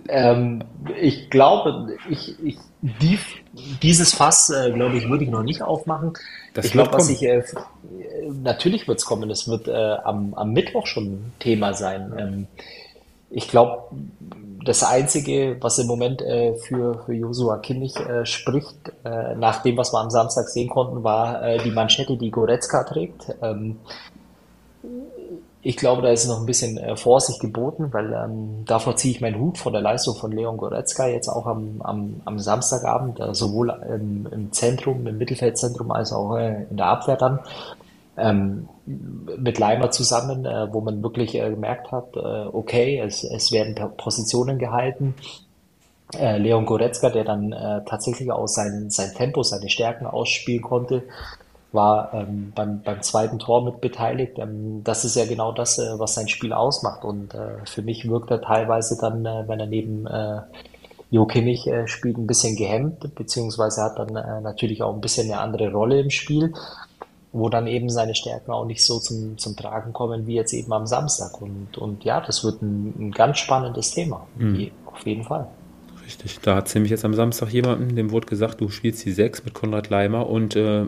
ähm, 0.09 0.63
ich 0.99 1.29
glaube, 1.29 1.95
ich, 2.09 2.35
ich, 2.43 2.57
die, 2.81 3.19
dieses 3.81 4.13
Fass, 4.13 4.49
äh, 4.49 4.71
glaube 4.71 4.97
ich, 4.97 5.07
würde 5.07 5.23
ich 5.23 5.29
noch 5.29 5.43
nicht 5.43 5.61
aufmachen. 5.61 6.13
Das 6.53 6.65
ich 6.65 6.71
glaube, 6.71 6.93
was 6.93 7.09
ich, 7.09 7.23
äh, 7.23 7.43
natürlich 8.43 8.87
wird 8.87 8.99
es 8.99 9.05
kommen, 9.05 9.29
es 9.29 9.47
wird 9.47 9.67
äh, 9.67 9.97
am, 10.03 10.33
am 10.33 10.51
Mittwoch 10.51 10.87
schon 10.87 11.31
Thema 11.39 11.73
sein. 11.73 12.13
Ähm, 12.17 12.47
ich 13.29 13.47
glaube, 13.47 13.83
das 14.65 14.83
Einzige, 14.83 15.57
was 15.61 15.77
im 15.77 15.87
Moment 15.87 16.21
äh, 16.21 16.55
für, 16.55 17.03
für 17.05 17.13
Josua 17.13 17.57
Kimmich 17.57 17.95
äh, 17.97 18.25
spricht, 18.25 18.91
äh, 19.03 19.35
nach 19.35 19.61
dem, 19.61 19.77
was 19.77 19.93
wir 19.93 19.99
am 19.99 20.09
Samstag 20.09 20.49
sehen 20.49 20.69
konnten, 20.69 21.03
war 21.03 21.43
äh, 21.43 21.63
die 21.63 21.71
Manschette, 21.71 22.17
die 22.17 22.31
Goretzka 22.31 22.83
trägt. 22.83 23.35
Ähm, 23.41 23.77
ich 25.61 25.77
glaube, 25.77 26.01
da 26.01 26.09
ist 26.09 26.27
noch 26.27 26.39
ein 26.39 26.45
bisschen 26.45 26.77
äh, 26.77 26.95
Vorsicht 26.95 27.39
geboten, 27.39 27.89
weil 27.91 28.13
ähm, 28.13 28.65
davor 28.65 28.95
ziehe 28.95 29.13
ich 29.13 29.21
meinen 29.21 29.39
Hut 29.39 29.57
vor 29.57 29.71
der 29.71 29.81
Leistung 29.81 30.15
von 30.15 30.31
Leon 30.31 30.57
Goretzka 30.57 31.07
jetzt 31.07 31.27
auch 31.27 31.47
am, 31.47 31.81
am, 31.81 32.21
am 32.25 32.39
Samstagabend, 32.39 33.19
äh, 33.19 33.33
sowohl 33.33 33.69
im, 33.89 34.27
im 34.31 34.51
Zentrum, 34.51 35.05
im 35.07 35.17
Mittelfeldzentrum 35.17 35.91
als 35.91 36.11
auch 36.11 36.35
in 36.35 36.77
der 36.77 36.87
Abwehr 36.87 37.17
dann. 37.17 37.39
Ähm, 38.17 38.69
mit 38.85 39.59
Leimer 39.59 39.91
zusammen, 39.91 40.45
äh, 40.45 40.71
wo 40.71 40.79
man 40.81 41.03
wirklich 41.03 41.35
äh, 41.35 41.49
gemerkt 41.49 41.91
hat, 41.91 42.15
äh, 42.15 42.19
okay, 42.19 42.99
es, 42.99 43.23
es 43.23 43.51
werden 43.51 43.75
Positionen 43.97 44.57
gehalten. 44.57 45.15
Äh, 46.17 46.37
Leon 46.37 46.65
Goretzka, 46.65 47.09
der 47.09 47.23
dann 47.23 47.51
äh, 47.51 47.81
tatsächlich 47.85 48.31
auch 48.31 48.47
sein, 48.47 48.89
sein 48.89 49.11
Tempo, 49.15 49.43
seine 49.43 49.69
Stärken 49.69 50.05
ausspielen 50.05 50.61
konnte, 50.61 51.03
war 51.75 52.13
ähm, 52.13 52.53
beim, 52.55 52.81
beim 52.81 53.01
zweiten 53.01 53.37
Tor 53.37 53.63
mit 53.63 53.81
beteiligt. 53.81 54.39
Ähm, 54.39 54.83
das 54.83 55.05
ist 55.05 55.15
ja 55.15 55.25
genau 55.25 55.51
das, 55.51 55.77
äh, 55.77 55.99
was 55.99 56.15
sein 56.15 56.27
Spiel 56.27 56.53
ausmacht. 56.53 57.03
Und 57.03 57.33
äh, 57.35 57.65
für 57.65 57.81
mich 57.81 58.09
wirkt 58.09 58.31
er 58.31 58.41
teilweise 58.41 58.97
dann, 58.99 59.25
äh, 59.25 59.43
wenn 59.47 59.59
er 59.59 59.67
neben 59.67 60.07
äh, 60.07 60.41
Jo 61.11 61.25
Kimmich 61.25 61.67
äh, 61.67 61.87
spielt, 61.87 62.17
ein 62.17 62.27
bisschen 62.27 62.55
gehemmt, 62.55 63.13
beziehungsweise 63.15 63.83
hat 63.83 63.99
dann 63.99 64.15
äh, 64.15 64.41
natürlich 64.41 64.81
auch 64.81 64.93
ein 64.93 65.01
bisschen 65.01 65.31
eine 65.31 65.41
andere 65.41 65.71
Rolle 65.71 65.99
im 65.99 66.09
Spiel, 66.09 66.53
wo 67.35 67.49
dann 67.49 67.67
eben 67.67 67.89
seine 67.89 68.15
Stärken 68.15 68.51
auch 68.51 68.65
nicht 68.65 68.81
so 68.81 68.97
zum, 68.97 69.37
zum 69.37 69.57
Tragen 69.57 69.91
kommen 69.91 70.25
wie 70.25 70.35
jetzt 70.35 70.53
eben 70.53 70.71
am 70.71 70.87
Samstag. 70.87 71.41
Und, 71.41 71.77
und 71.77 72.05
ja, 72.05 72.21
das 72.21 72.45
wird 72.45 72.61
ein, 72.61 72.93
ein 72.97 73.11
ganz 73.11 73.39
spannendes 73.39 73.91
Thema, 73.91 74.25
mhm. 74.37 74.71
auf 74.85 75.05
jeden 75.05 75.23
Fall. 75.23 75.49
Richtig, 76.05 76.39
da 76.39 76.55
hat 76.55 76.73
nämlich 76.73 76.91
jetzt 76.91 77.03
am 77.03 77.13
Samstag 77.13 77.49
jemanden, 77.49 77.95
dem 77.97 78.11
wurde 78.11 78.27
gesagt, 78.27 78.61
du 78.61 78.69
spielst 78.69 79.03
die 79.03 79.11
6 79.11 79.43
mit 79.43 79.53
Konrad 79.53 79.89
Leimer 79.89 80.29
und 80.29 80.55
äh, 80.55 80.85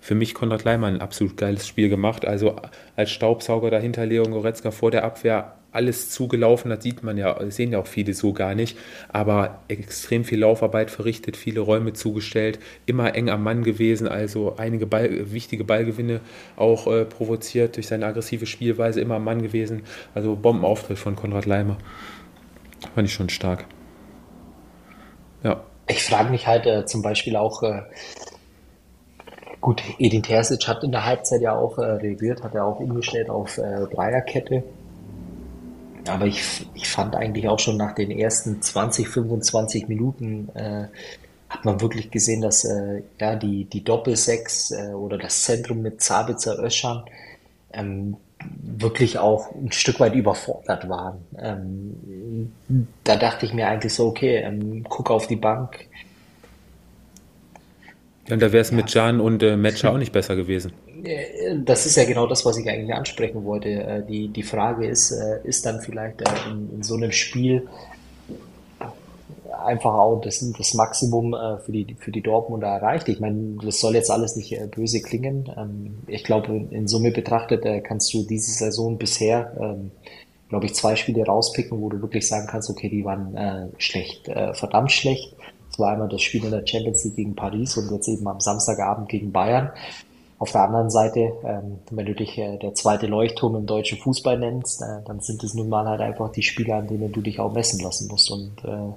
für 0.00 0.14
mich 0.14 0.32
Konrad 0.32 0.64
Leimann 0.64 0.94
ein 0.94 1.00
absolut 1.02 1.36
geiles 1.36 1.66
Spiel 1.66 1.90
gemacht. 1.90 2.24
Also 2.24 2.56
als 2.96 3.10
Staubsauger 3.10 3.70
dahinter 3.70 4.06
Leon 4.06 4.30
Goretzka 4.30 4.70
vor 4.70 4.90
der 4.90 5.04
Abwehr 5.04 5.56
alles 5.72 6.10
zugelaufen, 6.10 6.70
das 6.70 6.82
sieht 6.82 7.02
man 7.02 7.16
ja, 7.16 7.38
sehen 7.50 7.72
ja 7.72 7.78
auch 7.78 7.86
viele 7.86 8.14
so 8.14 8.32
gar 8.32 8.54
nicht, 8.54 8.78
aber 9.08 9.60
extrem 9.68 10.24
viel 10.24 10.40
Laufarbeit 10.40 10.90
verrichtet, 10.90 11.36
viele 11.36 11.60
Räume 11.60 11.94
zugestellt, 11.94 12.58
immer 12.86 13.14
eng 13.14 13.30
am 13.30 13.42
Mann 13.42 13.64
gewesen, 13.64 14.06
also 14.06 14.56
einige 14.56 14.86
Ball, 14.86 15.32
wichtige 15.32 15.64
Ballgewinne 15.64 16.20
auch 16.56 16.86
äh, 16.86 17.04
provoziert 17.04 17.76
durch 17.76 17.88
seine 17.88 18.06
aggressive 18.06 18.46
Spielweise, 18.46 19.00
immer 19.00 19.16
am 19.16 19.24
Mann 19.24 19.42
gewesen. 19.42 19.82
Also 20.14 20.36
Bombenauftritt 20.36 20.98
von 20.98 21.16
Konrad 21.16 21.46
Leimer. 21.46 21.78
Fand 22.94 23.08
ich 23.08 23.14
schon 23.14 23.28
stark. 23.28 23.64
Ja. 25.42 25.62
Ich 25.88 26.04
frage 26.04 26.30
mich 26.30 26.46
halt 26.46 26.66
äh, 26.66 26.84
zum 26.86 27.02
Beispiel 27.02 27.36
auch, 27.36 27.62
äh, 27.62 27.82
Gut, 29.62 29.80
Edin 30.00 30.24
Terzic 30.24 30.66
hat 30.66 30.82
in 30.82 30.90
der 30.90 31.06
Halbzeit 31.06 31.40
ja 31.40 31.54
auch 31.56 31.78
äh, 31.78 31.84
reagiert, 31.84 32.42
hat 32.42 32.52
ja 32.52 32.64
auch 32.64 32.80
umgestellt 32.80 33.30
auf 33.30 33.58
äh, 33.58 33.86
Dreierkette. 33.94 34.64
Aber 36.08 36.26
ich, 36.26 36.66
ich 36.74 36.88
fand 36.88 37.14
eigentlich 37.14 37.48
auch 37.48 37.58
schon 37.58 37.76
nach 37.76 37.94
den 37.94 38.10
ersten 38.10 38.60
20, 38.60 39.08
25 39.08 39.88
Minuten 39.88 40.48
äh, 40.54 40.86
hat 41.48 41.64
man 41.64 41.80
wirklich 41.80 42.10
gesehen, 42.10 42.40
dass 42.40 42.64
äh, 42.64 43.02
ja, 43.20 43.36
die, 43.36 43.64
die 43.66 43.84
Doppelsechs 43.84 44.70
äh, 44.70 44.92
oder 44.94 45.18
das 45.18 45.42
Zentrum 45.42 45.82
mit 45.82 46.00
Zabitzer 46.00 46.58
Öschern 46.58 47.04
ähm, 47.72 48.16
wirklich 48.62 49.18
auch 49.18 49.54
ein 49.54 49.70
Stück 49.70 50.00
weit 50.00 50.14
überfordert 50.14 50.88
waren. 50.88 51.18
Ähm, 51.38 52.52
da 53.04 53.16
dachte 53.16 53.46
ich 53.46 53.52
mir 53.52 53.68
eigentlich 53.68 53.94
so, 53.94 54.06
okay, 54.06 54.38
ähm, 54.38 54.84
guck 54.88 55.10
auf 55.10 55.26
die 55.26 55.36
Bank, 55.36 55.86
und 58.30 58.40
da 58.40 58.52
wäre 58.52 58.62
es 58.62 58.70
ja. 58.70 58.76
mit 58.76 58.92
Jan 58.94 59.20
und 59.20 59.42
äh, 59.42 59.56
Metscher 59.56 59.90
auch 59.92 59.98
nicht 59.98 60.12
besser 60.12 60.36
gewesen. 60.36 60.72
Äh, 61.02 61.58
das 61.64 61.86
ist 61.86 61.96
ja 61.96 62.04
genau 62.04 62.26
das, 62.26 62.44
was 62.44 62.56
ich 62.58 62.68
eigentlich 62.68 62.94
ansprechen 62.94 63.44
wollte. 63.44 63.68
Äh, 63.68 64.06
die, 64.06 64.28
die 64.28 64.42
Frage 64.42 64.86
ist, 64.86 65.10
äh, 65.10 65.40
ist 65.44 65.66
dann 65.66 65.80
vielleicht 65.80 66.22
in, 66.50 66.70
in 66.76 66.82
so 66.82 66.94
einem 66.94 67.12
Spiel 67.12 67.68
einfach 69.64 69.94
auch 69.94 70.20
das, 70.20 70.44
das 70.58 70.74
Maximum 70.74 71.36
für 71.64 71.70
die, 71.70 71.94
für 71.96 72.10
die 72.10 72.22
Dortmunder 72.22 72.66
erreicht. 72.66 73.08
Ich 73.08 73.20
meine, 73.20 73.58
das 73.64 73.78
soll 73.78 73.94
jetzt 73.94 74.10
alles 74.10 74.34
nicht 74.34 74.58
böse 74.72 75.00
klingen. 75.00 75.48
Ähm, 75.56 75.98
ich 76.08 76.24
glaube, 76.24 76.66
in 76.70 76.88
Summe 76.88 77.12
betrachtet 77.12 77.64
kannst 77.84 78.12
du 78.12 78.24
diese 78.24 78.50
Saison 78.50 78.98
bisher, 78.98 79.52
ähm, 79.60 79.92
glaube 80.48 80.66
ich, 80.66 80.74
zwei 80.74 80.96
Spiele 80.96 81.24
rauspicken, 81.24 81.80
wo 81.80 81.90
du 81.90 82.02
wirklich 82.02 82.26
sagen 82.26 82.48
kannst, 82.50 82.70
okay, 82.70 82.88
die 82.88 83.04
waren 83.04 83.72
schlecht, 83.78 84.26
verdammt 84.52 84.92
schlecht. 84.92 85.34
Es 85.70 85.78
war 85.78 85.92
einmal 85.92 86.08
das 86.08 86.20
Spiel 86.20 86.44
in 86.44 86.50
der 86.50 86.66
Champions 86.66 87.04
League 87.04 87.16
gegen 87.16 87.34
Paris 87.34 87.76
und 87.78 87.90
jetzt 87.90 88.08
eben 88.08 88.26
am 88.28 88.38
Samstagabend 88.38 89.08
gegen 89.08 89.32
Bayern. 89.32 89.70
Auf 90.42 90.50
der 90.50 90.62
anderen 90.62 90.90
Seite, 90.90 91.34
ähm, 91.44 91.78
wenn 91.92 92.04
du 92.04 92.16
dich 92.16 92.36
äh, 92.36 92.58
der 92.58 92.74
zweite 92.74 93.06
Leuchtturm 93.06 93.54
im 93.54 93.64
deutschen 93.64 93.98
Fußball 93.98 94.36
nennst, 94.36 94.82
äh, 94.82 95.00
dann 95.04 95.20
sind 95.20 95.44
es 95.44 95.54
nun 95.54 95.68
mal 95.68 95.86
halt 95.86 96.00
einfach 96.00 96.32
die 96.32 96.42
Spieler, 96.42 96.78
an 96.78 96.88
denen 96.88 97.12
du 97.12 97.20
dich 97.20 97.38
auch 97.38 97.52
messen 97.52 97.78
lassen 97.78 98.08
musst. 98.08 98.28
Und 98.28 98.50
äh, 98.64 98.92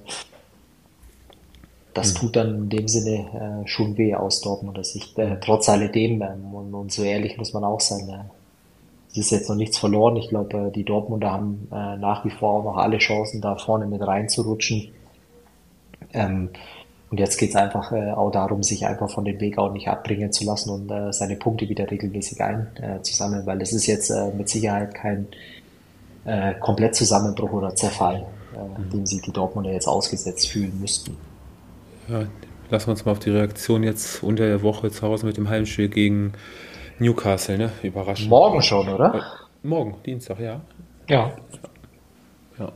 das 1.94 2.14
mhm. 2.14 2.18
tut 2.18 2.34
dann 2.34 2.54
in 2.56 2.68
dem 2.68 2.88
Sinne 2.88 3.62
äh, 3.62 3.68
schon 3.68 3.96
weh 3.96 4.16
aus 4.16 4.40
Dortmunder 4.40 4.82
Sicht. 4.82 5.16
Äh, 5.20 5.36
trotz 5.40 5.68
alledem, 5.68 6.20
ähm, 6.20 6.52
und, 6.52 6.74
und, 6.74 6.90
so 6.90 7.04
ehrlich 7.04 7.38
muss 7.38 7.52
man 7.52 7.62
auch 7.62 7.80
sein, 7.80 8.08
äh, 8.08 8.24
es 9.12 9.18
ist 9.18 9.30
jetzt 9.30 9.48
noch 9.48 9.54
nichts 9.54 9.78
verloren. 9.78 10.16
Ich 10.16 10.30
glaube, 10.30 10.58
äh, 10.58 10.72
die 10.72 10.82
Dortmunder 10.82 11.30
haben 11.30 11.68
äh, 11.70 11.96
nach 11.96 12.24
wie 12.24 12.30
vor 12.30 12.54
auch 12.54 12.64
noch 12.64 12.76
alle 12.76 12.98
Chancen, 12.98 13.40
da 13.40 13.54
vorne 13.54 13.86
mit 13.86 14.04
reinzurutschen. 14.04 14.88
Ähm, 16.12 16.50
und 17.10 17.20
jetzt 17.20 17.38
geht 17.38 17.50
es 17.50 17.56
einfach 17.56 17.92
äh, 17.92 18.10
auch 18.10 18.30
darum, 18.30 18.62
sich 18.62 18.84
einfach 18.84 19.08
von 19.08 19.24
dem 19.24 19.40
Weg 19.40 19.58
auch 19.58 19.72
nicht 19.72 19.88
abbringen 19.88 20.32
zu 20.32 20.44
lassen 20.44 20.70
und 20.70 20.90
äh, 20.90 21.12
seine 21.12 21.36
Punkte 21.36 21.68
wieder 21.68 21.88
regelmäßig 21.88 22.40
einzusammeln, 22.42 23.42
äh, 23.42 23.46
weil 23.46 23.62
es 23.62 23.72
ist 23.72 23.86
jetzt 23.86 24.10
äh, 24.10 24.32
mit 24.36 24.48
Sicherheit 24.48 24.94
kein 24.94 25.28
äh, 26.24 26.54
Komplettzusammenbruch 26.54 27.52
oder 27.52 27.74
Zerfall, 27.76 28.26
äh, 28.54 28.80
mhm. 28.80 28.90
dem 28.90 29.06
sie 29.06 29.20
die 29.20 29.30
Dortmunder 29.32 29.72
jetzt 29.72 29.86
ausgesetzt 29.86 30.48
fühlen 30.48 30.76
müssten. 30.80 31.16
Ja, 32.08 32.26
lassen 32.70 32.88
wir 32.88 32.90
uns 32.90 33.04
mal 33.04 33.12
auf 33.12 33.20
die 33.20 33.30
Reaktion 33.30 33.84
jetzt 33.84 34.24
unter 34.24 34.44
der 34.44 34.62
Woche 34.62 34.90
zu 34.90 35.02
Hause 35.02 35.26
mit 35.26 35.36
dem 35.36 35.48
Heimspiel 35.48 35.88
gegen 35.88 36.32
Newcastle, 36.98 37.56
ne? 37.56 37.70
Überraschend. 37.82 38.28
Morgen 38.30 38.60
schon, 38.62 38.88
oder? 38.88 39.22
Morgen, 39.62 39.94
Dienstag, 40.04 40.40
ja. 40.40 40.60
Ja. 41.08 41.32
Ja. 42.58 42.72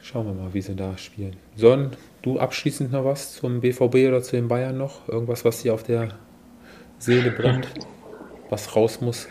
Schauen 0.00 0.26
wir 0.26 0.34
mal, 0.34 0.52
wie 0.52 0.60
sie 0.60 0.74
da 0.74 0.98
spielen. 0.98 1.36
Sollen 1.56 1.96
du 2.22 2.38
abschließend 2.38 2.92
noch 2.92 3.04
was 3.04 3.34
zum 3.34 3.60
BVB 3.60 4.08
oder 4.08 4.22
zu 4.22 4.36
den 4.36 4.48
Bayern 4.48 4.78
noch? 4.78 5.08
Irgendwas, 5.08 5.44
was 5.44 5.62
dir 5.62 5.74
auf 5.74 5.82
der 5.82 6.14
Seele 6.98 7.30
brennt? 7.30 7.68
was 8.50 8.76
raus 8.76 9.00
muss? 9.00 9.28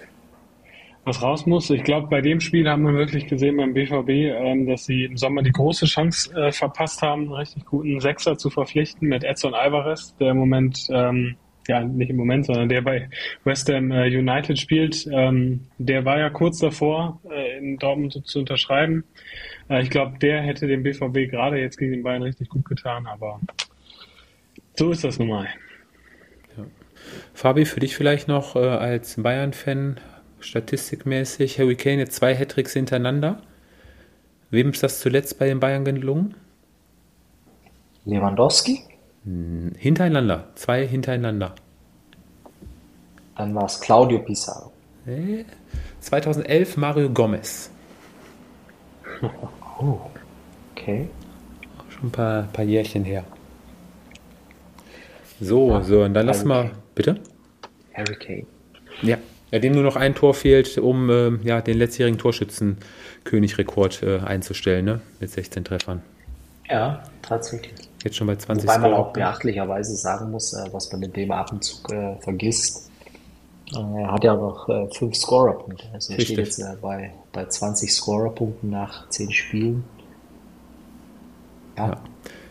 was 1.03 1.21
raus 1.21 1.45
muss. 1.45 1.69
Ich 1.69 1.83
glaube, 1.83 2.07
bei 2.07 2.21
dem 2.21 2.39
Spiel 2.39 2.69
haben 2.69 2.83
wir 2.83 2.93
wirklich 2.93 3.27
gesehen 3.27 3.57
beim 3.57 3.73
BVB, 3.73 4.09
ähm, 4.09 4.67
dass 4.67 4.85
sie 4.85 5.05
im 5.05 5.17
Sommer 5.17 5.41
die 5.41 5.51
große 5.51 5.85
Chance 5.85 6.33
äh, 6.35 6.51
verpasst 6.51 7.01
haben, 7.01 7.23
einen 7.23 7.33
richtig 7.33 7.65
guten 7.65 7.99
Sechser 7.99 8.37
zu 8.37 8.49
verpflichten 8.49 9.07
mit 9.07 9.23
Edson 9.23 9.53
Alvarez, 9.53 10.15
der 10.19 10.31
im 10.31 10.37
Moment, 10.37 10.87
ähm, 10.91 11.35
ja, 11.67 11.83
nicht 11.83 12.09
im 12.09 12.17
Moment, 12.17 12.45
sondern 12.45 12.69
der 12.69 12.81
bei 12.81 13.09
West 13.43 13.69
Ham 13.69 13.91
äh, 13.91 14.07
United 14.07 14.59
spielt. 14.59 15.07
Ähm, 15.11 15.67
der 15.77 16.05
war 16.05 16.19
ja 16.19 16.29
kurz 16.29 16.59
davor, 16.59 17.19
äh, 17.31 17.57
in 17.57 17.77
Dortmund 17.77 18.21
zu 18.25 18.39
unterschreiben. 18.39 19.03
Äh, 19.71 19.83
ich 19.83 19.89
glaube, 19.89 20.19
der 20.19 20.41
hätte 20.41 20.67
dem 20.67 20.83
BVB 20.83 21.31
gerade 21.31 21.57
jetzt 21.57 21.77
gegen 21.77 21.93
den 21.93 22.03
Bayern 22.03 22.21
richtig 22.21 22.49
gut 22.49 22.65
getan, 22.65 23.07
aber 23.07 23.39
so 24.75 24.91
ist 24.91 25.03
das 25.03 25.17
nun 25.17 25.29
mal. 25.29 25.47
Ja. 26.57 26.65
Fabi, 27.33 27.65
für 27.65 27.79
dich 27.79 27.95
vielleicht 27.95 28.27
noch 28.27 28.55
äh, 28.55 28.59
als 28.59 29.21
Bayern-Fan, 29.21 29.99
statistikmäßig. 30.41 31.59
Harry 31.59 31.75
Kane 31.75 31.99
jetzt 31.99 32.15
zwei 32.15 32.35
Hattricks 32.35 32.73
hintereinander. 32.73 33.41
Wem 34.49 34.71
ist 34.71 34.83
das 34.83 34.99
zuletzt 34.99 35.39
bei 35.39 35.47
den 35.47 35.61
Bayern 35.61 35.85
gelungen? 35.85 36.35
Lewandowski? 38.05 38.81
Hm, 39.23 39.71
hintereinander. 39.77 40.49
Zwei 40.55 40.85
hintereinander. 40.85 41.55
Dann 43.37 43.55
war 43.55 43.65
es 43.65 43.79
Claudio 43.79 44.19
Pizarro. 44.19 44.73
2011 46.01 46.77
Mario 46.77 47.09
Gomez. 47.09 47.71
Oh, 49.81 49.99
okay. 50.71 51.07
Schon 51.89 52.09
ein 52.09 52.11
paar, 52.11 52.43
paar 52.53 52.65
Jährchen 52.65 53.03
her. 53.03 53.23
So, 55.39 55.71
ja, 55.71 55.83
so, 55.83 56.03
und 56.03 56.13
dann 56.13 56.27
lass 56.27 56.43
mal. 56.43 56.71
Bitte? 56.93 57.19
Harry 57.93 58.15
Kane. 58.15 58.45
Ja, 59.01 59.17
ja, 59.51 59.59
dem 59.59 59.73
nur 59.73 59.83
noch 59.83 59.95
ein 59.95 60.13
Tor 60.13 60.33
fehlt, 60.33 60.77
um 60.77 61.09
äh, 61.09 61.31
ja, 61.43 61.61
den 61.61 61.77
letztjährigen 61.77 62.19
Torschützenkönig-Rekord 62.19 64.03
äh, 64.03 64.19
einzustellen, 64.19 64.85
ne? 64.85 65.01
mit 65.19 65.29
16 65.29 65.65
Treffern. 65.65 66.01
Ja, 66.69 67.03
tatsächlich. 67.21 67.73
Jetzt 68.03 68.15
schon 68.15 68.27
bei 68.27 68.35
20 68.35 68.67
Wobei 68.67 68.77
man 68.77 68.93
auch 68.93 69.11
beachtlicherweise 69.11 69.95
sagen 69.95 70.31
muss, 70.31 70.53
äh, 70.53 70.71
was 70.71 70.91
man 70.91 71.01
in 71.03 71.11
dem 71.11 71.31
Atemzug 71.31 71.91
äh, 71.91 72.15
vergisst. 72.21 72.89
Äh, 73.73 74.01
er 74.01 74.11
hat 74.11 74.23
ja 74.23 74.35
noch 74.35 74.69
äh, 74.69 74.87
fünf 74.93 75.15
Scorer-Punkte. 75.15 75.85
Also 75.93 76.13
er 76.13 76.19
Richtig. 76.19 76.35
steht 76.35 76.59
jetzt 76.59 76.81
bei, 76.81 77.11
bei 77.33 77.45
20 77.45 77.93
Scorer-Punkten 77.93 78.69
nach 78.69 79.09
10 79.09 79.31
Spielen. 79.31 79.83
Ja. 81.77 81.87
ja. 81.87 82.03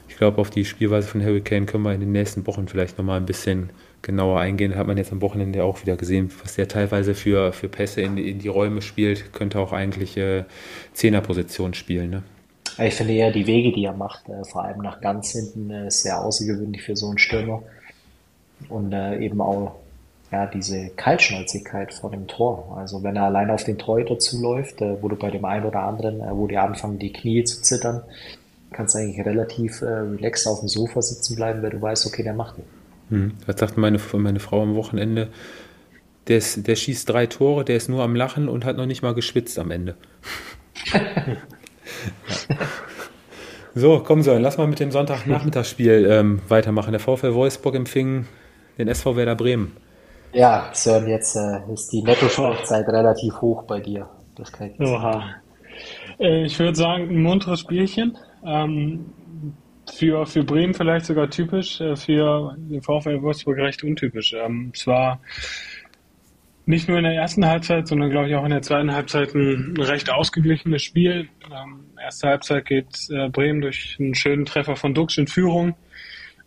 Ich 0.08 0.16
glaube, 0.16 0.40
auf 0.40 0.50
die 0.50 0.64
Spielweise 0.64 1.08
von 1.08 1.22
Harry 1.22 1.40
Kane 1.40 1.66
können 1.66 1.84
wir 1.84 1.94
in 1.94 2.00
den 2.00 2.12
nächsten 2.12 2.46
Wochen 2.46 2.68
vielleicht 2.68 2.98
nochmal 2.98 3.18
ein 3.18 3.26
bisschen 3.26 3.70
genauer 4.02 4.40
eingehen. 4.40 4.76
Hat 4.76 4.86
man 4.86 4.98
jetzt 4.98 5.12
am 5.12 5.22
Wochenende 5.22 5.64
auch 5.64 5.82
wieder 5.82 5.96
gesehen, 5.96 6.30
was 6.42 6.56
der 6.56 6.68
teilweise 6.68 7.14
für, 7.14 7.52
für 7.52 7.68
Pässe 7.68 8.02
in, 8.02 8.16
in 8.16 8.38
die 8.38 8.48
Räume 8.48 8.82
spielt, 8.82 9.32
könnte 9.32 9.58
auch 9.60 9.72
eigentlich 9.72 10.16
äh, 10.16 10.44
Zehnerposition 10.92 11.74
spielen. 11.74 12.10
Ne? 12.10 12.22
Ich 12.78 12.94
finde 12.94 13.14
ja 13.14 13.30
die 13.30 13.46
Wege, 13.46 13.72
die 13.72 13.84
er 13.84 13.92
macht, 13.92 14.28
äh, 14.28 14.44
vor 14.44 14.64
allem 14.64 14.80
nach 14.80 15.00
ganz 15.00 15.32
hinten, 15.32 15.70
äh, 15.70 15.88
ist 15.88 16.02
sehr 16.02 16.20
außergewöhnlich 16.20 16.82
für 16.82 16.96
so 16.96 17.08
einen 17.08 17.18
Stürmer. 17.18 17.62
Und 18.68 18.92
äh, 18.92 19.18
eben 19.18 19.40
auch 19.40 19.79
ja, 20.32 20.46
diese 20.46 20.90
Kaltschnäuzigkeit 20.90 21.92
vor 21.92 22.10
dem 22.10 22.26
Tor. 22.26 22.76
Also 22.76 23.02
wenn 23.02 23.16
er 23.16 23.24
allein 23.24 23.50
auf 23.50 23.64
den 23.64 23.78
Torhüter 23.78 24.18
zuläuft, 24.18 24.80
äh, 24.80 25.02
wo 25.02 25.08
du 25.08 25.16
bei 25.16 25.30
dem 25.30 25.44
einen 25.44 25.66
oder 25.66 25.80
anderen, 25.80 26.20
äh, 26.20 26.30
wo 26.30 26.46
die 26.46 26.56
anfangen, 26.56 26.98
die 26.98 27.12
Knie 27.12 27.44
zu 27.44 27.62
zittern, 27.62 28.02
kannst 28.72 28.94
du 28.94 28.98
eigentlich 28.98 29.24
relativ 29.26 29.82
äh, 29.82 29.86
relaxed 29.86 30.46
auf 30.46 30.60
dem 30.60 30.68
Sofa 30.68 31.02
sitzen 31.02 31.34
bleiben, 31.36 31.62
weil 31.62 31.70
du 31.70 31.82
weißt, 31.82 32.06
okay, 32.06 32.22
der 32.22 32.34
macht 32.34 32.58
den. 32.58 32.64
Hm. 33.08 33.32
Was 33.46 33.58
sagt 33.58 33.76
meine, 33.76 33.98
meine 34.14 34.40
Frau 34.40 34.62
am 34.62 34.76
Wochenende? 34.76 35.28
Der, 36.28 36.38
ist, 36.38 36.66
der 36.66 36.76
schießt 36.76 37.08
drei 37.08 37.26
Tore, 37.26 37.64
der 37.64 37.76
ist 37.76 37.88
nur 37.88 38.02
am 38.04 38.14
Lachen 38.14 38.48
und 38.48 38.64
hat 38.64 38.76
noch 38.76 38.86
nicht 38.86 39.02
mal 39.02 39.14
geschwitzt 39.14 39.58
am 39.58 39.70
Ende. 39.70 39.96
ja. 40.92 41.00
So, 43.74 44.02
komm 44.04 44.22
so, 44.22 44.36
lass 44.36 44.58
mal 44.58 44.66
mit 44.66 44.80
dem 44.80 44.90
Sonntagnachmittagsspiel 44.90 46.06
ähm, 46.10 46.40
weitermachen. 46.48 46.90
Der 46.90 47.00
VfL 47.00 47.34
Wolfsburg 47.34 47.76
empfing 47.76 48.26
den 48.78 48.88
SV 48.88 49.16
Werder 49.16 49.36
Bremen. 49.36 49.76
Ja, 50.32 50.70
Sören, 50.72 51.08
jetzt 51.08 51.36
äh, 51.36 51.60
ist 51.72 51.92
die 51.92 52.02
Netto-Spielzeit 52.02 52.86
relativ 52.88 53.40
hoch 53.40 53.64
bei 53.64 53.80
dir. 53.80 54.08
Das 54.36 54.52
kann 54.52 54.70
ich 54.70 54.80
Oha. 54.80 55.34
Äh, 56.18 56.44
ich 56.44 56.58
würde 56.58 56.76
sagen, 56.76 57.08
ein 57.10 57.22
munteres 57.22 57.60
Spielchen. 57.60 58.16
Ähm, 58.44 59.06
für, 59.92 60.24
für 60.26 60.44
Bremen 60.44 60.74
vielleicht 60.74 61.06
sogar 61.06 61.30
typisch, 61.30 61.80
äh, 61.80 61.96
für 61.96 62.54
den 62.56 62.80
VfL 62.80 63.22
Wolfsburg 63.22 63.58
recht 63.58 63.82
untypisch. 63.82 64.34
Ähm, 64.34 64.70
es 64.74 64.86
war 64.86 65.20
nicht 66.66 66.88
nur 66.88 66.98
in 66.98 67.04
der 67.04 67.14
ersten 67.14 67.44
Halbzeit, 67.44 67.88
sondern 67.88 68.10
glaube 68.10 68.28
ich 68.28 68.36
auch 68.36 68.44
in 68.44 68.50
der 68.50 68.62
zweiten 68.62 68.92
Halbzeit 68.92 69.34
ein 69.34 69.76
recht 69.78 70.10
ausgeglichenes 70.10 70.82
Spiel. 70.82 71.28
Ähm, 71.50 71.86
erste 72.00 72.28
Halbzeit 72.28 72.66
geht 72.66 73.08
äh, 73.10 73.28
Bremen 73.28 73.60
durch 73.60 73.96
einen 73.98 74.14
schönen 74.14 74.44
Treffer 74.44 74.76
von 74.76 74.94
Dux 74.94 75.18
in 75.18 75.26
Führung. 75.26 75.74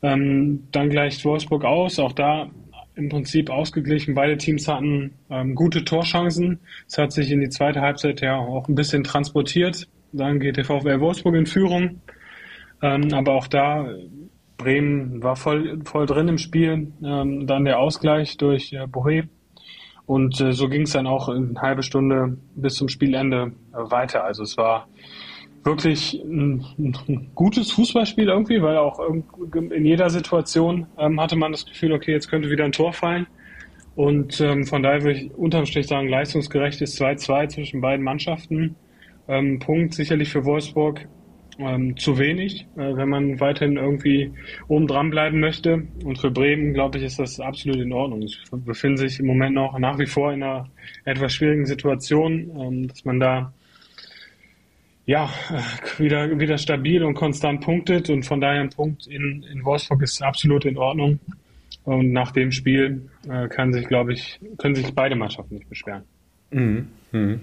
Ähm, 0.01 0.67
dann 0.71 0.89
gleicht 0.89 1.25
Wolfsburg 1.25 1.65
aus. 1.65 1.99
Auch 1.99 2.13
da 2.13 2.49
im 2.95 3.09
Prinzip 3.09 3.49
ausgeglichen. 3.49 4.13
Beide 4.13 4.37
Teams 4.37 4.67
hatten 4.67 5.13
ähm, 5.29 5.55
gute 5.55 5.83
Torchancen. 5.83 6.59
Es 6.87 6.97
hat 6.97 7.11
sich 7.11 7.31
in 7.31 7.41
die 7.41 7.49
zweite 7.49 7.81
Halbzeit 7.81 8.21
ja 8.21 8.37
auch 8.37 8.67
ein 8.67 8.75
bisschen 8.75 9.03
transportiert. 9.03 9.87
Dann 10.11 10.39
geht 10.39 10.57
der 10.57 10.65
VfL 10.65 10.99
Wolfsburg 10.99 11.35
in 11.35 11.45
Führung. 11.45 12.01
Ähm, 12.81 13.13
aber 13.13 13.33
auch 13.33 13.47
da, 13.47 13.87
Bremen 14.57 15.23
war 15.23 15.35
voll, 15.35 15.79
voll 15.83 16.05
drin 16.05 16.27
im 16.27 16.37
Spiel. 16.37 16.91
Ähm, 17.03 17.47
dann 17.47 17.65
der 17.65 17.79
Ausgleich 17.79 18.37
durch 18.37 18.73
äh, 18.73 18.85
Bohe. 18.87 19.27
Und 20.05 20.39
äh, 20.41 20.51
so 20.51 20.67
ging 20.67 20.83
es 20.83 20.91
dann 20.91 21.07
auch 21.07 21.29
eine 21.29 21.59
halbe 21.61 21.81
Stunde 21.81 22.37
bis 22.55 22.75
zum 22.75 22.89
Spielende 22.89 23.53
äh, 23.71 23.91
weiter. 23.91 24.23
Also 24.23 24.43
es 24.43 24.57
war 24.57 24.87
wirklich 25.63 26.21
ein, 26.23 26.65
ein, 26.77 27.31
gutes 27.35 27.71
Fußballspiel 27.71 28.27
irgendwie, 28.27 28.61
weil 28.61 28.77
auch 28.77 28.99
in 29.53 29.85
jeder 29.85 30.09
Situation 30.09 30.87
ähm, 30.97 31.19
hatte 31.19 31.35
man 31.35 31.51
das 31.51 31.65
Gefühl, 31.65 31.93
okay, 31.93 32.11
jetzt 32.11 32.29
könnte 32.29 32.49
wieder 32.49 32.65
ein 32.65 32.71
Tor 32.71 32.93
fallen. 32.93 33.27
Und 33.95 34.41
ähm, 34.41 34.65
von 34.65 34.81
daher 34.81 35.03
würde 35.03 35.19
ich 35.19 35.33
unterm 35.35 35.65
Strich 35.65 35.87
sagen, 35.87 36.07
leistungsgerechtes 36.07 36.99
2-2 36.99 37.49
zwischen 37.49 37.81
beiden 37.81 38.03
Mannschaften. 38.03 38.75
Ähm, 39.27 39.59
Punkt 39.59 39.93
sicherlich 39.93 40.29
für 40.29 40.43
Wolfsburg 40.45 41.07
ähm, 41.59 41.95
zu 41.97 42.17
wenig, 42.17 42.65
äh, 42.75 42.95
wenn 42.95 43.09
man 43.09 43.39
weiterhin 43.39 43.77
irgendwie 43.77 44.31
oben 44.67 44.87
dran 44.87 45.11
bleiben 45.11 45.39
möchte. 45.39 45.83
Und 46.03 46.17
für 46.17 46.31
Bremen, 46.31 46.73
glaube 46.73 46.97
ich, 46.97 47.03
ist 47.03 47.19
das 47.19 47.39
absolut 47.39 47.79
in 47.79 47.93
Ordnung. 47.93 48.27
Sie 48.27 48.37
befinden 48.51 48.97
sich 48.97 49.19
im 49.19 49.27
Moment 49.27 49.55
noch 49.55 49.77
nach 49.77 49.99
wie 49.99 50.07
vor 50.07 50.33
in 50.33 50.43
einer 50.43 50.67
etwas 51.05 51.33
schwierigen 51.33 51.65
Situation, 51.65 52.51
ähm, 52.59 52.87
dass 52.87 53.05
man 53.05 53.19
da 53.19 53.53
ja, 55.05 55.29
wieder, 55.97 56.39
wieder 56.39 56.57
stabil 56.57 57.03
und 57.03 57.13
konstant 57.13 57.61
punktet 57.61 58.09
und 58.09 58.23
von 58.23 58.39
daher 58.39 58.61
ein 58.61 58.69
Punkt 58.69 59.07
in, 59.07 59.43
in 59.43 59.65
Wolfsburg 59.65 60.01
ist 60.01 60.21
absolut 60.21 60.65
in 60.65 60.77
Ordnung. 60.77 61.19
Und 61.83 62.13
nach 62.13 62.31
dem 62.31 62.51
Spiel 62.51 63.09
äh, 63.29 63.49
kann 63.49 63.73
sich, 63.73 63.87
glaube 63.87 64.13
ich, 64.13 64.39
können 64.57 64.75
sich 64.75 64.93
beide 64.93 65.15
Mannschaften 65.15 65.55
nicht 65.55 65.69
beschweren. 65.69 66.03
Mhm. 66.51 66.87
Mhm. 67.11 67.41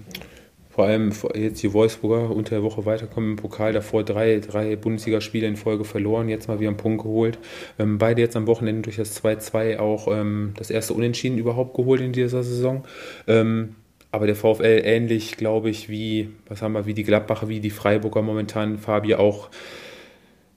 Vor 0.71 0.85
allem 0.85 1.11
jetzt 1.35 1.61
die 1.61 1.73
Wolfsburger 1.73 2.33
unter 2.33 2.55
der 2.55 2.63
Woche 2.63 2.85
weiterkommen 2.85 3.31
im 3.31 3.35
Pokal, 3.35 3.73
davor 3.73 4.03
drei, 4.03 4.39
drei 4.39 4.77
Bundesligaspiele 4.77 5.45
in 5.45 5.57
Folge 5.57 5.83
verloren, 5.83 6.29
jetzt 6.29 6.47
mal 6.47 6.59
wieder 6.59 6.69
einen 6.69 6.77
Punkt 6.77 7.03
geholt. 7.03 7.39
Ähm, 7.77 7.97
beide 7.97 8.21
jetzt 8.21 8.37
am 8.37 8.47
Wochenende 8.47 8.83
durch 8.83 8.95
das 8.95 9.21
2-2 9.21 9.79
auch 9.79 10.07
ähm, 10.07 10.53
das 10.55 10.69
erste 10.69 10.93
Unentschieden 10.93 11.37
überhaupt 11.37 11.75
geholt 11.75 11.99
in 11.99 12.13
dieser 12.13 12.41
Saison. 12.41 12.85
Ähm, 13.27 13.75
aber 14.11 14.27
der 14.27 14.35
VfL 14.35 14.81
ähnlich, 14.83 15.37
glaube 15.37 15.69
ich, 15.69 15.89
wie, 15.89 16.29
was 16.47 16.61
haben 16.61 16.73
wir, 16.73 16.85
wie 16.85 16.93
die 16.93 17.03
Gladbacher, 17.03 17.47
wie 17.47 17.59
die 17.59 17.69
Freiburger 17.69 18.21
momentan, 18.21 18.77
Fabi 18.77 19.15
auch 19.15 19.49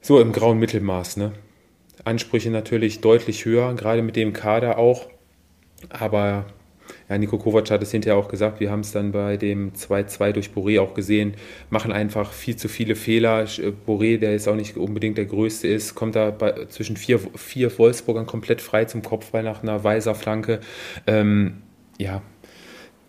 so 0.01 0.21
im 0.21 0.33
grauen 0.33 0.59
Mittelmaß, 0.59 1.17
ne? 1.17 1.33
Ansprüche 2.05 2.51
natürlich 2.51 3.01
deutlich 3.01 3.45
höher, 3.45 3.73
gerade 3.75 4.03
mit 4.03 4.17
dem 4.17 4.33
Kader 4.33 4.77
auch. 4.77 5.09
Aber 5.89 6.47
ja, 7.09 7.19
Nico 7.19 7.39
Kovac 7.39 7.71
hat 7.71 7.83
es 7.83 7.91
hinterher 7.91 8.19
auch 8.19 8.29
gesagt, 8.29 8.61
wir 8.61 8.71
haben 8.71 8.81
es 8.81 8.93
dann 8.93 9.13
bei 9.13 9.37
dem 9.37 9.73
2-2 9.73 10.33
durch 10.33 10.51
Boré 10.51 10.81
auch 10.81 10.95
gesehen, 10.95 11.35
machen 11.71 11.93
einfach 11.93 12.33
viel 12.33 12.57
zu 12.57 12.69
viele 12.69 12.97
Fehler. 12.97 13.43
Äh, 13.43 13.73
Boré, 13.87 14.19
der 14.19 14.33
jetzt 14.33 14.49
auch 14.49 14.57
nicht 14.57 14.77
unbedingt 14.77 15.17
der 15.17 15.27
Größte 15.27 15.69
ist, 15.69 15.95
kommt 15.95 16.17
da 16.17 16.31
bei, 16.31 16.67
zwischen 16.67 16.97
vier, 16.97 17.21
vier 17.37 17.77
Wolfsburgern 17.79 18.27
komplett 18.27 18.61
frei 18.61 18.85
zum 18.85 19.03
Kopfball 19.03 19.43
nach 19.43 19.63
einer 19.63 19.85
weiser 19.85 20.15
Flanke. 20.15 20.61
Ähm, 21.07 21.63
ja, 21.99 22.23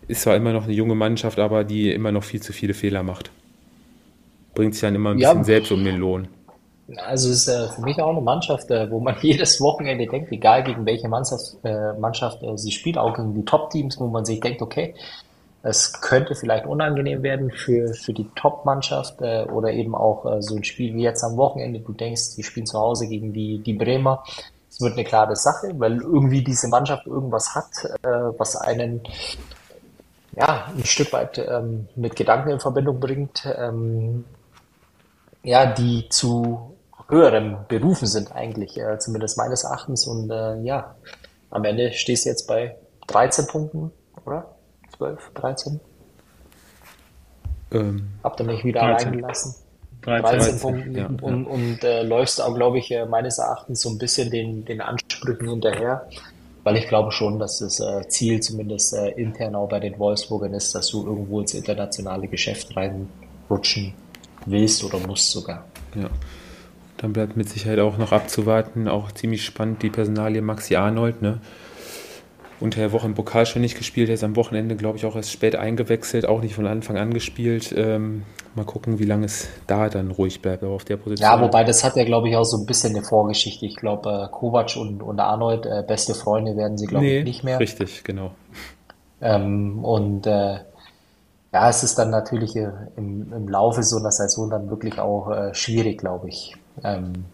ist 0.07 0.22
zwar 0.22 0.36
immer 0.36 0.53
noch 0.53 0.65
eine 0.65 0.73
junge 0.73 0.95
Mannschaft, 0.95 1.40
aber 1.40 1.64
die 1.64 1.91
immer 1.91 2.11
noch 2.11 2.23
viel 2.23 2.41
zu 2.41 2.53
viele 2.53 2.73
Fehler 2.73 3.03
macht. 3.03 3.32
Bringt 4.53 4.73
sich 4.73 4.82
dann 4.82 4.95
immer 4.95 5.11
ein 5.11 5.18
bisschen 5.18 5.44
selbst 5.44 5.72
um 5.72 5.84
den 5.84 5.98
Lohn. 5.98 6.27
Also 6.98 7.30
es 7.30 7.48
ist 7.48 7.48
äh, 7.48 7.68
für 7.69 7.82
mich 7.82 7.99
auch 7.99 8.11
eine 8.11 8.22
Mannschaft, 8.22 8.69
äh, 8.69 8.90
wo 8.91 8.99
man 8.99 9.15
jedes 9.22 9.60
Wochenende 9.60 10.06
denkt, 10.06 10.32
egal 10.32 10.64
gegen 10.64 10.86
welche 10.86 11.07
Mannschaft, 11.07 11.57
äh, 11.64 11.94
Mannschaft 11.94 12.40
sie 12.56 12.72
spielt, 12.72 12.98
auch 12.98 13.15
gegen 13.15 13.34
die 13.34 13.45
Top-Teams, 13.45 13.99
wo 13.99 14.07
man 14.07 14.23
sich 14.26 14.40
denkt, 14.40 14.61
okay, 14.61 14.94
es 15.64 15.99
könnte 15.99 16.36
vielleicht 16.36 16.68
unangenehm 16.68 17.23
werden 17.23 17.49
für, 17.49 17.91
für 17.95 18.14
die 18.14 18.30
Top-Mannschaft 18.36 19.19
oder 19.19 19.72
eben 19.72 19.95
auch 19.95 20.40
so 20.40 20.56
ein 20.56 20.64
Spiel 20.64 20.94
wie 20.94 21.02
jetzt 21.02 21.23
am 21.23 21.38
Wochenende. 21.38 21.80
Du 21.80 21.91
denkst, 21.91 22.36
die 22.36 22.44
spielen 22.44 22.68
zu 22.68 22.77
Hause 22.77 23.07
gegen 23.07 23.34
die, 23.34 23.57
die 23.57 23.73
Bremer. 23.73 24.23
Es 24.69 24.80
wird 24.80 24.94
eine 24.94 25.03
klare 25.03 25.36
Sache, 25.36 25.72
weil 25.80 25.98
irgendwie 26.02 26.44
diese 26.44 26.68
Mannschaft 26.68 27.07
irgendwas 27.07 27.56
hat, 27.56 27.72
was 28.38 28.56
einen 28.57 29.02
ja, 30.36 30.66
ein 30.76 30.86
Stück 30.86 31.14
weit 31.14 31.38
ähm, 31.38 31.88
mit 31.95 32.16
Gedanken 32.16 32.49
in 32.49 32.60
Verbindung 32.60 32.99
bringt, 32.99 33.48
ähm, 33.57 34.26
ja, 35.44 35.66
die 35.66 36.10
zu 36.10 36.76
höheren 37.07 37.66
Berufen 37.68 38.07
sind 38.07 38.32
eigentlich, 38.32 38.78
äh, 38.78 38.98
zumindest 38.99 39.38
meines 39.38 39.64
Erachtens. 39.64 40.07
Und 40.07 40.30
äh, 40.32 40.60
ja, 40.62 40.95
am 41.52 41.64
Ende 41.64 41.94
stehst 41.94 42.26
du 42.26 42.30
jetzt 42.30 42.48
bei 42.48 42.76
13 43.07 43.48
Punkten, 43.48 43.91
oder? 44.26 44.56
12, 44.98 45.32
13? 45.36 45.80
Ähm, 47.72 48.07
Habt 48.24 48.40
ihr 48.40 48.45
mich 48.45 48.64
wieder 48.64 48.82
13. 48.82 49.10
reingelassen? 49.10 49.56
13, 50.02 50.40
13 50.40 50.60
Punkten 50.60 50.95
ja, 50.95 51.07
und, 51.07 51.45
ja. 51.45 51.52
und 51.52 51.84
äh, 51.84 52.03
läufst 52.03 52.41
auch, 52.41 52.53
glaube 52.53 52.78
ich, 52.78 52.91
äh, 52.91 53.06
meines 53.06 53.40
Erachtens 53.40 53.82
so 53.82 53.90
ein 53.90 53.98
bisschen 53.98 54.30
den, 54.30 54.66
den 54.66 54.82
Ansprüchen 54.82 55.49
hinterher, 55.49 56.07
weil 56.66 56.78
ich 56.78 56.88
glaube 56.88 57.12
schon, 57.12 57.38
dass 57.38 57.60
das 57.60 57.80
äh, 57.80 58.08
Ziel 58.10 58.42
zumindest 58.42 58.94
äh, 58.96 59.10
intern 59.12 59.56
auch 59.56 59.70
bei 59.70 59.80
den 59.80 59.98
Wolfsburgern 60.00 60.54
ist, 60.54 60.74
dass 60.74 60.88
du 60.88 61.06
irgendwo 61.06 61.40
ins 61.40 61.54
internationale 61.54 62.28
Geschäft 62.28 62.76
reinrutschen 62.76 63.94
willst 64.48 64.84
oder 64.84 64.98
musst 65.00 65.30
sogar. 65.30 65.66
Ja. 65.94 66.10
Dann 66.98 67.14
bleibt 67.14 67.38
mit 67.38 67.50
Sicherheit 67.50 67.80
auch 67.80 68.00
noch 68.00 68.12
abzuwarten, 68.12 68.88
auch 68.88 69.12
ziemlich 69.12 69.46
spannend 69.46 69.84
die 69.84 69.92
Personalie 69.92 70.42
Maxi 70.42 70.76
Arnold, 70.76 71.22
ne? 71.22 71.40
Unter 72.60 72.80
der 72.80 72.91
Woche 72.91 73.06
im 73.06 73.15
Pokal 73.15 73.45
schon 73.45 73.61
nicht 73.61 73.77
gespielt, 73.77 74.10
er 74.10 74.15
ist 74.15 74.23
am 74.23 74.36
Wochenende, 74.36 74.76
glaube 74.76 74.98
ich, 74.98 75.06
auch 75.06 75.15
erst 75.15 75.32
spät 75.32 75.56
eingewechselt, 75.56 76.26
auch 76.26 76.41
nicht 76.41 76.56
von 76.56 76.68
Anfang 76.68 76.98
an 76.98 77.14
gespielt. 77.14 77.73
Ähm, 77.77 78.23
mal 78.56 78.65
gucken, 78.65 78.98
wie 78.99 79.03
lange 79.03 79.26
es 79.26 79.49
da 79.68 79.90
dann 79.90 80.11
ruhig 80.11 80.41
bleibt, 80.41 80.64
aber 80.64 80.73
auf 80.73 80.86
der 80.86 80.98
Position. 80.98 81.30
Ja, 81.30 81.41
wobei 81.41 81.64
das 81.64 81.84
hat 81.84 81.95
ja, 81.95 82.06
glaube 82.06 82.30
ich, 82.30 82.36
auch 82.36 82.45
so 82.45 82.57
ein 82.57 82.65
bisschen 82.65 82.95
eine 82.95 83.03
Vorgeschichte. 83.03 83.65
Ich 83.65 83.76
glaube, 83.76 84.10
äh, 84.10 84.32
Kovac 84.32 84.77
und, 84.77 85.03
und 85.03 85.19
Arnold, 85.19 85.65
äh, 85.65 85.84
beste 85.86 86.14
Freunde 86.14 86.56
werden 86.56 86.77
sie, 86.77 86.88
glaube 86.88 87.06
nee, 87.06 87.19
ich, 87.19 87.26
nicht 87.26 87.44
mehr. 87.44 87.60
Richtig, 87.60 88.03
genau. 88.03 88.32
Ähm, 89.22 89.84
und 89.84 90.26
äh, 90.26 90.60
ja, 91.53 91.69
es 91.69 91.84
ist 91.84 91.98
dann 91.98 92.10
natürlich 92.10 92.56
äh, 92.56 92.69
im, 92.95 93.34
im 93.34 93.48
Laufe 93.48 93.84
so 93.84 93.98
einer 93.98 94.11
Saison 94.11 94.49
dann 94.49 94.69
wirklich 94.69 94.99
auch 94.99 95.30
äh, 95.30 95.53
schwierig, 95.53 95.99
glaube 95.99 96.30
ich 96.30 96.56
ähm, 96.84 97.26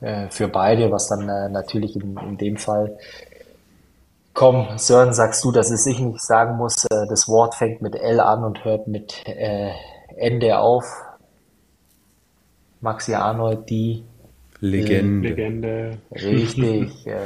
äh, 0.00 0.28
für 0.30 0.48
beide, 0.48 0.90
was 0.90 1.08
dann 1.08 1.26
natürlich 1.52 1.96
in, 1.96 2.16
in 2.16 2.36
dem 2.36 2.56
Fall 2.56 2.96
Komm, 4.32 4.78
Sören, 4.78 5.12
sagst 5.12 5.44
du, 5.44 5.52
dass 5.52 5.70
es 5.70 5.86
ich 5.86 5.98
nicht 5.98 6.20
sagen 6.20 6.56
muss. 6.56 6.84
Äh, 6.84 7.06
das 7.08 7.28
Wort 7.28 7.54
fängt 7.54 7.82
mit 7.82 7.94
L 7.94 8.20
an 8.20 8.44
und 8.44 8.64
hört 8.64 8.86
mit 8.86 9.26
äh, 9.26 9.70
Ende 10.16 10.58
auf. 10.58 10.84
Maxi 12.80 13.14
Arnold, 13.14 13.68
die 13.68 14.04
Legende. 14.60 15.28
Legende. 15.28 15.98
Richtig. 16.12 17.06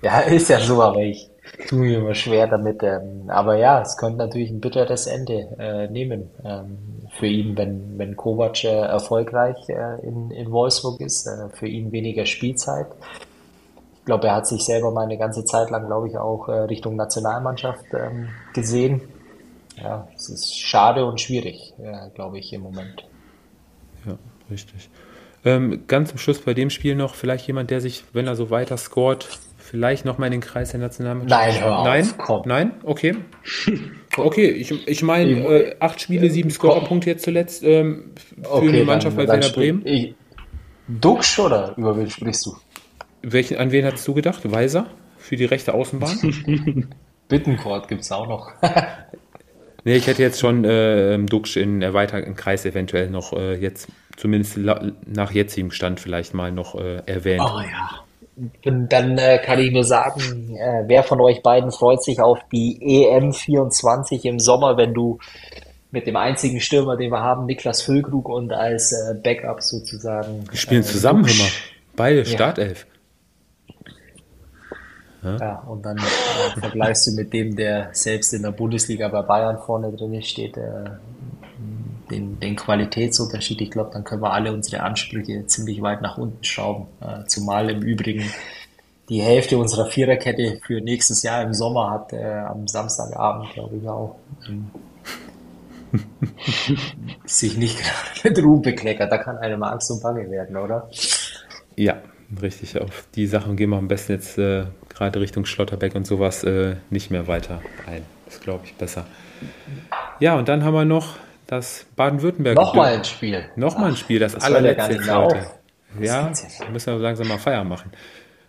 Äh, 0.00 0.06
ja, 0.06 0.20
ist 0.20 0.48
ja 0.48 0.60
so, 0.60 0.80
aber 0.80 1.00
ich 1.00 1.28
tue 1.66 1.80
mir 1.80 1.98
immer 1.98 2.14
schwer 2.14 2.46
damit. 2.46 2.82
Ähm, 2.82 3.24
aber 3.28 3.56
ja, 3.56 3.80
es 3.80 3.96
könnte 3.96 4.18
natürlich 4.18 4.50
ein 4.50 4.60
bitteres 4.60 5.06
Ende 5.06 5.48
äh, 5.58 5.88
nehmen. 5.88 6.30
Ähm, 6.44 6.78
für 7.18 7.26
ihn, 7.26 7.56
wenn, 7.56 7.98
wenn 7.98 8.16
Kovac 8.16 8.62
äh, 8.64 8.68
erfolgreich 8.68 9.56
äh, 9.68 10.06
in, 10.06 10.30
in 10.30 10.50
Wolfsburg 10.52 11.00
ist, 11.00 11.26
äh, 11.26 11.48
für 11.52 11.66
ihn 11.66 11.90
weniger 11.90 12.26
Spielzeit. 12.26 12.86
Ich 14.08 14.10
glaube, 14.10 14.28
er 14.28 14.36
hat 14.36 14.46
sich 14.46 14.64
selber 14.64 14.90
mal 14.90 15.02
eine 15.02 15.18
ganze 15.18 15.44
Zeit 15.44 15.68
lang, 15.68 15.84
glaube 15.84 16.08
ich, 16.08 16.16
auch 16.16 16.48
äh, 16.48 16.60
Richtung 16.60 16.96
Nationalmannschaft 16.96 17.84
ähm, 17.92 18.30
gesehen. 18.54 19.02
Ja, 19.76 20.08
es 20.16 20.30
ist 20.30 20.58
schade 20.58 21.04
und 21.04 21.20
schwierig, 21.20 21.74
äh, 21.78 22.08
glaube 22.14 22.38
ich, 22.38 22.50
im 22.54 22.62
Moment. 22.62 23.04
Ja, 24.06 24.16
richtig. 24.50 24.88
Ähm, 25.44 25.82
ganz 25.88 26.08
zum 26.08 26.18
Schluss 26.18 26.40
bei 26.40 26.54
dem 26.54 26.70
Spiel 26.70 26.94
noch 26.94 27.16
vielleicht 27.16 27.46
jemand, 27.48 27.70
der 27.70 27.82
sich, 27.82 28.02
wenn 28.14 28.26
er 28.26 28.34
so 28.34 28.48
weiter 28.48 28.78
scoret, 28.78 29.28
vielleicht 29.58 30.06
noch 30.06 30.16
mal 30.16 30.24
in 30.24 30.32
den 30.32 30.40
Kreis 30.40 30.70
der 30.70 30.80
Nationalmannschaft. 30.80 31.42
Nein, 31.42 31.62
hör 31.62 31.78
auf. 31.80 31.84
Nein, 31.86 32.14
komm. 32.16 32.42
Nein, 32.46 32.72
okay. 32.84 33.14
Okay, 34.16 34.48
ich, 34.48 34.88
ich 34.88 35.02
meine, 35.04 35.30
äh, 35.30 35.76
acht 35.78 36.00
Spiele, 36.00 36.28
sieben 36.28 36.50
Scorerpunkte 36.50 37.10
jetzt 37.10 37.22
zuletzt 37.22 37.62
ähm, 37.62 38.14
für 38.42 38.50
okay, 38.50 38.68
eine 38.68 38.84
Mannschaft 38.84 39.16
bei 39.16 39.28
Werder 39.28 39.50
Bremen. 39.50 39.84
Duxch 40.88 41.38
oder 41.38 41.74
über 41.76 41.96
wen 41.96 42.10
sprichst 42.10 42.46
du? 42.46 42.56
Welchen, 43.22 43.58
an 43.58 43.72
wen 43.72 43.84
hast 43.84 44.06
du 44.06 44.14
gedacht? 44.14 44.50
Weiser 44.50 44.86
für 45.18 45.36
die 45.36 45.44
rechte 45.44 45.74
Außenbahn? 45.74 46.88
Bittencourt 47.28 47.88
gibt 47.88 48.02
es 48.02 48.12
auch 48.12 48.26
noch. 48.26 48.50
nee, 49.84 49.96
ich 49.96 50.06
hätte 50.06 50.22
jetzt 50.22 50.40
schon 50.40 50.64
äh, 50.64 51.18
Duxch 51.18 51.56
in 51.56 51.82
erweiterten 51.82 52.34
Kreis 52.34 52.64
eventuell 52.64 53.10
noch 53.10 53.32
äh, 53.32 53.54
jetzt, 53.54 53.88
zumindest 54.16 54.58
nach 54.58 55.30
jetzigem 55.32 55.70
Stand 55.70 56.00
vielleicht 56.00 56.34
mal 56.34 56.52
noch 56.52 56.74
äh, 56.74 57.02
erwähnt. 57.06 57.42
Oh 57.44 57.60
ja. 57.60 58.04
Und 58.64 58.92
dann 58.92 59.18
äh, 59.18 59.38
kann 59.44 59.58
ich 59.58 59.72
nur 59.72 59.82
sagen, 59.82 60.56
äh, 60.56 60.84
wer 60.86 61.02
von 61.02 61.20
euch 61.20 61.42
beiden 61.42 61.72
freut 61.72 62.02
sich 62.04 62.20
auf 62.20 62.38
die 62.52 62.78
EM24 62.80 64.24
im 64.24 64.38
Sommer, 64.38 64.76
wenn 64.76 64.94
du 64.94 65.18
mit 65.90 66.06
dem 66.06 66.16
einzigen 66.16 66.60
Stürmer, 66.60 66.96
den 66.96 67.10
wir 67.10 67.20
haben, 67.20 67.46
Niklas 67.46 67.82
Füllkrug 67.82 68.28
und 68.28 68.52
als 68.52 68.92
äh, 68.92 69.14
Backup 69.20 69.62
sozusagen. 69.62 70.44
Wir 70.48 70.58
spielen 70.58 70.82
äh, 70.82 70.84
zusammen 70.84 71.24
immer. 71.24 71.48
Beide 71.96 72.24
Startelf. 72.24 72.86
Ja. 72.88 72.97
Ja, 75.22 75.58
und 75.66 75.84
dann 75.84 75.98
äh, 75.98 76.60
vergleichst 76.60 77.08
du 77.08 77.12
mit 77.12 77.32
dem, 77.32 77.56
der 77.56 77.90
selbst 77.92 78.32
in 78.32 78.42
der 78.42 78.52
Bundesliga 78.52 79.08
bei 79.08 79.22
Bayern 79.22 79.58
vorne 79.58 79.90
drin 79.92 80.22
steht, 80.22 80.56
äh, 80.56 80.90
den, 82.10 82.38
den 82.40 82.56
Qualitätsunterschied, 82.56 83.60
ich 83.60 83.70
glaube, 83.70 83.90
dann 83.92 84.04
können 84.04 84.22
wir 84.22 84.32
alle 84.32 84.52
unsere 84.52 84.82
Ansprüche 84.82 85.44
ziemlich 85.46 85.82
weit 85.82 86.02
nach 86.02 86.18
unten 86.18 86.42
schrauben. 86.44 86.86
Äh, 87.00 87.24
zumal 87.26 87.68
im 87.70 87.82
Übrigen 87.82 88.24
die 89.08 89.20
Hälfte 89.20 89.58
unserer 89.58 89.86
Viererkette 89.86 90.60
für 90.64 90.80
nächstes 90.80 91.22
Jahr 91.22 91.42
im 91.42 91.52
Sommer 91.52 91.90
hat, 91.90 92.12
äh, 92.12 92.24
am 92.24 92.68
Samstagabend, 92.68 93.52
glaube 93.52 93.76
ich 93.76 93.88
auch, 93.88 94.16
ähm, 94.48 94.70
sich 97.24 97.56
nicht 97.56 97.78
gerade 97.78 98.08
mit 98.24 98.44
Ruhm 98.44 98.62
bekleckert. 98.62 99.10
Da 99.10 99.18
kann 99.18 99.38
einem 99.38 99.62
Angst 99.62 99.90
und 99.90 100.02
Bange 100.02 100.30
werden, 100.30 100.56
oder? 100.56 100.88
Ja, 101.76 101.96
richtig. 102.42 102.80
Auf 102.80 103.06
die 103.14 103.26
Sachen 103.26 103.56
gehen 103.56 103.70
wir 103.70 103.76
am 103.76 103.88
besten 103.88 104.12
jetzt 104.12 104.38
äh, 104.38 104.64
gerade 104.88 105.20
Richtung 105.20 105.44
Schlotterbeck 105.44 105.94
und 105.94 106.06
sowas 106.06 106.44
äh, 106.44 106.76
nicht 106.90 107.10
mehr 107.10 107.26
weiter 107.26 107.62
ein. 107.86 108.02
Das 108.26 108.40
glaube 108.40 108.64
ich 108.66 108.74
besser. 108.74 109.06
Ja, 110.20 110.36
und 110.36 110.48
dann 110.48 110.64
haben 110.64 110.74
wir 110.74 110.84
noch 110.84 111.16
das 111.46 111.86
Baden-Württemberg. 111.96 112.56
Nochmal 112.56 112.94
ein 112.94 113.04
Spiel. 113.04 113.44
Nochmal 113.56 113.90
ein 113.90 113.96
Spiel, 113.96 114.18
das, 114.18 114.34
das 114.34 114.44
allerletzte 114.44 114.92
jetzt 114.92 115.10
heute. 115.10 115.46
Ja, 116.00 116.30
müssen 116.70 116.92
wir 116.92 116.98
langsam 116.98 117.28
mal 117.28 117.38
Feier 117.38 117.64
machen. 117.64 117.90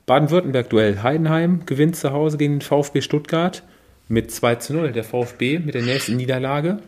Baden-Württemberg-Duell. 0.05 1.01
Heidenheim 1.03 1.65
gewinnt 1.65 1.95
zu 1.95 2.11
Hause 2.11 2.37
gegen 2.37 2.55
den 2.55 2.61
VfB 2.61 3.01
Stuttgart 3.01 3.63
mit 4.07 4.31
2 4.31 4.55
zu 4.55 4.73
0. 4.73 4.91
Der 4.91 5.03
VfB 5.03 5.59
mit 5.59 5.75
der 5.75 5.83
nächsten 5.83 6.17
Niederlage. 6.17 6.79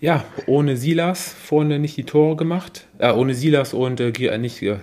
Ja, 0.00 0.24
ohne 0.46 0.76
Silas 0.76 1.32
vorne 1.32 1.78
nicht 1.80 1.96
die 1.96 2.04
Tore 2.04 2.36
gemacht. 2.36 2.86
Äh, 2.98 3.12
ohne 3.12 3.34
Silas 3.34 3.74
und 3.74 3.98
äh, 3.98 4.10
äh 4.10 4.38
nicht, 4.38 4.62
äh, 4.62 4.78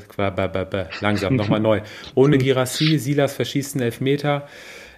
langsam, 1.00 1.36
nochmal 1.36 1.62
neu. 1.62 1.82
Ohne 2.16 2.38
Girassi, 2.38 2.98
Silas 3.00 3.34
verschießt 3.34 3.76
einen 3.76 3.84
Elfmeter. 3.84 4.48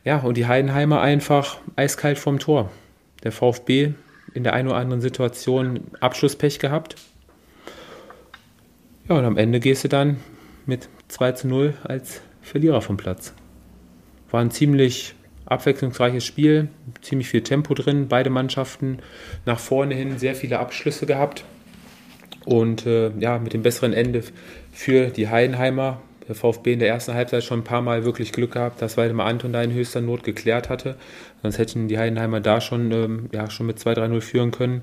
Ja, 0.04 0.20
und 0.20 0.38
die 0.38 0.48
Heidenheimer 0.48 1.02
einfach 1.02 1.60
eiskalt 1.76 2.18
vom 2.18 2.40
Tor. 2.40 2.72
Der 3.24 3.32
VfB 3.32 3.94
in 4.34 4.44
der 4.44 4.54
einen 4.54 4.70
oder 4.70 4.78
anderen 4.78 5.02
Situation 5.02 5.82
Abschlusspech 6.00 6.60
gehabt. 6.60 6.96
Ja, 9.08 9.18
und 9.18 9.26
am 9.26 9.38
Ende 9.38 9.60
gehst 9.60 9.84
du 9.84 9.88
dann 9.88 10.18
mit 10.66 10.90
2 11.10 11.32
zu 11.34 11.48
0 11.48 11.74
als 11.84 12.22
Verlierer 12.42 12.82
vom 12.82 12.98
Platz. 12.98 13.34
War 14.32 14.42
ein 14.42 14.52
ziemlich 14.52 15.16
abwechslungsreiches 15.48 16.26
Spiel, 16.26 16.70
ziemlich 17.02 17.30
viel 17.30 17.42
Tempo 17.42 17.74
drin, 17.74 18.08
beide 18.08 18.30
Mannschaften 18.30 19.00
nach 19.46 19.60
vorne 19.60 19.96
hin 19.96 20.20
sehr 20.20 20.36
viele 20.36 20.60
Abschlüsse 20.60 21.06
gehabt. 21.06 21.44
Und 22.46 22.86
äh, 22.86 23.12
ja, 23.20 23.40
mit 23.40 23.54
dem 23.54 23.62
besseren 23.62 23.94
Ende 23.94 24.24
für 24.72 25.08
die 25.08 25.28
Heidenheimer. 25.28 26.02
Der 26.28 26.36
VfB 26.36 26.74
in 26.74 26.80
der 26.80 26.90
ersten 26.90 27.14
Halbzeit 27.14 27.46
schon 27.46 27.62
ein 27.62 27.64
paar 27.64 27.82
Mal 27.82 28.04
wirklich 28.04 28.34
Glück 28.34 28.52
gehabt, 28.52 28.82
dass 28.82 28.98
Waldemar 28.98 29.28
Anton 29.28 29.54
da 29.54 29.62
in 29.62 29.72
höchster 29.74 30.02
Not 30.02 30.26
geklärt 30.26 30.70
hatte. 30.70 30.98
Sonst 31.42 31.58
hätten 31.58 31.88
die 31.88 31.98
Heidenheimer 31.98 32.42
da 32.42 32.60
schon, 32.60 32.92
ähm, 32.92 33.30
ja, 33.32 33.50
schon 33.50 33.66
mit 33.66 33.80
2-3-0 33.80 34.20
führen 34.20 34.52
können. 34.52 34.82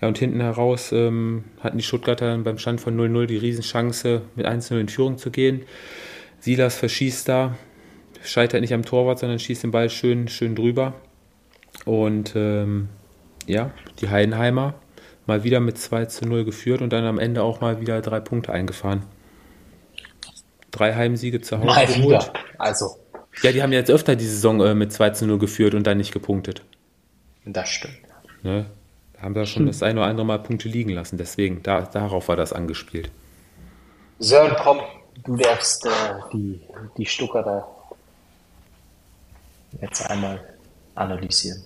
Ja, 0.00 0.08
und 0.08 0.16
hinten 0.16 0.40
heraus 0.40 0.92
ähm, 0.92 1.44
hatten 1.60 1.76
die 1.76 1.84
Stuttgarter 1.84 2.38
beim 2.38 2.56
Stand 2.56 2.80
von 2.80 2.98
0-0 2.98 3.26
die 3.26 3.36
Riesenchance, 3.36 4.22
mit 4.34 4.46
1-0 4.46 4.80
in 4.80 4.88
Führung 4.88 5.18
zu 5.18 5.30
gehen. 5.30 5.62
Silas 6.40 6.76
verschießt 6.76 7.28
da, 7.28 7.56
scheitert 8.28 8.60
nicht 8.60 8.74
am 8.74 8.84
Torwart, 8.84 9.18
sondern 9.18 9.38
schießt 9.38 9.64
den 9.64 9.70
Ball 9.70 9.90
schön, 9.90 10.28
schön 10.28 10.54
drüber. 10.54 10.94
Und 11.84 12.34
ähm, 12.36 12.88
ja, 13.46 13.70
die 14.00 14.08
Heidenheimer 14.08 14.74
mal 15.26 15.44
wieder 15.44 15.60
mit 15.60 15.78
2 15.78 16.06
zu 16.06 16.26
0 16.26 16.44
geführt 16.44 16.80
und 16.80 16.92
dann 16.92 17.04
am 17.04 17.18
Ende 17.18 17.42
auch 17.42 17.60
mal 17.60 17.80
wieder 17.80 18.00
drei 18.00 18.20
Punkte 18.20 18.52
eingefahren. 18.52 19.02
Drei 20.70 20.94
Heimsiege 20.94 21.40
zu 21.40 21.58
Hause 21.58 21.66
mal. 21.66 21.88
Wieder. 21.88 22.32
Also. 22.58 22.96
Ja, 23.42 23.52
die 23.52 23.62
haben 23.62 23.72
jetzt 23.72 23.90
öfter 23.90 24.16
die 24.16 24.24
Saison 24.24 24.60
äh, 24.60 24.74
mit 24.74 24.92
2 24.92 25.10
zu 25.10 25.26
0 25.26 25.38
geführt 25.38 25.74
und 25.74 25.86
dann 25.86 25.98
nicht 25.98 26.12
gepunktet. 26.12 26.62
Das 27.44 27.68
stimmt. 27.68 27.98
Ne? 28.42 28.66
Da 29.14 29.22
haben 29.22 29.34
wir 29.34 29.46
schon 29.46 29.62
hm. 29.62 29.66
das 29.68 29.82
ein 29.82 29.96
oder 29.96 30.06
andere 30.06 30.26
Mal 30.26 30.38
Punkte 30.38 30.68
liegen 30.68 30.90
lassen. 30.90 31.16
Deswegen, 31.18 31.62
da, 31.62 31.82
darauf 31.82 32.28
war 32.28 32.36
das 32.36 32.52
angespielt. 32.52 33.10
Sören, 34.18 34.56
komm, 34.58 34.80
du 35.24 35.36
darfst 35.36 35.86
äh, 35.86 35.90
die, 36.32 36.60
die 36.96 37.06
Stuckerter 37.06 37.77
jetzt 39.80 40.08
einmal 40.10 40.40
analysieren. 40.94 41.62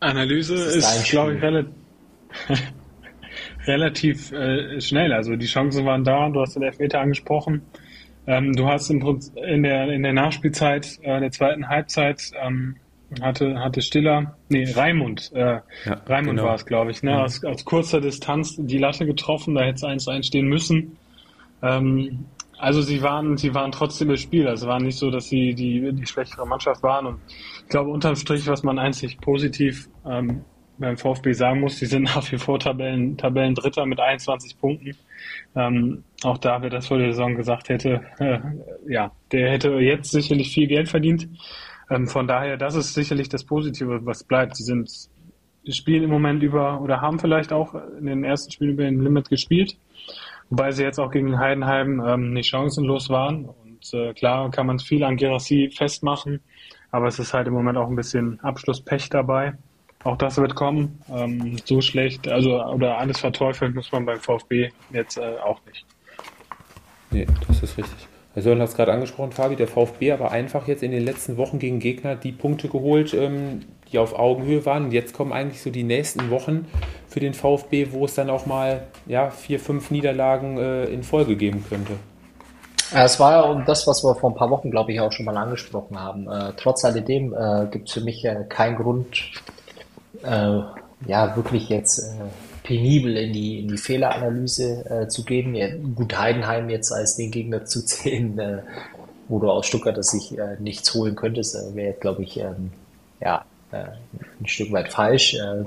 Analyse 0.00 0.54
ist, 0.54 0.76
ist 0.76 1.10
glaube 1.10 1.34
ich, 1.34 1.42
relativ, 1.42 1.74
relativ 3.66 4.32
äh, 4.32 4.80
schnell. 4.80 5.12
Also 5.12 5.36
die 5.36 5.46
Chancen 5.46 5.86
waren 5.86 6.04
da, 6.04 6.28
du 6.28 6.40
hast 6.40 6.54
den 6.54 6.62
Elfmeter 6.62 7.00
angesprochen. 7.00 7.62
Ähm, 8.26 8.54
du 8.54 8.68
hast 8.68 8.90
im 8.90 9.00
Prinzip 9.00 9.36
in 9.36 9.62
der, 9.62 9.88
in 9.88 10.02
der 10.02 10.12
Nachspielzeit, 10.12 10.98
äh, 11.02 11.18
der 11.18 11.30
zweiten 11.30 11.68
Halbzeit, 11.68 12.30
ähm, 12.42 12.76
hatte, 13.22 13.58
hatte 13.58 13.80
Stiller, 13.80 14.36
nee, 14.50 14.70
Raimund, 14.70 15.32
äh, 15.34 15.38
ja, 15.38 15.62
Raimund 16.06 16.36
genau. 16.36 16.48
war 16.48 16.54
es, 16.56 16.66
glaube 16.66 16.90
ich, 16.90 17.02
ne? 17.02 17.12
Ja. 17.12 17.24
Aus, 17.24 17.42
aus 17.42 17.64
kurzer 17.64 18.02
Distanz 18.02 18.56
die 18.58 18.76
Latte 18.76 19.06
getroffen, 19.06 19.54
da 19.54 19.62
hätte 19.62 19.76
es 19.76 19.84
1 19.84 20.08
einstehen 20.08 20.46
müssen. 20.46 20.98
Ähm, 21.62 22.26
also 22.58 22.82
sie 22.82 23.02
waren, 23.02 23.36
sie 23.36 23.54
waren 23.54 23.72
trotzdem 23.72 24.10
im 24.10 24.16
Spiel. 24.16 24.46
Also 24.46 24.66
es 24.66 24.68
war 24.68 24.80
nicht 24.80 24.98
so, 24.98 25.10
dass 25.10 25.28
sie 25.28 25.54
die, 25.54 25.92
die 25.92 26.06
schlechtere 26.06 26.46
Mannschaft 26.46 26.82
waren. 26.82 27.06
Und 27.06 27.20
ich 27.62 27.68
glaube, 27.68 27.90
unterm 27.90 28.16
Strich, 28.16 28.46
was 28.46 28.62
man 28.62 28.78
einzig 28.78 29.20
positiv 29.20 29.88
ähm, 30.04 30.44
beim 30.78 30.96
VfB 30.96 31.32
sagen 31.32 31.60
muss, 31.60 31.78
die 31.78 31.86
sind 31.86 32.02
nach 32.14 32.30
wie 32.30 32.38
vor 32.38 32.58
Tabellen, 32.58 33.16
Tabellen 33.16 33.54
Dritter 33.54 33.86
mit 33.86 34.00
21 34.00 34.58
Punkten. 34.58 34.96
Ähm, 35.54 36.04
auch 36.22 36.38
da, 36.38 36.62
wer 36.62 36.70
das 36.70 36.88
vor 36.88 36.98
der 36.98 37.12
Saison 37.12 37.36
gesagt 37.36 37.68
hätte, 37.68 38.02
äh, 38.18 38.38
ja, 38.88 39.12
der 39.32 39.50
hätte 39.50 39.70
jetzt 39.74 40.10
sicherlich 40.10 40.52
viel 40.52 40.66
Geld 40.66 40.88
verdient. 40.88 41.28
Ähm, 41.90 42.06
von 42.06 42.26
daher, 42.26 42.56
das 42.56 42.74
ist 42.74 42.94
sicherlich 42.94 43.28
das 43.28 43.44
Positive, 43.44 44.04
was 44.04 44.24
bleibt. 44.24 44.56
Sie 44.56 44.64
sind 44.64 44.90
spielen 45.70 46.04
im 46.04 46.10
Moment 46.10 46.42
über 46.42 46.80
oder 46.80 47.00
haben 47.00 47.18
vielleicht 47.18 47.52
auch 47.52 47.74
in 47.98 48.06
den 48.06 48.24
ersten 48.24 48.50
Spielen 48.50 48.72
über 48.72 48.84
den 48.84 49.02
Limit 49.02 49.28
gespielt, 49.28 49.76
wobei 50.50 50.70
sie 50.72 50.82
jetzt 50.82 50.98
auch 50.98 51.10
gegen 51.10 51.38
Heidenheim 51.38 52.02
ähm, 52.06 52.32
nicht 52.32 52.48
chancenlos 52.48 53.08
waren. 53.08 53.46
Und 53.46 53.92
äh, 53.92 54.12
klar 54.14 54.50
kann 54.50 54.66
man 54.66 54.78
viel 54.78 55.04
an 55.04 55.16
Gerassi 55.16 55.70
festmachen, 55.74 56.40
aber 56.90 57.06
es 57.06 57.18
ist 57.18 57.34
halt 57.34 57.46
im 57.46 57.54
Moment 57.54 57.78
auch 57.78 57.88
ein 57.88 57.96
bisschen 57.96 58.40
Abschlusspech 58.40 59.08
dabei. 59.10 59.54
Auch 60.04 60.16
das 60.16 60.36
wird 60.36 60.54
kommen. 60.54 61.02
Ähm, 61.12 61.56
so 61.64 61.80
schlecht, 61.80 62.28
also 62.28 62.62
oder 62.64 62.98
alles 62.98 63.20
verteufeln 63.20 63.74
muss 63.74 63.90
man 63.90 64.06
beim 64.06 64.20
VfB 64.20 64.70
jetzt 64.92 65.18
äh, 65.18 65.36
auch 65.44 65.60
nicht. 65.66 65.84
Nee, 67.10 67.26
das 67.46 67.62
ist 67.62 67.76
richtig. 67.78 68.08
Herr 68.34 68.42
Sören 68.42 68.60
hat 68.60 68.68
es 68.68 68.76
gerade 68.76 68.92
angesprochen, 68.92 69.32
Fabi, 69.32 69.56
der 69.56 69.66
VfB 69.66 70.12
aber 70.12 70.30
einfach 70.30 70.68
jetzt 70.68 70.82
in 70.82 70.92
den 70.92 71.04
letzten 71.04 71.36
Wochen 71.36 71.58
gegen 71.58 71.80
Gegner 71.80 72.14
die 72.14 72.32
Punkte 72.32 72.68
geholt, 72.68 73.12
ähm, 73.14 73.60
die 73.92 73.98
auf 73.98 74.18
Augenhöhe 74.18 74.64
waren. 74.66 74.86
Und 74.86 74.92
jetzt 74.92 75.14
kommen 75.14 75.32
eigentlich 75.32 75.62
so 75.62 75.70
die 75.70 75.84
nächsten 75.84 76.30
Wochen 76.30 76.66
für 77.08 77.20
den 77.20 77.34
VfB, 77.34 77.88
wo 77.92 78.04
es 78.04 78.14
dann 78.14 78.30
auch 78.30 78.46
mal 78.46 78.86
ja, 79.06 79.30
vier, 79.30 79.60
fünf 79.60 79.90
Niederlagen 79.90 80.58
äh, 80.58 80.84
in 80.84 81.02
Folge 81.02 81.36
geben 81.36 81.64
könnte. 81.68 81.94
Es 82.94 83.20
war 83.20 83.32
ja 83.32 83.64
das, 83.66 83.86
was 83.86 84.02
wir 84.02 84.14
vor 84.14 84.30
ein 84.30 84.36
paar 84.36 84.50
Wochen, 84.50 84.70
glaube 84.70 84.92
ich, 84.92 85.00
auch 85.00 85.12
schon 85.12 85.26
mal 85.26 85.36
angesprochen 85.36 86.00
haben. 86.00 86.26
Äh, 86.26 86.52
trotz 86.56 86.84
alledem 86.84 87.34
äh, 87.34 87.66
gibt 87.70 87.88
es 87.88 87.94
für 87.94 88.00
mich 88.00 88.24
äh, 88.24 88.44
keinen 88.48 88.76
Grund, 88.76 89.30
äh, 90.22 90.60
ja, 91.06 91.36
wirklich 91.36 91.68
jetzt 91.68 91.98
äh, 91.98 92.24
penibel 92.62 93.16
in 93.16 93.32
die, 93.32 93.60
in 93.60 93.68
die 93.68 93.76
Fehleranalyse 93.76 94.84
äh, 94.88 95.08
zu 95.08 95.24
gehen. 95.24 95.54
Ja, 95.54 95.68
gut, 95.94 96.18
Heidenheim 96.18 96.70
jetzt 96.70 96.90
als 96.90 97.16
den 97.16 97.30
Gegner 97.30 97.64
zu 97.66 97.82
zählen, 97.84 98.38
äh, 98.38 98.62
wo 99.28 99.38
du 99.38 99.50
aus 99.50 99.66
Stuttgart 99.66 100.02
sich 100.02 100.38
äh, 100.38 100.56
nichts 100.58 100.94
holen 100.94 101.14
könntest, 101.14 101.56
wäre, 101.74 101.92
glaube 101.92 102.22
ich, 102.22 102.38
ähm, 102.38 102.72
ja, 103.20 103.44
ein 103.72 104.46
Stück 104.46 104.72
weit 104.72 104.92
falsch. 104.92 105.34
Äh, 105.34 105.64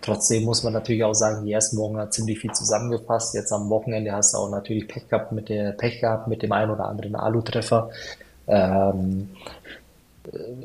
trotzdem 0.00 0.44
muss 0.44 0.62
man 0.62 0.72
natürlich 0.72 1.04
auch 1.04 1.14
sagen, 1.14 1.44
die 1.44 1.52
ersten 1.52 1.76
Wochen 1.78 1.96
hat 1.96 2.12
ziemlich 2.12 2.38
viel 2.38 2.52
zusammengepasst. 2.52 3.34
Jetzt 3.34 3.52
am 3.52 3.70
Wochenende 3.70 4.12
hast 4.12 4.34
du 4.34 4.38
auch 4.38 4.50
natürlich 4.50 4.88
Pech 4.88 5.08
gehabt 5.08 5.32
mit 5.32 5.48
der 5.48 5.72
Pech 5.72 6.00
gehabt 6.00 6.28
mit 6.28 6.42
dem 6.42 6.52
einen 6.52 6.70
oder 6.70 6.86
anderen 6.86 7.16
Alu-Treffer. 7.16 7.90
Ähm, 8.46 9.30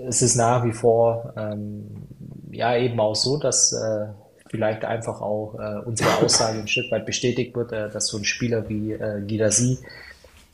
es 0.07 0.21
ist 0.21 0.35
nach 0.35 0.63
wie 0.63 0.71
vor 0.71 1.33
ähm, 1.37 2.07
ja 2.51 2.75
eben 2.75 2.99
auch 2.99 3.15
so, 3.15 3.37
dass 3.37 3.73
äh, 3.73 4.07
vielleicht 4.49 4.83
einfach 4.85 5.21
auch 5.21 5.55
äh, 5.55 5.79
unsere 5.85 6.09
Aussage 6.23 6.59
ein 6.59 6.67
Stück 6.67 6.91
weit 6.91 7.05
bestätigt 7.05 7.55
wird, 7.55 7.71
äh, 7.71 7.89
dass 7.89 8.07
so 8.07 8.17
ein 8.17 8.25
Spieler 8.25 8.67
wie 8.67 8.93
äh, 8.93 9.21
Girasi 9.25 9.79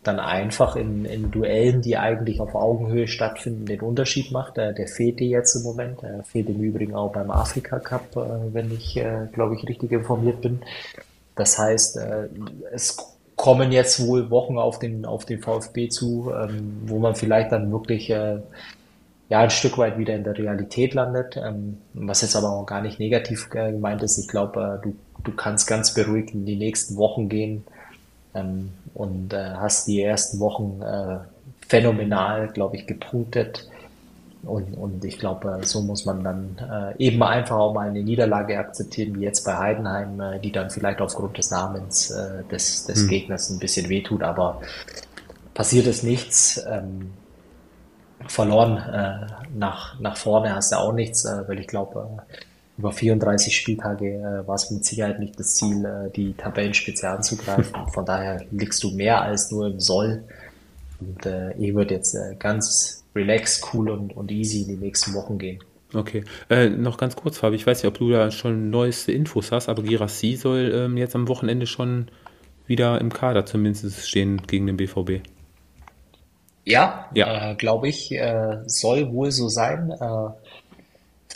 dann 0.07 0.19
einfach 0.19 0.75
in, 0.75 1.05
in 1.05 1.31
Duellen, 1.31 1.81
die 1.81 1.97
eigentlich 1.97 2.39
auf 2.39 2.55
Augenhöhe 2.55 3.07
stattfinden, 3.07 3.65
den 3.65 3.81
Unterschied 3.81 4.31
macht. 4.31 4.57
Äh, 4.57 4.73
der 4.73 4.87
fehlt 4.87 5.19
dir 5.19 5.27
jetzt 5.27 5.55
im 5.55 5.63
Moment. 5.63 6.03
Er 6.03 6.23
fehlt 6.23 6.49
im 6.49 6.61
Übrigen 6.61 6.95
auch 6.95 7.11
beim 7.11 7.31
Afrika 7.31 7.79
Cup, 7.79 8.15
äh, 8.15 8.53
wenn 8.53 8.71
ich, 8.71 8.97
äh, 8.97 9.27
glaube 9.33 9.55
ich, 9.55 9.67
richtig 9.67 9.91
informiert 9.91 10.41
bin. 10.41 10.61
Das 11.35 11.57
heißt, 11.57 11.97
äh, 11.97 12.27
es 12.71 12.97
kommen 13.35 13.71
jetzt 13.71 14.05
wohl 14.05 14.29
Wochen 14.29 14.57
auf 14.57 14.79
den, 14.79 15.05
auf 15.05 15.25
den 15.25 15.41
VfB 15.41 15.89
zu, 15.89 16.31
ähm, 16.33 16.83
wo 16.85 16.99
man 16.99 17.15
vielleicht 17.15 17.51
dann 17.51 17.71
wirklich 17.71 18.09
äh, 18.09 18.39
ja, 19.27 19.39
ein 19.39 19.49
Stück 19.49 19.77
weit 19.77 19.97
wieder 19.97 20.15
in 20.15 20.23
der 20.23 20.37
Realität 20.37 20.93
landet, 20.93 21.35
ähm, 21.37 21.79
was 21.93 22.21
jetzt 22.21 22.35
aber 22.35 22.51
auch 22.51 22.65
gar 22.65 22.81
nicht 22.81 22.99
negativ 22.99 23.49
äh, 23.53 23.71
gemeint 23.71 24.03
ist. 24.03 24.17
Ich 24.17 24.27
glaube, 24.27 24.79
äh, 24.79 24.83
du, 24.83 24.95
du 25.23 25.31
kannst 25.35 25.67
ganz 25.67 25.93
beruhigt 25.93 26.33
in 26.33 26.45
die 26.45 26.55
nächsten 26.55 26.95
Wochen 26.95 27.27
gehen 27.27 27.65
ähm, 28.35 28.69
und 28.95 29.33
äh, 29.33 29.51
hast 29.55 29.87
die 29.87 30.01
ersten 30.01 30.39
Wochen 30.39 30.81
äh, 30.81 31.17
phänomenal, 31.67 32.47
glaube 32.47 32.77
ich, 32.77 32.87
gepunktet. 32.87 33.69
Und, 34.43 34.75
und 34.75 35.03
ich 35.03 35.19
glaube, 35.19 35.59
so 35.63 35.81
muss 35.81 36.05
man 36.05 36.23
dann 36.23 36.57
äh, 36.97 37.03
eben 37.03 37.21
einfach 37.21 37.57
auch 37.57 37.73
mal 37.73 37.89
eine 37.89 38.03
Niederlage 38.03 38.57
akzeptieren, 38.57 39.19
wie 39.19 39.23
jetzt 39.23 39.43
bei 39.43 39.57
Heidenheim, 39.57 40.19
äh, 40.19 40.39
die 40.39 40.51
dann 40.51 40.69
vielleicht 40.69 41.01
aufgrund 41.01 41.37
des 41.37 41.51
Namens 41.51 42.11
äh, 42.11 42.43
des, 42.49 42.85
des 42.85 43.01
hm. 43.01 43.09
Gegners 43.09 43.49
ein 43.49 43.59
bisschen 43.59 43.89
wehtut, 43.89 44.23
aber 44.23 44.61
passiert 45.53 45.87
ist 45.87 46.03
nichts. 46.03 46.63
Ähm, 46.69 47.11
verloren 48.27 48.77
äh, 48.77 49.27
nach, 49.53 49.99
nach 49.99 50.17
vorne 50.17 50.55
hast 50.55 50.71
du 50.71 50.77
auch 50.77 50.93
nichts, 50.93 51.25
äh, 51.25 51.47
weil 51.47 51.59
ich 51.59 51.67
glaube, 51.67 52.07
äh, 52.29 52.35
über 52.77 52.91
34 52.91 53.55
Spieltage 53.55 54.15
äh, 54.15 54.47
war 54.47 54.55
es 54.55 54.69
mit 54.69 54.83
Sicherheit 54.83 55.19
nicht 55.19 55.39
das 55.39 55.55
Ziel, 55.55 55.85
äh, 55.85 56.09
die 56.11 56.33
Tabellenspitze 56.33 57.09
anzugreifen. 57.09 57.73
Von 57.93 58.05
daher 58.05 58.45
liegst 58.51 58.83
du 58.83 58.91
mehr 58.91 59.21
als 59.21 59.51
nur 59.51 59.67
im 59.67 59.79
Soll. 59.79 60.23
Und 60.99 61.25
äh, 61.25 61.53
ich 61.57 61.73
würde 61.73 61.95
jetzt 61.95 62.15
äh, 62.15 62.35
ganz 62.37 63.03
relaxed, 63.15 63.65
cool 63.73 63.89
und, 63.89 64.15
und 64.15 64.31
easy 64.31 64.63
in 64.63 64.67
die 64.67 64.75
nächsten 64.75 65.13
Wochen 65.13 65.37
gehen. 65.37 65.59
Okay, 65.93 66.25
äh, 66.49 66.67
noch 66.67 66.97
ganz 66.97 67.15
kurz, 67.15 67.37
Fabi, 67.37 67.55
ich 67.55 67.65
weiß 67.65 67.81
nicht, 67.81 67.87
ob 67.87 67.97
du 67.97 68.09
da 68.09 68.29
schon 68.31 68.69
neueste 68.69 69.13
Infos 69.13 69.51
hast, 69.51 69.69
aber 69.69 69.83
Girassi 69.83 70.35
soll 70.35 70.71
ähm, 70.75 70.97
jetzt 70.97 71.15
am 71.15 71.29
Wochenende 71.29 71.67
schon 71.67 72.09
wieder 72.67 72.99
im 72.99 73.13
Kader 73.13 73.45
zumindest 73.45 74.07
stehen 74.07 74.41
gegen 74.47 74.67
den 74.67 74.75
BVB. 74.75 75.21
Ja, 76.65 77.09
ja. 77.13 77.51
Äh, 77.51 77.55
glaube 77.55 77.87
ich, 77.87 78.11
äh, 78.11 78.57
soll 78.65 79.13
wohl 79.13 79.31
so 79.31 79.47
sein. 79.47 79.91
Äh, 79.91 80.44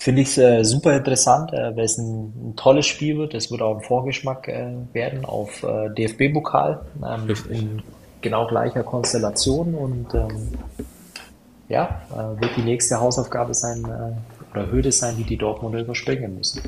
Finde 0.02 0.22
ich 0.22 0.38
äh, 0.38 0.64
super 0.64 0.96
interessant, 0.96 1.52
äh, 1.52 1.76
weil 1.76 1.84
es 1.84 1.98
ein, 1.98 2.32
ein, 2.52 2.54
tolles 2.56 2.86
Spiel 2.86 3.18
wird. 3.18 3.34
Es 3.34 3.52
wird 3.52 3.62
auch 3.62 3.76
ein 3.76 3.84
Vorgeschmack 3.84 4.48
äh, 4.48 4.72
werden 4.94 5.26
auf 5.26 5.62
äh, 5.62 5.90
DFB-Pokal 5.90 6.80
ähm, 7.06 7.36
in 7.50 7.82
genau 8.22 8.48
gleicher 8.48 8.84
Konstellation 8.84 9.76
und 9.76 10.14
ähm, 10.14 10.52
ja, 11.68 12.02
äh, 12.14 12.42
wird 12.42 12.56
die 12.56 12.62
nächste 12.62 13.02
Hausaufgabe 13.02 13.54
sein 13.54 13.84
äh, 13.84 14.54
oder 14.54 14.72
Hürde 14.72 14.94
sein, 14.94 15.18
die 15.18 15.26
die 15.26 15.36
Dortmunder 15.36 15.82
überspringen 15.82 16.34
müssen. 16.34 16.62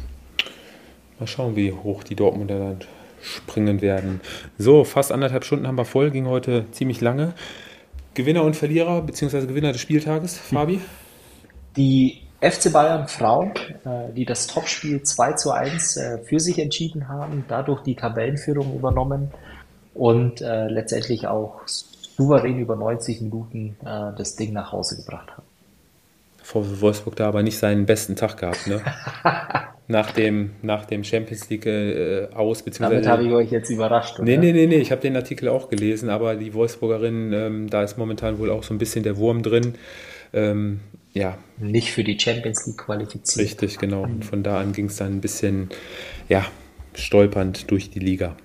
Mal 1.18 1.26
schauen, 1.26 1.56
wie 1.56 1.72
hoch 1.72 2.04
die 2.04 2.16
Dortmunder 2.18 2.60
dann 2.60 2.80
springen 3.22 3.80
werden. 3.82 4.20
So, 4.58 4.84
fast 4.84 5.14
anderthalb 5.14 5.46
Stunden 5.46 5.68
haben 5.68 5.78
wir 5.78 5.86
voll, 5.86 6.12
ging 6.12 6.28
heute 6.28 6.66
ziemlich 6.72 7.00
lange. 7.00 7.34
Gewinner 8.14 8.44
und 8.44 8.58
Verlierer, 8.58 9.02
beziehungsweise 9.02 9.48
Gewinner 9.48 9.72
des 9.72 9.80
Spieltages, 9.80 10.38
Fabi? 10.38 10.82
Die 11.78 12.24
FC 12.42 12.74
Bayern 12.74 13.08
Frauen, 13.08 13.52
äh, 13.86 14.12
die 14.16 14.26
das 14.26 14.48
Topspiel 14.48 15.04
2 15.04 15.34
zu 15.34 15.52
1 15.52 15.98
äh, 15.98 16.18
für 16.20 16.40
sich 16.40 16.58
entschieden 16.58 17.08
haben, 17.08 17.46
dadurch 17.48 17.82
die 17.82 17.96
Tabellenführung 17.96 18.76
übernommen 18.76 19.32
und 19.94 20.42
äh, 20.42 20.68
letztendlich 20.68 21.28
auch 21.28 21.62
souverän 21.68 22.60
über 22.60 22.76
90 22.76 23.22
Minuten 23.22 23.78
das 23.82 24.36
Ding 24.36 24.54
nach 24.54 24.74
Hause 24.74 24.98
gebracht 24.98 25.32
haben. 25.32 25.44
VfL 26.44 26.82
Wolfsburg 26.82 27.16
da 27.16 27.28
aber 27.28 27.42
nicht 27.42 27.58
seinen 27.58 27.86
besten 27.86 28.16
Tag 28.16 28.38
gehabt, 28.38 28.68
ne? 28.68 28.82
nach, 29.88 30.12
dem, 30.12 30.52
nach 30.62 30.86
dem 30.86 31.04
Champions 31.04 31.50
League 31.50 31.66
äh, 31.66 32.28
aus, 32.34 32.64
beziehungsweise. 32.64 33.02
Damit 33.02 33.08
habe 33.08 33.24
ich 33.24 33.32
euch 33.32 33.52
jetzt 33.52 33.70
überrascht. 33.70 34.20
Oder? 34.20 34.26
Nee, 34.26 34.38
nee, 34.38 34.52
nee, 34.52 34.68
nee, 34.68 34.78
ich 34.78 34.92
habe 34.92 35.02
den 35.02 35.16
Artikel 35.16 35.50
auch 35.50 35.70
gelesen, 35.70 36.10
aber 36.10 36.36
die 36.36 36.54
Wolfsburgerin, 36.54 37.34
ähm, 37.34 37.70
da 37.70 37.84
ist 37.84 37.98
momentan 37.98 38.38
wohl 38.40 38.52
auch 38.52 38.64
so 38.64 38.74
ein 38.74 38.78
bisschen 38.78 39.04
der 39.04 39.18
Wurm 39.18 39.42
drin. 39.42 39.76
Ähm, 40.34 40.82
ja. 41.14 41.38
Nicht 41.62 41.92
für 41.92 42.04
die 42.04 42.20
Champions 42.20 42.66
League 42.66 42.78
qualifiziert. 42.78 43.46
Richtig, 43.46 43.78
genau. 43.78 44.04
Und 44.04 44.26
von 44.26 44.44
da 44.44 44.60
an 44.60 44.74
ging 44.74 44.86
es 44.86 44.98
dann 44.98 45.18
ein 45.18 45.22
bisschen, 45.22 45.70
ja, 46.30 46.46
stolpernd 46.94 47.72
durch 47.72 47.90
die 47.90 48.00
Liga. 48.00 48.36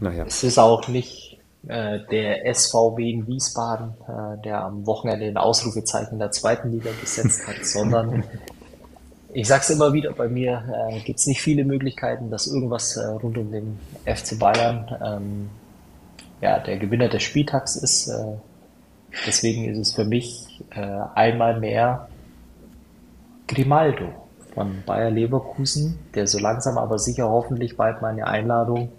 Naja. 0.00 0.24
Es 0.26 0.42
ist 0.42 0.58
auch 0.58 0.88
nicht 0.88 1.38
äh, 1.68 2.00
der 2.10 2.52
SVW 2.54 3.10
in 3.10 3.26
Wiesbaden, 3.26 3.94
äh, 4.08 4.42
der 4.42 4.62
am 4.62 4.86
Wochenende 4.86 5.26
ein 5.26 5.36
Ausrufezeichen 5.36 6.18
der 6.18 6.30
zweiten 6.30 6.72
Liga 6.72 6.90
gesetzt 7.00 7.46
hat, 7.46 7.56
sondern 7.64 8.24
ich 9.32 9.48
sage 9.48 9.62
es 9.62 9.70
immer 9.70 9.92
wieder, 9.92 10.12
bei 10.12 10.28
mir 10.28 10.62
äh, 10.90 11.00
gibt 11.00 11.18
es 11.18 11.26
nicht 11.26 11.40
viele 11.40 11.64
Möglichkeiten, 11.64 12.30
dass 12.30 12.46
irgendwas 12.46 12.96
äh, 12.96 13.06
rund 13.06 13.36
um 13.38 13.50
den 13.50 13.78
FC 14.04 14.38
Bayern 14.38 14.96
ähm, 15.04 15.50
ja, 16.40 16.58
der 16.58 16.78
Gewinner 16.78 17.08
des 17.08 17.22
Spieltags 17.22 17.76
ist. 17.76 18.08
Äh, 18.08 18.36
deswegen 19.26 19.64
ist 19.64 19.78
es 19.78 19.92
für 19.94 20.04
mich 20.04 20.62
äh, 20.70 20.80
einmal 21.14 21.58
mehr 21.58 22.08
Grimaldo 23.46 24.12
von 24.54 24.82
Bayer 24.86 25.10
Leverkusen, 25.10 25.98
der 26.14 26.26
so 26.26 26.38
langsam 26.38 26.78
aber 26.78 26.98
sicher 26.98 27.28
hoffentlich 27.28 27.76
bald 27.76 28.02
meine 28.02 28.26
Einladung 28.26 28.92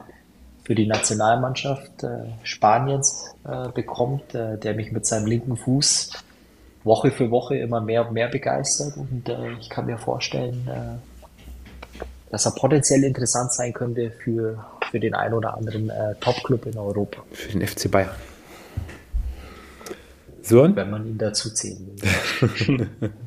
für 0.64 0.76
die 0.76 0.88
Nationalmannschaft 0.88 2.04
äh, 2.04 2.26
Spaniens 2.44 3.36
äh, 3.48 3.70
bekommt, 3.70 4.34
äh, 4.34 4.58
der 4.58 4.74
mich 4.74 4.92
mit 4.92 5.06
seinem 5.06 5.28
linken 5.28 5.58
Fuß 5.58 6.12
Woche 6.84 7.12
für 7.12 7.32
Woche 7.32 7.58
immer 7.58 7.82
mehr 7.82 8.08
und 8.08 8.14
mehr 8.14 8.28
begeistert 8.28 8.96
und 8.98 9.28
äh, 9.28 9.54
ich 9.60 9.70
kann 9.70 9.88
mir 9.88 9.98
vorstellen, 9.98 10.68
äh, 10.68 12.02
dass 12.32 12.46
er 12.46 12.52
potenziell 12.52 13.04
interessant 13.04 13.52
sein 13.52 13.74
könnte 13.74 14.12
für, 14.12 14.64
für 14.92 15.00
den 15.00 15.16
einen 15.16 15.34
oder 15.34 15.56
anderen 15.56 15.90
äh, 15.90 16.16
Top-Club 16.20 16.66
in 16.68 16.78
Europa. 16.78 17.24
Für 17.32 17.58
den 17.58 17.68
FC 17.68 17.90
Bayern. 17.90 18.10
So? 20.42 20.76
Wenn 20.76 20.92
man 20.92 21.08
ihn 21.08 21.18
dazu 21.18 21.50
zählen 21.52 21.90
will. 21.98 22.90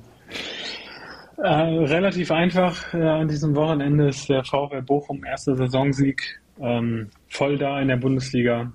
äh, 1.39 1.49
relativ 1.49 2.31
einfach 2.31 2.93
äh, 2.95 3.03
an 3.03 3.29
diesem 3.29 3.55
Wochenende 3.55 4.09
ist 4.09 4.29
der 4.29 4.45
VfL 4.45 4.83
Bochum 4.83 5.25
erster 5.25 5.57
Saisonsieg 5.57 6.41
ähm, 6.61 7.09
voll 7.29 7.59
da 7.59 7.81
in 7.81 7.89
der 7.89 7.97
Bundesliga 7.97 8.73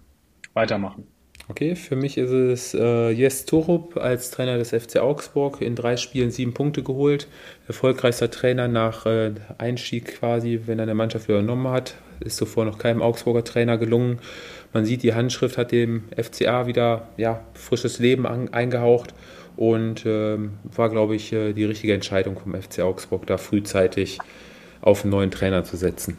weitermachen. 0.54 1.06
Okay, 1.50 1.76
für 1.76 1.98
mich 1.98 2.18
ist 2.18 2.32
es 2.32 2.74
äh, 2.74 3.10
Jes 3.10 3.46
Torup 3.46 3.98
als 3.98 4.32
Trainer 4.32 4.58
des 4.58 4.70
FC 4.70 4.98
Augsburg 5.00 5.62
in 5.62 5.76
drei 5.76 5.98
Spielen 5.98 6.32
sieben 6.32 6.54
Punkte 6.54 6.84
geholt. 6.84 7.28
Erfolgreichster 7.68 8.32
Trainer 8.32 8.70
nach 8.70 9.06
äh, 9.06 9.34
Einstieg 9.58 10.20
quasi, 10.20 10.62
wenn 10.66 10.80
er 10.80 10.84
eine 10.84 10.94
Mannschaft 10.94 11.28
übernommen 11.28 11.68
hat. 11.68 11.96
Ist 12.22 12.38
zuvor 12.38 12.64
noch 12.64 12.78
keinem 12.78 13.02
Augsburger 13.02 13.44
Trainer 13.44 13.78
gelungen. 13.78 14.20
Man 14.72 14.86
sieht, 14.86 15.04
die 15.04 15.14
Handschrift 15.14 15.58
hat 15.58 15.74
dem 15.74 16.04
FCA 16.16 16.66
wieder 16.66 17.10
ja, 17.18 17.42
frisches 17.54 18.00
Leben 18.00 18.26
an, 18.26 18.54
eingehaucht 18.54 19.14
und 19.56 20.06
ähm, 20.06 20.58
war, 20.64 20.90
glaube 20.90 21.16
ich, 21.16 21.32
äh, 21.34 21.54
die 21.54 21.66
richtige 21.66 21.94
Entscheidung 21.94 22.40
vom 22.40 22.60
FC 22.60 22.80
Augsburg, 22.80 23.28
da 23.28 23.38
frühzeitig 23.38 24.20
auf 24.82 25.04
einen 25.04 25.12
neuen 25.12 25.32
Trainer 25.32 25.64
zu 25.64 25.78
setzen. 25.78 26.18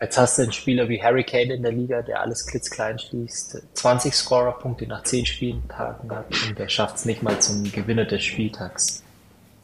Jetzt 0.00 0.18
hast 0.18 0.36
du 0.36 0.42
einen 0.42 0.52
Spieler 0.52 0.88
wie 0.88 1.00
Harry 1.00 1.22
Kane 1.22 1.54
in 1.54 1.62
der 1.62 1.70
Liga, 1.70 2.02
der 2.02 2.20
alles 2.20 2.44
klitzklein 2.46 2.98
schließt, 2.98 3.62
20 3.74 4.12
Scorer-Punkte 4.12 4.88
nach 4.88 5.04
10 5.04 5.26
Spieltagen 5.26 6.10
hat 6.10 6.26
und 6.48 6.58
der 6.58 6.68
schafft 6.68 6.96
es 6.96 7.04
nicht 7.04 7.22
mal 7.22 7.38
zum 7.38 7.70
Gewinner 7.70 8.04
des 8.04 8.24
Spieltags. 8.24 9.04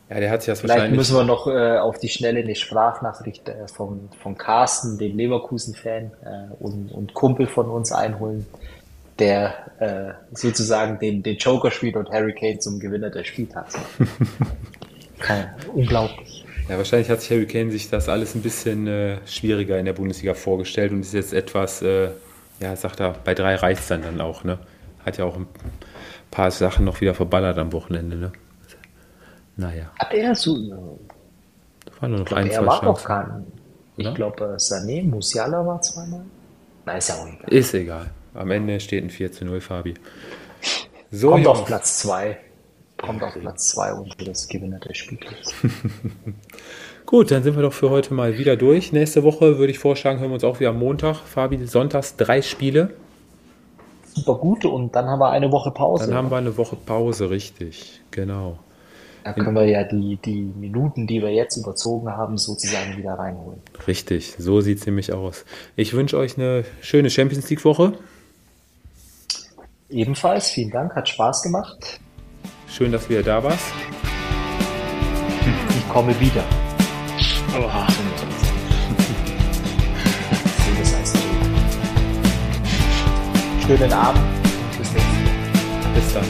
Ja, 0.09 0.20
der 0.20 0.30
hat 0.30 0.42
sich 0.42 0.52
das 0.52 0.60
Vielleicht 0.60 0.76
wahrscheinlich... 0.78 0.96
müssen 0.96 1.16
wir 1.16 1.24
noch 1.24 1.48
äh, 1.48 1.78
auf 1.78 1.98
die 1.98 2.09
Schnelle 2.09 2.40
eine 2.40 2.55
Sprachnachricht 2.55 3.48
äh, 3.48 3.66
von, 3.66 4.09
von 4.22 4.38
Carsten, 4.38 4.96
dem 4.96 5.16
Leverkusen-Fan 5.16 6.12
äh, 6.24 6.55
und, 6.60 6.92
und 6.92 7.14
Kumpel 7.14 7.48
von 7.48 7.68
uns 7.68 7.90
einholen, 7.92 8.46
der 9.18 9.54
äh, 9.80 10.36
sozusagen 10.36 10.98
den, 10.98 11.22
den 11.22 11.36
Joker 11.36 11.70
spielt 11.70 11.96
und 11.96 12.10
Harry 12.10 12.34
Kane 12.34 12.58
zum 12.58 12.78
Gewinner 12.78 13.10
des 13.10 13.26
Spieltags 13.26 13.76
macht. 15.18 15.48
unglaublich. 15.74 16.44
Ja, 16.68 16.76
wahrscheinlich 16.76 17.08
hat 17.08 17.20
sich 17.20 17.30
Harry 17.30 17.46
Kane 17.46 17.70
sich 17.70 17.88
das 17.88 18.08
alles 18.08 18.34
ein 18.34 18.42
bisschen 18.42 18.86
äh, 18.86 19.18
schwieriger 19.26 19.78
in 19.78 19.86
der 19.86 19.94
Bundesliga 19.94 20.34
vorgestellt 20.34 20.92
und 20.92 21.00
ist 21.00 21.14
jetzt 21.14 21.32
etwas, 21.32 21.82
äh, 21.82 22.10
ja, 22.60 22.76
sagt 22.76 23.00
er, 23.00 23.14
bei 23.24 23.34
drei 23.34 23.54
reicht 23.54 23.80
es 23.80 23.88
dann, 23.88 24.02
dann 24.02 24.20
auch, 24.20 24.44
ne? 24.44 24.58
Hat 25.04 25.16
ja 25.16 25.24
auch 25.24 25.36
ein 25.36 25.46
paar 26.30 26.50
Sachen 26.50 26.84
noch 26.84 27.00
wieder 27.00 27.14
verballert 27.14 27.56
am 27.58 27.72
Wochenende, 27.72 28.16
ne? 28.16 28.32
Naja. 29.56 29.90
Hat 29.98 30.12
er 30.12 30.34
so. 30.34 30.98
Das 31.84 32.02
war 32.02 32.08
nur 32.08 32.18
noch 32.20 32.26
glaub, 32.26 32.38
ein, 32.38 32.50
er 32.50 32.66
war 32.66 32.84
noch 32.84 33.02
kein. 33.02 33.46
Ich 33.96 34.14
glaube, 34.14 34.44
äh, 34.44 34.56
Sané, 34.56 35.02
Musiala 35.04 35.66
war 35.66 35.80
zweimal. 35.80 36.24
Na, 36.84 36.96
ist 36.96 37.08
ja 37.08 37.16
auch 37.16 37.26
egal. 37.26 37.52
Ist 37.52 37.74
egal. 37.74 38.10
Am 38.34 38.50
Ende 38.50 38.80
steht 38.80 39.05
ein 39.05 39.10
4 39.10 39.32
zu 39.32 39.44
0, 39.44 39.60
Fabi. 39.60 39.94
So, 41.10 41.30
Kommt 41.30 41.44
Jungs. 41.44 41.59
auf 41.60 41.66
Platz 41.66 41.98
2 42.00 42.38
kommt 42.98 43.22
auf 43.22 43.32
Platz 43.40 43.68
2 43.70 43.92
und 43.94 44.28
das 44.28 44.48
Gewinner 44.48 44.78
des 44.80 44.96
Spiels. 44.96 45.55
Gut, 47.06 47.30
dann 47.30 47.42
sind 47.42 47.56
wir 47.56 47.62
doch 47.62 47.72
für 47.72 47.88
heute 47.88 48.12
mal 48.12 48.36
wieder 48.36 48.56
durch. 48.56 48.92
Nächste 48.92 49.22
Woche 49.22 49.56
würde 49.59 49.70
ich 49.70 49.78
vorschlagen, 49.78 50.20
hören 50.20 50.30
wir 50.30 50.34
uns 50.34 50.44
auch 50.44 50.60
wieder 50.60 50.70
am 50.70 50.78
Montag. 50.78 51.16
Fabi, 51.16 51.64
sonntags 51.66 52.16
drei 52.16 52.42
Spiele. 52.42 52.90
Super 54.14 54.34
gut 54.34 54.64
und 54.64 54.94
dann 54.94 55.06
haben 55.06 55.20
wir 55.20 55.30
eine 55.30 55.50
Woche 55.52 55.70
Pause. 55.70 56.06
Dann 56.06 56.14
haben 56.14 56.30
wir 56.30 56.36
eine 56.36 56.56
Woche 56.59 56.76
Pause, 56.76 57.30
richtig, 57.30 58.00
genau. 58.10 58.59
Da 59.24 59.32
können 59.32 59.55
wir 59.55 59.64
ja 59.66 59.84
die, 59.84 60.16
die 60.16 60.40
Minuten, 60.42 61.06
die 61.06 61.22
wir 61.22 61.30
jetzt 61.30 61.56
überzogen 61.56 62.09
haben, 62.10 62.36
sozusagen 62.38 62.96
wieder 62.96 63.12
reinholen. 63.14 63.60
Richtig, 63.86 64.34
so 64.38 64.60
sieht 64.60 64.78
es 64.78 64.86
nämlich 64.86 65.12
aus. 65.12 65.44
Ich 65.76 65.92
wünsche 65.94 66.16
euch 66.16 66.36
eine 66.36 66.64
schöne 66.80 67.10
Champions 67.10 67.48
League-Woche. 67.48 67.92
Ebenfalls, 69.90 70.51
vielen 70.51 70.70
Dank, 70.70 70.94
hat 70.94 71.09
Spaß 71.09 71.43
gemacht. 71.43 71.98
Schön, 72.69 72.93
dass 72.93 73.05
du 73.05 73.09
wieder 73.10 73.23
da 73.23 73.43
warst. 73.43 73.73
Ich 75.70 75.89
komme 75.89 76.19
wieder. 76.20 76.44
Oha. 77.59 77.86
Schönen 83.66 83.93
Abend. 83.93 84.23
Bis 84.78 84.93
nächstes 84.93 85.19
Bis 85.94 86.12
dann. 86.12 86.24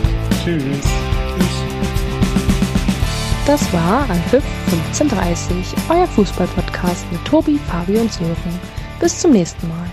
Tschüss. 0.45 0.63
Tschüss. 0.63 0.87
Das 3.47 3.73
war 3.73 4.09
Anpfiff 4.09 4.45
1530, 4.67 5.75
euer 5.89 6.07
Fußballpodcast 6.07 7.11
mit 7.11 7.25
Tobi, 7.25 7.59
Fabi 7.69 7.99
und 7.99 8.13
Sören. 8.13 8.61
Bis 9.01 9.19
zum 9.19 9.33
nächsten 9.33 9.67
Mal. 9.69 9.91